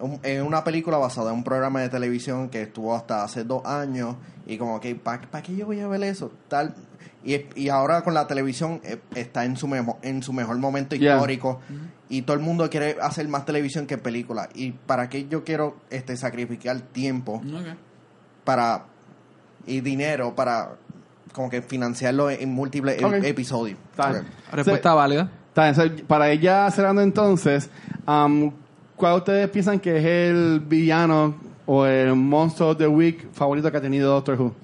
un- 0.00 0.18
en 0.24 0.42
una 0.42 0.64
película 0.64 0.96
basada 0.98 1.30
en 1.30 1.36
un 1.38 1.44
programa 1.44 1.80
de 1.80 1.88
televisión 1.88 2.48
que 2.48 2.62
estuvo 2.62 2.96
hasta 2.96 3.22
hace 3.22 3.44
dos 3.44 3.64
años 3.64 4.16
y 4.46 4.58
como 4.58 4.80
que, 4.80 4.96
¿para 4.96 5.20
qué 5.42 5.54
yo 5.54 5.66
voy 5.66 5.78
a 5.80 5.86
ver 5.86 6.02
eso? 6.02 6.32
Tal 6.48 6.74
y, 7.24 7.40
y 7.54 7.68
ahora 7.68 8.02
con 8.02 8.14
la 8.14 8.26
televisión 8.26 8.80
eh, 8.84 8.98
está 9.14 9.44
en 9.44 9.56
su, 9.56 9.66
memo- 9.68 9.98
en 10.02 10.22
su 10.22 10.32
mejor 10.32 10.58
momento 10.58 10.96
Yeah. 10.96 11.14
histórico 11.14 11.60
y 12.08 12.22
todo 12.22 12.36
el 12.36 12.42
mundo 12.42 12.68
quiere 12.68 12.96
hacer 13.00 13.26
más 13.28 13.44
televisión 13.44 13.86
que 13.86 13.96
película. 13.98 14.48
¿Y 14.54 14.72
para 14.72 15.08
qué 15.08 15.26
yo 15.28 15.44
quiero 15.44 15.76
este 15.90 16.16
sacrificar 16.16 16.80
tiempo 16.80 17.40
para 18.44 18.84
y 19.66 19.80
dinero 19.80 20.34
para 20.34 20.70
como 21.32 21.48
que 21.48 21.62
financiarlo 21.62 22.28
en 22.28 22.52
múltiples 22.52 23.00
e- 23.00 23.28
episodios? 23.28 23.78
Respuesta 24.52 24.92
válida. 24.94 25.30
So, 25.74 25.82
para 26.06 26.30
ella 26.30 26.70
cerrando 26.70 27.02
entonces, 27.02 27.68
um, 28.06 28.50
¿cuál 28.96 29.16
ustedes 29.18 29.48
piensan 29.50 29.78
que 29.80 29.98
es 29.98 30.04
el 30.04 30.60
villano 30.60 31.34
o 31.66 31.84
el 31.86 32.14
monstruo 32.16 32.76
the 32.76 32.86
week 32.88 33.30
favorito 33.32 33.70
que 33.70 33.76
ha 33.76 33.80
tenido 33.80 34.10
Doctor 34.10 34.40
Who? 34.40 34.54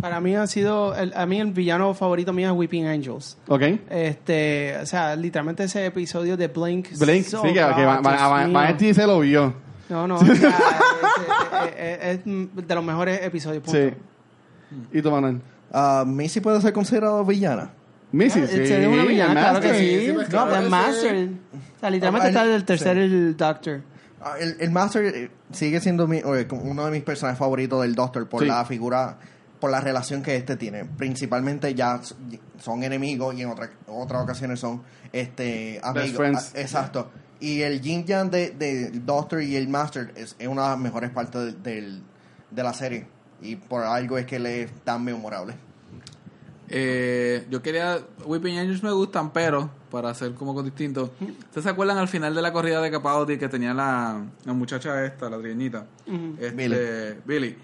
Para 0.00 0.20
mí 0.20 0.34
ha 0.36 0.46
sido, 0.46 0.94
el, 0.94 1.12
a 1.16 1.24
mí 1.26 1.40
el 1.40 1.50
villano 1.52 1.92
favorito 1.94 2.32
mío 2.32 2.50
es 2.50 2.56
Weeping 2.56 2.86
Angels. 2.86 3.36
¿Ok? 3.48 3.62
Este, 3.90 4.76
o 4.82 4.86
sea, 4.86 5.16
literalmente 5.16 5.64
ese 5.64 5.86
episodio 5.86 6.36
de 6.36 6.48
Blink. 6.48 6.88
Blink, 6.98 7.24
so 7.24 7.42
sí, 7.42 7.48
que, 7.48 7.54
que. 7.54 7.84
Vanetti 7.84 8.92
se 8.94 9.06
lo 9.06 9.20
vio. 9.20 9.54
No, 9.88 10.06
no, 10.06 10.16
o 10.20 10.24
sea, 10.24 10.54
es, 11.76 11.76
es- 11.78 11.98
es- 12.02 12.26
es 12.26 12.66
de 12.68 12.74
los 12.74 12.84
mejores 12.84 13.22
episodios. 13.24 13.62
punto. 13.62 13.78
Sí. 13.78 13.94
¿Y 14.92 15.02
tú, 15.02 15.10
Manuel? 15.10 15.40
Ah, 15.72 16.04
Missy 16.06 16.40
puede 16.40 16.60
ser 16.60 16.72
considerado 16.72 17.24
villana. 17.24 17.70
Missy, 18.12 18.40
Ah, 18.40 18.46
sí. 18.46 18.66
sería 18.66 18.88
una 18.88 19.04
villana, 19.04 19.32
el 19.32 19.38
claro 19.38 19.60
que 19.60 19.68
Master. 19.68 19.84
sí. 20.00 20.06
sí, 20.06 20.12
pues, 20.12 20.28
no, 20.30 20.46
claro 20.46 20.62
sí. 20.64 20.70
Master. 20.70 21.28
O 21.76 21.80
sea, 21.80 21.90
literalmente 21.90 22.26
Ah, 22.26 22.30
está 22.30 22.42
el- 22.44 22.50
el 22.50 22.64
tercer 22.64 22.96
sí. 22.96 23.02
el 23.02 23.36
Doctor. 23.36 23.80
Ah, 24.20 24.34
El, 24.38 24.56
el 24.60 24.70
Master 24.70 25.04
eh, 25.06 25.30
sigue 25.52 25.80
siendo 25.80 26.06
mi- 26.06 26.22
uno 26.22 26.84
de 26.84 26.90
mis 26.90 27.02
personajes 27.02 27.38
favoritos 27.38 27.80
del 27.82 27.94
Doctor 27.94 28.28
por 28.28 28.42
Sí. 28.42 28.48
la 28.48 28.64
figura, 28.64 29.16
por 29.60 29.70
la 29.70 29.80
relación 29.80 30.22
que 30.22 30.36
este 30.36 30.56
tiene. 30.56 30.84
Principalmente 30.84 31.74
ya 31.74 32.00
son 32.60 32.82
enemigos 32.84 33.34
y 33.34 33.42
en 33.42 33.50
otra- 33.50 33.70
otras 33.86 34.22
ocasiones 34.22 34.60
son 34.60 34.82
este 35.12 35.80
amigos. 35.82 36.16
friends. 36.16 36.52
Ah, 36.54 36.60
exacto. 36.60 37.10
Y 37.40 37.62
el 37.62 37.80
yin 37.80 38.04
yang 38.04 38.30
de, 38.30 38.50
del 38.50 39.04
Doctor 39.06 39.42
y 39.42 39.56
el 39.56 39.68
Master 39.68 40.12
es, 40.16 40.34
es 40.38 40.48
una 40.48 40.62
de 40.64 40.68
las 40.70 40.78
mejores 40.78 41.10
partes 41.10 41.40
del, 41.42 41.62
del- 41.62 42.02
de 42.50 42.62
la 42.62 42.72
serie. 42.72 43.06
Y 43.40 43.56
por 43.56 43.84
algo 43.84 44.18
es 44.18 44.26
que 44.26 44.38
le 44.38 44.62
es 44.62 44.72
tan 44.84 45.04
memorable. 45.04 45.54
Eh, 46.70 47.46
yo 47.50 47.62
quería. 47.62 47.98
Whipping 48.24 48.58
Angels 48.58 48.82
me 48.82 48.92
gustan, 48.92 49.32
pero 49.32 49.70
para 49.90 50.10
hacer 50.10 50.34
como 50.34 50.50
algo 50.50 50.62
distinto. 50.62 51.14
¿Ustedes 51.20 51.64
se 51.64 51.70
acuerdan 51.70 51.96
al 51.98 52.08
final 52.08 52.34
de 52.34 52.42
la 52.42 52.52
corrida 52.52 52.82
de 52.82 52.90
Capaldi 52.90 53.38
que 53.38 53.48
tenía 53.48 53.72
la, 53.72 54.22
la 54.44 54.52
muchacha 54.52 55.02
esta, 55.04 55.30
la 55.30 55.38
trigueñita? 55.38 55.86
Este, 56.38 56.50
Billy. 56.50 56.76
Billy. 57.24 57.56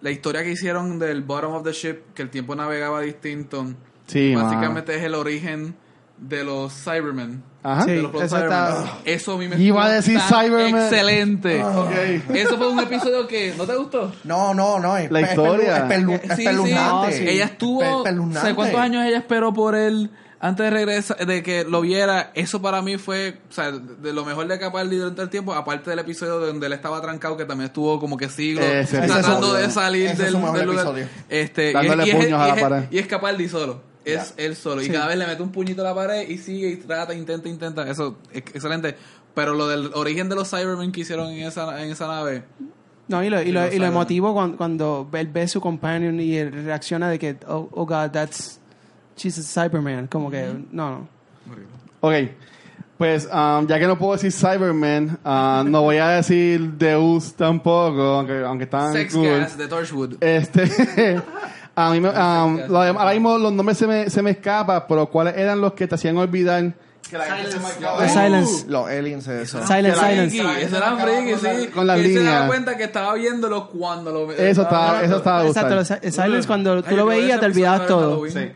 La 0.00 0.10
historia 0.10 0.42
que 0.42 0.52
hicieron 0.52 0.98
del 0.98 1.22
bottom 1.22 1.54
of 1.54 1.64
the 1.64 1.72
ship, 1.72 2.14
que 2.14 2.22
el 2.22 2.30
tiempo 2.30 2.54
navegaba 2.54 3.00
distinto. 3.00 3.66
Sí, 4.06 4.34
Básicamente 4.34 4.96
es 4.96 5.02
el 5.02 5.14
origen 5.14 5.74
de 6.16 6.44
los 6.44 6.72
Cybermen. 6.72 7.42
Ajá. 7.62 7.82
Sí, 7.84 7.90
De 7.92 8.02
los 8.02 8.14
eso 8.14 8.38
está- 8.38 8.98
Eso 9.04 9.32
a 9.34 9.38
mí 9.38 9.48
me 9.48 9.56
Iba 9.56 9.84
a 9.86 9.90
decir 9.92 10.18
Cybermen. 10.20 10.76
Excelente. 10.76 11.62
Ok. 11.62 11.90
Eso 12.34 12.56
fue 12.56 12.68
un 12.70 12.80
episodio 12.80 13.26
que 13.26 13.54
no 13.56 13.66
te 13.66 13.76
gustó. 13.76 14.12
No, 14.24 14.54
no, 14.54 14.78
no. 14.80 14.96
Es 14.96 15.10
La 15.10 15.20
historia. 15.20 15.76
Es 15.78 15.82
pelu- 15.84 16.14
Eh, 16.14 16.20
es 16.24 16.36
sí, 16.36 16.44
sí. 17.12 17.28
Ella 17.28 17.44
estuvo. 17.44 17.82
Espeluznante. 17.98 18.40
¿Sabes 18.40 18.54
cuántos 18.54 18.80
años 18.80 19.04
ella 19.06 19.18
esperó 19.18 19.52
por 19.52 19.74
él 19.74 20.10
antes 20.40 20.64
de 20.64 20.70
regresar, 20.70 21.26
de 21.26 21.42
que 21.42 21.64
lo 21.64 21.80
viera? 21.80 22.30
Eso 22.34 22.62
para 22.62 22.80
mí 22.82 22.96
fue, 22.96 23.38
o 23.50 23.52
sea, 23.52 23.72
de 23.72 24.12
lo 24.12 24.24
mejor 24.24 24.46
de 24.46 24.58
Capaldi 24.58 24.96
durante 24.96 25.22
el 25.22 25.28
tiempo, 25.30 25.52
aparte 25.54 25.90
del 25.90 25.98
episodio 25.98 26.38
donde 26.38 26.66
él 26.66 26.72
estaba 26.72 27.00
trancado, 27.00 27.36
que 27.36 27.44
también 27.44 27.66
estuvo 27.68 27.98
como 27.98 28.16
que 28.16 28.28
siglos 28.28 28.64
Ese 28.64 28.98
es 29.00 29.06
tratando 29.06 29.52
de 29.54 29.70
salir 29.70 30.06
ese 30.08 30.24
del, 30.24 30.34
lugar. 30.34 30.94
Este, 31.28 31.70
y 31.70 31.72
Dándole 31.72 32.06
y 32.06 32.10
es- 32.10 32.16
puños 32.16 32.40
a 32.40 32.44
y 32.44 32.48
la 32.50 32.54
es- 32.56 32.62
pared. 32.62 32.82
Y 32.90 32.98
es 32.98 33.06
Capaldi 33.06 33.48
solo. 33.48 33.82
Es 34.04 34.32
él 34.38 34.56
solo. 34.56 34.80
Y 34.82 34.88
cada 34.88 35.06
vez 35.06 35.18
le 35.18 35.26
mete 35.26 35.42
un 35.42 35.52
puñito 35.52 35.82
a 35.82 35.84
la 35.84 35.94
pared 35.94 36.26
y 36.28 36.38
sigue 36.38 36.70
y 36.70 36.76
trata, 36.76 37.12
intenta, 37.12 37.48
intenta. 37.48 37.90
Eso 37.90 38.16
es 38.32 38.38
excelente. 38.38 38.96
Pero 39.34 39.52
lo 39.54 39.68
del 39.68 39.90
origen 39.94 40.28
de 40.30 40.34
los 40.34 40.48
Cybermen 40.48 40.92
que 40.92 41.00
hicieron 41.02 41.28
en 41.30 41.46
esa, 41.46 41.82
en 41.82 41.90
esa 41.90 42.06
nave. 42.06 42.44
No, 43.08 43.22
y 43.22 43.28
lo, 43.28 43.42
y 43.42 43.52
lo, 43.52 43.66
lo 43.66 43.72
y 43.72 43.78
lo 43.78 43.86
emotivo 43.86 44.32
cuando, 44.32 44.56
cuando 44.56 45.08
él 45.12 45.26
ve 45.28 45.42
a 45.42 45.48
su 45.48 45.60
companion 45.60 46.18
y 46.20 46.36
él 46.36 46.52
reacciona 46.64 47.08
de 47.10 47.18
que, 47.18 47.36
oh, 47.48 47.68
oh 47.72 47.84
God, 47.86 48.10
that's, 48.10 48.60
she's 49.18 49.38
a 49.38 49.42
Cyberman. 49.42 50.06
Como 50.06 50.30
que, 50.30 50.46
no, 50.70 50.90
no. 50.90 51.08
Ok. 52.00 52.14
Pues, 52.96 53.28
um, 53.32 53.66
ya 53.68 53.78
que 53.78 53.86
no 53.86 53.96
puedo 53.96 54.14
decir 54.14 54.32
Cyberman, 54.32 55.20
uh, 55.24 55.62
no 55.68 55.82
voy 55.82 55.98
a 55.98 56.08
decir 56.08 56.72
Deus 56.72 57.32
tampoco, 57.34 58.02
aunque, 58.02 58.44
aunque 58.44 58.64
están 58.64 58.92
Sex 58.92 59.14
cool. 59.14 59.28
Gas 59.28 59.56
de 59.56 59.68
Torchwood. 59.68 60.14
Este, 60.20 60.64
a 61.76 61.90
mí 61.90 62.00
me, 62.00 62.08
um, 62.08 62.58
lo 62.68 62.80
ahora 62.80 63.12
mismo 63.12 63.38
los 63.38 63.52
nombres 63.52 63.78
se 63.78 63.86
me, 63.86 64.10
se 64.10 64.20
me 64.20 64.30
escapan, 64.32 64.82
pero 64.88 65.06
¿cuáles 65.08 65.36
eran 65.36 65.60
los 65.60 65.74
que 65.74 65.86
te 65.86 65.94
hacían 65.94 66.16
olvidar? 66.16 66.74
The 67.10 68.08
Silence. 68.08 68.66
Los 68.68 68.88
aliens, 68.88 69.28
eso. 69.28 69.66
Silence, 69.66 69.98
Silence. 69.98 70.62
Eso 70.62 70.76
era 70.76 70.96
friki, 70.96 71.38
sí. 71.38 71.68
con 71.68 71.86
las 71.86 71.96
Que 71.96 72.04
él 72.04 72.12
se 72.12 72.18
líneas. 72.18 72.34
daba 72.34 72.46
cuenta 72.48 72.76
que 72.76 72.84
estaba 72.84 73.14
viéndolo 73.14 73.68
cuando 73.68 74.10
lo 74.10 74.32
Eso 74.32 74.62
estaba, 74.62 75.02
eso 75.02 75.16
estaba 75.18 75.46
Exacto, 75.46 75.84
Silence 76.10 76.46
cuando 76.46 76.82
tú 76.82 76.96
lo 76.96 77.08
que 77.08 77.16
veías 77.16 77.40
te 77.40 77.46
olvidabas 77.46 77.86
todo. 77.86 78.28
Sí. 78.28 78.50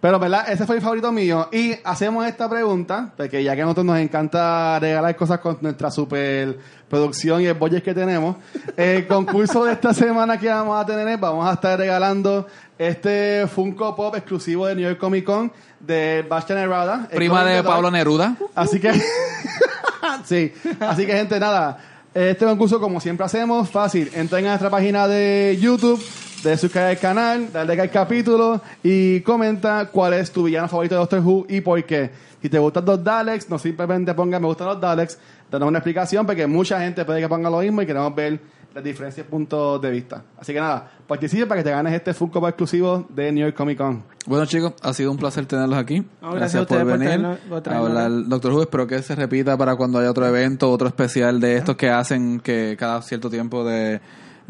Pero, 0.00 0.18
¿verdad? 0.18 0.50
Ese 0.50 0.66
fue 0.66 0.76
el 0.76 0.82
favorito 0.82 1.12
mío. 1.12 1.48
Y 1.52 1.74
hacemos 1.84 2.26
esta 2.26 2.48
pregunta, 2.48 3.12
porque 3.16 3.44
ya 3.44 3.54
que 3.54 3.60
a 3.60 3.64
nosotros 3.64 3.84
nos 3.84 3.98
encanta 3.98 4.78
regalar 4.78 5.14
cosas 5.14 5.40
con 5.40 5.58
nuestra 5.60 5.90
super 5.90 6.58
producción 6.88 7.42
y 7.42 7.46
el 7.46 7.54
budget 7.54 7.84
que 7.84 7.92
tenemos, 7.92 8.36
el 8.76 9.06
concurso 9.08 9.64
de 9.64 9.72
esta 9.72 9.92
semana 9.92 10.38
que 10.38 10.48
vamos 10.48 10.80
a 10.80 10.86
tener 10.86 11.06
es, 11.06 11.20
vamos 11.20 11.46
a 11.46 11.52
estar 11.52 11.78
regalando 11.78 12.46
este 12.78 13.46
Funko 13.46 13.94
Pop 13.94 14.16
exclusivo 14.16 14.66
de 14.66 14.74
New 14.74 14.88
York 14.88 14.98
Comic 14.98 15.24
Con 15.24 15.52
de 15.78 16.24
Bastian 16.28 16.58
Herrada. 16.58 17.08
el 17.10 17.16
Prima 17.16 17.44
de. 17.44 17.62
Pablo 17.62 17.90
Neruda. 17.90 18.36
Así 18.54 18.80
que, 18.80 18.92
sí, 20.24 20.52
así 20.80 21.04
que 21.04 21.12
gente, 21.12 21.38
nada, 21.38 21.78
este 22.14 22.46
concurso 22.46 22.80
como 22.80 23.00
siempre 23.00 23.26
hacemos, 23.26 23.68
fácil, 23.68 24.10
entren 24.14 24.46
a 24.46 24.50
nuestra 24.50 24.70
página 24.70 25.06
de 25.06 25.58
YouTube, 25.60 26.02
de 26.42 26.56
suscribir 26.56 26.88
al 26.88 26.98
canal, 26.98 27.52
darle 27.52 27.68
like 27.76 27.82
al 27.82 27.90
capítulo 27.90 28.60
y 28.82 29.20
comenta 29.20 29.86
cuál 29.86 30.14
es 30.14 30.30
tu 30.30 30.44
villano 30.44 30.68
favorito 30.68 30.94
de 30.94 30.98
Doctor 31.00 31.20
Who 31.20 31.46
y 31.48 31.60
por 31.60 31.82
qué. 31.84 32.10
Si 32.40 32.48
te 32.48 32.58
gustan 32.58 32.84
los 32.86 33.04
Daleks, 33.04 33.50
no 33.50 33.58
simplemente 33.58 34.14
ponga 34.14 34.40
me 34.40 34.46
gustan 34.46 34.68
los 34.68 34.80
Daleks, 34.80 35.18
danos 35.50 35.68
una 35.68 35.78
explicación 35.78 36.24
porque 36.26 36.46
mucha 36.46 36.80
gente 36.80 37.04
puede 37.04 37.20
que 37.20 37.28
ponga 37.28 37.50
lo 37.50 37.58
mismo 37.58 37.82
y 37.82 37.86
queremos 37.86 38.14
ver 38.14 38.40
las 38.72 38.84
diferencias 38.84 39.26
puntos 39.26 39.82
de 39.82 39.90
vista. 39.90 40.22
Así 40.38 40.52
que 40.54 40.60
nada, 40.60 40.90
participe 41.06 41.44
para 41.44 41.60
que 41.60 41.64
te 41.64 41.70
ganes 41.72 41.92
este 41.92 42.14
Funko 42.14 42.40
Pop 42.40 42.48
exclusivo 42.48 43.04
de 43.10 43.32
New 43.32 43.44
York 43.44 43.56
Comic 43.56 43.76
Con. 43.76 44.04
Bueno 44.26 44.46
chicos, 44.46 44.74
ha 44.80 44.94
sido 44.94 45.10
un 45.10 45.18
placer 45.18 45.44
tenerlos 45.44 45.76
aquí. 45.78 46.02
No, 46.22 46.30
gracias 46.32 46.54
a 46.54 46.62
ustedes 46.62 46.84
por 46.84 46.98
traernos- 46.98 47.38
por 47.48 47.68
a 47.68 47.78
hablar 47.78 48.10
Doctor 48.28 48.52
Who. 48.52 48.62
Espero 48.62 48.86
que 48.86 49.02
se 49.02 49.14
repita 49.16 49.58
para 49.58 49.74
cuando 49.76 49.98
haya 49.98 50.10
otro 50.10 50.24
evento, 50.24 50.70
otro 50.70 50.86
especial 50.88 51.40
de 51.40 51.56
estos 51.56 51.76
que 51.76 51.90
hacen 51.90 52.38
que 52.40 52.76
cada 52.78 53.02
cierto 53.02 53.28
tiempo 53.28 53.64
de 53.64 54.00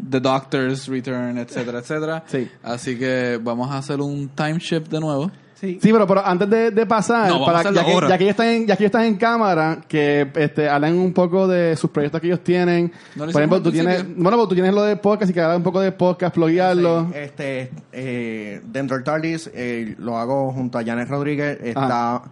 The 0.09 0.19
Doctor's 0.19 0.87
Return, 0.87 1.37
etcétera, 1.37 1.79
etcétera. 1.79 2.23
Sí. 2.27 2.47
Así 2.63 2.97
que 2.97 3.39
vamos 3.41 3.69
a 3.71 3.77
hacer 3.77 3.99
un 4.01 4.29
time 4.29 4.59
shift 4.59 4.89
de 4.89 4.99
nuevo. 4.99 5.31
Sí. 5.55 5.77
Sí, 5.79 5.91
pero, 5.93 6.07
pero 6.07 6.25
antes 6.25 6.49
de, 6.49 6.71
de 6.71 6.85
pasar, 6.87 7.29
No, 7.29 7.45
para, 7.45 7.61
ya, 7.71 7.85
que, 7.85 7.93
ya 8.09 8.17
que 8.17 8.23
ellos 8.23 8.31
están 8.31 8.47
en, 8.47 8.65
ya 8.65 8.75
que 8.75 8.83
ellos 8.83 8.89
están 8.89 9.03
en 9.03 9.15
cámara, 9.15 9.77
que 9.87 10.27
este, 10.33 10.67
hablen 10.67 10.97
un 10.97 11.13
poco 11.13 11.47
de 11.47 11.75
sus 11.75 11.91
proyectos 11.91 12.19
que 12.19 12.25
ellos 12.27 12.43
tienen. 12.43 12.91
No 13.15 13.25
Por 13.25 13.35
ejemplo, 13.41 13.61
tú 13.61 13.71
tienes, 13.71 13.97
principio. 13.97 14.23
bueno, 14.23 14.37
pues 14.39 14.49
tú 14.49 14.55
tienes 14.55 14.73
lo 14.73 14.81
de 14.81 14.95
podcast 14.95 15.29
y 15.29 15.33
que 15.35 15.39
hablar 15.41 15.57
un 15.57 15.63
poco 15.63 15.79
de 15.79 15.91
podcast, 15.91 16.33
pluguearlo. 16.33 17.09
Sí, 17.11 17.19
este, 17.19 17.71
eh, 17.91 18.59
dentro 18.65 18.97
del 18.97 19.03
TARDIS 19.03 19.51
eh, 19.53 19.93
lo 19.99 20.17
hago 20.17 20.51
junto 20.51 20.79
a 20.79 20.83
Janet 20.83 21.07
Rodríguez. 21.07 21.59
Está, 21.61 22.23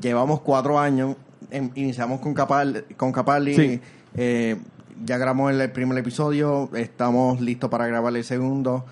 llevamos 0.00 0.40
cuatro 0.40 0.76
años. 0.76 1.14
em- 1.52 1.70
iniciamos 1.76 2.18
con 2.18 2.34
Capal, 2.34 2.84
con 2.96 3.12
Capaldi. 3.12 3.54
Sí. 3.54 3.80
eh, 4.16 4.56
ya 5.04 5.18
grabamos 5.18 5.52
el, 5.52 5.70
primer 5.70 5.96
episodio. 5.98 6.70
Estamos 6.74 7.40
listos 7.40 7.70
para 7.70 7.86
grabar 7.86 8.14
el 8.16 8.24
segundo. 8.24 8.84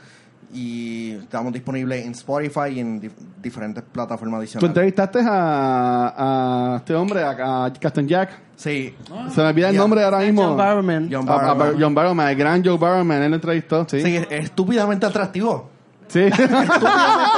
Y 0.52 1.12
estamos 1.12 1.52
disponibles 1.52 2.04
en 2.04 2.10
Spotify 2.12 2.70
y 2.74 2.80
en 2.80 3.00
dif- 3.00 3.12
diferentes 3.40 3.84
plataformas 3.84 4.38
Tú 4.38 4.42
adicionales. 4.42 4.68
entrevistaste 4.70 5.20
a, 5.24 6.14
a 6.74 6.76
este 6.78 6.94
hombre, 6.96 7.22
a, 7.22 7.66
a 7.66 7.72
Captain 7.72 8.08
Jack. 8.08 8.30
Sí. 8.56 8.94
Se 9.32 9.40
me 9.42 9.46
olvida 9.48 9.68
el 9.70 9.76
nombre 9.76 10.02
ahora 10.02 10.18
mismo. 10.18 10.42
John 10.42 10.56
Barrowman. 10.56 11.08
John 11.10 11.24
Barrowman. 11.24 11.76
John 11.80 11.94
Barrowman, 11.94 12.28
el 12.30 12.36
gran 12.36 12.64
Joe 12.64 12.76
Barrowman, 12.78 13.22
él 13.22 13.30
lo 13.30 13.36
entrevistó. 13.36 13.86
Sí. 13.88 14.00
Sí, 14.02 14.16
es 14.16 14.26
estúpidamente 14.30 15.06
atractivo. 15.06 15.70
Sí. 16.08 16.18
Estúpidamente 16.24 16.86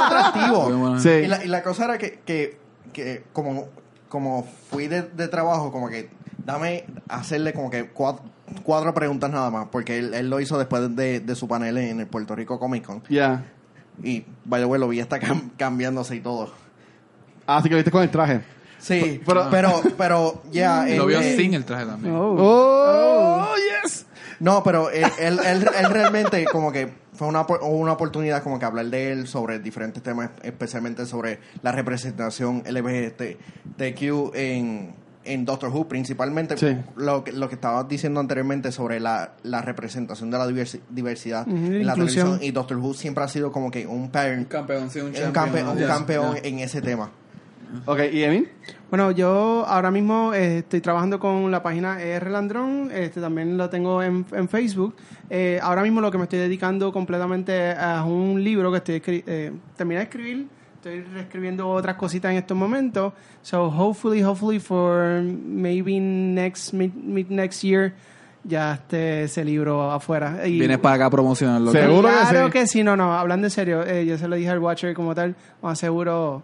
atractivo. 0.07 0.99
Sí. 0.99 1.09
Y 1.09 1.27
la, 1.27 1.45
y 1.45 1.47
la 1.49 1.61
cosa 1.61 1.85
era 1.85 1.97
que, 1.99 2.19
que, 2.25 2.57
que 2.91 3.23
como, 3.31 3.67
como 4.09 4.43
fui 4.71 4.87
de, 4.87 5.03
de 5.03 5.27
trabajo, 5.27 5.71
como 5.71 5.87
que 5.87 6.09
dame 6.43 6.85
hacerle 7.07 7.53
como 7.53 7.69
que 7.69 7.89
cuatro, 7.89 8.25
cuatro 8.61 8.93
preguntas 8.93 9.29
nada 9.31 9.49
más, 9.49 9.67
porque 9.71 9.97
él, 9.99 10.13
él 10.13 10.29
lo 10.29 10.39
hizo 10.39 10.57
después 10.57 10.95
de, 10.95 11.19
de 11.19 11.35
su 11.35 11.47
panel 11.47 11.77
en 11.77 11.99
el 11.99 12.07
Puerto 12.07 12.35
Rico 12.35 12.59
Comic 12.59 12.85
Con. 12.85 13.03
Ya. 13.09 13.43
Y, 14.03 14.25
by 14.45 14.61
the 14.61 14.65
way, 14.65 14.79
lo 14.79 14.87
vi 14.87 14.99
hasta 14.99 15.19
cam- 15.19 15.51
cambiándose 15.57 16.15
y 16.15 16.19
todo. 16.19 16.51
Así 17.45 17.63
que 17.69 17.71
lo 17.71 17.77
viste 17.77 17.91
con 17.91 18.03
el 18.03 18.09
traje. 18.09 18.41
Sí, 18.79 19.21
Pero- 19.25 19.47
pero, 19.51 19.81
pero, 19.97 20.43
ya. 20.51 20.85
Lo 20.97 21.05
vio 21.05 21.19
eh, 21.19 21.35
sin 21.37 21.53
el 21.53 21.63
traje 21.63 21.85
también. 21.85 22.13
Oh. 22.15 22.35
¡Oh, 22.37 23.55
yes! 23.83 24.05
No, 24.39 24.61
pero 24.63 24.89
él, 24.89 25.05
él, 25.19 25.39
él- 25.45 25.67
él 25.77 25.89
realmente 25.89 26.43
como 26.51 26.71
que 26.71 26.91
fue 27.13 27.27
una, 27.27 27.45
una 27.61 27.93
oportunidad 27.93 28.41
como 28.43 28.57
que 28.59 28.65
hablar 28.65 28.87
de 28.87 29.11
él 29.11 29.27
sobre 29.27 29.59
diferentes 29.59 30.01
temas, 30.01 30.31
especialmente 30.41 31.05
sobre 31.05 31.39
la 31.61 31.71
representación 31.71 32.63
LGBTQ 32.67 34.31
en, 34.35 34.95
en 35.25 35.45
Doctor 35.45 35.69
Who, 35.69 35.87
principalmente 35.87 36.57
Sí. 36.57 36.75
lo, 36.95 37.23
que, 37.23 37.31
lo 37.31 37.47
que 37.49 37.55
estabas 37.55 37.87
diciendo 37.87 38.19
anteriormente 38.19 38.71
sobre 38.71 38.99
la, 38.99 39.33
la 39.43 39.61
representación 39.61 40.29
de 40.31 40.37
la 40.37 40.47
diversi- 40.47 40.81
diversidad 40.89 41.47
en 41.47 41.85
la 41.85 41.93
inclusión. 41.93 42.25
televisión 42.27 42.39
y 42.41 42.51
Doctor 42.51 42.77
Who 42.77 42.93
siempre 42.93 43.23
ha 43.23 43.27
sido 43.27 43.51
como 43.51 43.71
que 43.71 43.87
un 43.87 44.09
pattern, 44.09 44.39
Un 44.39 44.45
campeón, 44.45 44.89
sí, 44.89 44.99
un 44.99 45.07
un, 45.07 45.13
champion. 45.13 45.33
campe- 45.33 45.71
un 45.71 45.77
Ya, 45.77 45.87
campeón 45.87 46.37
en 46.43 46.59
ese 46.59 46.81
tema. 46.81 47.09
Ok, 47.85 48.01
¿y 48.11 48.21
Emin? 48.23 48.47
Bueno, 48.91 49.09
yo 49.09 49.65
ahora 49.67 49.89
mismo 49.89 50.31
eh, 50.35 50.59
estoy 50.59 50.79
trabajando 50.79 51.19
con 51.19 51.49
la 51.49 51.63
página 51.63 51.99
R 51.99 52.29
Landrón, 52.29 52.91
este, 52.93 53.19
también 53.19 53.57
lo 53.57 53.67
tengo 53.71 54.03
en, 54.03 54.25
en 54.31 54.47
Facebook. 54.47 54.95
Eh, 55.31 55.59
ahora 55.59 55.81
mismo 55.81 55.99
lo 55.99 56.11
que 56.11 56.19
me 56.19 56.25
estoy 56.25 56.37
dedicando 56.37 56.93
completamente 56.93 57.71
a 57.71 58.03
un 58.05 58.43
libro 58.43 58.69
que 58.71 58.77
estoy 58.77 58.95
escri- 59.01 59.23
eh, 59.25 59.51
terminé 59.75 60.01
de 60.01 60.03
escribir, 60.03 60.47
estoy 60.83 61.01
reescribiendo 61.13 61.69
otras 61.69 61.95
cositas 61.95 62.31
en 62.31 62.37
estos 62.37 62.57
momentos. 62.57 63.13
So 63.41 63.67
hopefully, 63.67 64.21
hopefully 64.21 64.59
for 64.59 65.21
maybe 65.23 65.99
next 65.99 66.73
mid, 66.73 66.93
mid 66.93 67.27
next 67.29 67.63
year 67.63 67.93
ya 68.43 68.73
esté 68.73 69.23
ese 69.23 69.45
libro 69.45 69.89
afuera. 69.91 70.45
Y- 70.45 70.59
Vienes 70.59 70.79
para 70.79 70.95
acá 70.95 71.05
a 71.05 71.09
promocionarlo. 71.09 71.71
Seguro 71.71 72.09
que 72.09 72.13
claro 72.15 72.45
sí. 72.47 72.51
que 72.51 72.67
sí, 72.67 72.83
no, 72.83 72.97
no, 72.97 73.13
hablando 73.13 73.47
en 73.47 73.51
serio, 73.51 73.85
eh, 73.85 74.05
yo 74.05 74.17
se 74.17 74.27
lo 74.27 74.35
dije 74.35 74.49
al 74.49 74.59
Watcher 74.59 74.93
como 74.93 75.15
tal, 75.15 75.35
más 75.61 75.79
seguro 75.79 76.43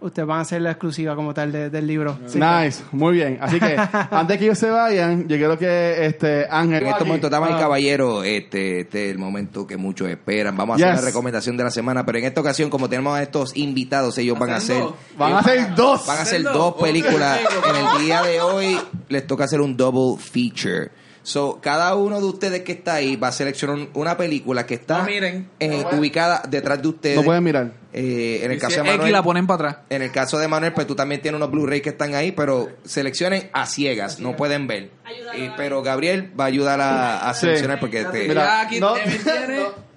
ustedes 0.00 0.26
van 0.26 0.38
a 0.38 0.40
hacer 0.42 0.62
la 0.62 0.70
exclusiva 0.72 1.14
como 1.14 1.32
tal 1.34 1.52
de- 1.52 1.70
del 1.70 1.86
libro. 1.86 2.18
Sí. 2.26 2.38
Nice, 2.38 2.82
muy 2.92 3.14
bien. 3.14 3.38
Así 3.40 3.58
que 3.60 3.76
antes 4.10 4.38
que 4.38 4.44
ellos 4.44 4.58
se 4.58 4.70
vayan, 4.70 5.28
yo 5.28 5.36
quiero 5.36 5.58
que 5.58 6.06
este 6.06 6.46
Ángel. 6.50 6.82
En 6.82 6.88
estos 6.88 7.06
momentos, 7.06 7.30
damas 7.30 7.50
y 7.50 7.54
Ah. 7.54 7.58
caballeros, 7.58 8.24
este, 8.24 8.80
este 8.80 9.06
es 9.06 9.10
el 9.12 9.18
momento 9.18 9.66
que 9.66 9.76
muchos 9.76 10.08
esperan. 10.08 10.56
Vamos 10.56 10.80
a 10.80 10.84
hacer 10.86 11.02
la 11.02 11.08
recomendación 11.08 11.56
de 11.56 11.64
la 11.64 11.70
semana, 11.70 12.04
pero 12.06 12.18
en 12.18 12.24
esta 12.24 12.40
ocasión, 12.40 12.70
como 12.70 12.88
tenemos 12.88 13.16
a 13.16 13.22
estos 13.22 13.56
invitados, 13.56 14.16
ellos 14.18 14.38
van 14.38 14.50
a 14.50 14.56
hacer... 14.56 14.82
Van 15.18 15.32
a 15.34 15.38
hacer 15.40 15.74
dos. 15.74 16.06
Van 16.06 16.18
a 16.18 16.22
hacer 16.22 16.42
dos 16.42 16.74
películas. 16.74 17.38
En 17.68 17.76
el 18.00 18.04
día 18.06 18.22
de 18.22 18.40
hoy 18.40 18.78
les 19.08 19.26
toca 19.26 19.44
hacer 19.44 19.60
un 19.60 19.76
double 19.76 20.16
feature. 20.22 20.90
So, 21.22 21.58
cada 21.60 21.94
uno 21.96 22.18
de 22.18 22.26
ustedes 22.26 22.62
que 22.62 22.72
está 22.72 22.94
ahí 22.94 23.16
va 23.16 23.28
a 23.28 23.32
seleccionar 23.32 23.88
una 23.92 24.16
película 24.16 24.64
que 24.64 24.74
está 24.74 24.98
No 24.98 25.04
miren. 25.04 25.50
eh, 25.60 25.84
ubicada 25.92 26.42
detrás 26.48 26.80
de 26.80 26.88
ustedes. 26.88 27.16
No 27.16 27.22
pueden 27.22 27.44
mirar. 27.44 27.72
Eh, 27.92 28.40
en 28.42 28.52
el 28.52 28.56
Y 28.56 28.60
caso 28.60 28.70
si 28.70 28.76
de 28.76 28.82
es 28.82 28.86
X 28.86 28.96
Manuel, 28.98 29.12
la 29.12 29.22
ponen 29.22 29.46
para 29.46 29.68
atrás. 29.70 29.84
en 29.90 30.00
el 30.02 30.10
caso 30.12 30.38
de 30.38 30.48
Manuel, 30.48 30.72
pues 30.72 30.86
tú 30.86 30.94
también 30.94 31.20
tienes 31.20 31.36
unos 31.36 31.50
Blu-ray 31.50 31.82
que 31.82 31.90
están 31.90 32.14
ahí, 32.14 32.32
pero 32.32 32.68
seleccionen 32.84 33.50
a 33.52 33.66
ciegas, 33.66 34.18
no 34.20 34.34
pueden 34.34 34.66
ver. 34.66 34.92
Y- 35.36 35.50
pero 35.56 35.82
Gabriel 35.82 36.32
va 36.38 36.44
a 36.44 36.46
ayudar 36.46 36.80
a, 36.80 37.28
a 37.28 37.34
Sí. 37.34 37.40
seleccionar 37.40 37.80
porque 37.80 38.04
te- 38.04 38.26
Mira, 38.28 38.42
Ya 38.44 38.60
aquí 38.62 38.80
no. 38.80 38.94
Tiene. 38.94 39.18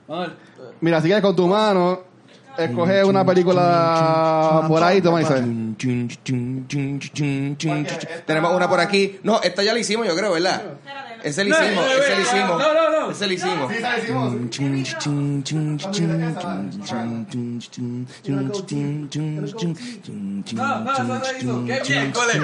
Manuel, 0.07 0.33
Mira, 0.81 0.97
así 0.97 1.07
que 1.07 1.21
con 1.21 1.35
tu 1.35 1.47
mano. 1.47 2.01
escoge 2.57 3.03
una 3.03 3.25
película 3.25 4.65
por 4.67 4.83
ahí, 4.83 5.01
toma 5.01 5.21
y 5.21 5.25
sabes. 5.25 5.43
Tenemos 8.25 8.53
una 8.55 8.69
por 8.69 8.79
aquí. 8.79 9.19
No, 9.23 9.41
esta 9.41 9.63
ya 9.63 9.73
la 9.73 9.79
hicimos, 9.79 10.07
yo 10.07 10.15
creo, 10.15 10.33
¿verdad? 10.33 10.61
Ese 11.23 11.43
la 11.45 11.49
hicimos, 11.49 11.85
ese 11.91 12.09
la 12.15 12.21
hicimos. 12.21 12.59
No, 12.59 12.73
no, 12.73 12.99
no. 13.01 13.11
Ese 13.11 13.27
la 13.27 13.33
hicimos. 13.33 13.71
No, 20.53 20.75
no, 21.05 21.23
eso. 21.23 21.65
¡Qué 21.65 21.93
miércoles! 21.93 22.41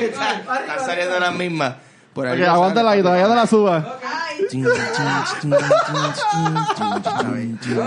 Están 0.00 0.86
saliendo 0.86 1.20
las 1.20 1.34
mismas. 1.34 1.74
Por 2.12 2.26
Ok, 2.26 2.32
ahí 2.32 2.42
aguántala 2.42 2.90
ahí, 2.90 3.02
todavía 3.02 3.28
no 3.28 3.34
la 3.36 3.46
suba. 3.46 3.98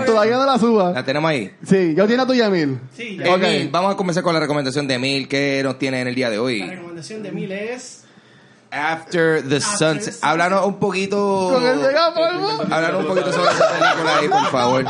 Todavía 0.06 0.36
no 0.36 0.46
la 0.46 0.58
suba. 0.58 0.92
La 0.92 1.04
tenemos 1.04 1.30
ahí. 1.30 1.50
Sí, 1.66 1.94
yo 1.94 2.06
tiene 2.06 2.22
a 2.22 2.26
tuya, 2.26 2.46
Emil. 2.46 2.78
Sí, 2.96 3.18
Ok. 3.20 3.42
Emil, 3.42 3.68
vamos 3.70 3.92
a 3.92 3.96
comenzar 3.96 4.22
con 4.22 4.32
la 4.34 4.40
recomendación 4.40 4.86
de 4.88 4.94
Emil 4.94 5.28
que 5.28 5.60
nos 5.62 5.78
tiene 5.78 6.00
en 6.00 6.08
el 6.08 6.14
día 6.14 6.30
de 6.30 6.36
La 6.36 6.42
hoy. 6.42 6.62
recomendación 6.62 7.22
de 7.22 7.32
Mil 7.32 7.52
es... 7.52 8.03
After 8.74 9.42
the 9.48 9.60
Sunset. 9.60 10.16
Háblanos 10.22 10.66
un 10.66 10.78
poquito. 10.78 11.50
Con 11.54 11.64
el. 11.64 11.84
Háblanos 12.72 13.02
un 13.02 13.06
poquito 13.08 13.32
sobre 13.32 13.50
esa 13.52 13.68
película 13.68 14.16
ahí, 14.18 14.28
por 14.28 14.46
favor. 14.50 14.84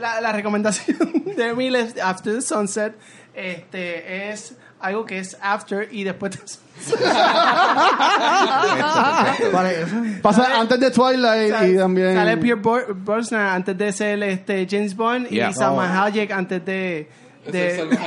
La, 0.00 0.20
la 0.20 0.32
recomendación 0.32 0.96
de 1.36 1.54
Mil 1.54 1.74
es 1.74 1.98
After 2.00 2.34
the 2.34 2.42
Sunset. 2.42 2.94
Este 3.34 4.30
es 4.30 4.54
algo 4.80 5.04
que 5.04 5.18
es 5.18 5.36
after 5.40 5.88
y 5.90 6.04
después 6.04 6.60
Vale. 9.52 9.86
Pasa 10.22 10.44
Sale- 10.44 10.54
antes 10.54 10.78
de 10.80 10.90
Twilight 10.92 11.54
y 11.72 11.76
también. 11.76 12.14
sale 12.14 12.36
Pierre 12.36 12.60
Bor- 12.60 12.86
Brosnan 12.94 13.46
antes 13.46 13.76
de 13.76 13.92
ser 13.92 14.22
este 14.22 14.66
James 14.70 14.94
Bond 14.94 15.28
Yeah. 15.28 15.50
y 15.50 15.54
Salma 15.54 16.04
Hayek 16.04 16.30
antes 16.30 16.64
de, 16.64 17.08
de 17.50 17.88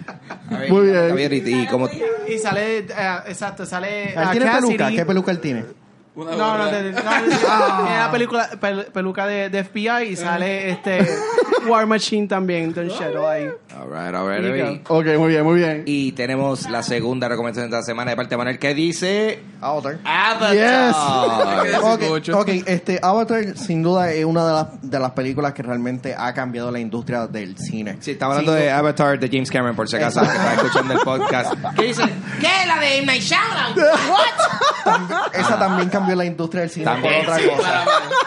Muy 0.69 0.87
bien. 0.87 1.09
Javier, 1.09 1.33
y, 1.33 1.61
y 1.63 1.67
como 1.67 1.89
y 2.27 2.37
sale 2.37 2.79
eh, 2.79 2.85
exacto 3.27 3.65
sale 3.65 4.11
Él 4.11 4.17
ah, 4.17 4.31
tiene 4.31 4.45
Cassidy. 4.45 4.77
peluca. 4.77 4.89
¿Qué 4.95 5.05
peluca 5.05 5.31
él 5.31 5.39
tiene? 5.39 5.65
Una 6.13 6.31
no, 6.31 6.57
no, 6.57 6.65
no, 6.65 6.69
tiene 6.69 6.91
la 6.91 8.09
película, 8.11 8.49
pel- 8.59 8.85
peluca 8.91 9.25
de, 9.25 9.49
de 9.49 9.63
FBI 9.63 10.09
y 10.09 10.15
sale 10.17 10.69
este 10.71 11.07
War 11.67 11.85
Machine 11.85 12.27
también, 12.27 12.73
Don 12.73 12.89
Shadow 12.89 13.25
ahí. 13.27 13.49
Alright, 13.73 14.13
alright. 14.13 14.81
Ok, 14.89 15.05
muy 15.17 15.29
bien, 15.29 15.43
muy 15.45 15.55
bien. 15.59 15.83
Y 15.85 16.11
tenemos 16.11 16.69
la 16.69 16.83
segunda 16.83 17.29
recomendación 17.29 17.71
de 17.71 17.77
la 17.77 17.83
semana 17.83 18.11
de 18.11 18.17
parte 18.17 18.31
de 18.31 18.37
Manuel 18.37 18.59
que 18.59 18.73
dice 18.73 19.41
Avatar. 19.61 19.99
Avatar. 20.03 20.53
Yes. 20.53 21.77
Ok, 21.81 22.01
Mucho. 22.09 22.39
ok, 22.39 22.49
este 22.65 22.99
Avatar 23.01 23.55
sin 23.57 23.81
duda 23.81 24.11
es 24.11 24.25
una 24.25 24.45
de 24.45 24.51
las, 24.53 24.67
de 24.81 24.99
las 24.99 25.11
películas 25.11 25.53
que 25.53 25.63
realmente 25.63 26.13
ha 26.17 26.33
cambiado 26.33 26.71
la 26.71 26.79
industria 26.79 27.25
del 27.27 27.57
cine. 27.57 27.97
Sí, 28.01 28.11
estamos 28.11 28.35
hablando 28.35 28.53
Sin 28.57 28.63
de 28.65 28.71
Avatar 28.71 29.17
de 29.17 29.29
James 29.29 29.49
Cameron, 29.49 29.77
por 29.77 29.87
si 29.87 29.95
acaso, 29.95 30.19
que 30.21 30.27
está 30.27 30.55
escuchando 30.55 30.93
el 30.93 30.99
podcast. 30.99 31.53
¿Qué 31.77 31.83
dice? 31.85 32.03
¿Qué? 32.41 32.67
¿La 32.67 32.79
de 32.79 32.97
M. 32.97 33.05
Night 33.05 33.21
Shyamalan? 33.21 33.73
¿What? 33.77 35.31
Esa 35.33 35.57
también 35.59 35.87
cambió 35.89 36.00
la 36.15 36.25
industria 36.25 36.61
del 36.61 36.69
cine 36.69 36.85
También, 36.85 37.25
por 37.25 37.33
otra 37.33 37.37
sí, 37.37 37.49
cosa. 37.49 37.85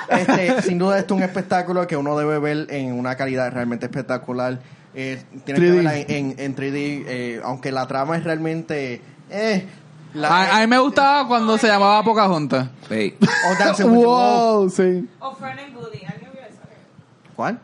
Este, 0.08 0.62
sin 0.62 0.78
duda 0.78 0.98
esto 0.98 1.14
es 1.14 1.18
un 1.18 1.24
espectáculo 1.24 1.86
que 1.86 1.96
uno 1.96 2.16
debe 2.16 2.38
ver 2.38 2.66
en 2.70 2.92
una 2.92 3.16
calidad 3.16 3.52
realmente 3.52 3.86
espectacular. 3.86 4.58
Eh, 4.94 5.22
tienes 5.44 5.62
3D. 5.62 5.66
que 5.66 5.72
verla 5.72 5.96
en, 5.96 6.10
en, 6.10 6.34
en 6.38 6.56
3D, 6.56 7.04
eh, 7.06 7.40
aunque 7.44 7.72
la 7.72 7.86
trama 7.86 8.16
es 8.16 8.24
realmente... 8.24 9.00
Eh, 9.30 9.66
la, 10.14 10.28
A, 10.28 10.56
a 10.58 10.60
mí 10.60 10.66
me 10.68 10.78
gustaba 10.78 11.26
cuando 11.26 11.58
se 11.58 11.66
llamaba 11.66 12.04
Pocahontas. 12.04 12.68
Hey. 12.88 13.16
o 13.20 13.58
Dancing 13.58 13.86
with 13.86 13.98
the 13.98 14.06
Wolves. 14.06 14.06
Wow, 14.06 14.70
sí. 14.70 15.08
O 15.18 15.34
Fern 15.34 15.58
and 15.58 15.74
Goody. 15.74 16.04
¿Alguien 16.06 16.30
vio 16.32 16.42
esa? 16.42 16.60
¿Cuál? 17.34 17.58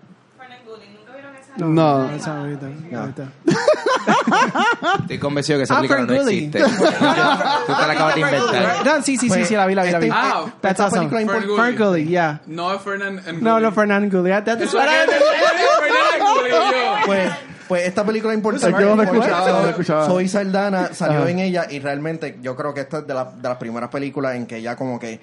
Fern 1.60 1.78
and 1.78 1.78
Goody. 1.78 2.00
¿Nunca 2.00 2.08
vieron 2.08 2.10
esa? 2.10 2.10
No. 2.10 2.10
Esa 2.16 2.40
ahorita, 2.40 2.66
No. 2.90 3.00
ahorita. 3.00 3.24
Estoy 5.02 5.18
convencido 5.18 5.58
que 5.58 5.64
esa 5.64 5.74
Ah, 5.74 5.76
película 5.78 6.00
no 6.02 6.14
existe. 6.14 6.60
Tú 6.60 6.66
te 6.76 7.72
la 7.86 7.92
acabas 7.92 8.14
de 8.14 8.20
inventar. 8.20 8.76
No, 8.84 8.94
sí, 9.02 9.16
sí, 9.16 9.18
sí, 9.18 9.28
Pues, 9.28 9.48
sí, 9.48 9.54
la 9.54 9.66
vi, 9.66 9.74
la 9.74 9.82
vi, 9.84 9.90
la 9.92 9.98
vi. 9.98 10.06
este- 10.06 10.18
Ah, 10.18 10.44
That's 10.60 10.72
esta 10.72 10.84
awesome. 10.86 11.08
película 11.08 11.20
Fern 11.32 11.44
impor- 11.44 11.46
Gully. 11.56 11.62
Ferngully, 11.76 12.06
yeah. 12.08 12.40
No 12.46 12.72
es 12.74 12.82
Fernand 12.82 13.28
and 13.28 13.42
No, 13.42 13.60
no, 13.60 13.72
Fernand 13.72 14.10
Gully. 14.12 14.30
That's 14.30 14.72
what 14.74 14.86
I- 14.86 15.06
Gully, 16.20 16.50
yo. 16.50 17.06
Pues, 17.06 17.32
pues 17.68 17.86
esta 17.86 18.04
película 18.04 18.32
es 18.32 18.38
importante. 18.38 18.76
Que 18.78 18.84
no 18.84 19.02
escuchaba, 19.02 19.48
no 19.48 19.60
Zoe- 19.62 19.70
escuchaba. 19.70 20.06
Zoe 20.06 20.28
Saldana 20.28 20.88
salió 20.94 21.26
en 21.26 21.38
ella 21.40 21.66
y 21.70 21.78
realmente 21.80 22.38
yo 22.42 22.56
creo 22.56 22.74
que 22.74 22.80
esta 22.80 22.98
es 22.98 23.06
de, 23.06 23.14
la- 23.14 23.24
de 23.32 23.48
las 23.48 23.58
primeras 23.58 23.90
películas 23.90 24.34
en 24.36 24.46
que 24.46 24.56
ella 24.56 24.76
como 24.76 24.98
que 24.98 25.20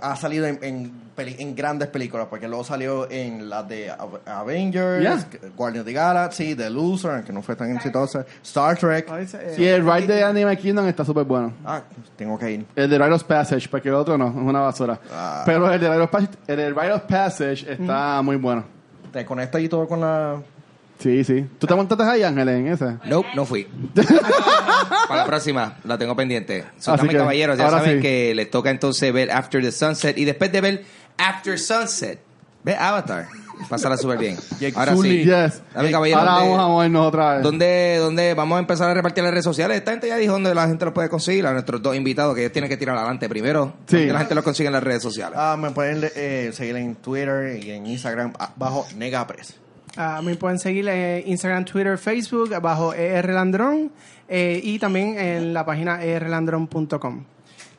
ha 0.00 0.16
salido 0.16 0.46
en, 0.46 0.58
en, 0.62 0.92
peli- 1.14 1.36
en 1.38 1.54
grandes 1.54 1.88
películas 1.88 2.26
porque 2.30 2.48
luego 2.48 2.64
salió 2.64 3.10
en 3.10 3.50
las 3.50 3.68
de 3.68 3.90
Av- 3.90 4.20
Avengers, 4.26 5.02
Yeah. 5.02 5.26
Guardians 5.56 5.80
of 5.82 5.86
the 5.86 5.92
Galaxy, 5.92 6.54
The 6.54 6.70
Loser, 6.70 7.22
que 7.24 7.32
no 7.32 7.42
fue 7.42 7.56
tan 7.56 7.74
exitosa, 7.74 8.24
Star 8.42 8.76
Trek. 8.78 9.08
Oh, 9.10 9.16
esa, 9.16 9.42
eh, 9.42 9.52
Sí, 9.56 9.66
el 9.66 9.84
ride 9.84 10.06
de 10.14 10.24
Anime 10.24 10.56
Kingdom 10.56 10.86
está 10.86 11.04
súper 11.04 11.24
bueno. 11.24 11.52
Ah, 11.64 11.82
tengo 12.16 12.38
que 12.38 12.50
ir. 12.52 12.66
El 12.76 12.88
de 12.88 12.98
Rite 12.98 13.12
of 13.12 13.24
Passage, 13.24 13.68
porque 13.68 13.88
el 13.88 13.94
otro 13.94 14.16
no, 14.16 14.28
es 14.28 14.34
una 14.34 14.60
basura. 14.60 14.98
Ah. 15.12 15.42
Pero 15.44 15.70
el 15.72 15.80
de 15.80 15.88
Rite 15.88 16.00
of 16.02 16.10
Passage, 16.10 16.32
el 16.46 16.56
de 16.56 16.70
Rite 16.70 16.92
of 16.92 17.02
Passage 17.02 17.72
está 17.72 18.22
muy 18.22 18.36
bueno. 18.36 18.64
Te 19.12 19.24
conecta 19.24 19.60
y 19.60 19.68
todo 19.68 19.86
con 19.86 20.00
la... 20.00 20.40
Sí, 20.98 21.24
sí. 21.24 21.44
¿Tú 21.58 21.66
te 21.66 21.74
montaste 21.74 22.04
ahí, 22.04 22.22
Ángeles, 22.22 22.54
en 22.56 22.68
ese? 22.68 22.96
Nope, 23.04 23.28
no 23.34 23.44
fui. 23.44 23.64
Para 25.08 25.22
la 25.22 25.26
próxima, 25.26 25.76
la 25.84 25.98
tengo 25.98 26.14
pendiente. 26.14 26.64
Que, 26.84 27.16
caballeros, 27.16 27.58
ya 27.58 27.64
ahora 27.64 27.78
saben 27.78 27.96
sí. 27.96 28.02
que 28.02 28.34
les 28.34 28.50
toca 28.50 28.70
entonces 28.70 29.12
ver 29.12 29.30
After 29.30 29.60
the 29.62 29.72
Sunset. 29.72 30.16
Y 30.16 30.24
después 30.24 30.52
de 30.52 30.60
ver 30.60 30.84
After 31.18 31.58
Sunset, 31.58 32.20
ve 32.62 32.76
Avatar. 32.76 33.26
Pásala 33.68 33.96
súper 33.96 34.18
bien. 34.18 34.36
Ahora 34.74 34.96
sí. 34.96 35.24
Yes. 35.24 35.62
Dame, 35.74 35.90
caballero, 35.90 36.18
Ahora 36.20 36.32
¿dónde- 36.32 36.48
vamos 36.50 36.60
a 36.64 36.68
movernos 36.68 37.06
otra 37.06 37.34
vez. 37.34 37.42
¿Dónde, 37.42 37.96
¿Dónde 38.00 38.34
vamos 38.34 38.56
a 38.56 38.58
empezar 38.60 38.90
a 38.90 38.94
repartir 38.94 39.22
las 39.22 39.30
redes 39.32 39.44
sociales? 39.44 39.76
Esta 39.76 39.92
gente 39.92 40.08
ya 40.08 40.16
dijo 40.16 40.32
dónde 40.32 40.54
la 40.54 40.66
gente 40.66 40.84
los 40.84 40.94
puede 40.94 41.08
conseguir. 41.08 41.46
A 41.46 41.52
nuestros 41.52 41.80
dos 41.82 41.94
invitados 41.94 42.34
que 42.34 42.40
ellos 42.42 42.52
tienen 42.52 42.68
que 42.68 42.76
tirar 42.76 42.96
adelante 42.96 43.28
primero. 43.28 43.74
Sí. 43.86 43.98
¿Dónde 43.98 44.12
la 44.14 44.18
gente 44.20 44.34
los 44.34 44.44
consigue 44.44 44.66
en 44.68 44.72
las 44.72 44.82
redes 44.82 45.02
sociales? 45.02 45.38
Ah, 45.40 45.56
me 45.58 45.70
pueden 45.70 46.08
eh, 46.16 46.50
seguir 46.52 46.76
en 46.76 46.94
Twitter 46.96 47.58
y 47.62 47.70
en 47.70 47.86
Instagram 47.86 48.32
bajo 48.56 48.86
Negapres. 48.96 49.54
Ah, 49.96 50.20
me 50.22 50.34
pueden 50.36 50.58
seguir 50.58 50.88
en 50.88 51.28
Instagram, 51.28 51.64
Twitter, 51.64 51.98
Facebook 51.98 52.50
bajo 52.60 52.94
ER 52.94 53.28
Landrón 53.30 53.92
eh, 54.28 54.60
y 54.62 54.78
también 54.78 55.18
en 55.18 55.52
la 55.52 55.66
página 55.66 56.02
E 56.02 56.10
erlandrón.com. 56.10 57.24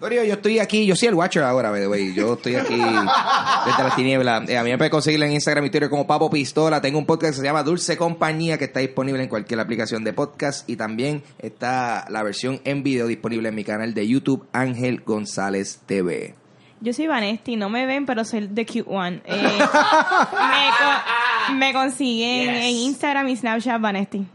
Corio, 0.03 0.23
yo 0.25 0.33
estoy 0.33 0.59
aquí, 0.59 0.85
yo 0.85 0.97
soy 0.97 1.07
el 1.07 1.13
Watcher 1.13 1.43
ahora, 1.43 1.71
way. 1.71 2.13
Yo 2.13 2.33
estoy 2.33 2.55
aquí 2.55 2.75
desde 2.75 3.83
las 3.83 3.95
tinieblas. 3.95 4.49
Eh, 4.49 4.57
a 4.57 4.63
mí 4.63 4.69
me 4.69 4.77
puede 4.77 4.89
conseguir 4.89 5.23
en 5.23 5.31
Instagram 5.31 5.63
y 5.63 5.69
Twitter 5.69 5.89
como 5.89 6.05
Papo 6.05 6.29
Pistola. 6.29 6.81
Tengo 6.81 6.99
un 6.99 7.05
podcast 7.05 7.35
que 7.35 7.39
se 7.39 7.43
llama 7.45 7.63
Dulce 7.63 7.95
Compañía 7.95 8.57
que 8.57 8.65
está 8.65 8.81
disponible 8.81 9.23
en 9.23 9.29
cualquier 9.29 9.61
aplicación 9.61 10.03
de 10.03 10.11
podcast 10.11 10.69
y 10.69 10.75
también 10.75 11.23
está 11.39 12.05
la 12.09 12.21
versión 12.21 12.59
en 12.65 12.83
video 12.83 13.07
disponible 13.07 13.47
en 13.47 13.55
mi 13.55 13.63
canal 13.63 13.93
de 13.93 14.05
YouTube 14.05 14.45
Ángel 14.51 15.01
González 15.05 15.79
TV. 15.85 16.35
Yo 16.83 16.91
soy 16.91 17.07
Vanesti, 17.07 17.55
no 17.55 17.69
me 17.69 17.85
ven, 17.85 18.05
pero 18.05 18.25
soy 18.25 18.45
the 18.49 18.65
cute 18.65 18.83
one. 18.87 19.21
Eh, 19.23 19.41
me, 19.41 20.69
co- 20.77 21.53
me 21.55 21.73
consiguen 21.73 22.53
Yes. 22.53 22.63
en 22.63 22.69
Instagram 22.75 23.29
y 23.29 23.37
Snapchat 23.37 23.79
Vanesti. 23.79 24.27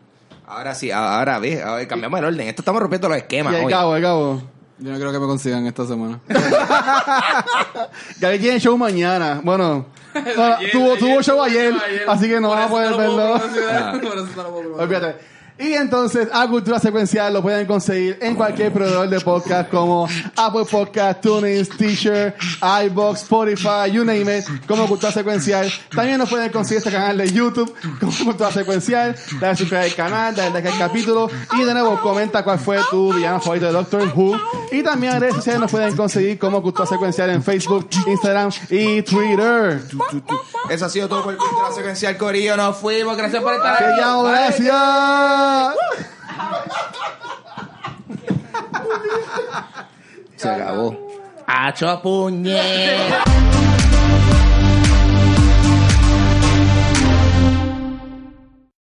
Ahora 0.46 0.74
sí, 0.74 0.90
ahora 0.90 1.38
ve, 1.38 1.62
ahora 1.62 1.86
cambiamos 1.86 2.18
el 2.20 2.24
orden. 2.24 2.48
Esto 2.48 2.62
estamos 2.62 2.80
rompiendo 2.80 3.06
los 3.10 3.18
esquemas 3.18 3.52
Y 3.52 3.56
hoy. 3.64 3.70
cabo, 3.70 3.94
el 3.96 4.02
cabo. 4.02 4.42
Yo 4.78 4.92
no 4.92 4.96
creo 4.98 5.12
que 5.12 5.18
me 5.18 5.26
consigan 5.26 5.66
esta 5.66 5.84
semana. 5.86 6.20
Gaby 8.20 8.38
tiene 8.38 8.58
show 8.60 8.76
mañana. 8.78 9.40
Bueno, 9.42 9.86
Ayer, 10.14 10.70
tuvo, 10.72 10.86
ayer, 10.92 10.98
tuvo 10.98 11.22
show 11.22 11.42
ayer, 11.42 11.74
ayer. 11.86 12.04
así 12.08 12.28
que 12.28 12.40
no 12.40 12.48
van 12.50 12.62
a 12.62 12.68
poder 12.68 12.94
verlo. 12.96 13.38
promocionar, 13.38 14.00
por 14.00 14.04
eso 14.18 14.26
no 14.36 14.42
lo 14.42 14.50
puedo 14.50 14.60
promocionar. 14.62 14.80
Olvídate. 14.80 15.37
Y 15.58 15.72
entonces, 15.74 16.28
a 16.32 16.46
Cultura 16.46 16.78
Secuencial 16.78 17.32
lo 17.32 17.42
pueden 17.42 17.66
conseguir 17.66 18.16
en 18.20 18.36
cualquier 18.36 18.72
proveedor 18.72 19.08
de 19.08 19.20
podcast 19.20 19.68
como 19.68 20.08
Apple 20.36 20.64
Podcast, 20.70 21.20
TuneIn, 21.20 21.64
Stitcher, 21.64 22.36
iBox, 22.84 23.22
Spotify, 23.22 23.90
you 23.90 24.04
name 24.04 24.38
it, 24.38 24.44
como 24.68 24.86
Cultura 24.86 25.10
Secuencial. 25.12 25.68
También 25.94 26.18
nos 26.18 26.28
pueden 26.30 26.50
conseguir 26.52 26.78
este 26.78 26.92
canal 26.92 27.18
de 27.18 27.32
YouTube 27.32 27.74
como 27.98 28.12
Cultura 28.24 28.52
Secuencial. 28.52 29.16
Dale 29.40 29.56
suscribir 29.56 29.84
al 29.86 29.94
canal, 29.94 30.36
dale 30.36 30.50
like 30.50 30.68
al 30.68 30.78
capítulo 30.78 31.28
y 31.58 31.64
de 31.64 31.72
nuevo 31.74 32.00
comenta 32.00 32.44
cuál 32.44 32.58
fue 32.60 32.78
tu 32.90 33.12
villano 33.12 33.40
favorito 33.40 33.66
de 33.66 33.72
Doctor 33.72 34.12
Who. 34.14 34.40
Y 34.70 34.82
también 34.84 35.14
en 35.14 35.20
redes 35.22 35.34
sociales 35.34 35.60
nos 35.60 35.70
pueden 35.72 35.96
conseguir 35.96 36.38
como 36.38 36.62
Cultura 36.62 36.86
Secuencial 36.86 37.30
en 37.30 37.42
Facebook, 37.42 37.88
Instagram 38.06 38.50
y 38.70 39.02
Twitter. 39.02 39.82
Eso 40.70 40.84
ha 40.86 40.88
sido 40.88 41.08
todo 41.08 41.24
por 41.24 41.36
Cultura 41.36 41.72
Secuencial 41.74 42.16
Corillo. 42.16 42.56
Nos 42.56 42.76
fuimos. 42.76 43.16
Gracias 43.16 43.42
por 43.42 43.54
estar 43.54 43.78
¡Que 43.78 43.84
aquí. 43.86 44.00
llamo, 44.00 44.22
Se 50.36 50.48
acabó. 50.48 50.96
¡Acho 51.46 52.00
puñet! 52.02 53.68